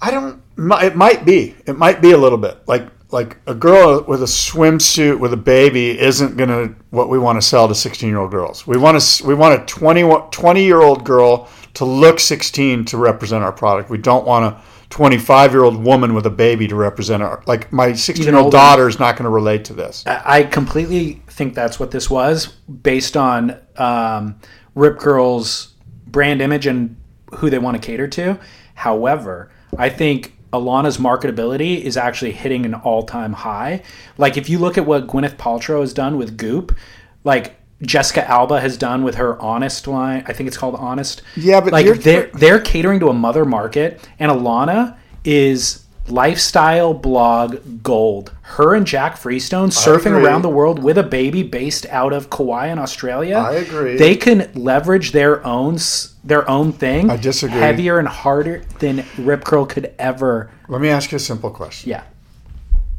I 0.02 0.12
don't. 0.12 0.42
It 0.58 0.96
might 0.96 1.24
be. 1.24 1.56
It 1.66 1.78
might 1.78 2.02
be 2.02 2.12
a 2.12 2.18
little 2.18 2.38
bit. 2.38 2.68
Like 2.68 2.88
like 3.12 3.38
a 3.48 3.56
girl 3.56 4.04
with 4.08 4.22
a 4.22 4.26
swimsuit 4.26 5.20
with 5.20 5.32
a 5.32 5.38
baby 5.38 5.98
isn't 6.00 6.36
gonna 6.36 6.76
what 6.90 7.10
we 7.10 7.18
want 7.18 7.40
to 7.42 7.48
sell 7.48 7.68
to 7.68 7.76
sixteen 7.76 8.10
year 8.10 8.20
old 8.20 8.32
girls. 8.32 8.68
We 8.68 8.78
want 8.78 9.00
to 9.00 9.26
we 9.26 9.34
want 9.34 9.62
a 9.62 9.66
20, 9.66 10.30
20 10.32 10.64
year 10.64 10.82
old 10.82 11.06
girl 11.06 11.50
to 11.76 11.86
look 11.86 12.20
sixteen 12.20 12.84
to 12.86 12.98
represent 12.98 13.44
our 13.44 13.52
product. 13.52 13.90
We 13.90 13.98
don't 13.98 14.26
want 14.26 14.46
a 14.46 14.62
twenty 14.90 15.18
five 15.18 15.52
year 15.54 15.64
old 15.64 15.82
woman 15.82 16.14
with 16.14 16.26
a 16.26 16.32
baby 16.32 16.68
to 16.68 16.76
represent 16.76 17.24
our. 17.24 17.44
Like 17.46 17.72
my 17.72 17.94
sixteen 17.94 18.28
year 18.28 18.38
old 18.38 18.52
daughter 18.52 18.88
is 18.88 19.00
not 19.00 19.16
going 19.16 19.26
to 19.26 19.30
relate 19.30 19.66
to 19.66 19.74
this. 19.74 20.04
I 20.06 20.22
I 20.26 20.44
completely 20.44 21.22
think 21.28 21.54
that's 21.56 21.80
what 21.80 21.92
this 21.92 22.10
was, 22.10 22.48
based 22.48 23.16
on 23.16 23.58
um, 23.78 24.40
Rip 24.76 25.00
Curl's 25.00 25.74
brand 26.08 26.42
image 26.42 26.68
and 26.68 26.96
who 27.36 27.50
they 27.50 27.60
want 27.60 27.82
to 27.82 27.86
cater 27.86 28.08
to. 28.08 28.40
However, 28.76 29.52
I 29.78 29.90
think 29.90 30.37
Alana's 30.54 30.98
marketability 30.98 31.82
is 31.82 31.98
actually 31.98 32.32
hitting 32.32 32.66
an 32.66 32.74
all-time 32.74 33.34
high. 33.34 33.84
Like 34.18 34.38
if 34.38 34.50
you 34.50 34.60
look 34.60 34.78
at 34.78 34.86
what 34.86 35.08
Gwyneth 35.08 35.36
Paltrow 35.38 35.82
has 35.82 35.94
done 35.94 36.18
with 36.18 36.38
Goop, 36.38 36.76
like 37.24 37.58
Jessica 37.82 38.28
Alba 38.28 38.60
has 38.62 38.78
done 38.78 39.04
with 39.04 39.16
her 39.16 39.40
Honest 39.42 39.88
line. 39.88 40.24
I 40.28 40.34
think 40.34 40.48
it's 40.48 40.58
called 40.58 40.76
Honest. 40.76 41.22
Yeah, 41.36 41.62
but 41.62 41.74
like 41.74 41.86
they're 42.00 42.32
they're 42.34 42.60
catering 42.60 43.00
to 43.02 43.10
a 43.10 43.14
mother 43.14 43.46
market, 43.46 44.08
and 44.20 44.32
Alana 44.32 44.98
is 45.24 45.84
lifestyle 46.10 46.94
blog 46.94 47.58
gold. 47.84 48.32
Her 48.42 48.76
and 48.76 48.86
Jack 48.88 49.18
Freestone 49.18 49.70
surfing 49.70 50.12
around 50.12 50.42
the 50.42 50.50
world 50.50 50.82
with 50.82 50.98
a 50.98 51.04
baby 51.04 51.44
based 51.44 51.86
out 51.88 52.14
of 52.14 52.30
Kauai 52.30 52.68
in 52.68 52.80
Australia. 52.80 53.38
I 53.38 53.54
agree. 53.56 53.98
They 53.98 54.16
can 54.16 54.50
leverage 54.56 55.12
their 55.12 55.46
own 55.46 55.78
their 56.24 56.50
own 56.50 56.72
thing. 56.74 57.10
I 57.10 57.18
disagree. 57.18 57.60
Heavier 57.60 58.00
and 58.00 58.08
harder 58.08 58.64
than 58.80 59.06
Rip 59.18 59.44
Curl 59.44 59.66
could 59.66 59.94
ever. 60.00 60.50
Let 60.68 60.82
me 60.82 60.90
ask 60.90 61.12
you 61.12 61.18
a 61.18 61.20
simple 61.20 61.52
question. 61.52 61.90
Yeah. 61.90 62.04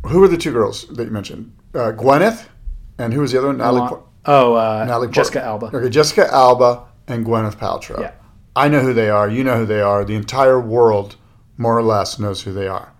Who 0.06 0.20
were 0.20 0.28
the 0.28 0.38
two 0.38 0.52
girls 0.52 0.86
that 0.88 1.04
you 1.04 1.10
mentioned? 1.10 1.52
Uh, 1.74 1.92
Gwyneth, 1.92 2.46
and 2.98 3.12
who 3.12 3.20
was 3.20 3.32
the 3.32 3.38
other 3.38 3.48
one? 3.48 3.58
Natalie. 3.58 3.88
Por- 3.88 4.04
Oh, 4.30 4.54
uh, 4.54 4.84
Natalie 4.86 5.08
Jessica. 5.08 5.42
Alba. 5.42 5.66
Okay, 5.72 5.88
Jessica 5.88 6.30
Alba 6.30 6.82
and 7.06 7.24
Gwyneth 7.24 7.56
Paltrow. 7.56 7.98
Yeah. 8.00 8.12
I 8.54 8.68
know 8.68 8.80
who 8.80 8.92
they 8.92 9.08
are. 9.08 9.26
You 9.28 9.42
know 9.42 9.56
who 9.56 9.64
they 9.64 9.80
are. 9.80 10.04
The 10.04 10.16
entire 10.16 10.60
world, 10.60 11.16
more 11.56 11.78
or 11.78 11.82
less, 11.82 12.18
knows 12.18 12.42
who 12.42 12.52
they 12.52 12.68
are. 12.68 12.92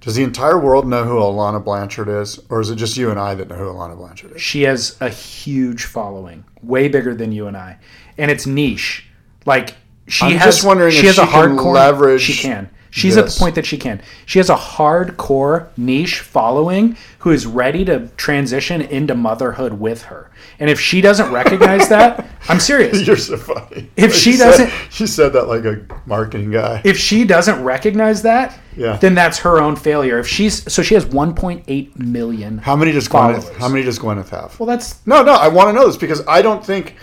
Does 0.00 0.14
the 0.14 0.22
entire 0.22 0.58
world 0.58 0.86
know 0.86 1.04
who 1.04 1.16
Alana 1.16 1.62
Blanchard 1.62 2.08
is, 2.08 2.38
or 2.50 2.60
is 2.60 2.70
it 2.70 2.76
just 2.76 2.96
you 2.96 3.10
and 3.10 3.18
I 3.18 3.34
that 3.34 3.48
know 3.48 3.56
who 3.56 3.64
Alana 3.64 3.96
Blanchard 3.96 4.36
is? 4.36 4.40
She 4.42 4.62
has 4.62 4.96
a 5.00 5.08
huge 5.08 5.84
following, 5.84 6.44
way 6.62 6.88
bigger 6.88 7.14
than 7.14 7.32
you 7.32 7.46
and 7.48 7.56
I, 7.56 7.78
and 8.16 8.30
it's 8.30 8.46
niche. 8.46 9.06
Like 9.44 9.74
she 10.06 10.24
I'm 10.26 10.32
has, 10.36 10.56
just 10.56 10.66
wondering 10.66 10.92
she 10.92 10.98
if 11.00 11.04
has 11.06 11.14
she 11.16 11.22
a 11.22 11.26
hardcore. 11.26 11.72
leverage 11.74 12.20
she 12.22 12.34
can. 12.34 12.70
She's 12.90 13.18
at 13.18 13.26
the 13.26 13.36
point 13.38 13.54
that 13.56 13.66
she 13.66 13.76
can. 13.76 14.00
She 14.24 14.38
has 14.38 14.48
a 14.48 14.56
hardcore 14.56 15.68
niche 15.76 16.20
following 16.20 16.96
who 17.18 17.30
is 17.30 17.44
ready 17.46 17.84
to 17.84 18.08
transition 18.16 18.80
into 18.80 19.14
motherhood 19.14 19.74
with 19.74 20.04
her. 20.04 20.30
And 20.58 20.70
if 20.70 20.80
she 20.80 21.00
doesn't 21.02 21.30
recognize 21.30 21.88
that, 21.90 22.26
I'm 22.48 22.58
serious. 22.60 23.02
You're 23.06 23.16
so 23.18 23.36
funny. 23.36 23.90
If 23.96 24.14
she 24.14 24.32
You 24.32 24.38
doesn't- 24.38 24.72
she 24.90 25.06
said 25.06 25.34
that 25.34 25.48
like 25.48 25.64
a 25.66 25.84
marketing 26.06 26.50
guy. 26.50 26.80
If 26.84 26.96
she 26.98 27.24
doesn't 27.24 27.62
recognize 27.62 28.22
that, 28.22 28.58
Yeah. 28.78 28.96
then 28.96 29.14
that's 29.14 29.38
her 29.40 29.58
own 29.60 29.76
failure. 29.76 30.18
If 30.18 30.26
she's 30.28 30.70
so 30.72 30.82
she 30.82 30.94
has 30.94 31.04
1.8 31.04 31.98
million. 31.98 32.58
How 32.58 32.76
many 32.76 32.92
does 32.92 33.08
Gwyneth? 33.08 33.54
How 33.56 33.68
many 33.68 33.82
does 33.84 33.98
Gwyneth 33.98 34.28
have? 34.30 34.58
Well, 34.58 34.66
that's 34.66 35.04
No, 35.06 35.22
no, 35.22 35.32
I 35.32 35.48
want 35.48 35.68
to 35.68 35.72
know 35.72 35.86
this 35.86 35.96
because 35.96 36.22
I 36.26 36.42
don't 36.42 36.64
think 36.64 36.94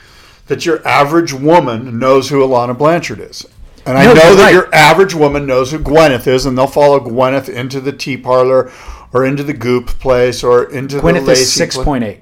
that 0.48 0.66
your 0.66 0.86
average 0.88 1.34
woman 1.34 2.00
knows 2.00 2.30
who 2.30 2.40
Alana 2.42 2.78
Blanchard 2.78 3.20
is. 3.20 3.46
And 3.86 3.98
I 3.98 4.06
No, 4.06 4.14
know 4.14 4.36
that 4.36 4.44
right. 4.46 4.54
your 4.54 4.74
average 4.74 5.14
woman 5.14 5.46
knows 5.46 5.72
who 5.72 5.78
Gwyneth 5.80 6.26
is, 6.28 6.46
and 6.46 6.58
they'll 6.58 6.66
follow 6.68 7.00
Gwyneth 7.00 7.50
into 7.50 7.80
the 7.80 7.92
tea 7.92 8.18
parlor 8.18 8.72
or 9.14 9.26
into 9.26 9.44
the 9.44 9.54
goop 9.54 9.88
place 9.88 10.44
or 10.44 10.64
into 10.72 10.96
the 10.96 11.02
Gwyneth 11.02 11.22
is 11.30 11.58
Lacey 11.60 11.66
pla- 11.68 11.84
6.8. 11.84 12.18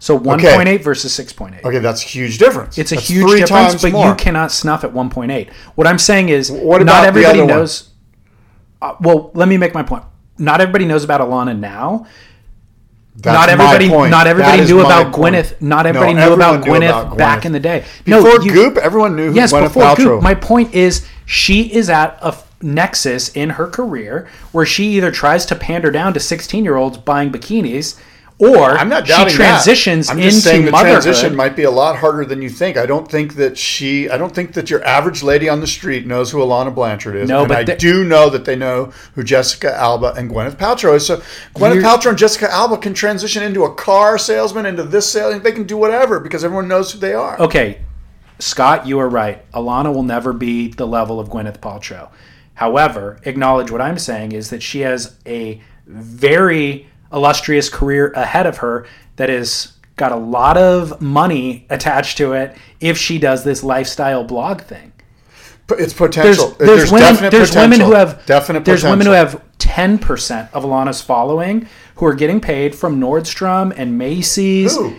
So 0.00 0.18
1.8 0.18 0.82
versus 0.82 1.12
6.8. 1.18 1.64
Okay, 1.64 1.78
that's 1.78 2.02
a 2.02 2.06
huge 2.06 2.38
difference. 2.38 2.76
It's 2.78 2.92
a 2.92 2.96
That's 2.96 3.08
huge 3.08 3.30
difference, 3.30 3.48
times 3.48 3.82
but 3.82 3.92
more. 3.92 4.08
you 4.08 4.14
cannot 4.16 4.52
snuff 4.52 4.84
at 4.84 4.92
1.8. 4.92 5.48
What 5.76 5.86
I'm 5.86 5.98
saying 5.98 6.28
is, 6.28 6.50
What 6.50 6.82
about 6.82 6.92
not 7.00 7.04
everybody 7.06 7.46
knows. 7.46 7.84
one? 7.84 7.90
Uh, 8.84 8.96
well, 9.00 9.30
let 9.34 9.48
me 9.48 9.56
make 9.56 9.72
my 9.72 9.82
point. 9.82 10.04
Not 10.38 10.60
everybody 10.60 10.84
knows 10.84 11.04
about 11.04 11.20
Alana 11.20 11.58
now. 11.58 12.06
That's 13.16 13.34
not 13.34 13.46
my 13.46 13.52
everybody. 13.74 13.88
point. 13.88 14.10
Not 14.10 14.26
everybody 14.26 14.64
knew 14.64 14.80
about 14.80 15.12
point. 15.12 15.36
Gwyneth. 15.36 15.60
Not 15.62 15.84
No, 15.84 15.88
everybody 15.90 16.14
knew 16.14 16.20
everyone 16.20 16.40
about 16.56 16.66
knew 16.66 16.72
Gwyneth 16.72 16.88
about 17.04 17.16
back 17.18 17.46
in 17.46 17.52
the 17.52 17.60
day. 17.60 17.84
Before 18.04 18.42
you- 18.42 18.52
Goop, 18.52 18.76
everyone 18.76 19.14
knew 19.16 19.28
who 19.30 19.34
Yes, 19.36 19.52
Gwyneth 19.52 19.62
before 19.68 19.82
Paltrow. 19.84 19.96
Goop. 19.96 20.22
My 20.22 20.34
point 20.34 20.74
is, 20.74 21.06
she 21.24 21.72
is 21.72 21.88
at 21.88 22.18
a 22.20 22.28
f- 22.28 22.44
nexus 22.60 23.28
in 23.30 23.50
her 23.50 23.66
career 23.68 24.26
where 24.52 24.66
she 24.66 24.86
either 24.96 25.10
tries 25.12 25.46
to 25.46 25.54
pander 25.54 25.90
down 25.92 26.12
to 26.14 26.20
16 26.20 26.64
year 26.64 26.76
olds 26.76 26.98
buying 26.98 27.30
bikinis, 27.30 27.96
or 28.38 28.70
I'm 28.72 28.88
not 28.88 29.06
she 29.06 29.12
transitions 29.12 30.08
that. 30.08 30.14
I'm 30.14 30.18
just 30.20 30.38
into 30.38 30.48
saying 30.48 30.64
the 30.64 30.72
motherhood. 30.72 31.02
transition 31.02 31.36
might 31.36 31.54
be 31.54 31.62
a 31.62 31.70
lot 31.70 31.96
harder 31.96 32.24
than 32.24 32.42
you 32.42 32.50
think. 32.50 32.76
I 32.76 32.84
don't 32.84 33.08
think 33.08 33.34
that 33.36 33.56
she. 33.56 34.10
I 34.10 34.18
don't 34.18 34.34
think 34.34 34.54
that 34.54 34.70
your 34.70 34.84
average 34.84 35.22
lady 35.22 35.48
on 35.48 35.60
the 35.60 35.66
street 35.66 36.06
knows 36.06 36.30
who 36.30 36.38
Alana 36.38 36.74
Blanchard 36.74 37.14
is. 37.14 37.28
No, 37.28 37.40
and 37.40 37.48
but 37.48 37.70
I 37.70 37.76
do 37.76 38.04
know 38.04 38.30
that 38.30 38.44
they 38.44 38.56
know 38.56 38.92
who 39.14 39.22
Jessica 39.22 39.74
Alba 39.76 40.14
and 40.16 40.30
Gwyneth 40.30 40.56
Paltrow 40.56 40.96
is. 40.96 41.06
So 41.06 41.18
Gwyneth 41.54 41.82
Paltrow 41.82 42.10
and 42.10 42.18
Jessica 42.18 42.50
Alba 42.52 42.78
can 42.78 42.92
transition 42.92 43.42
into 43.42 43.62
a 43.64 43.74
car 43.74 44.18
salesman, 44.18 44.66
into 44.66 44.82
this 44.82 45.10
sale. 45.10 45.38
They 45.38 45.52
can 45.52 45.64
do 45.64 45.76
whatever 45.76 46.18
because 46.18 46.44
everyone 46.44 46.66
knows 46.66 46.92
who 46.92 46.98
they 46.98 47.14
are. 47.14 47.40
okay, 47.40 47.82
Scott, 48.40 48.86
you 48.86 48.98
are 48.98 49.08
right. 49.08 49.50
Alana 49.52 49.94
will 49.94 50.02
never 50.02 50.32
be 50.32 50.68
the 50.68 50.86
level 50.86 51.20
of 51.20 51.28
Gwyneth 51.28 51.60
Paltrow. 51.60 52.10
However, 52.54 53.20
acknowledge 53.24 53.70
what 53.70 53.80
I'm 53.80 53.98
saying 53.98 54.32
is 54.32 54.50
that 54.50 54.62
she 54.62 54.80
has 54.80 55.16
a 55.26 55.60
very 55.86 56.88
illustrious 57.14 57.68
career 57.68 58.10
ahead 58.12 58.46
of 58.46 58.58
her 58.58 58.86
that 59.16 59.28
has 59.28 59.72
got 59.96 60.10
a 60.12 60.16
lot 60.16 60.56
of 60.56 61.00
money 61.00 61.66
attached 61.70 62.16
to 62.18 62.32
it 62.32 62.56
if 62.80 62.98
she 62.98 63.18
does 63.18 63.44
this 63.44 63.62
lifestyle 63.62 64.24
blog 64.24 64.60
thing. 64.62 64.92
It's 65.70 65.78
There's, 65.78 65.94
potential. 65.94 66.48
there's, 66.58 66.92
women, 66.92 67.16
there's 67.30 67.48
potential. 67.50 67.60
women 67.62 67.80
who 67.80 67.92
have 67.92 68.26
definite. 68.26 68.64
there's 68.66 68.84
women 68.84 69.06
who 69.06 69.12
have 69.12 69.42
10% 69.58 70.52
of 70.52 70.62
Alana's 70.64 71.00
following 71.00 71.66
who 71.96 72.04
are 72.06 72.14
getting 72.14 72.40
paid 72.40 72.74
from 72.74 73.00
Nordstrom 73.00 73.72
and 73.74 73.96
Macy's 73.96 74.76
Who? 74.76 74.96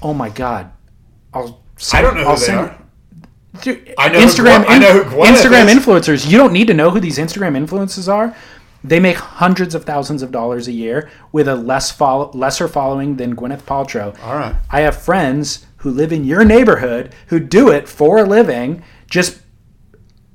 Oh 0.00 0.14
my 0.14 0.30
god. 0.30 0.70
I'll. 1.34 1.62
I 1.92 2.00
don't 2.00 2.14
know 2.14 2.22
who 2.24 2.28
I'll 2.30 2.36
they 2.36 2.42
send- 2.46 2.58
are. 2.60 2.78
Dude, 3.62 3.94
I 3.98 4.08
know 4.08 4.20
Instagram. 4.20 4.64
Gwen- 4.64 4.66
I 4.68 4.78
know 4.78 5.02
who 5.02 5.16
Instagram 5.24 5.66
is. 5.68 5.74
influencers. 5.84 6.30
You 6.30 6.38
don't 6.38 6.52
need 6.52 6.68
to 6.68 6.74
know 6.74 6.90
who 6.90 7.00
these 7.00 7.18
Instagram 7.18 7.56
influencers 7.66 8.10
are. 8.12 8.34
They 8.84 9.00
make 9.00 9.16
hundreds 9.16 9.74
of 9.74 9.84
thousands 9.84 10.22
of 10.22 10.30
dollars 10.30 10.68
a 10.68 10.72
year 10.72 11.10
with 11.32 11.48
a 11.48 11.56
less 11.56 11.90
follow, 11.90 12.30
lesser 12.32 12.68
following 12.68 13.16
than 13.16 13.34
Gwyneth 13.34 13.62
Paltrow. 13.62 14.16
All 14.22 14.36
right. 14.36 14.54
I 14.70 14.80
have 14.80 15.00
friends 15.00 15.66
who 15.78 15.90
live 15.90 16.12
in 16.12 16.24
your 16.24 16.44
neighborhood 16.44 17.14
who 17.28 17.40
do 17.40 17.70
it 17.70 17.88
for 17.88 18.18
a 18.18 18.24
living. 18.24 18.82
Just, 19.08 19.40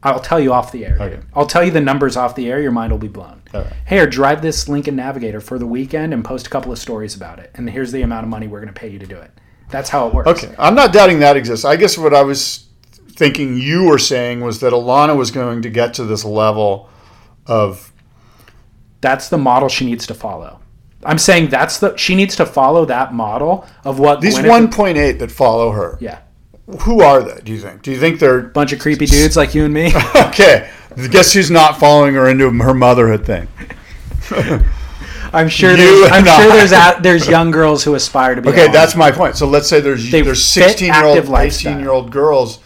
I'll 0.01 0.19
tell 0.19 0.39
you 0.39 0.51
off 0.51 0.71
the 0.71 0.85
air. 0.85 0.97
Okay. 0.99 1.19
I'll 1.33 1.45
tell 1.45 1.63
you 1.63 1.71
the 1.71 1.81
numbers 1.81 2.17
off 2.17 2.35
the 2.35 2.49
air. 2.49 2.61
Your 2.61 2.71
mind 2.71 2.91
will 2.91 2.99
be 2.99 3.07
blown. 3.07 3.41
Right. 3.53 3.71
Hey, 3.85 3.99
or 3.99 4.07
drive 4.07 4.41
this 4.41 4.67
Lincoln 4.67 4.95
Navigator 4.95 5.39
for 5.39 5.57
the 5.57 5.67
weekend 5.67 6.13
and 6.13 6.25
post 6.25 6.47
a 6.47 6.49
couple 6.49 6.71
of 6.71 6.79
stories 6.79 7.15
about 7.15 7.39
it. 7.39 7.51
And 7.53 7.69
here's 7.69 7.91
the 7.91 8.01
amount 8.01 8.23
of 8.23 8.29
money 8.29 8.47
we're 8.47 8.59
going 8.59 8.73
to 8.73 8.79
pay 8.79 8.89
you 8.89 8.99
to 8.99 9.07
do 9.07 9.17
it. 9.17 9.31
That's 9.69 9.89
how 9.89 10.07
it 10.07 10.13
works. 10.13 10.29
Okay, 10.29 10.53
I'm 10.59 10.75
not 10.75 10.91
doubting 10.91 11.19
that 11.19 11.37
exists. 11.37 11.65
I 11.65 11.77
guess 11.77 11.97
what 11.97 12.13
I 12.13 12.23
was 12.23 12.67
thinking 12.91 13.57
you 13.57 13.85
were 13.85 13.99
saying 13.99 14.41
was 14.41 14.59
that 14.59 14.73
Alana 14.73 15.15
was 15.15 15.31
going 15.31 15.61
to 15.61 15.69
get 15.69 15.93
to 15.95 16.03
this 16.03 16.25
level 16.25 16.89
of 17.45 17.92
That's 19.03 19.27
the 19.29 19.37
model 19.37 19.67
she 19.69 19.85
needs 19.85 20.07
to 20.07 20.13
follow. 20.15 20.59
I'm 21.05 21.17
saying 21.17 21.49
that's 21.49 21.79
the 21.79 21.95
she 21.97 22.15
needs 22.15 22.35
to 22.37 22.45
follow 22.45 22.85
that 22.85 23.13
model 23.13 23.67
of 23.83 23.99
what 23.99 24.21
these 24.21 24.37
Gwyneth- 24.37 24.71
1.8 24.71 25.19
that 25.19 25.29
follow 25.31 25.71
her. 25.71 25.97
yeah 25.99 26.19
Who 26.83 27.01
are 27.01 27.21
they? 27.21 27.41
Do 27.43 27.51
you 27.51 27.59
think? 27.59 27.81
Do 27.81 27.91
you 27.91 27.99
think 27.99 28.19
they're 28.21 28.39
a 28.39 28.43
bunch 28.43 28.71
of 28.71 28.79
creepy 28.79 29.05
dudes 29.05 29.35
like 29.35 29.53
you 29.53 29.65
and 29.65 29.73
me. 29.73 29.91
okay? 30.15 30.69
Guess 31.11 31.33
who's 31.33 31.51
not 31.51 31.77
following 31.79 32.13
her 32.15 32.29
into 32.29 32.49
her 32.49 32.73
motherhood 32.73 33.25
thing? 33.25 33.47
I'm 35.33 35.49
sure 35.49 35.71
You 35.71 35.77
there's 35.77 36.11
I'm 36.11 36.23
sure 36.25 36.33
I. 36.51 36.55
there's 36.55 36.71
a, 36.71 37.01
there's 37.01 37.27
young 37.27 37.51
girls 37.51 37.83
who 37.83 37.95
aspire 37.95 38.35
to 38.35 38.41
be. 38.41 38.49
Okay, 38.49 38.71
that's 38.71 38.95
my 38.95 39.11
point. 39.11 39.35
So 39.35 39.47
let's 39.47 39.67
say 39.67 39.81
there's 39.81 40.09
They 40.11 40.21
there's 40.21 40.43
16 40.45 40.87
year 40.93 41.03
old, 41.03 41.17
active 41.17 41.33
18 41.33 41.79
year 41.79 41.89
old 41.89 42.11
girls. 42.11 42.59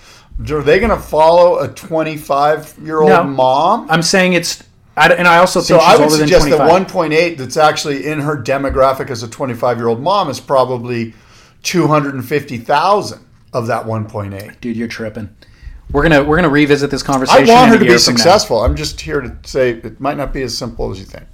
Are 0.51 0.61
they 0.61 0.77
going 0.79 0.91
to 0.91 0.99
follow 0.99 1.59
a 1.59 1.67
25 1.69 2.75
year 2.83 2.99
old 3.01 3.09
No. 3.09 3.23
mom? 3.23 3.89
I'm 3.89 4.03
saying 4.03 4.33
it's. 4.33 4.63
I, 4.97 5.13
and 5.13 5.27
I 5.27 5.37
also 5.37 5.61
So 5.61 5.77
think 5.77 5.89
she's 5.89 5.99
I 5.99 6.01
would 6.01 6.11
suggest 6.11 6.47
25. 6.47 6.67
that 6.67 6.87
1.8 6.87 7.37
that's 7.37 7.55
actually 7.57 8.05
in 8.07 8.19
her 8.21 8.35
demographic 8.35 9.09
as 9.11 9.21
a 9.23 9.27
25 9.27 9.77
year 9.77 9.87
old 9.87 10.01
mom 10.01 10.29
is 10.29 10.39
probably 10.39 11.13
250,000 11.63 13.19
of 13.53 13.67
that 13.67 13.85
1.8. 13.85 14.59
Dude, 14.59 14.75
you're 14.75 14.87
tripping. 14.87 15.29
We're 15.91 16.03
gonna 16.03 16.23
we're 16.23 16.35
gonna 16.35 16.49
revisit 16.49 16.91
this 16.91 17.03
conversation. 17.03 17.49
I 17.49 17.53
want 17.53 17.69
her 17.69 17.75
to 17.77 17.79
be 17.79 17.85
from 17.85 17.93
now. 17.93 17.97
successful. 17.97 18.59
I'm 18.61 18.75
just 18.75 18.99
here 18.99 19.21
to 19.21 19.37
say 19.43 19.69
it 19.71 20.01
might 20.01 20.17
not 20.17 20.33
be 20.33 20.41
as 20.41 20.57
simple 20.57 20.91
as 20.91 20.99
you 20.99 21.05
think. 21.05 21.25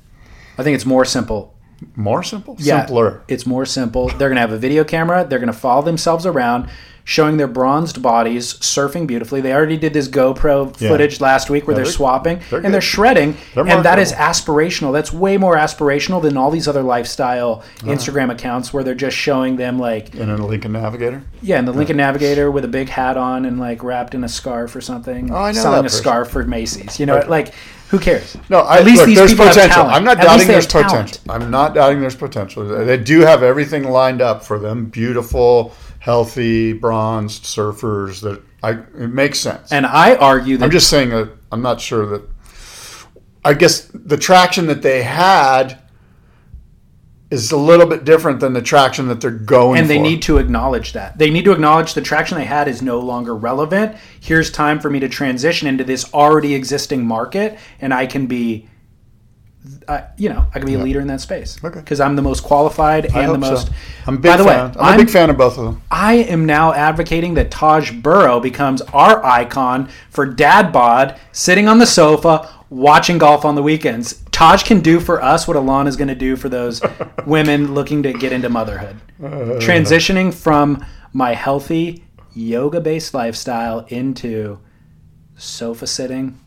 I 0.58 0.64
think 0.64 0.76
it's 0.76 0.86
more 0.86 1.06
simple. 1.06 1.53
More 1.96 2.24
simple? 2.24 2.56
Yeah, 2.60 2.86
Simpler. 2.86 3.24
It's 3.28 3.46
more 3.46 3.66
simple. 3.66 4.08
They're 4.10 4.30
going 4.30 4.36
to 4.36 4.42
have 4.42 4.52
a 4.52 4.58
video 4.58 4.84
camera. 4.84 5.26
They're 5.28 5.40
going 5.40 5.48
to 5.52 5.58
follow 5.58 5.82
themselves 5.82 6.26
around, 6.26 6.70
showing 7.06 7.36
their 7.36 7.48
bronzed 7.48 8.02
bodies 8.02 8.54
surfing 8.56 9.06
beautifully. 9.06 9.42
They 9.42 9.54
already 9.54 9.76
did 9.78 9.94
this 9.94 10.08
GoPro 10.08 10.80
Yeah. 10.80 10.88
footage 10.90 11.20
last 11.20 11.50
week 11.50 11.68
where 11.68 11.74
Yeah, 11.74 11.78
they're, 11.80 11.84
they're- 11.86 11.92
swapping 11.94 12.40
they're 12.50 12.62
and 12.62 12.74
they're 12.74 12.80
shredding, 12.80 13.36
They're 13.54 13.68
and 13.68 13.84
that 13.84 14.00
is 14.00 14.14
aspirational. 14.14 14.94
That's 14.94 15.12
way 15.12 15.36
more 15.38 15.58
aspirational 15.58 16.22
than 16.22 16.38
all 16.38 16.50
these 16.50 16.68
other 16.68 16.82
lifestyle 16.82 17.62
uh-huh. 17.82 17.92
Instagram 17.92 18.32
accounts 18.32 18.74
where 18.74 18.84
they're 18.86 18.96
just 18.96 19.18
showing 19.18 19.58
them 19.58 19.80
like 19.80 20.16
In 20.16 20.30
a 20.30 20.38
Lincoln 20.48 20.72
Navigator? 20.72 21.24
yeah, 21.42 21.60
in 21.60 21.66
the 21.66 21.74
Lincoln 21.74 21.98
Navigator 21.98 22.50
with 22.50 22.64
a 22.64 22.70
big 22.70 22.88
hat 22.88 23.18
on 23.18 23.44
and 23.46 23.60
like 23.60 23.84
wrapped 23.84 24.16
in 24.16 24.24
a 24.24 24.30
scarf 24.30 24.74
or 24.74 24.80
something, 24.82 25.30
Oh, 25.30 25.36
I 25.36 25.52
know 25.52 25.60
selling 25.62 25.82
that 25.84 25.92
a 25.92 25.96
scarf 25.96 26.30
for 26.30 26.46
Macy's. 26.46 27.00
You 27.02 27.06
know, 27.06 27.18
Okay. 27.18 27.28
like 27.28 27.54
who 27.94 28.00
cares? 28.00 28.36
No, 28.50 28.62
I, 28.62 28.80
At 28.80 28.86
least 28.86 28.98
look, 28.98 29.06
these 29.06 29.18
there's 29.20 29.32
people 29.32 29.46
have 29.46 29.54
potential. 29.54 29.76
talent. 29.84 29.94
I'm 29.96 30.04
not 30.04 30.18
At 30.18 30.24
doubting 30.24 30.48
there's 30.48 30.64
have 30.74 30.90
talent. 30.90 31.12
potential. 31.12 31.32
I'm 31.32 31.52
not 31.52 31.76
doubting 31.76 32.02
there's 32.02 32.16
potential. 32.16 32.66
They 32.66 32.98
do 32.98 33.20
have 33.20 33.44
everything 33.44 33.84
lined 33.84 34.20
up 34.20 34.44
for 34.44 34.58
them. 34.58 34.86
Beautiful, 34.86 35.76
healthy, 36.00 36.74
bronzed 36.74 37.44
surfers. 37.44 38.20
That 38.22 38.42
I 38.64 38.72
it 39.00 39.14
makes 39.14 39.38
sense. 39.38 39.72
And 39.72 39.86
I 39.86 40.16
argue 40.16 40.58
that 40.58 40.66
I'm 40.66 40.72
just 40.72 40.90
saying 40.90 41.10
that 41.12 41.30
I'm 41.52 41.62
not 41.62 41.80
sure 41.80 42.08
that. 42.08 42.28
I 43.46 43.54
guess 43.54 43.92
the 43.94 44.18
traction 44.18 44.66
that 44.68 44.82
they 44.82 45.04
had 45.04 45.80
is 47.34 47.52
a 47.52 47.58
little 47.58 47.86
bit 47.88 48.06
different 48.06 48.40
than 48.40 48.54
the 48.54 48.62
traction 48.62 49.08
that 49.08 49.20
they're 49.22 49.32
going 49.32 49.80
and 49.80 49.90
they 49.90 49.98
for. 49.98 50.04
need 50.04 50.22
to 50.22 50.38
acknowledge 50.38 50.94
that 50.94 51.18
they 51.18 51.30
need 51.30 51.44
to 51.46 51.52
acknowledge 51.52 51.94
the 51.94 52.02
traction 52.02 52.38
they 52.38 52.46
had 52.46 52.68
is 52.68 52.82
no 52.82 53.00
longer 53.00 53.36
relevant 53.36 53.96
here's 54.20 54.52
time 54.52 54.80
for 54.80 54.90
me 54.90 55.00
to 55.00 55.10
transition 55.10 55.68
into 55.68 55.84
this 55.84 56.14
already 56.14 56.54
existing 56.54 57.06
market 57.06 57.58
and 57.82 57.94
i 57.94 58.06
can 58.06 58.28
be 58.28 58.68
uh, 59.88 60.02
you 60.18 60.28
know 60.30 60.46
i 60.54 60.60
can 60.60 60.66
be 60.68 60.74
a 60.74 60.78
leader 60.80 61.00
in 61.00 61.08
that 61.08 61.22
space 61.22 61.58
Okay. 61.64 61.80
because 61.80 62.00
i'm 62.02 62.16
the 62.18 62.22
most 62.22 62.44
qualified 62.44 63.10
I 63.16 63.22
and 63.24 63.34
the 63.34 63.38
most 63.38 63.68
so. 63.68 63.74
I'm 64.06 64.16
a 64.16 64.18
big 64.18 64.32
by 64.32 64.38
the 64.38 64.44
fan. 64.44 64.72
way 64.72 64.76
I'm, 64.80 64.94
a 65.00 65.04
big 65.04 65.10
fan 65.10 65.30
of 65.30 65.38
both 65.38 65.58
of 65.58 65.64
them. 65.64 65.82
I 65.90 66.16
am 66.16 66.46
now 66.46 66.74
advocating 66.74 67.36
that 67.36 67.50
Taj 67.52 67.92
Burrow 67.92 68.42
becomes 68.42 68.82
our 68.82 69.24
icon 69.24 69.88
for 70.10 70.26
dad 70.26 70.74
bod, 70.74 71.18
sitting 71.32 71.70
on 71.70 71.78
the 71.80 71.86
sofa, 71.86 72.50
watching 72.74 73.18
golf 73.18 73.46
on 73.46 73.56
the 73.56 73.64
weekends. 73.64 74.24
Taj 74.32 74.64
can 74.64 74.82
do 74.82 75.00
for 75.00 75.22
us 75.22 75.48
what 75.48 75.56
Alon 75.56 75.88
is 75.88 75.96
going 75.96 76.08
to 76.08 76.16
do 76.16 76.36
for 76.36 76.50
those 76.50 76.82
women 77.26 77.74
looking 77.74 78.04
to 78.04 78.14
get 78.14 78.32
into 78.34 78.50
motherhood. 78.50 78.98
Transitioning 79.20 80.34
from 80.34 80.84
my 81.14 81.34
healthy 81.34 82.04
yoga 82.34 82.82
based 82.82 83.14
lifestyle 83.14 83.86
into 83.90 84.60
sofa 85.38 85.86
sitting 85.86 86.40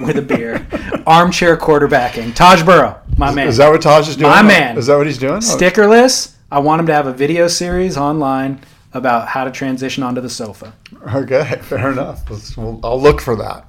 with 0.00 0.16
a 0.16 0.22
beer, 0.22 0.66
armchair 1.06 1.56
quarterbacking. 1.56 2.34
Taj 2.34 2.62
Burrow, 2.62 3.00
my 3.18 3.32
man. 3.34 3.48
Is 3.48 3.56
that 3.56 3.68
what 3.70 3.82
Taj 3.82 4.08
is 4.08 4.16
doing? 4.16 4.30
My 4.30 4.42
man. 4.42 4.78
Is 4.78 4.86
that 4.86 4.96
what 4.96 5.06
he's 5.06 5.18
doing? 5.18 5.34
Oh, 5.34 5.38
Stickerless. 5.38 6.34
I 6.50 6.58
want 6.58 6.80
him 6.80 6.86
to 6.86 6.92
have 6.94 7.06
a 7.06 7.12
video 7.12 7.48
series 7.48 7.96
online 7.96 8.60
about 8.92 9.26
how 9.26 9.44
to 9.44 9.50
transition 9.50 10.02
onto 10.02 10.20
the 10.20 10.28
sofa. 10.28 10.74
Okay, 11.14 11.58
fair 11.62 11.90
enough. 11.90 12.28
Well, 12.56 12.78
I'll 12.84 13.00
look 13.00 13.20
for 13.20 13.34
that. 13.36 13.66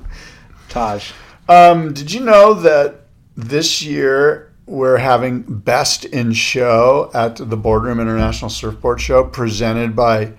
Taj. 0.69 1.11
Um, 1.47 1.93
did 1.93 2.13
you 2.13 2.21
know 2.21 2.53
that 2.53 3.01
this 3.35 3.83
year 3.83 4.53
we're 4.65 4.97
having 4.97 5.41
Best 5.41 6.05
in 6.05 6.31
Show 6.31 7.11
at 7.13 7.35
the 7.35 7.57
Boardroom 7.57 7.99
International 7.99 8.49
Surfboard 8.49 9.01
Show 9.01 9.25
presented 9.25 9.93
by 9.93 10.33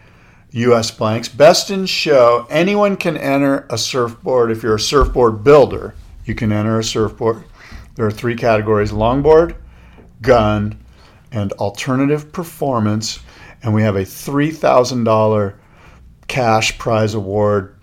US 0.52 0.90
Blanks? 0.90 1.28
Best 1.28 1.70
in 1.70 1.84
Show, 1.84 2.46
anyone 2.48 2.96
can 2.96 3.18
enter 3.18 3.66
a 3.68 3.76
surfboard. 3.76 4.50
If 4.50 4.62
you're 4.62 4.76
a 4.76 4.80
surfboard 4.80 5.44
builder, 5.44 5.94
you 6.24 6.34
can 6.34 6.52
enter 6.52 6.78
a 6.78 6.84
surfboard. 6.84 7.44
There 7.96 8.06
are 8.06 8.10
three 8.10 8.34
categories 8.34 8.90
longboard, 8.90 9.56
gun, 10.22 10.82
and 11.30 11.52
alternative 11.52 12.32
performance. 12.32 13.20
And 13.62 13.74
we 13.74 13.82
have 13.82 13.96
a 13.96 14.02
$3,000 14.02 15.54
cash 16.28 16.78
prize 16.78 17.12
award 17.12 17.73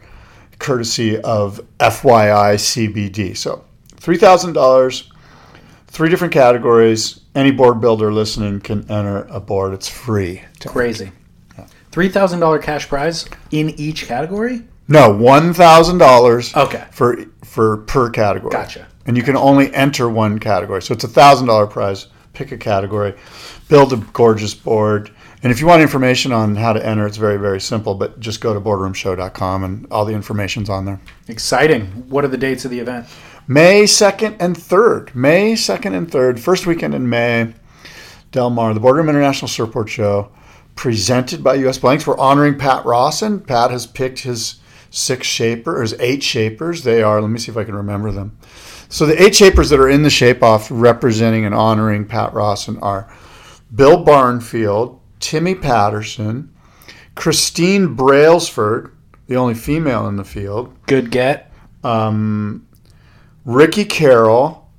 courtesy 0.61 1.19
of 1.19 1.59
FYI 1.79 2.55
CBD. 2.55 3.35
So 3.35 3.65
$3,000, 3.97 5.03
three 5.87 6.09
different 6.09 6.33
categories. 6.33 7.21
Any 7.35 7.51
board 7.51 7.81
builder 7.81 8.13
listening 8.13 8.59
can 8.61 8.89
enter 8.89 9.23
a 9.29 9.39
board. 9.39 9.73
It's 9.73 9.89
free. 9.89 10.43
Crazy. 10.65 11.11
$3,000 11.91 12.61
cash 12.63 12.87
prize 12.87 13.25
in 13.51 13.69
each 13.71 14.05
category? 14.07 14.61
No, 14.87 15.11
$1,000 15.13 16.55
Okay. 16.55 16.85
for 16.91 17.25
for 17.43 17.77
per 17.77 18.09
category. 18.09 18.51
Gotcha. 18.51 18.87
And 19.05 19.17
you 19.17 19.23
can 19.23 19.35
only 19.35 19.73
enter 19.73 20.07
one 20.07 20.39
category. 20.39 20.81
So 20.81 20.93
it's 20.93 21.03
a 21.03 21.07
$1,000 21.07 21.69
prize. 21.69 22.07
Pick 22.33 22.53
a 22.53 22.57
category, 22.57 23.13
build 23.67 23.91
a 23.91 23.97
gorgeous 24.13 24.53
board. 24.53 25.11
And 25.43 25.51
if 25.51 25.59
you 25.59 25.67
want 25.67 25.81
information 25.81 26.31
on 26.31 26.55
how 26.55 26.73
to 26.73 26.85
enter, 26.85 27.07
it's 27.07 27.17
very, 27.17 27.37
very 27.37 27.59
simple. 27.59 27.95
But 27.95 28.19
just 28.19 28.41
go 28.41 28.53
to 28.53 28.61
boardroomshow.com 28.61 29.63
and 29.63 29.87
all 29.89 30.05
the 30.05 30.13
information's 30.13 30.69
on 30.69 30.85
there. 30.85 31.01
Exciting. 31.27 31.87
What 32.09 32.23
are 32.23 32.29
the 32.29 32.37
dates 32.37 32.63
of 32.65 32.71
the 32.71 32.79
event? 32.79 33.07
May 33.47 33.83
2nd 33.83 34.37
and 34.39 34.55
3rd. 34.55 35.15
May 35.15 35.53
2nd 35.53 35.95
and 35.95 36.09
3rd. 36.09 36.39
First 36.39 36.67
weekend 36.67 36.93
in 36.93 37.09
May. 37.09 37.53
Del 38.31 38.49
Mar, 38.49 38.73
the 38.73 38.79
Boardroom 38.79 39.09
International 39.09 39.49
Surfboard 39.49 39.89
Show, 39.89 40.31
presented 40.75 41.43
by 41.43 41.55
US 41.55 41.77
Blanks. 41.77 42.07
We're 42.07 42.17
honoring 42.17 42.57
Pat 42.57 42.85
Rawson. 42.85 43.41
Pat 43.41 43.71
has 43.71 43.85
picked 43.85 44.19
his 44.19 44.61
six 44.89 45.27
shaper, 45.27 45.77
or 45.77 45.81
his 45.81 45.93
eight 45.99 46.23
shapers. 46.23 46.83
They 46.83 47.03
are, 47.03 47.21
let 47.21 47.29
me 47.29 47.39
see 47.39 47.51
if 47.51 47.57
I 47.57 47.65
can 47.65 47.75
remember 47.75 48.09
them. 48.11 48.37
So 48.87 49.05
the 49.05 49.21
eight 49.21 49.35
shapers 49.35 49.69
that 49.69 49.79
are 49.79 49.89
in 49.89 50.03
the 50.03 50.09
shape 50.09 50.43
off 50.43 50.69
representing 50.71 51.45
and 51.45 51.53
honoring 51.53 52.05
Pat 52.05 52.33
Rawson 52.33 52.77
are 52.79 53.13
Bill 53.73 54.03
Barnfield, 54.03 55.00
Timmy 55.21 55.55
Patterson, 55.55 56.53
Christine 57.15 57.95
Brailsford, 57.95 58.95
the 59.27 59.35
only 59.35 59.53
female 59.53 60.07
in 60.07 60.17
the 60.17 60.25
field, 60.25 60.73
Good 60.87 61.11
get. 61.11 61.51
um, 61.83 62.67
Ricky 63.45 63.85
Carroll, 63.85 64.69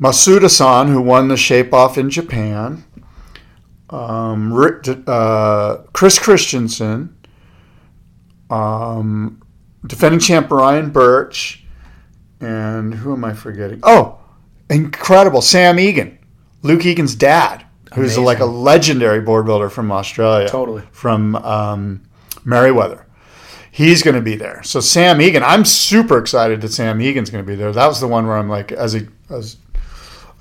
Masuda-san, 0.00 0.88
who 0.88 1.00
won 1.00 1.28
the 1.28 1.36
Shape 1.36 1.72
Off 1.72 1.96
in 1.96 2.10
Japan, 2.10 2.84
um, 3.90 4.52
Rick, 4.52 4.88
uh, 5.06 5.76
Chris 5.92 6.18
Christensen, 6.18 7.16
um, 8.50 9.40
defending 9.86 10.20
champ 10.20 10.50
Ryan 10.50 10.90
Birch, 10.90 11.64
and 12.40 12.94
who 12.94 13.12
am 13.12 13.24
I 13.24 13.32
forgetting? 13.32 13.80
Oh, 13.84 14.18
incredible, 14.68 15.40
Sam 15.40 15.78
Egan, 15.78 16.18
Luke 16.62 16.84
Egan's 16.84 17.14
dad. 17.14 17.64
Who's 17.94 18.18
like 18.18 18.40
a 18.40 18.44
legendary 18.44 19.20
board 19.20 19.46
builder 19.46 19.68
from 19.70 19.90
Australia. 19.92 20.48
Totally. 20.48 20.82
From 20.92 21.36
um, 21.36 22.02
Merewether. 22.44 23.04
He's 23.70 24.02
going 24.02 24.16
to 24.16 24.20
be 24.20 24.36
there. 24.36 24.62
So 24.64 24.80
Sam 24.80 25.20
Egan, 25.20 25.42
I'm 25.42 25.64
super 25.64 26.18
excited 26.18 26.60
that 26.60 26.72
Sam 26.72 27.00
Egan's 27.00 27.30
going 27.30 27.42
to 27.44 27.48
be 27.50 27.54
there. 27.56 27.72
That 27.72 27.86
was 27.86 28.00
the 28.00 28.08
one 28.08 28.26
where 28.26 28.36
I'm 28.36 28.48
like, 28.48 28.70
as 28.70 28.94
a 28.94 29.06
as 29.30 29.56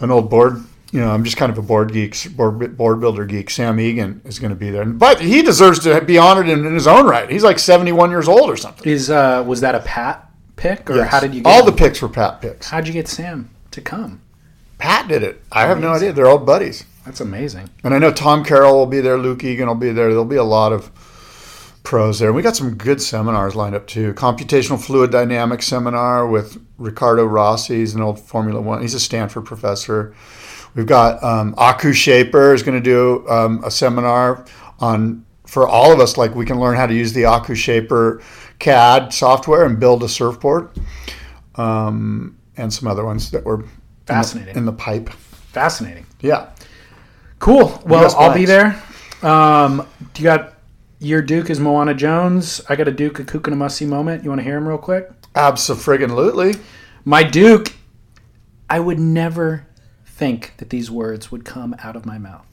an 0.01 0.11
old 0.11 0.29
board, 0.29 0.61
you 0.91 0.99
know, 0.99 1.09
I'm 1.09 1.23
just 1.23 1.37
kind 1.37 1.49
of 1.49 1.57
a 1.57 1.61
board 1.61 1.93
geek, 1.93 2.35
board, 2.35 2.75
board 2.75 2.99
builder 2.99 3.25
geek. 3.25 3.49
Sam 3.49 3.79
Egan 3.79 4.19
is 4.25 4.37
going 4.37 4.49
to 4.49 4.55
be 4.57 4.69
there, 4.69 4.83
but 4.83 5.21
he 5.21 5.41
deserves 5.43 5.79
to 5.79 6.01
be 6.01 6.17
honored 6.17 6.49
in, 6.49 6.65
in 6.65 6.73
his 6.73 6.87
own 6.87 7.05
right. 7.05 7.29
He's 7.29 7.43
like 7.43 7.57
71 7.59 8.09
years 8.09 8.27
old 8.27 8.49
or 8.49 8.57
something. 8.57 8.85
Is 8.91 9.09
uh, 9.09 9.45
was 9.47 9.61
that 9.61 9.75
a 9.75 9.79
Pat 9.79 10.29
pick 10.57 10.89
or 10.89 10.97
Yes. 10.97 11.09
how 11.11 11.21
did 11.21 11.33
you 11.33 11.41
get 11.41 11.49
all 11.49 11.59
him? 11.61 11.65
the 11.67 11.71
picks 11.71 12.01
were 12.01 12.09
Pat 12.09 12.41
picks? 12.41 12.67
How'd 12.69 12.85
you 12.87 12.93
get 12.93 13.07
Sam 13.07 13.49
to 13.71 13.79
come? 13.79 14.21
Pat 14.77 15.07
did 15.07 15.23
it. 15.23 15.41
I 15.53 15.67
have 15.67 15.79
no 15.79 15.93
idea. 15.93 16.11
They're 16.11 16.27
old 16.27 16.45
buddies. 16.45 16.83
That's 17.11 17.19
amazing. 17.19 17.69
And 17.83 17.93
I 17.93 17.97
know 17.97 18.09
Tom 18.13 18.41
Carroll 18.41 18.77
will 18.77 18.85
be 18.85 19.01
there, 19.01 19.17
Luke 19.17 19.43
Egan 19.43 19.67
will 19.67 19.75
be 19.75 19.91
there. 19.91 20.07
There'll 20.07 20.23
be 20.23 20.37
a 20.37 20.45
lot 20.45 20.71
of 20.71 20.89
pros 21.83 22.19
there. 22.19 22.31
We 22.31 22.41
got 22.41 22.55
some 22.55 22.75
good 22.75 23.01
seminars 23.01 23.53
lined 23.53 23.75
up 23.75 23.85
too. 23.85 24.13
Computational 24.13 24.81
fluid 24.81 25.11
dynamics 25.11 25.67
seminar 25.67 26.25
with 26.25 26.57
Ricardo 26.77 27.25
Rossi. 27.25 27.79
He's 27.79 27.95
an 27.95 28.01
old 28.01 28.17
Formula 28.17 28.61
One. 28.61 28.81
He's 28.81 28.93
a 28.93 28.99
Stanford 28.99 29.43
professor. 29.43 30.15
We've 30.73 30.85
got 30.85 31.21
um, 31.21 31.53
Aku 31.57 31.91
Shaper 31.91 32.53
is 32.53 32.63
going 32.63 32.81
to 32.81 32.83
do 32.83 33.27
um, 33.27 33.61
a 33.65 33.69
seminar 33.71 34.45
on 34.79 35.25
for 35.45 35.67
all 35.67 35.91
of 35.91 35.99
us. 35.99 36.15
Like 36.17 36.33
we 36.33 36.45
can 36.45 36.61
learn 36.61 36.77
how 36.77 36.85
to 36.85 36.93
use 36.93 37.11
the 37.11 37.25
Aku 37.25 37.55
Shaper 37.55 38.21
CAD 38.59 39.13
software 39.13 39.65
and 39.65 39.77
build 39.81 40.01
a 40.03 40.07
surfboard, 40.07 40.69
um, 41.55 42.37
and 42.55 42.73
some 42.73 42.87
other 42.87 43.03
ones 43.03 43.31
that 43.31 43.43
were 43.43 43.55
in 43.55 43.61
the- 43.63 43.67
Fascinating. 44.05 44.55
in 44.55 44.63
the 44.65 44.71
pipe. 44.71 45.09
Fascinating. 45.09 46.05
Yeah. 46.21 46.47
Cool. 47.41 47.81
Well, 47.87 48.15
I'll 48.17 48.35
be 48.35 48.45
there. 48.45 48.81
Um, 49.23 49.87
you 50.15 50.23
got 50.23 50.53
your 50.99 51.23
Duke 51.23 51.49
is 51.49 51.59
Moana 51.59 51.95
Jones? 51.95 52.61
I 52.69 52.75
got 52.75 52.87
a 52.87 52.91
Duke 52.91 53.19
a 53.19 53.23
Kukanamasi 53.23 53.87
moment. 53.87 54.23
You 54.23 54.29
want 54.29 54.39
to 54.39 54.43
hear 54.43 54.57
him 54.57 54.67
real 54.67 54.77
quick? 54.77 55.09
Absolutely. 55.35 56.53
My 57.03 57.23
Duke. 57.23 57.73
I 58.69 58.79
would 58.79 58.99
never 58.99 59.65
think 60.05 60.53
that 60.57 60.69
these 60.69 60.91
words 60.91 61.31
would 61.31 61.43
come 61.43 61.75
out 61.79 61.95
of 61.95 62.05
my 62.05 62.19
mouth. 62.19 62.45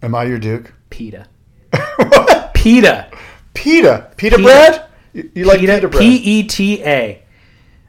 Am 0.00 0.14
I 0.14 0.24
your 0.24 0.38
Duke? 0.38 0.72
Pita. 0.90 1.26
Pita. 2.54 3.10
Pita. 3.52 4.12
Pita 4.16 4.38
bread? 4.38 4.86
You, 5.12 5.30
you 5.34 5.44
like 5.44 5.58
pita, 5.58 5.72
PETA, 5.72 5.88
bread? 5.88 6.00
P 6.00 6.16
E 6.16 6.42
T 6.44 6.84
A. 6.84 7.22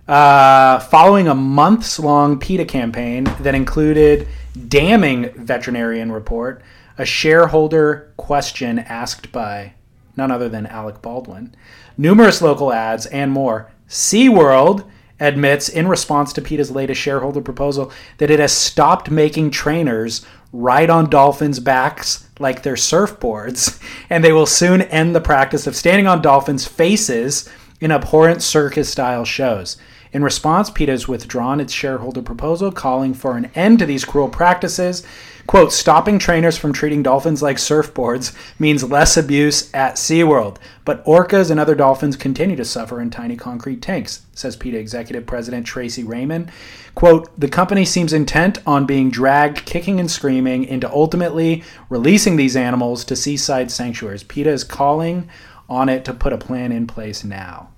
Uh, 0.08 0.80
following 0.80 1.28
a 1.28 1.36
months 1.36 2.00
long 2.00 2.40
PETA 2.40 2.64
campaign 2.64 3.26
that 3.42 3.54
included 3.54 4.26
damning 4.70 5.30
veterinarian 5.34 6.14
report, 6.14 6.62
a 6.98 7.04
shareholder 7.04 8.14
question 8.16 8.80
asked 8.80 9.34
by 9.34 9.74
none 10.16 10.32
other 10.32 10.48
than 10.48 10.66
Alec 10.66 11.02
Baldwin, 11.02 11.54
numerous 11.98 12.42
local 12.42 12.72
ads, 12.72 13.06
and 13.08 13.34
more, 13.34 13.70
SeaWorld 13.90 14.90
admits 15.20 15.68
in 15.68 15.90
response 15.90 16.32
to 16.32 16.42
PETA's 16.42 16.72
latest 16.72 17.02
shareholder 17.02 17.42
proposal 17.42 17.92
that 18.18 18.32
it 18.32 18.40
has 18.40 18.54
stopped 18.54 19.12
making 19.12 19.52
trainers 19.52 20.26
ride 20.54 20.90
on 20.90 21.10
dolphins' 21.10 21.60
backs 21.60 22.30
like 22.40 22.64
they're 22.64 22.76
surfboards, 22.76 23.82
and 24.10 24.24
they 24.24 24.32
will 24.32 24.46
soon 24.46 24.84
end 24.84 25.14
the 25.14 25.20
practice 25.20 25.68
of 25.68 25.76
standing 25.76 26.08
on 26.08 26.22
dolphins' 26.22 26.66
faces 26.66 27.50
in 27.82 27.92
abhorrent 27.92 28.42
circus 28.42 28.90
style 28.90 29.26
shows. 29.26 29.76
In 30.18 30.24
response, 30.24 30.72
PETA 30.72 30.94
has 30.94 31.08
withdrawn 31.08 31.60
its 31.60 31.72
shareholder 31.72 32.24
proposal, 32.24 32.72
calling 32.72 33.14
for 33.14 33.38
an 33.38 33.52
end 33.54 33.78
to 33.78 33.86
these 33.86 34.04
cruel 34.04 34.30
practices. 34.30 35.06
Quote, 35.46 35.72
stopping 35.72 36.18
trainers 36.18 36.58
from 36.58 36.74
treating 36.74 37.04
dolphins 37.04 37.44
like 37.44 37.58
surfboards 37.58 38.36
means 38.58 38.84
less 38.84 39.16
abuse 39.16 39.72
at 39.76 39.94
SeaWorld, 39.94 40.58
but 40.86 41.06
orcas 41.06 41.52
and 41.52 41.60
other 41.60 41.76
dolphins 41.76 42.16
continue 42.16 42.56
to 42.56 42.66
suffer 42.66 43.00
in 43.00 43.12
tiny 43.12 43.36
concrete 43.36 43.80
tanks, 43.80 44.26
says 44.34 44.56
PETA 44.56 44.80
Executive 44.80 45.28
President 45.28 45.68
Tracy 45.68 46.04
Reiman. 46.04 46.50
Quote, 46.96 47.30
the 47.40 47.48
company 47.48 47.86
seems 47.86 48.12
intent 48.12 48.58
on 48.66 48.88
being 48.88 49.12
dragged 49.12 49.68
kicking 49.68 50.00
and 50.00 50.10
screaming 50.10 50.64
into 50.64 50.92
ultimately 50.92 51.64
releasing 51.92 52.38
these 52.38 52.56
animals 52.56 53.06
to 53.06 53.16
seaside 53.16 53.70
sanctuaries. 53.70 54.24
PETA 54.24 54.50
is 54.50 54.64
calling 54.64 55.30
on 55.70 55.90
it 55.90 56.04
to 56.06 56.12
put 56.12 56.34
a 56.34 56.40
plan 56.40 56.72
in 56.72 56.88
place 56.88 57.24
now. 57.24 57.70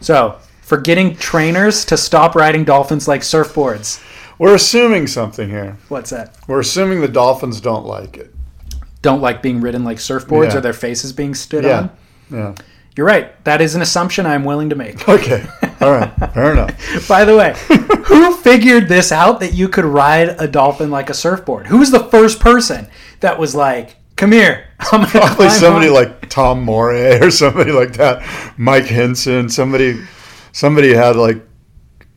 So, 0.00 0.40
for 0.72 0.80
getting 0.80 1.14
trainers 1.14 1.84
to 1.84 1.98
stop 1.98 2.34
riding 2.34 2.64
dolphins 2.64 3.06
like 3.06 3.20
surfboards. 3.20 4.02
We're 4.38 4.54
assuming 4.54 5.06
something 5.06 5.50
here. 5.50 5.76
What's 5.90 6.08
that? 6.08 6.34
We're 6.48 6.60
assuming 6.60 7.02
the 7.02 7.08
dolphins 7.08 7.60
don't 7.60 7.84
like 7.84 8.16
it. 8.16 8.34
Don't 9.02 9.20
like 9.20 9.42
being 9.42 9.60
ridden 9.60 9.84
like 9.84 9.98
surfboards 9.98 10.52
Yeah. 10.52 10.56
or 10.56 10.60
their 10.62 10.72
faces 10.72 11.12
being 11.12 11.34
stood 11.34 11.64
Yeah. 11.64 11.78
on? 11.78 11.90
Yeah. 12.30 12.54
You're 12.96 13.06
right. 13.06 13.44
That 13.44 13.60
is 13.60 13.74
an 13.74 13.82
assumption 13.82 14.24
I'm 14.24 14.44
willing 14.46 14.70
to 14.70 14.74
make. 14.74 15.06
Okay. 15.06 15.44
All 15.82 15.92
right. 15.92 16.10
Fair 16.32 16.52
enough. 16.52 17.06
By 17.06 17.26
the 17.26 17.36
way, 17.36 17.54
who 18.06 18.34
figured 18.38 18.88
this 18.88 19.12
out 19.12 19.40
that 19.40 19.52
you 19.52 19.68
could 19.68 19.84
ride 19.84 20.36
a 20.40 20.48
dolphin 20.48 20.90
like 20.90 21.10
a 21.10 21.14
surfboard? 21.14 21.66
Who 21.66 21.76
was 21.80 21.90
the 21.90 22.04
first 22.04 22.40
person 22.40 22.88
that 23.20 23.38
was 23.38 23.54
like, 23.54 23.96
"Come 24.16 24.32
here"? 24.32 24.68
I'm 24.90 25.06
Probably 25.06 25.50
somebody 25.50 25.88
on." 25.88 25.92
like 25.94 26.30
Tom 26.30 26.62
Morey 26.62 27.18
or 27.20 27.30
somebody 27.30 27.72
like 27.72 27.92
that. 27.98 28.22
Mike 28.56 28.84
Hynson. 28.84 29.50
Somebody. 29.50 30.00
Somebody 30.52 30.94
had 30.94 31.16
like 31.16 31.42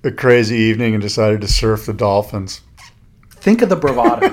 a 0.03 0.11
crazy 0.11 0.55
evening 0.57 0.93
and 0.93 1.01
decided 1.01 1.41
to 1.41 1.47
surf 1.47 1.85
the 1.85 1.93
dolphins. 1.93 2.61
Think 3.31 3.61
of 3.61 3.69
the 3.69 3.75
bravado. 3.75 4.29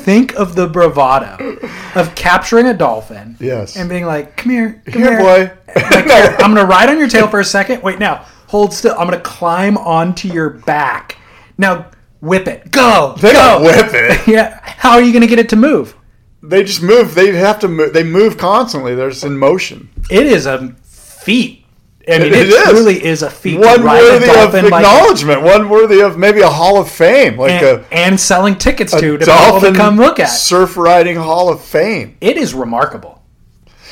Think 0.00 0.34
of 0.36 0.54
the 0.54 0.66
bravado 0.66 1.58
of 1.94 2.14
capturing 2.14 2.66
a 2.66 2.74
dolphin 2.74 3.36
Yes. 3.38 3.76
and 3.76 3.88
being 3.90 4.06
like, 4.06 4.36
"Come 4.36 4.52
here, 4.52 4.82
come 4.86 5.02
Here, 5.02 5.10
here, 5.12 5.18
boy. 5.20 5.52
Like, 5.76 6.10
I'm 6.42 6.54
gonna 6.54 6.64
ride 6.64 6.88
on 6.88 6.98
your 6.98 7.08
tail 7.08 7.28
for 7.28 7.40
a 7.40 7.44
second. 7.44 7.82
Wait, 7.82 7.98
now 7.98 8.24
hold 8.46 8.72
still. 8.72 8.94
I'm 8.98 9.06
gonna 9.06 9.20
climb 9.20 9.76
onto 9.76 10.28
your 10.28 10.50
back. 10.50 11.18
Now 11.58 11.90
whip 12.20 12.48
it. 12.48 12.70
Go. 12.70 13.14
They 13.20 13.32
go. 13.32 13.60
don't 13.60 13.62
whip 13.64 13.90
it. 13.92 14.26
Yeah. 14.26 14.58
How 14.62 14.92
are 14.92 15.02
you 15.02 15.12
gonna 15.12 15.26
get 15.26 15.38
it 15.38 15.50
to 15.50 15.56
move? 15.56 15.94
They 16.42 16.64
just 16.64 16.82
move. 16.82 17.14
They 17.14 17.32
have 17.34 17.58
to 17.60 17.68
move. 17.68 17.92
They 17.92 18.02
move 18.04 18.38
constantly. 18.38 18.94
They're 18.94 19.10
just 19.10 19.24
in 19.24 19.36
motion. 19.38 19.90
It 20.10 20.26
is 20.26 20.46
a 20.46 20.74
feat. 20.82 21.63
I 22.06 22.18
mean, 22.18 22.26
It 22.28 22.32
it, 22.34 22.48
is. 22.48 22.64
truly 22.70 23.04
is 23.04 23.22
a 23.22 23.30
feat. 23.30 23.54
to 23.54 23.60
One 23.60 23.82
worthy 23.82 24.28
of 24.28 24.54
acknowledgement. 24.54 25.42
One 25.42 25.68
worthy 25.70 26.00
of 26.02 26.18
maybe 26.18 26.40
a 26.42 26.48
Hall 26.50 26.78
of 26.80 26.90
Fame, 26.90 27.38
like 27.38 27.52
and, 27.52 27.64
a, 27.80 27.86
and 27.92 28.20
selling 28.20 28.56
tickets 28.56 28.92
to 28.92 29.16
to 29.16 29.24
dolphin 29.24 29.72
to 29.72 29.78
come 29.78 29.96
look 29.96 30.20
at. 30.20 30.26
surf 30.26 30.76
riding 30.76 31.16
Hall 31.16 31.48
of 31.48 31.62
Fame. 31.62 32.16
It 32.20 32.36
is 32.36 32.52
remarkable. 32.52 33.22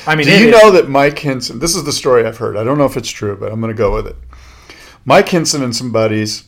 I 0.05 0.15
mean, 0.15 0.27
Do 0.27 0.37
you 0.37 0.49
is- 0.49 0.51
know 0.61 0.71
that 0.71 0.89
Mike 0.89 1.15
Hynson? 1.17 1.59
This 1.59 1.75
is 1.75 1.85
the 1.85 1.91
story 1.93 2.25
I've 2.25 2.37
heard. 2.37 2.55
I 2.57 2.63
don't 2.63 2.77
know 2.77 2.85
if 2.85 2.97
it's 2.97 3.09
true, 3.09 3.35
but 3.35 3.51
I'm 3.51 3.59
going 3.61 3.73
to 3.73 3.77
go 3.77 3.93
with 3.95 4.05
it. 4.07 4.15
Mike 5.05 5.27
Hynson 5.27 5.63
and 5.63 5.75
some 5.75 5.91
buddies 5.91 6.43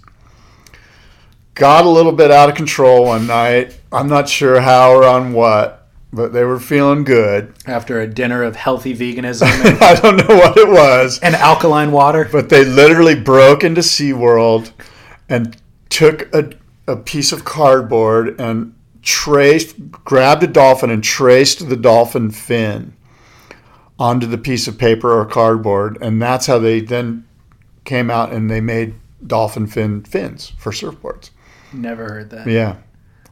got 1.56 1.86
a 1.86 1.90
little 1.90 2.12
bit 2.12 2.32
out 2.32 2.50
of 2.50 2.56
control 2.56 3.06
one 3.06 3.28
night. 3.28 3.80
I'm 3.92 4.08
not 4.10 4.28
sure 4.30 4.60
how 4.62 4.92
or 4.94 5.06
on 5.06 5.34
what, 5.34 5.85
but 6.16 6.34
they 6.34 6.44
were 6.44 6.60
feeling 6.60 7.04
good. 7.04 7.54
after 7.68 8.00
a 8.00 8.08
dinner 8.08 8.42
of 8.44 8.56
healthy 8.56 8.96
veganism 8.96 9.44
and, 9.66 9.78
I 9.84 9.96
don't 9.96 10.18
know 10.18 10.36
what 10.36 10.58
it 10.58 10.68
was, 10.68 11.20
and 11.24 11.36
alkaline 11.36 11.92
water. 11.92 12.28
but 12.32 12.50
they 12.50 12.64
literally 12.64 13.16
broke 13.16 13.64
into 13.64 13.82
SeaWorld 13.82 14.72
and 15.30 15.58
took 15.90 16.34
a, 16.34 16.52
a 16.88 16.96
piece 16.96 17.32
of 17.32 17.46
cardboard 17.46 18.40
and 18.40 18.74
traced, 19.02 19.92
grabbed 19.92 20.44
a 20.44 20.48
dolphin 20.48 20.90
and 20.90 21.04
traced 21.04 21.70
the 21.70 21.78
dolphin 21.78 22.32
fin 22.32 22.94
onto 24.00 24.26
the 24.26 24.38
piece 24.38 24.68
of 24.68 24.78
paper 24.78 25.18
or 25.18 25.26
cardboard. 25.26 25.98
And 26.02 26.22
that's 26.22 26.48
how 26.48 26.60
they 26.60 26.80
then 26.82 27.28
came 27.84 28.10
out 28.10 28.32
and 28.32 28.50
they 28.50 28.62
made 28.62 28.96
dolphin 29.26 29.68
fin 29.68 30.04
fins 30.04 30.54
for 30.58 30.72
surfboards. 30.72 31.30
Never 31.72 32.06
heard 32.06 32.30
that. 32.32 32.48
Yeah. 32.48 32.78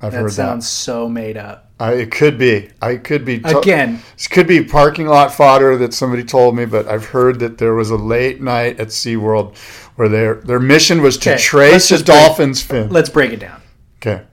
I've 0.02 0.12
heard 0.12 0.20
that 0.20 0.22
heard 0.22 0.34
sounds 0.34 0.68
so 0.68 1.08
made 1.08 1.38
up. 1.38 1.63
I, 1.80 1.94
it 1.94 2.12
could 2.12 2.38
be. 2.38 2.70
I 2.82 2.96
could 2.98 3.26
be. 3.26 3.40
to- 3.40 3.58
Again, 3.60 4.02
This 4.16 4.28
could 4.28 4.48
be 4.48 4.64
parking 4.64 5.08
lot 5.08 5.34
fodder 5.34 5.76
that 5.78 5.94
somebody 5.94 6.24
told 6.24 6.56
me, 6.56 6.66
but 6.66 6.88
I've 6.88 7.06
heard 7.06 7.40
that 7.40 7.58
there 7.58 7.74
was 7.74 7.90
a 7.90 7.96
late 7.98 8.42
night 8.42 8.80
at 8.80 8.90
SeaWorld 8.90 9.58
where 9.96 10.08
their 10.08 10.36
their 10.36 10.60
mission 10.60 11.02
was 11.02 11.18
to 11.20 11.34
Okay, 11.34 11.42
trace 11.42 11.92
a 11.92 12.04
dolphin's 12.04 12.62
fin. 12.62 12.90
let's 12.90 13.10
break 13.10 13.32
it 13.34 13.40
down. 13.40 13.62
Okay. 14.02 14.24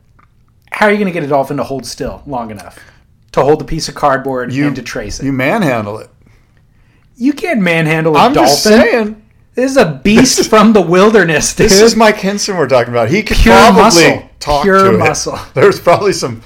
How 0.70 0.86
are 0.86 0.92
you 0.92 0.98
going 0.98 1.06
to 1.06 1.12
get 1.12 1.22
a 1.24 1.26
dolphin 1.28 1.56
to 1.56 1.64
hold 1.64 1.84
still 1.86 2.22
long 2.26 2.50
enough 2.50 2.78
to 3.32 3.42
hold 3.42 3.60
the 3.60 3.64
piece 3.64 3.88
of 3.88 3.94
cardboard 3.94 4.52
and 4.52 4.76
to 4.76 4.82
trace 4.82 5.18
it? 5.18 5.24
You 5.24 5.32
You, 5.32 5.36
manhandle 5.36 5.98
it. 5.98 6.10
You 7.16 7.32
can't 7.32 7.60
manhandle 7.60 8.16
a 8.16 8.20
I'm 8.20 8.32
dolphin. 8.32 8.48
just 8.50 8.62
saying. 8.62 9.22
This 9.54 9.72
is 9.72 9.76
a 9.76 10.00
beast 10.04 10.48
from 10.48 10.72
the 10.72 10.80
wilderness, 10.80 11.54
dude. 11.54 11.68
This 11.68 11.80
is 11.80 11.96
Mike 11.96 12.16
Hynson 12.16 12.56
we're 12.56 12.68
talking 12.68 12.92
about. 12.92 13.10
He 13.10 13.22
could 13.22 13.36
Pure 13.36 13.54
probably 13.56 13.82
muscle. 13.82 14.30
talk 14.38 14.62
Pure 14.62 14.92
to 14.92 14.98
muscle. 14.98 15.34
it. 15.34 15.40
There's 15.54 15.80
probably 15.80 16.12
some 16.12 16.40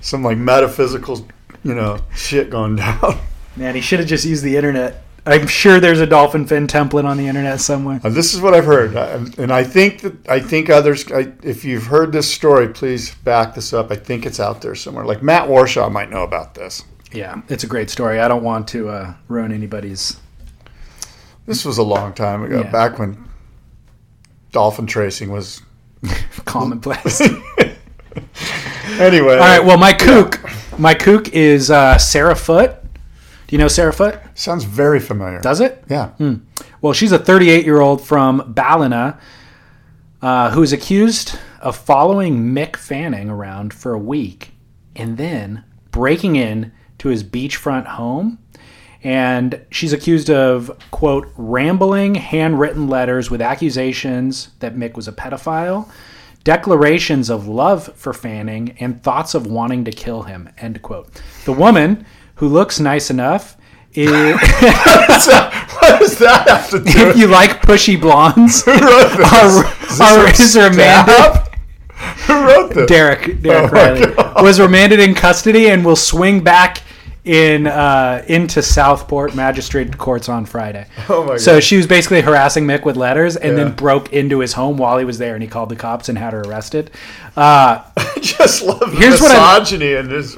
some 0.00 0.22
like 0.22 0.38
metaphysical, 0.38 1.26
you 1.64 1.74
know, 1.74 1.98
shit 2.14 2.50
going 2.50 2.76
down. 2.76 3.18
Man, 3.56 3.74
he 3.74 3.80
should 3.80 3.98
have 3.98 4.08
just 4.08 4.24
used 4.24 4.42
the 4.44 4.56
internet. 4.56 5.02
I'm 5.26 5.46
sure 5.46 5.78
there's 5.78 6.00
a 6.00 6.06
dolphin 6.06 6.46
fin 6.46 6.66
template 6.66 7.04
on 7.04 7.18
the 7.18 7.26
internet 7.26 7.60
somewhere. 7.60 8.00
Uh, 8.02 8.08
This 8.08 8.32
is 8.32 8.40
what 8.40 8.54
I've 8.54 8.64
heard, 8.64 8.96
Uh, 8.96 9.26
and 9.36 9.52
I 9.52 9.62
think 9.64 10.00
that 10.00 10.28
I 10.28 10.40
think 10.40 10.70
others. 10.70 11.10
I, 11.12 11.32
if 11.42 11.64
you've 11.64 11.84
heard 11.86 12.12
this 12.12 12.32
story, 12.32 12.68
please 12.68 13.14
back 13.16 13.54
this 13.54 13.72
up. 13.74 13.90
I 13.90 13.96
think 13.96 14.24
it's 14.24 14.40
out 14.40 14.62
there 14.62 14.74
somewhere. 14.74 15.04
Like 15.04 15.22
Matt 15.22 15.48
Warshaw 15.48 15.90
might 15.92 16.08
know 16.10 16.22
about 16.22 16.54
this. 16.54 16.82
Yeah, 17.12 17.42
it's 17.48 17.64
a 17.64 17.66
great 17.66 17.90
story. 17.90 18.20
I 18.20 18.28
don't 18.28 18.42
want 18.44 18.68
to 18.68 18.88
uh, 18.88 19.14
ruin 19.28 19.52
anybody's. 19.52 20.16
This 21.46 21.64
was 21.64 21.78
a 21.78 21.82
long 21.82 22.12
time 22.14 22.42
ago, 22.42 22.60
Yeah. 22.60 22.70
back 22.70 22.98
when 22.98 23.18
dolphin 24.52 24.86
tracing 24.86 25.30
was. 25.30 25.60
commonplace. 26.44 27.20
Anyway, 28.98 29.34
All 29.34 29.38
right. 29.38 29.64
Well, 29.64 29.78
my 29.78 29.92
kook, 29.92 30.40
my 30.78 30.94
kook 30.94 31.28
is 31.28 31.70
uh, 31.70 31.98
Sarah 31.98 32.34
Foot. 32.36 32.74
Do 33.46 33.56
you 33.56 33.58
know 33.58 33.68
Sarah 33.68 33.92
Foot? 33.92 34.18
sounds 34.34 34.64
very 34.64 35.00
familiar. 35.00 35.40
Does 35.40 35.60
it? 35.60 35.82
yeah, 35.88 36.10
Well, 36.80 36.92
she's 36.92 37.12
a 37.12 37.18
38 37.18 37.64
year 37.64 37.80
old 37.80 38.04
from 38.04 38.52
Ballina 38.54 39.18
uh, 40.20 40.50
who 40.50 40.62
is 40.62 40.72
accused 40.72 41.38
of 41.60 41.76
following 41.76 42.52
Mick 42.52 42.76
Fanning 42.76 43.30
around 43.30 43.72
for 43.72 43.92
a 43.94 43.98
week 43.98 44.50
and 44.94 45.16
then 45.16 45.64
breaking 45.90 46.36
in 46.36 46.72
to 46.98 47.08
his 47.08 47.22
beachfront 47.24 47.86
home. 47.86 48.38
And 49.04 49.64
she's 49.70 49.92
accused 49.92 50.28
of, 50.28 50.76
quote, 50.90 51.28
rambling 51.36 52.16
handwritten 52.16 52.88
letters 52.88 53.30
with 53.30 53.40
accusations 53.40 54.50
that 54.58 54.74
Mick 54.74 54.94
was 54.94 55.06
a 55.06 55.12
pedophile, 55.12 55.88
declarations 56.48 57.28
of 57.28 57.46
love 57.46 57.94
for 57.94 58.14
Fanning, 58.14 58.74
and 58.80 59.02
thoughts 59.02 59.34
of 59.34 59.46
wanting 59.46 59.84
to 59.84 59.90
kill 59.90 60.22
him, 60.22 60.48
end 60.56 60.80
quote. 60.80 61.20
The 61.44 61.52
woman, 61.52 62.06
who 62.36 62.48
looks 62.48 62.80
nice 62.80 63.10
enough, 63.10 63.58
is. 63.92 64.10
what 64.40 66.00
does 66.00 66.16
that 66.16 66.46
have 66.48 66.70
to 66.70 66.78
do? 66.78 67.10
if 67.10 67.18
you 67.18 67.26
like 67.26 67.60
pushy 67.60 68.00
blondes, 68.00 68.62
Who 68.64 68.70
wrote 68.70 69.14
this? 69.18 70.00
are, 70.00 70.20
are, 70.20 70.30
is 70.30 70.56
remanded. 70.56 71.52
Who 72.26 72.46
wrote 72.46 72.72
this? 72.72 72.88
Derek 72.88 73.42
Derek 73.42 73.70
Oh 73.70 73.74
Riley 73.74 74.42
was 74.42 74.58
remanded 74.58 75.00
in 75.00 75.14
custody 75.14 75.68
and 75.68 75.84
will 75.84 75.96
swing 75.96 76.42
back 76.42 76.80
in 77.28 77.66
uh, 77.66 78.24
into 78.26 78.62
Southport 78.62 79.34
Magistrate 79.34 79.96
Courts 79.98 80.28
on 80.28 80.46
Friday. 80.46 80.86
Oh 81.10 81.24
my 81.24 81.36
So 81.36 81.54
God. 81.56 81.64
she 81.64 81.76
was 81.76 81.86
basically 81.86 82.20
harassing 82.22 82.66
Mick 82.66 82.84
with 82.84 82.96
letters, 82.96 83.36
and 83.36 83.56
Yeah. 83.56 83.64
then 83.64 83.74
broke 83.74 84.12
into 84.12 84.40
his 84.40 84.54
home 84.54 84.76
while 84.78 84.98
he 84.98 85.04
was 85.04 85.18
there, 85.18 85.34
and 85.34 85.42
he 85.42 85.48
called 85.48 85.68
the 85.68 85.76
cops 85.76 86.08
and 86.08 86.16
had 86.18 86.32
her 86.32 86.40
arrested. 86.42 86.90
Uh, 87.36 87.82
I 87.96 88.18
just 88.20 88.62
love 88.62 88.92
Here's 88.94 89.20
what 89.20 89.30
I- 89.30 89.58
misogyny 89.58 89.94
and 89.94 90.10
this. 90.10 90.36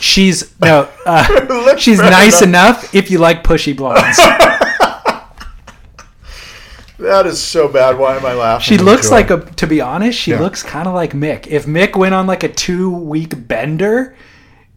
she's 0.00 0.58
no, 0.60 0.88
uh, 1.06 1.76
she's 1.76 1.98
nice 1.98 2.42
enough. 2.42 2.82
enough 2.84 2.94
if 2.94 3.10
you 3.10 3.18
like 3.18 3.44
pushy 3.44 3.76
blondes. 3.76 4.18
That 6.98 7.26
is 7.26 7.40
so 7.42 7.66
bad. 7.66 7.96
Why 7.98 8.16
am 8.16 8.26
I 8.26 8.34
laughing? 8.34 8.76
She 8.76 8.82
looks 8.82 9.10
like 9.10 9.30
a. 9.30 9.40
To 9.40 9.66
be 9.66 9.80
honest, 9.80 10.18
she 10.18 10.32
Yeah. 10.32 10.40
looks 10.40 10.62
kind 10.62 10.86
of 10.86 10.92
like 10.94 11.12
Mick. 11.12 11.46
If 11.46 11.64
Mick 11.64 11.96
went 11.96 12.14
on 12.14 12.26
like 12.26 12.42
a 12.42 12.48
two 12.48 12.90
week 12.90 13.48
bender 13.48 14.14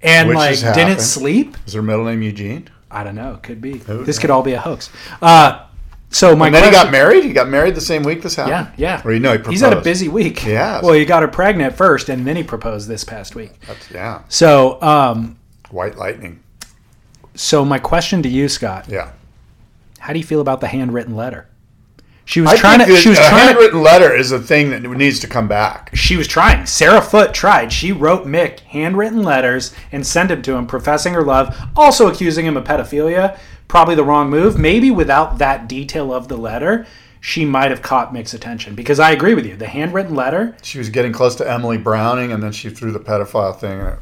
and 0.03 0.27
Which 0.30 0.35
like 0.38 0.55
didn't 0.59 0.75
happened. 0.75 1.01
sleep, 1.01 1.57
Is 1.65 1.73
her 1.73 1.81
middle 1.81 2.05
name 2.05 2.21
Eugene? 2.21 2.67
I 2.91 3.03
don't 3.03 3.15
know. 3.15 3.39
Could 3.41 3.61
be. 3.61 3.77
Who 3.80 4.03
this 4.03 4.17
knows? 4.17 4.19
could 4.19 4.30
all 4.30 4.43
be 4.43 4.53
a 4.53 4.59
hoax. 4.59 4.89
Uh, 5.21 5.65
so 6.09 6.35
my 6.35 6.45
And 6.47 6.55
then 6.55 6.63
he 6.65 6.69
got 6.71 6.91
married. 6.91 7.23
He 7.23 7.34
got 7.34 7.49
married 7.49 7.73
the 7.73 7.81
same 7.81 8.03
week 8.03 8.21
this 8.21 8.35
happened. 8.35 8.71
Yeah, 8.77 8.97
yeah. 8.97 9.01
Or 9.03 9.11
you 9.13 9.19
know, 9.19 9.31
he 9.31 9.38
proposed. 9.38 9.51
He's 9.53 9.61
had 9.61 9.73
a 9.73 9.81
busy 9.81 10.09
week. 10.09 10.45
Yeah. 10.45 10.80
Well, 10.81 10.93
he 10.93 11.05
got 11.05 11.23
her 11.23 11.27
pregnant 11.27 11.75
first, 11.75 12.09
and 12.09 12.27
then 12.27 12.35
he 12.35 12.43
proposed 12.43 12.88
this 12.88 13.03
past 13.03 13.34
week. 13.34 13.59
That's, 13.65 13.89
yeah. 13.89 14.21
So, 14.30 14.80
um, 14.84 15.38
White 15.71 15.97
lightning. 15.97 16.43
so 17.34 17.65
my 17.65 17.80
question 17.80 18.21
to 18.21 18.30
you, 18.30 18.47
Scott, 18.47 18.85
Yeah. 18.88 19.09
how 19.97 20.13
do 20.13 20.19
you 20.19 20.25
feel 20.25 20.39
about 20.41 20.61
the 20.61 20.67
handwritten 20.67 21.15
letter? 21.15 21.47
She 22.25 22.39
was 22.41 22.51
I 22.51 22.57
trying 22.57 22.79
to. 22.79 22.95
She 22.95 23.09
was 23.09 23.19
a 23.19 23.21
trying 23.21 23.31
to. 23.31 23.45
handwritten 23.47 23.81
letter 23.81 24.15
is 24.15 24.31
a 24.31 24.39
thing 24.39 24.69
that 24.69 24.81
needs 24.83 25.19
to 25.19 25.27
come 25.27 25.47
back. 25.47 25.89
She 25.93 26.15
was 26.15 26.27
trying. 26.27 26.65
Sarah 26.65 27.01
Foot 27.01 27.33
tried. 27.33 27.73
She 27.73 27.91
wrote 27.91 28.25
Mick 28.25 28.59
handwritten 28.61 29.23
letters 29.23 29.73
and 29.91 30.05
sent 30.07 30.29
them 30.29 30.41
to 30.43 30.53
him, 30.53 30.65
professing 30.65 31.13
her 31.13 31.23
love, 31.23 31.55
also 31.75 32.07
accusing 32.07 32.45
him 32.45 32.55
of 32.55 32.63
pedophilia. 32.63 33.37
Probably 33.67 33.95
the 33.95 34.03
wrong 34.05 34.29
move. 34.29 34.57
Maybe 34.57 34.89
without 34.91 35.37
that 35.39 35.67
detail 35.67 36.13
of 36.13 36.27
the 36.29 36.37
letter, 36.37 36.85
she 37.19 37.43
might 37.43 37.71
have 37.71 37.81
caught 37.81 38.13
Mick's 38.13 38.33
attention. 38.33 38.75
Because 38.75 38.99
I 38.99 39.11
agree 39.11 39.33
with 39.33 39.45
you. 39.45 39.55
The 39.57 39.67
handwritten 39.67 40.15
letter 40.15 40.55
She 40.61 40.77
was 40.77 40.89
getting 40.89 41.11
close 41.11 41.35
to 41.35 41.49
Emily 41.49 41.77
Browning, 41.77 42.31
and 42.31 42.41
then 42.41 42.51
she 42.53 42.69
threw 42.69 42.91
the 42.91 42.99
pedophile 42.99 43.57
thing. 43.57 43.79
in 43.79 43.85
it. 43.87 43.99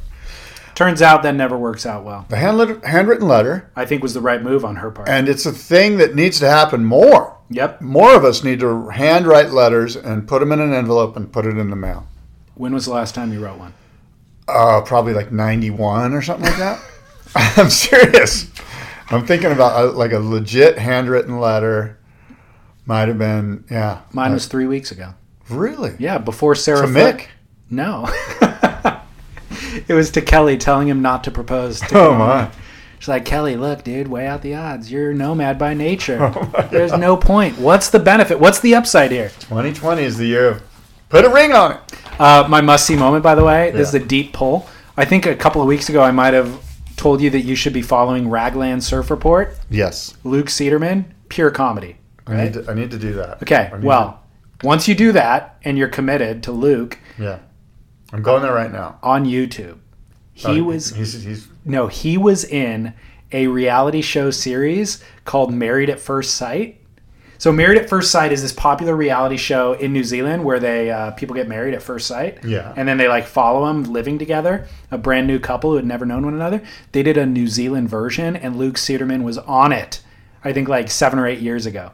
turns 0.76 1.02
out 1.02 1.24
that 1.24 1.36
never 1.36 1.58
works 1.58 1.86
out 1.86 2.04
well. 2.04 2.26
The 2.30 2.38
handwritten 2.38 3.28
letter, 3.28 3.70
I 3.76 3.86
think 3.86 4.04
was 4.04 4.14
the 4.14 4.22
right 4.22 4.42
move 4.44 4.64
on 4.66 4.76
her 4.78 4.92
part. 4.92 5.10
and 5.10 5.28
it's 5.28 5.46
a 5.46 5.52
thing 5.52 5.98
that 5.98 6.14
needs 6.16 6.40
to 6.40 6.50
happen 6.50 6.86
more. 6.86 7.38
Yep. 7.52 7.82
More 7.82 8.16
of 8.16 8.24
us 8.26 8.44
need 8.44 8.60
to 8.62 8.90
handwrite 8.90 9.52
letters 9.52 9.96
and 9.96 10.28
put 10.28 10.40
them 10.40 10.52
in 10.52 10.60
an 10.60 10.74
envelope 10.74 11.16
and 11.16 11.32
put 11.32 11.46
it 11.46 11.58
in 11.58 11.70
the 11.70 11.76
mail. 11.76 12.08
When 12.56 12.74
was 12.74 12.86
the 12.86 12.92
last 12.94 13.14
time 13.16 13.32
you 13.32 13.44
wrote 13.44 13.60
one? 13.60 13.74
Uh, 14.48 14.82
probably 14.82 15.14
like 15.14 15.32
91 15.32 16.14
or 16.14 16.22
something 16.22 16.46
like 16.46 16.58
that. 16.58 16.80
I'm 17.58 17.70
serious. 17.70 18.50
I'm 19.10 19.26
thinking 19.26 19.52
about 19.52 19.74
uh 19.80 19.92
like 19.94 20.12
a 20.14 20.20
legit 20.20 20.78
handwritten 20.78 21.40
letter. 21.40 21.98
Might 22.86 23.08
have 23.10 23.18
been, 23.18 23.64
yeah. 23.70 24.02
Mine 24.12 24.34
was 24.34 24.48
three 24.48 24.66
weeks 24.66 24.92
ago. 24.92 25.14
Really? 25.50 25.96
Yeah, 26.00 26.18
before 26.18 26.56
Sarah 26.56 26.82
To 26.82 26.88
Mick? 26.88 27.28
No. 27.70 28.10
it 29.88 29.94
was 29.94 30.12
to 30.12 30.22
Kelly 30.22 30.58
telling 30.58 30.88
him 30.88 31.02
not 31.02 31.24
to 31.26 31.32
propose. 31.32 31.80
To 31.82 32.00
Oh, 32.00 32.16
my. 32.16 32.50
She's 33.02 33.08
like, 33.08 33.26
Kelly, 33.26 33.56
look, 33.56 33.84
dude, 33.84 34.08
weigh 34.10 34.28
out 34.28 34.44
the 34.44 34.54
odds. 34.54 34.92
You're 34.92 35.10
a 35.10 35.14
nomad 35.16 35.58
by 35.58 35.74
nature. 35.74 36.20
Oh, 36.22 36.68
There's 36.72 36.94
no 36.94 37.18
point. 37.18 37.58
What's 37.58 37.90
the 37.90 37.98
benefit? 37.98 38.40
What's 38.40 38.60
the 38.60 38.76
upside 38.76 39.10
here? 39.10 39.30
2020 39.40 40.04
is 40.04 40.18
the 40.20 40.28
year 40.28 40.48
of 40.50 40.64
put 41.10 41.26
a 41.26 41.30
ring 41.30 41.52
on 41.52 41.72
it. 41.72 41.80
Uh, 42.20 42.46
my 42.48 42.62
must 42.62 42.86
see 42.86 42.96
moment, 42.96 43.24
by 43.24 43.34
the 43.34 43.44
way, 43.44 43.72
this 43.72 43.88
is 43.90 43.96
Yeah. 43.96 44.02
a 44.02 44.06
deep 44.06 44.34
pull. 44.34 44.68
I 44.96 45.06
think 45.06 45.26
a 45.26 45.36
couple 45.36 45.64
of 45.64 45.68
weeks 45.68 45.90
ago, 45.90 46.04
I 46.04 46.12
might 46.12 46.36
have 46.36 46.62
told 46.96 47.22
you 47.22 47.32
that 47.32 47.42
you 47.42 47.56
should 47.56 47.74
be 47.74 47.82
following 47.82 48.30
Raglan 48.30 48.82
Surf 48.82 49.10
Report. 49.10 49.58
Yes. 49.72 50.16
Luke 50.24 50.46
Cederman, 50.46 51.06
pure 51.28 51.50
comedy. 51.50 51.98
I 52.28 52.44
need 52.44 52.54
to, 52.54 52.70
I 52.70 52.76
need 52.76 52.92
to 52.92 53.00
do 53.00 53.14
that. 53.14 53.42
Okay, 53.42 53.72
well, 53.82 54.22
once 54.62 54.88
you 54.88 54.94
do 54.94 55.12
that 55.14 55.58
and 55.64 55.76
you're 55.76 55.88
committed 55.88 56.44
to 56.44 56.52
Luke 56.52 57.00
yeah. 57.18 57.40
I'm 58.14 58.22
going 58.22 58.44
there 58.44 58.54
right 58.54 58.72
now. 58.72 59.00
on 59.02 59.26
YouTube, 59.26 59.80
he 60.34 60.60
Uh, 60.60 60.64
was 60.64 60.90
He's, 60.96 61.24
he's 61.24 61.48
No, 61.66 61.88
he 61.88 62.18
was 62.18 62.44
in 62.46 62.94
a 63.32 63.48
reality 63.48 64.02
show 64.02 64.30
series 64.32 65.04
called 65.26 65.54
Married 65.54 65.90
at 65.90 66.00
First 66.00 66.36
Sight. 66.36 66.78
So, 67.38 67.52
Married 67.52 67.80
at 67.80 67.90
First 67.90 68.12
Sight 68.12 68.32
is 68.32 68.44
this 68.44 68.54
popular 68.54 68.96
reality 68.96 69.36
show 69.38 69.74
in 69.74 69.94
New 69.94 70.04
Zealand 70.04 70.44
where 70.44 70.60
they 70.60 70.92
uh, 70.92 71.10
people 71.12 71.36
get 71.36 71.48
married 71.48 71.74
at 71.74 71.82
first 71.82 72.06
sight. 72.06 72.38
Yeah. 72.46 72.72
And 72.78 72.88
then 72.88 72.98
they 72.98 73.08
like 73.08 73.26
follow 73.26 73.66
them 73.66 73.84
living 73.92 74.20
together, 74.20 74.68
a 74.92 74.98
brand 75.00 75.26
new 75.26 75.40
couple 75.40 75.72
who 75.72 75.78
had 75.78 75.86
never 75.86 76.06
known 76.06 76.24
one 76.24 76.36
another. 76.36 76.62
They 76.92 77.02
did 77.02 77.18
a 77.18 77.26
New 77.26 77.48
Zealand 77.48 77.90
version, 77.90 78.36
and 78.36 78.58
Luke 78.58 78.76
Cederman 78.76 79.24
was 79.24 79.40
on 79.40 79.72
it. 79.72 80.04
I 80.44 80.54
think 80.54 80.70
like 80.70 80.92
seven 80.92 81.18
or 81.18 81.26
eight 81.26 81.40
years 81.40 81.66
ago. 81.66 81.94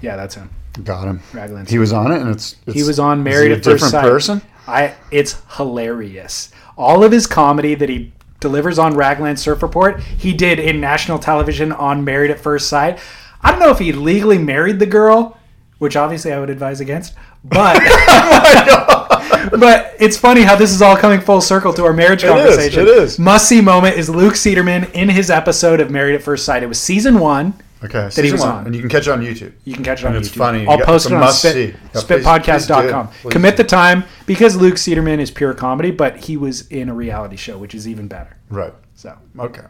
Yeah, 0.00 0.14
that's 0.14 0.36
him. 0.36 0.50
got 0.84 1.08
him. 1.08 1.20
Raglan. 1.32 1.66
He 1.66 1.78
was 1.80 1.92
on 1.92 2.12
it, 2.12 2.20
and 2.20 2.30
it's, 2.30 2.54
it's 2.68 2.76
He 2.76 2.84
was 2.84 3.00
on 3.00 3.24
Married 3.24 3.50
at 3.50 3.64
First 3.64 3.82
different 3.82 3.90
Sight. 3.90 4.04
person. 4.04 4.42
I 4.68 4.94
it's 5.10 5.42
hilarious. 5.56 6.52
All 6.76 7.04
of 7.04 7.12
his 7.12 7.26
comedy 7.26 7.74
that 7.74 7.88
he 7.88 8.12
delivers 8.40 8.78
on 8.78 8.94
Raglan 8.94 9.36
Surf 9.36 9.62
Report, 9.62 10.00
he 10.00 10.32
did 10.32 10.58
in 10.58 10.80
national 10.80 11.18
television 11.18 11.72
on 11.72 12.04
Married 12.04 12.30
at 12.30 12.38
First 12.38 12.68
Sight. 12.68 12.98
I 13.40 13.50
don't 13.50 13.60
know 13.60 13.70
if 13.70 13.78
he 13.78 13.92
legally 13.92 14.38
married 14.38 14.78
the 14.78 14.86
girl, 14.86 15.38
which 15.78 15.96
obviously 15.96 16.32
I 16.32 16.40
would 16.40 16.50
advise 16.50 16.80
against, 16.80 17.14
but 17.44 17.74
but 19.58 19.94
it's 19.98 20.16
funny 20.16 20.42
how 20.42 20.56
this 20.56 20.72
is 20.72 20.82
all 20.82 20.96
coming 20.96 21.20
full 21.20 21.40
circle 21.40 21.72
to 21.74 21.84
our 21.84 21.92
marriage 21.92 22.24
is, 22.24 22.30
conversation. 22.30 22.82
it 22.82 22.88
is. 22.88 23.18
Must 23.18 23.48
see 23.48 23.60
moment 23.60 23.96
is 23.96 24.08
Luke 24.08 24.34
Cederman 24.34 24.90
in 24.92 25.08
his 25.08 25.30
episode 25.30 25.80
of 25.80 25.90
Married 25.90 26.14
at 26.14 26.22
First 26.22 26.44
Sight. 26.44 26.62
It 26.62 26.68
was 26.68 26.80
season 26.80 27.18
one. 27.18 27.54
Okay, 27.84 28.08
he 28.22 28.32
was 28.32 28.42
on. 28.42 28.66
and 28.66 28.74
you 28.74 28.80
can 28.80 28.88
catch 28.90 29.06
it 29.06 29.10
on 29.10 29.20
YouTube. 29.20 29.52
You 29.64 29.74
can 29.74 29.84
catch 29.84 30.00
it 30.02 30.06
on 30.06 30.14
And 30.16 30.24
it's 30.24 30.32
YouTube. 30.34 30.38
funny. 30.38 30.66
I'll 30.66 30.78
post 30.78 31.06
it 31.06 31.12
on 31.12 31.30
spit, 31.32 31.52
see. 31.52 31.66
Yeah, 31.66 31.74
please- 31.92 32.04
spitpodcast.com. 32.24 33.08
please. 33.08 33.16
Please 33.22 33.32
Commit 33.32 33.56
the 33.56 33.64
time 33.64 34.04
because 34.26 34.56
Luke 34.56 34.76
Cederman 34.76 35.18
is 35.20 35.30
pure 35.30 35.52
comedy, 35.54 35.90
but 35.90 36.16
he 36.16 36.36
was 36.36 36.66
in 36.68 36.88
a 36.88 36.94
reality 36.94 37.36
show, 37.36 37.58
which 37.58 37.74
is 37.74 37.86
even 37.86 38.08
better. 38.08 38.36
Right. 38.48 38.72
So 38.94 39.14
Okay. 39.38 39.62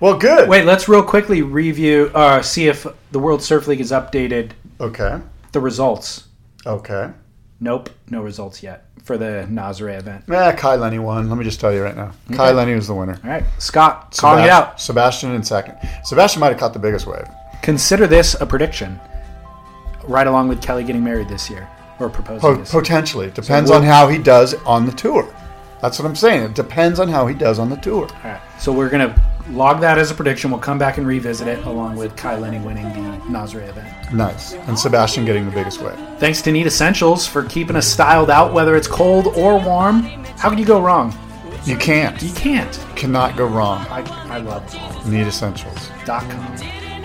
Well, 0.00 0.16
good. 0.16 0.48
wait, 0.48 0.64
let's 0.64 0.88
real 0.88 1.02
quickly 1.02 1.42
review, 1.42 2.10
uh, 2.14 2.40
see 2.40 2.68
if 2.68 2.86
the 3.12 3.18
World 3.18 3.42
Surf 3.42 3.66
League 3.66 3.80
has 3.80 3.90
updated 3.92 4.52
Okay. 4.80 5.18
the 5.52 5.60
results. 5.60 6.24
Okay. 6.64 7.10
Nope, 7.60 7.90
no 8.08 8.22
results 8.22 8.62
yet 8.62 8.84
for 9.04 9.18
the 9.18 9.46
Nazare 9.50 9.98
event. 9.98 10.24
Yeah, 10.28 10.52
Kai 10.52 10.76
Lenny 10.76 10.98
won. 10.98 11.28
Let 11.28 11.36
me 11.38 11.44
just 11.44 11.60
tell 11.60 11.72
you 11.72 11.82
right 11.82 11.96
now. 11.96 12.12
Kai 12.32 12.52
Lenny 12.52 12.74
was 12.74 12.86
the 12.86 12.94
winner. 12.94 13.18
All 13.22 13.30
right, 13.30 13.44
Scott, 13.58 14.16
calling 14.16 14.44
it 14.44 14.50
out. 14.50 14.80
Sebastian 14.80 15.32
in 15.34 15.42
second. 15.42 15.76
Sebastian 16.04 16.40
might 16.40 16.48
have 16.48 16.58
caught 16.58 16.72
the 16.72 16.78
biggest 16.78 17.06
wave. 17.06 17.26
Consider 17.62 18.06
this 18.06 18.34
a 18.40 18.46
prediction, 18.46 18.98
right 20.04 20.26
along 20.26 20.48
with 20.48 20.62
Kelly 20.62 20.84
getting 20.84 21.04
married 21.04 21.28
this 21.28 21.50
year 21.50 21.68
or 21.98 22.08
proposing 22.08 22.40
Po- 22.40 22.54
this. 22.56 22.72
year. 22.72 22.80
potentially. 22.82 23.26
It 23.26 23.34
depends 23.34 23.70
we'll- 23.70 23.80
on 23.80 23.84
how 23.84 24.08
he 24.08 24.16
does 24.18 24.54
on 24.64 24.86
the 24.86 24.92
tour. 24.92 25.28
That's 25.82 25.98
what 25.98 26.06
I'm 26.08 26.16
saying. 26.16 26.42
It 26.44 26.54
depends 26.54 26.98
on 27.00 27.08
how 27.08 27.26
he 27.26 27.34
does 27.34 27.58
on 27.58 27.68
the 27.70 27.76
tour. 27.76 28.02
All 28.24 28.30
right, 28.30 28.40
so 28.58 28.72
we're 28.72 28.88
gonna 28.90 29.14
log 29.52 29.80
that 29.80 29.98
as 29.98 30.10
a 30.10 30.14
prediction. 30.14 30.50
We'll 30.50 30.60
come 30.60 30.78
back 30.78 30.98
and 30.98 31.06
revisit 31.06 31.48
it 31.48 31.64
along 31.64 31.96
with 31.96 32.16
Kai 32.16 32.36
Lenny 32.38 32.58
winning 32.58 32.84
the 32.84 33.18
Nazare 33.24 33.68
event. 33.68 34.12
Nice. 34.12 34.52
And 34.52 34.78
Sebastian 34.78 35.24
getting 35.24 35.44
the 35.46 35.52
biggest 35.52 35.80
win. 35.80 35.96
Thanks 36.18 36.42
to 36.42 36.52
Neat 36.52 36.66
Essentials 36.66 37.26
for 37.26 37.44
keeping 37.44 37.76
us 37.76 37.86
styled 37.86 38.30
out, 38.30 38.52
whether 38.52 38.76
it's 38.76 38.88
cold 38.88 39.28
or 39.28 39.58
warm. 39.60 40.02
How 40.38 40.48
can 40.48 40.58
you 40.58 40.64
go 40.64 40.80
wrong? 40.80 41.14
You 41.64 41.76
can't. 41.76 42.20
You 42.22 42.32
can't. 42.32 42.72
cannot 42.96 43.36
go 43.36 43.46
wrong. 43.46 43.86
I, 43.90 44.00
I 44.34 44.38
love 44.38 45.06
Neat 45.06 45.26
Essentials. 45.26 45.90
dot 46.04 46.22
com. 46.22 46.56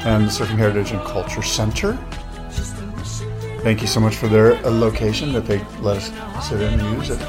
And 0.05 0.25
the 0.25 0.29
Surfing 0.29 0.57
Heritage 0.57 0.91
and 0.91 1.01
Culture 1.01 1.41
Center. 1.41 1.97
Thank 3.63 3.81
you 3.81 3.87
so 3.87 3.99
much 3.99 4.15
for 4.15 4.27
their 4.27 4.53
uh, 4.65 4.69
location 4.69 5.33
that 5.33 5.47
they 5.47 5.59
let 5.81 5.97
us 5.97 6.47
sit 6.47 6.61
in 6.61 6.79
and 6.79 6.97
use 6.97 7.09
it 7.09 7.19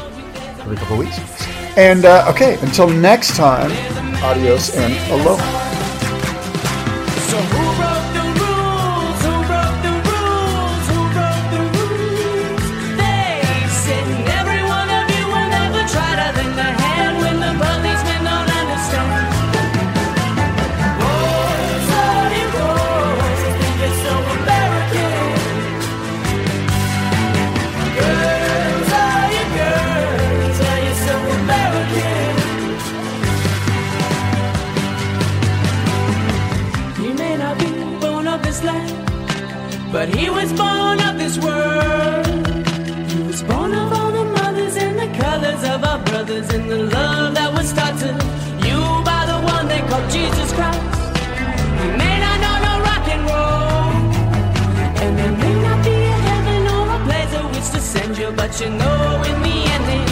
every 0.60 0.76
couple 0.76 1.00
of 1.00 1.06
weeks. 1.06 1.55
And 1.76 2.06
uh, 2.06 2.26
okay, 2.30 2.58
until 2.60 2.88
next 2.88 3.36
time, 3.36 3.70
adios 4.24 4.74
and 4.74 4.94
aloha. 5.12 5.44
But 40.06 40.14
he 40.20 40.30
was 40.30 40.52
born 40.52 41.00
of 41.00 41.18
this 41.18 41.36
world. 41.36 42.26
He 43.10 43.22
was 43.22 43.42
born 43.42 43.74
of 43.74 43.92
all 43.92 44.12
the 44.12 44.24
mothers 44.24 44.76
and 44.76 44.96
the 44.96 45.10
colors 45.18 45.62
of 45.64 45.82
our 45.82 45.98
brothers 46.04 46.48
and 46.50 46.70
the 46.70 46.84
love 46.84 47.34
that 47.34 47.52
was 47.52 47.72
taught 47.72 47.98
to 47.98 48.10
You 48.66 48.78
by 49.04 49.22
the 49.26 49.38
one 49.54 49.66
they 49.66 49.80
call 49.80 50.08
Jesus 50.08 50.52
Christ. 50.52 50.80
He 51.82 51.88
may 52.02 52.16
not 52.24 52.36
know 52.44 52.56
no 52.68 52.74
rock 52.88 53.06
and 53.14 53.22
roll, 53.32 53.90
and 55.02 55.18
there 55.18 55.32
may 55.32 55.54
not 55.66 55.84
be 55.84 55.96
a 56.14 56.18
heaven 56.28 56.62
or 56.76 56.84
a 56.96 56.98
place 57.06 57.30
to 57.34 57.42
which 57.52 57.68
to 57.74 57.80
send 57.80 58.16
you, 58.16 58.30
but 58.30 58.60
you 58.60 58.70
know 58.70 59.22
in 59.26 59.42
the 59.42 59.56
end. 59.74 60.05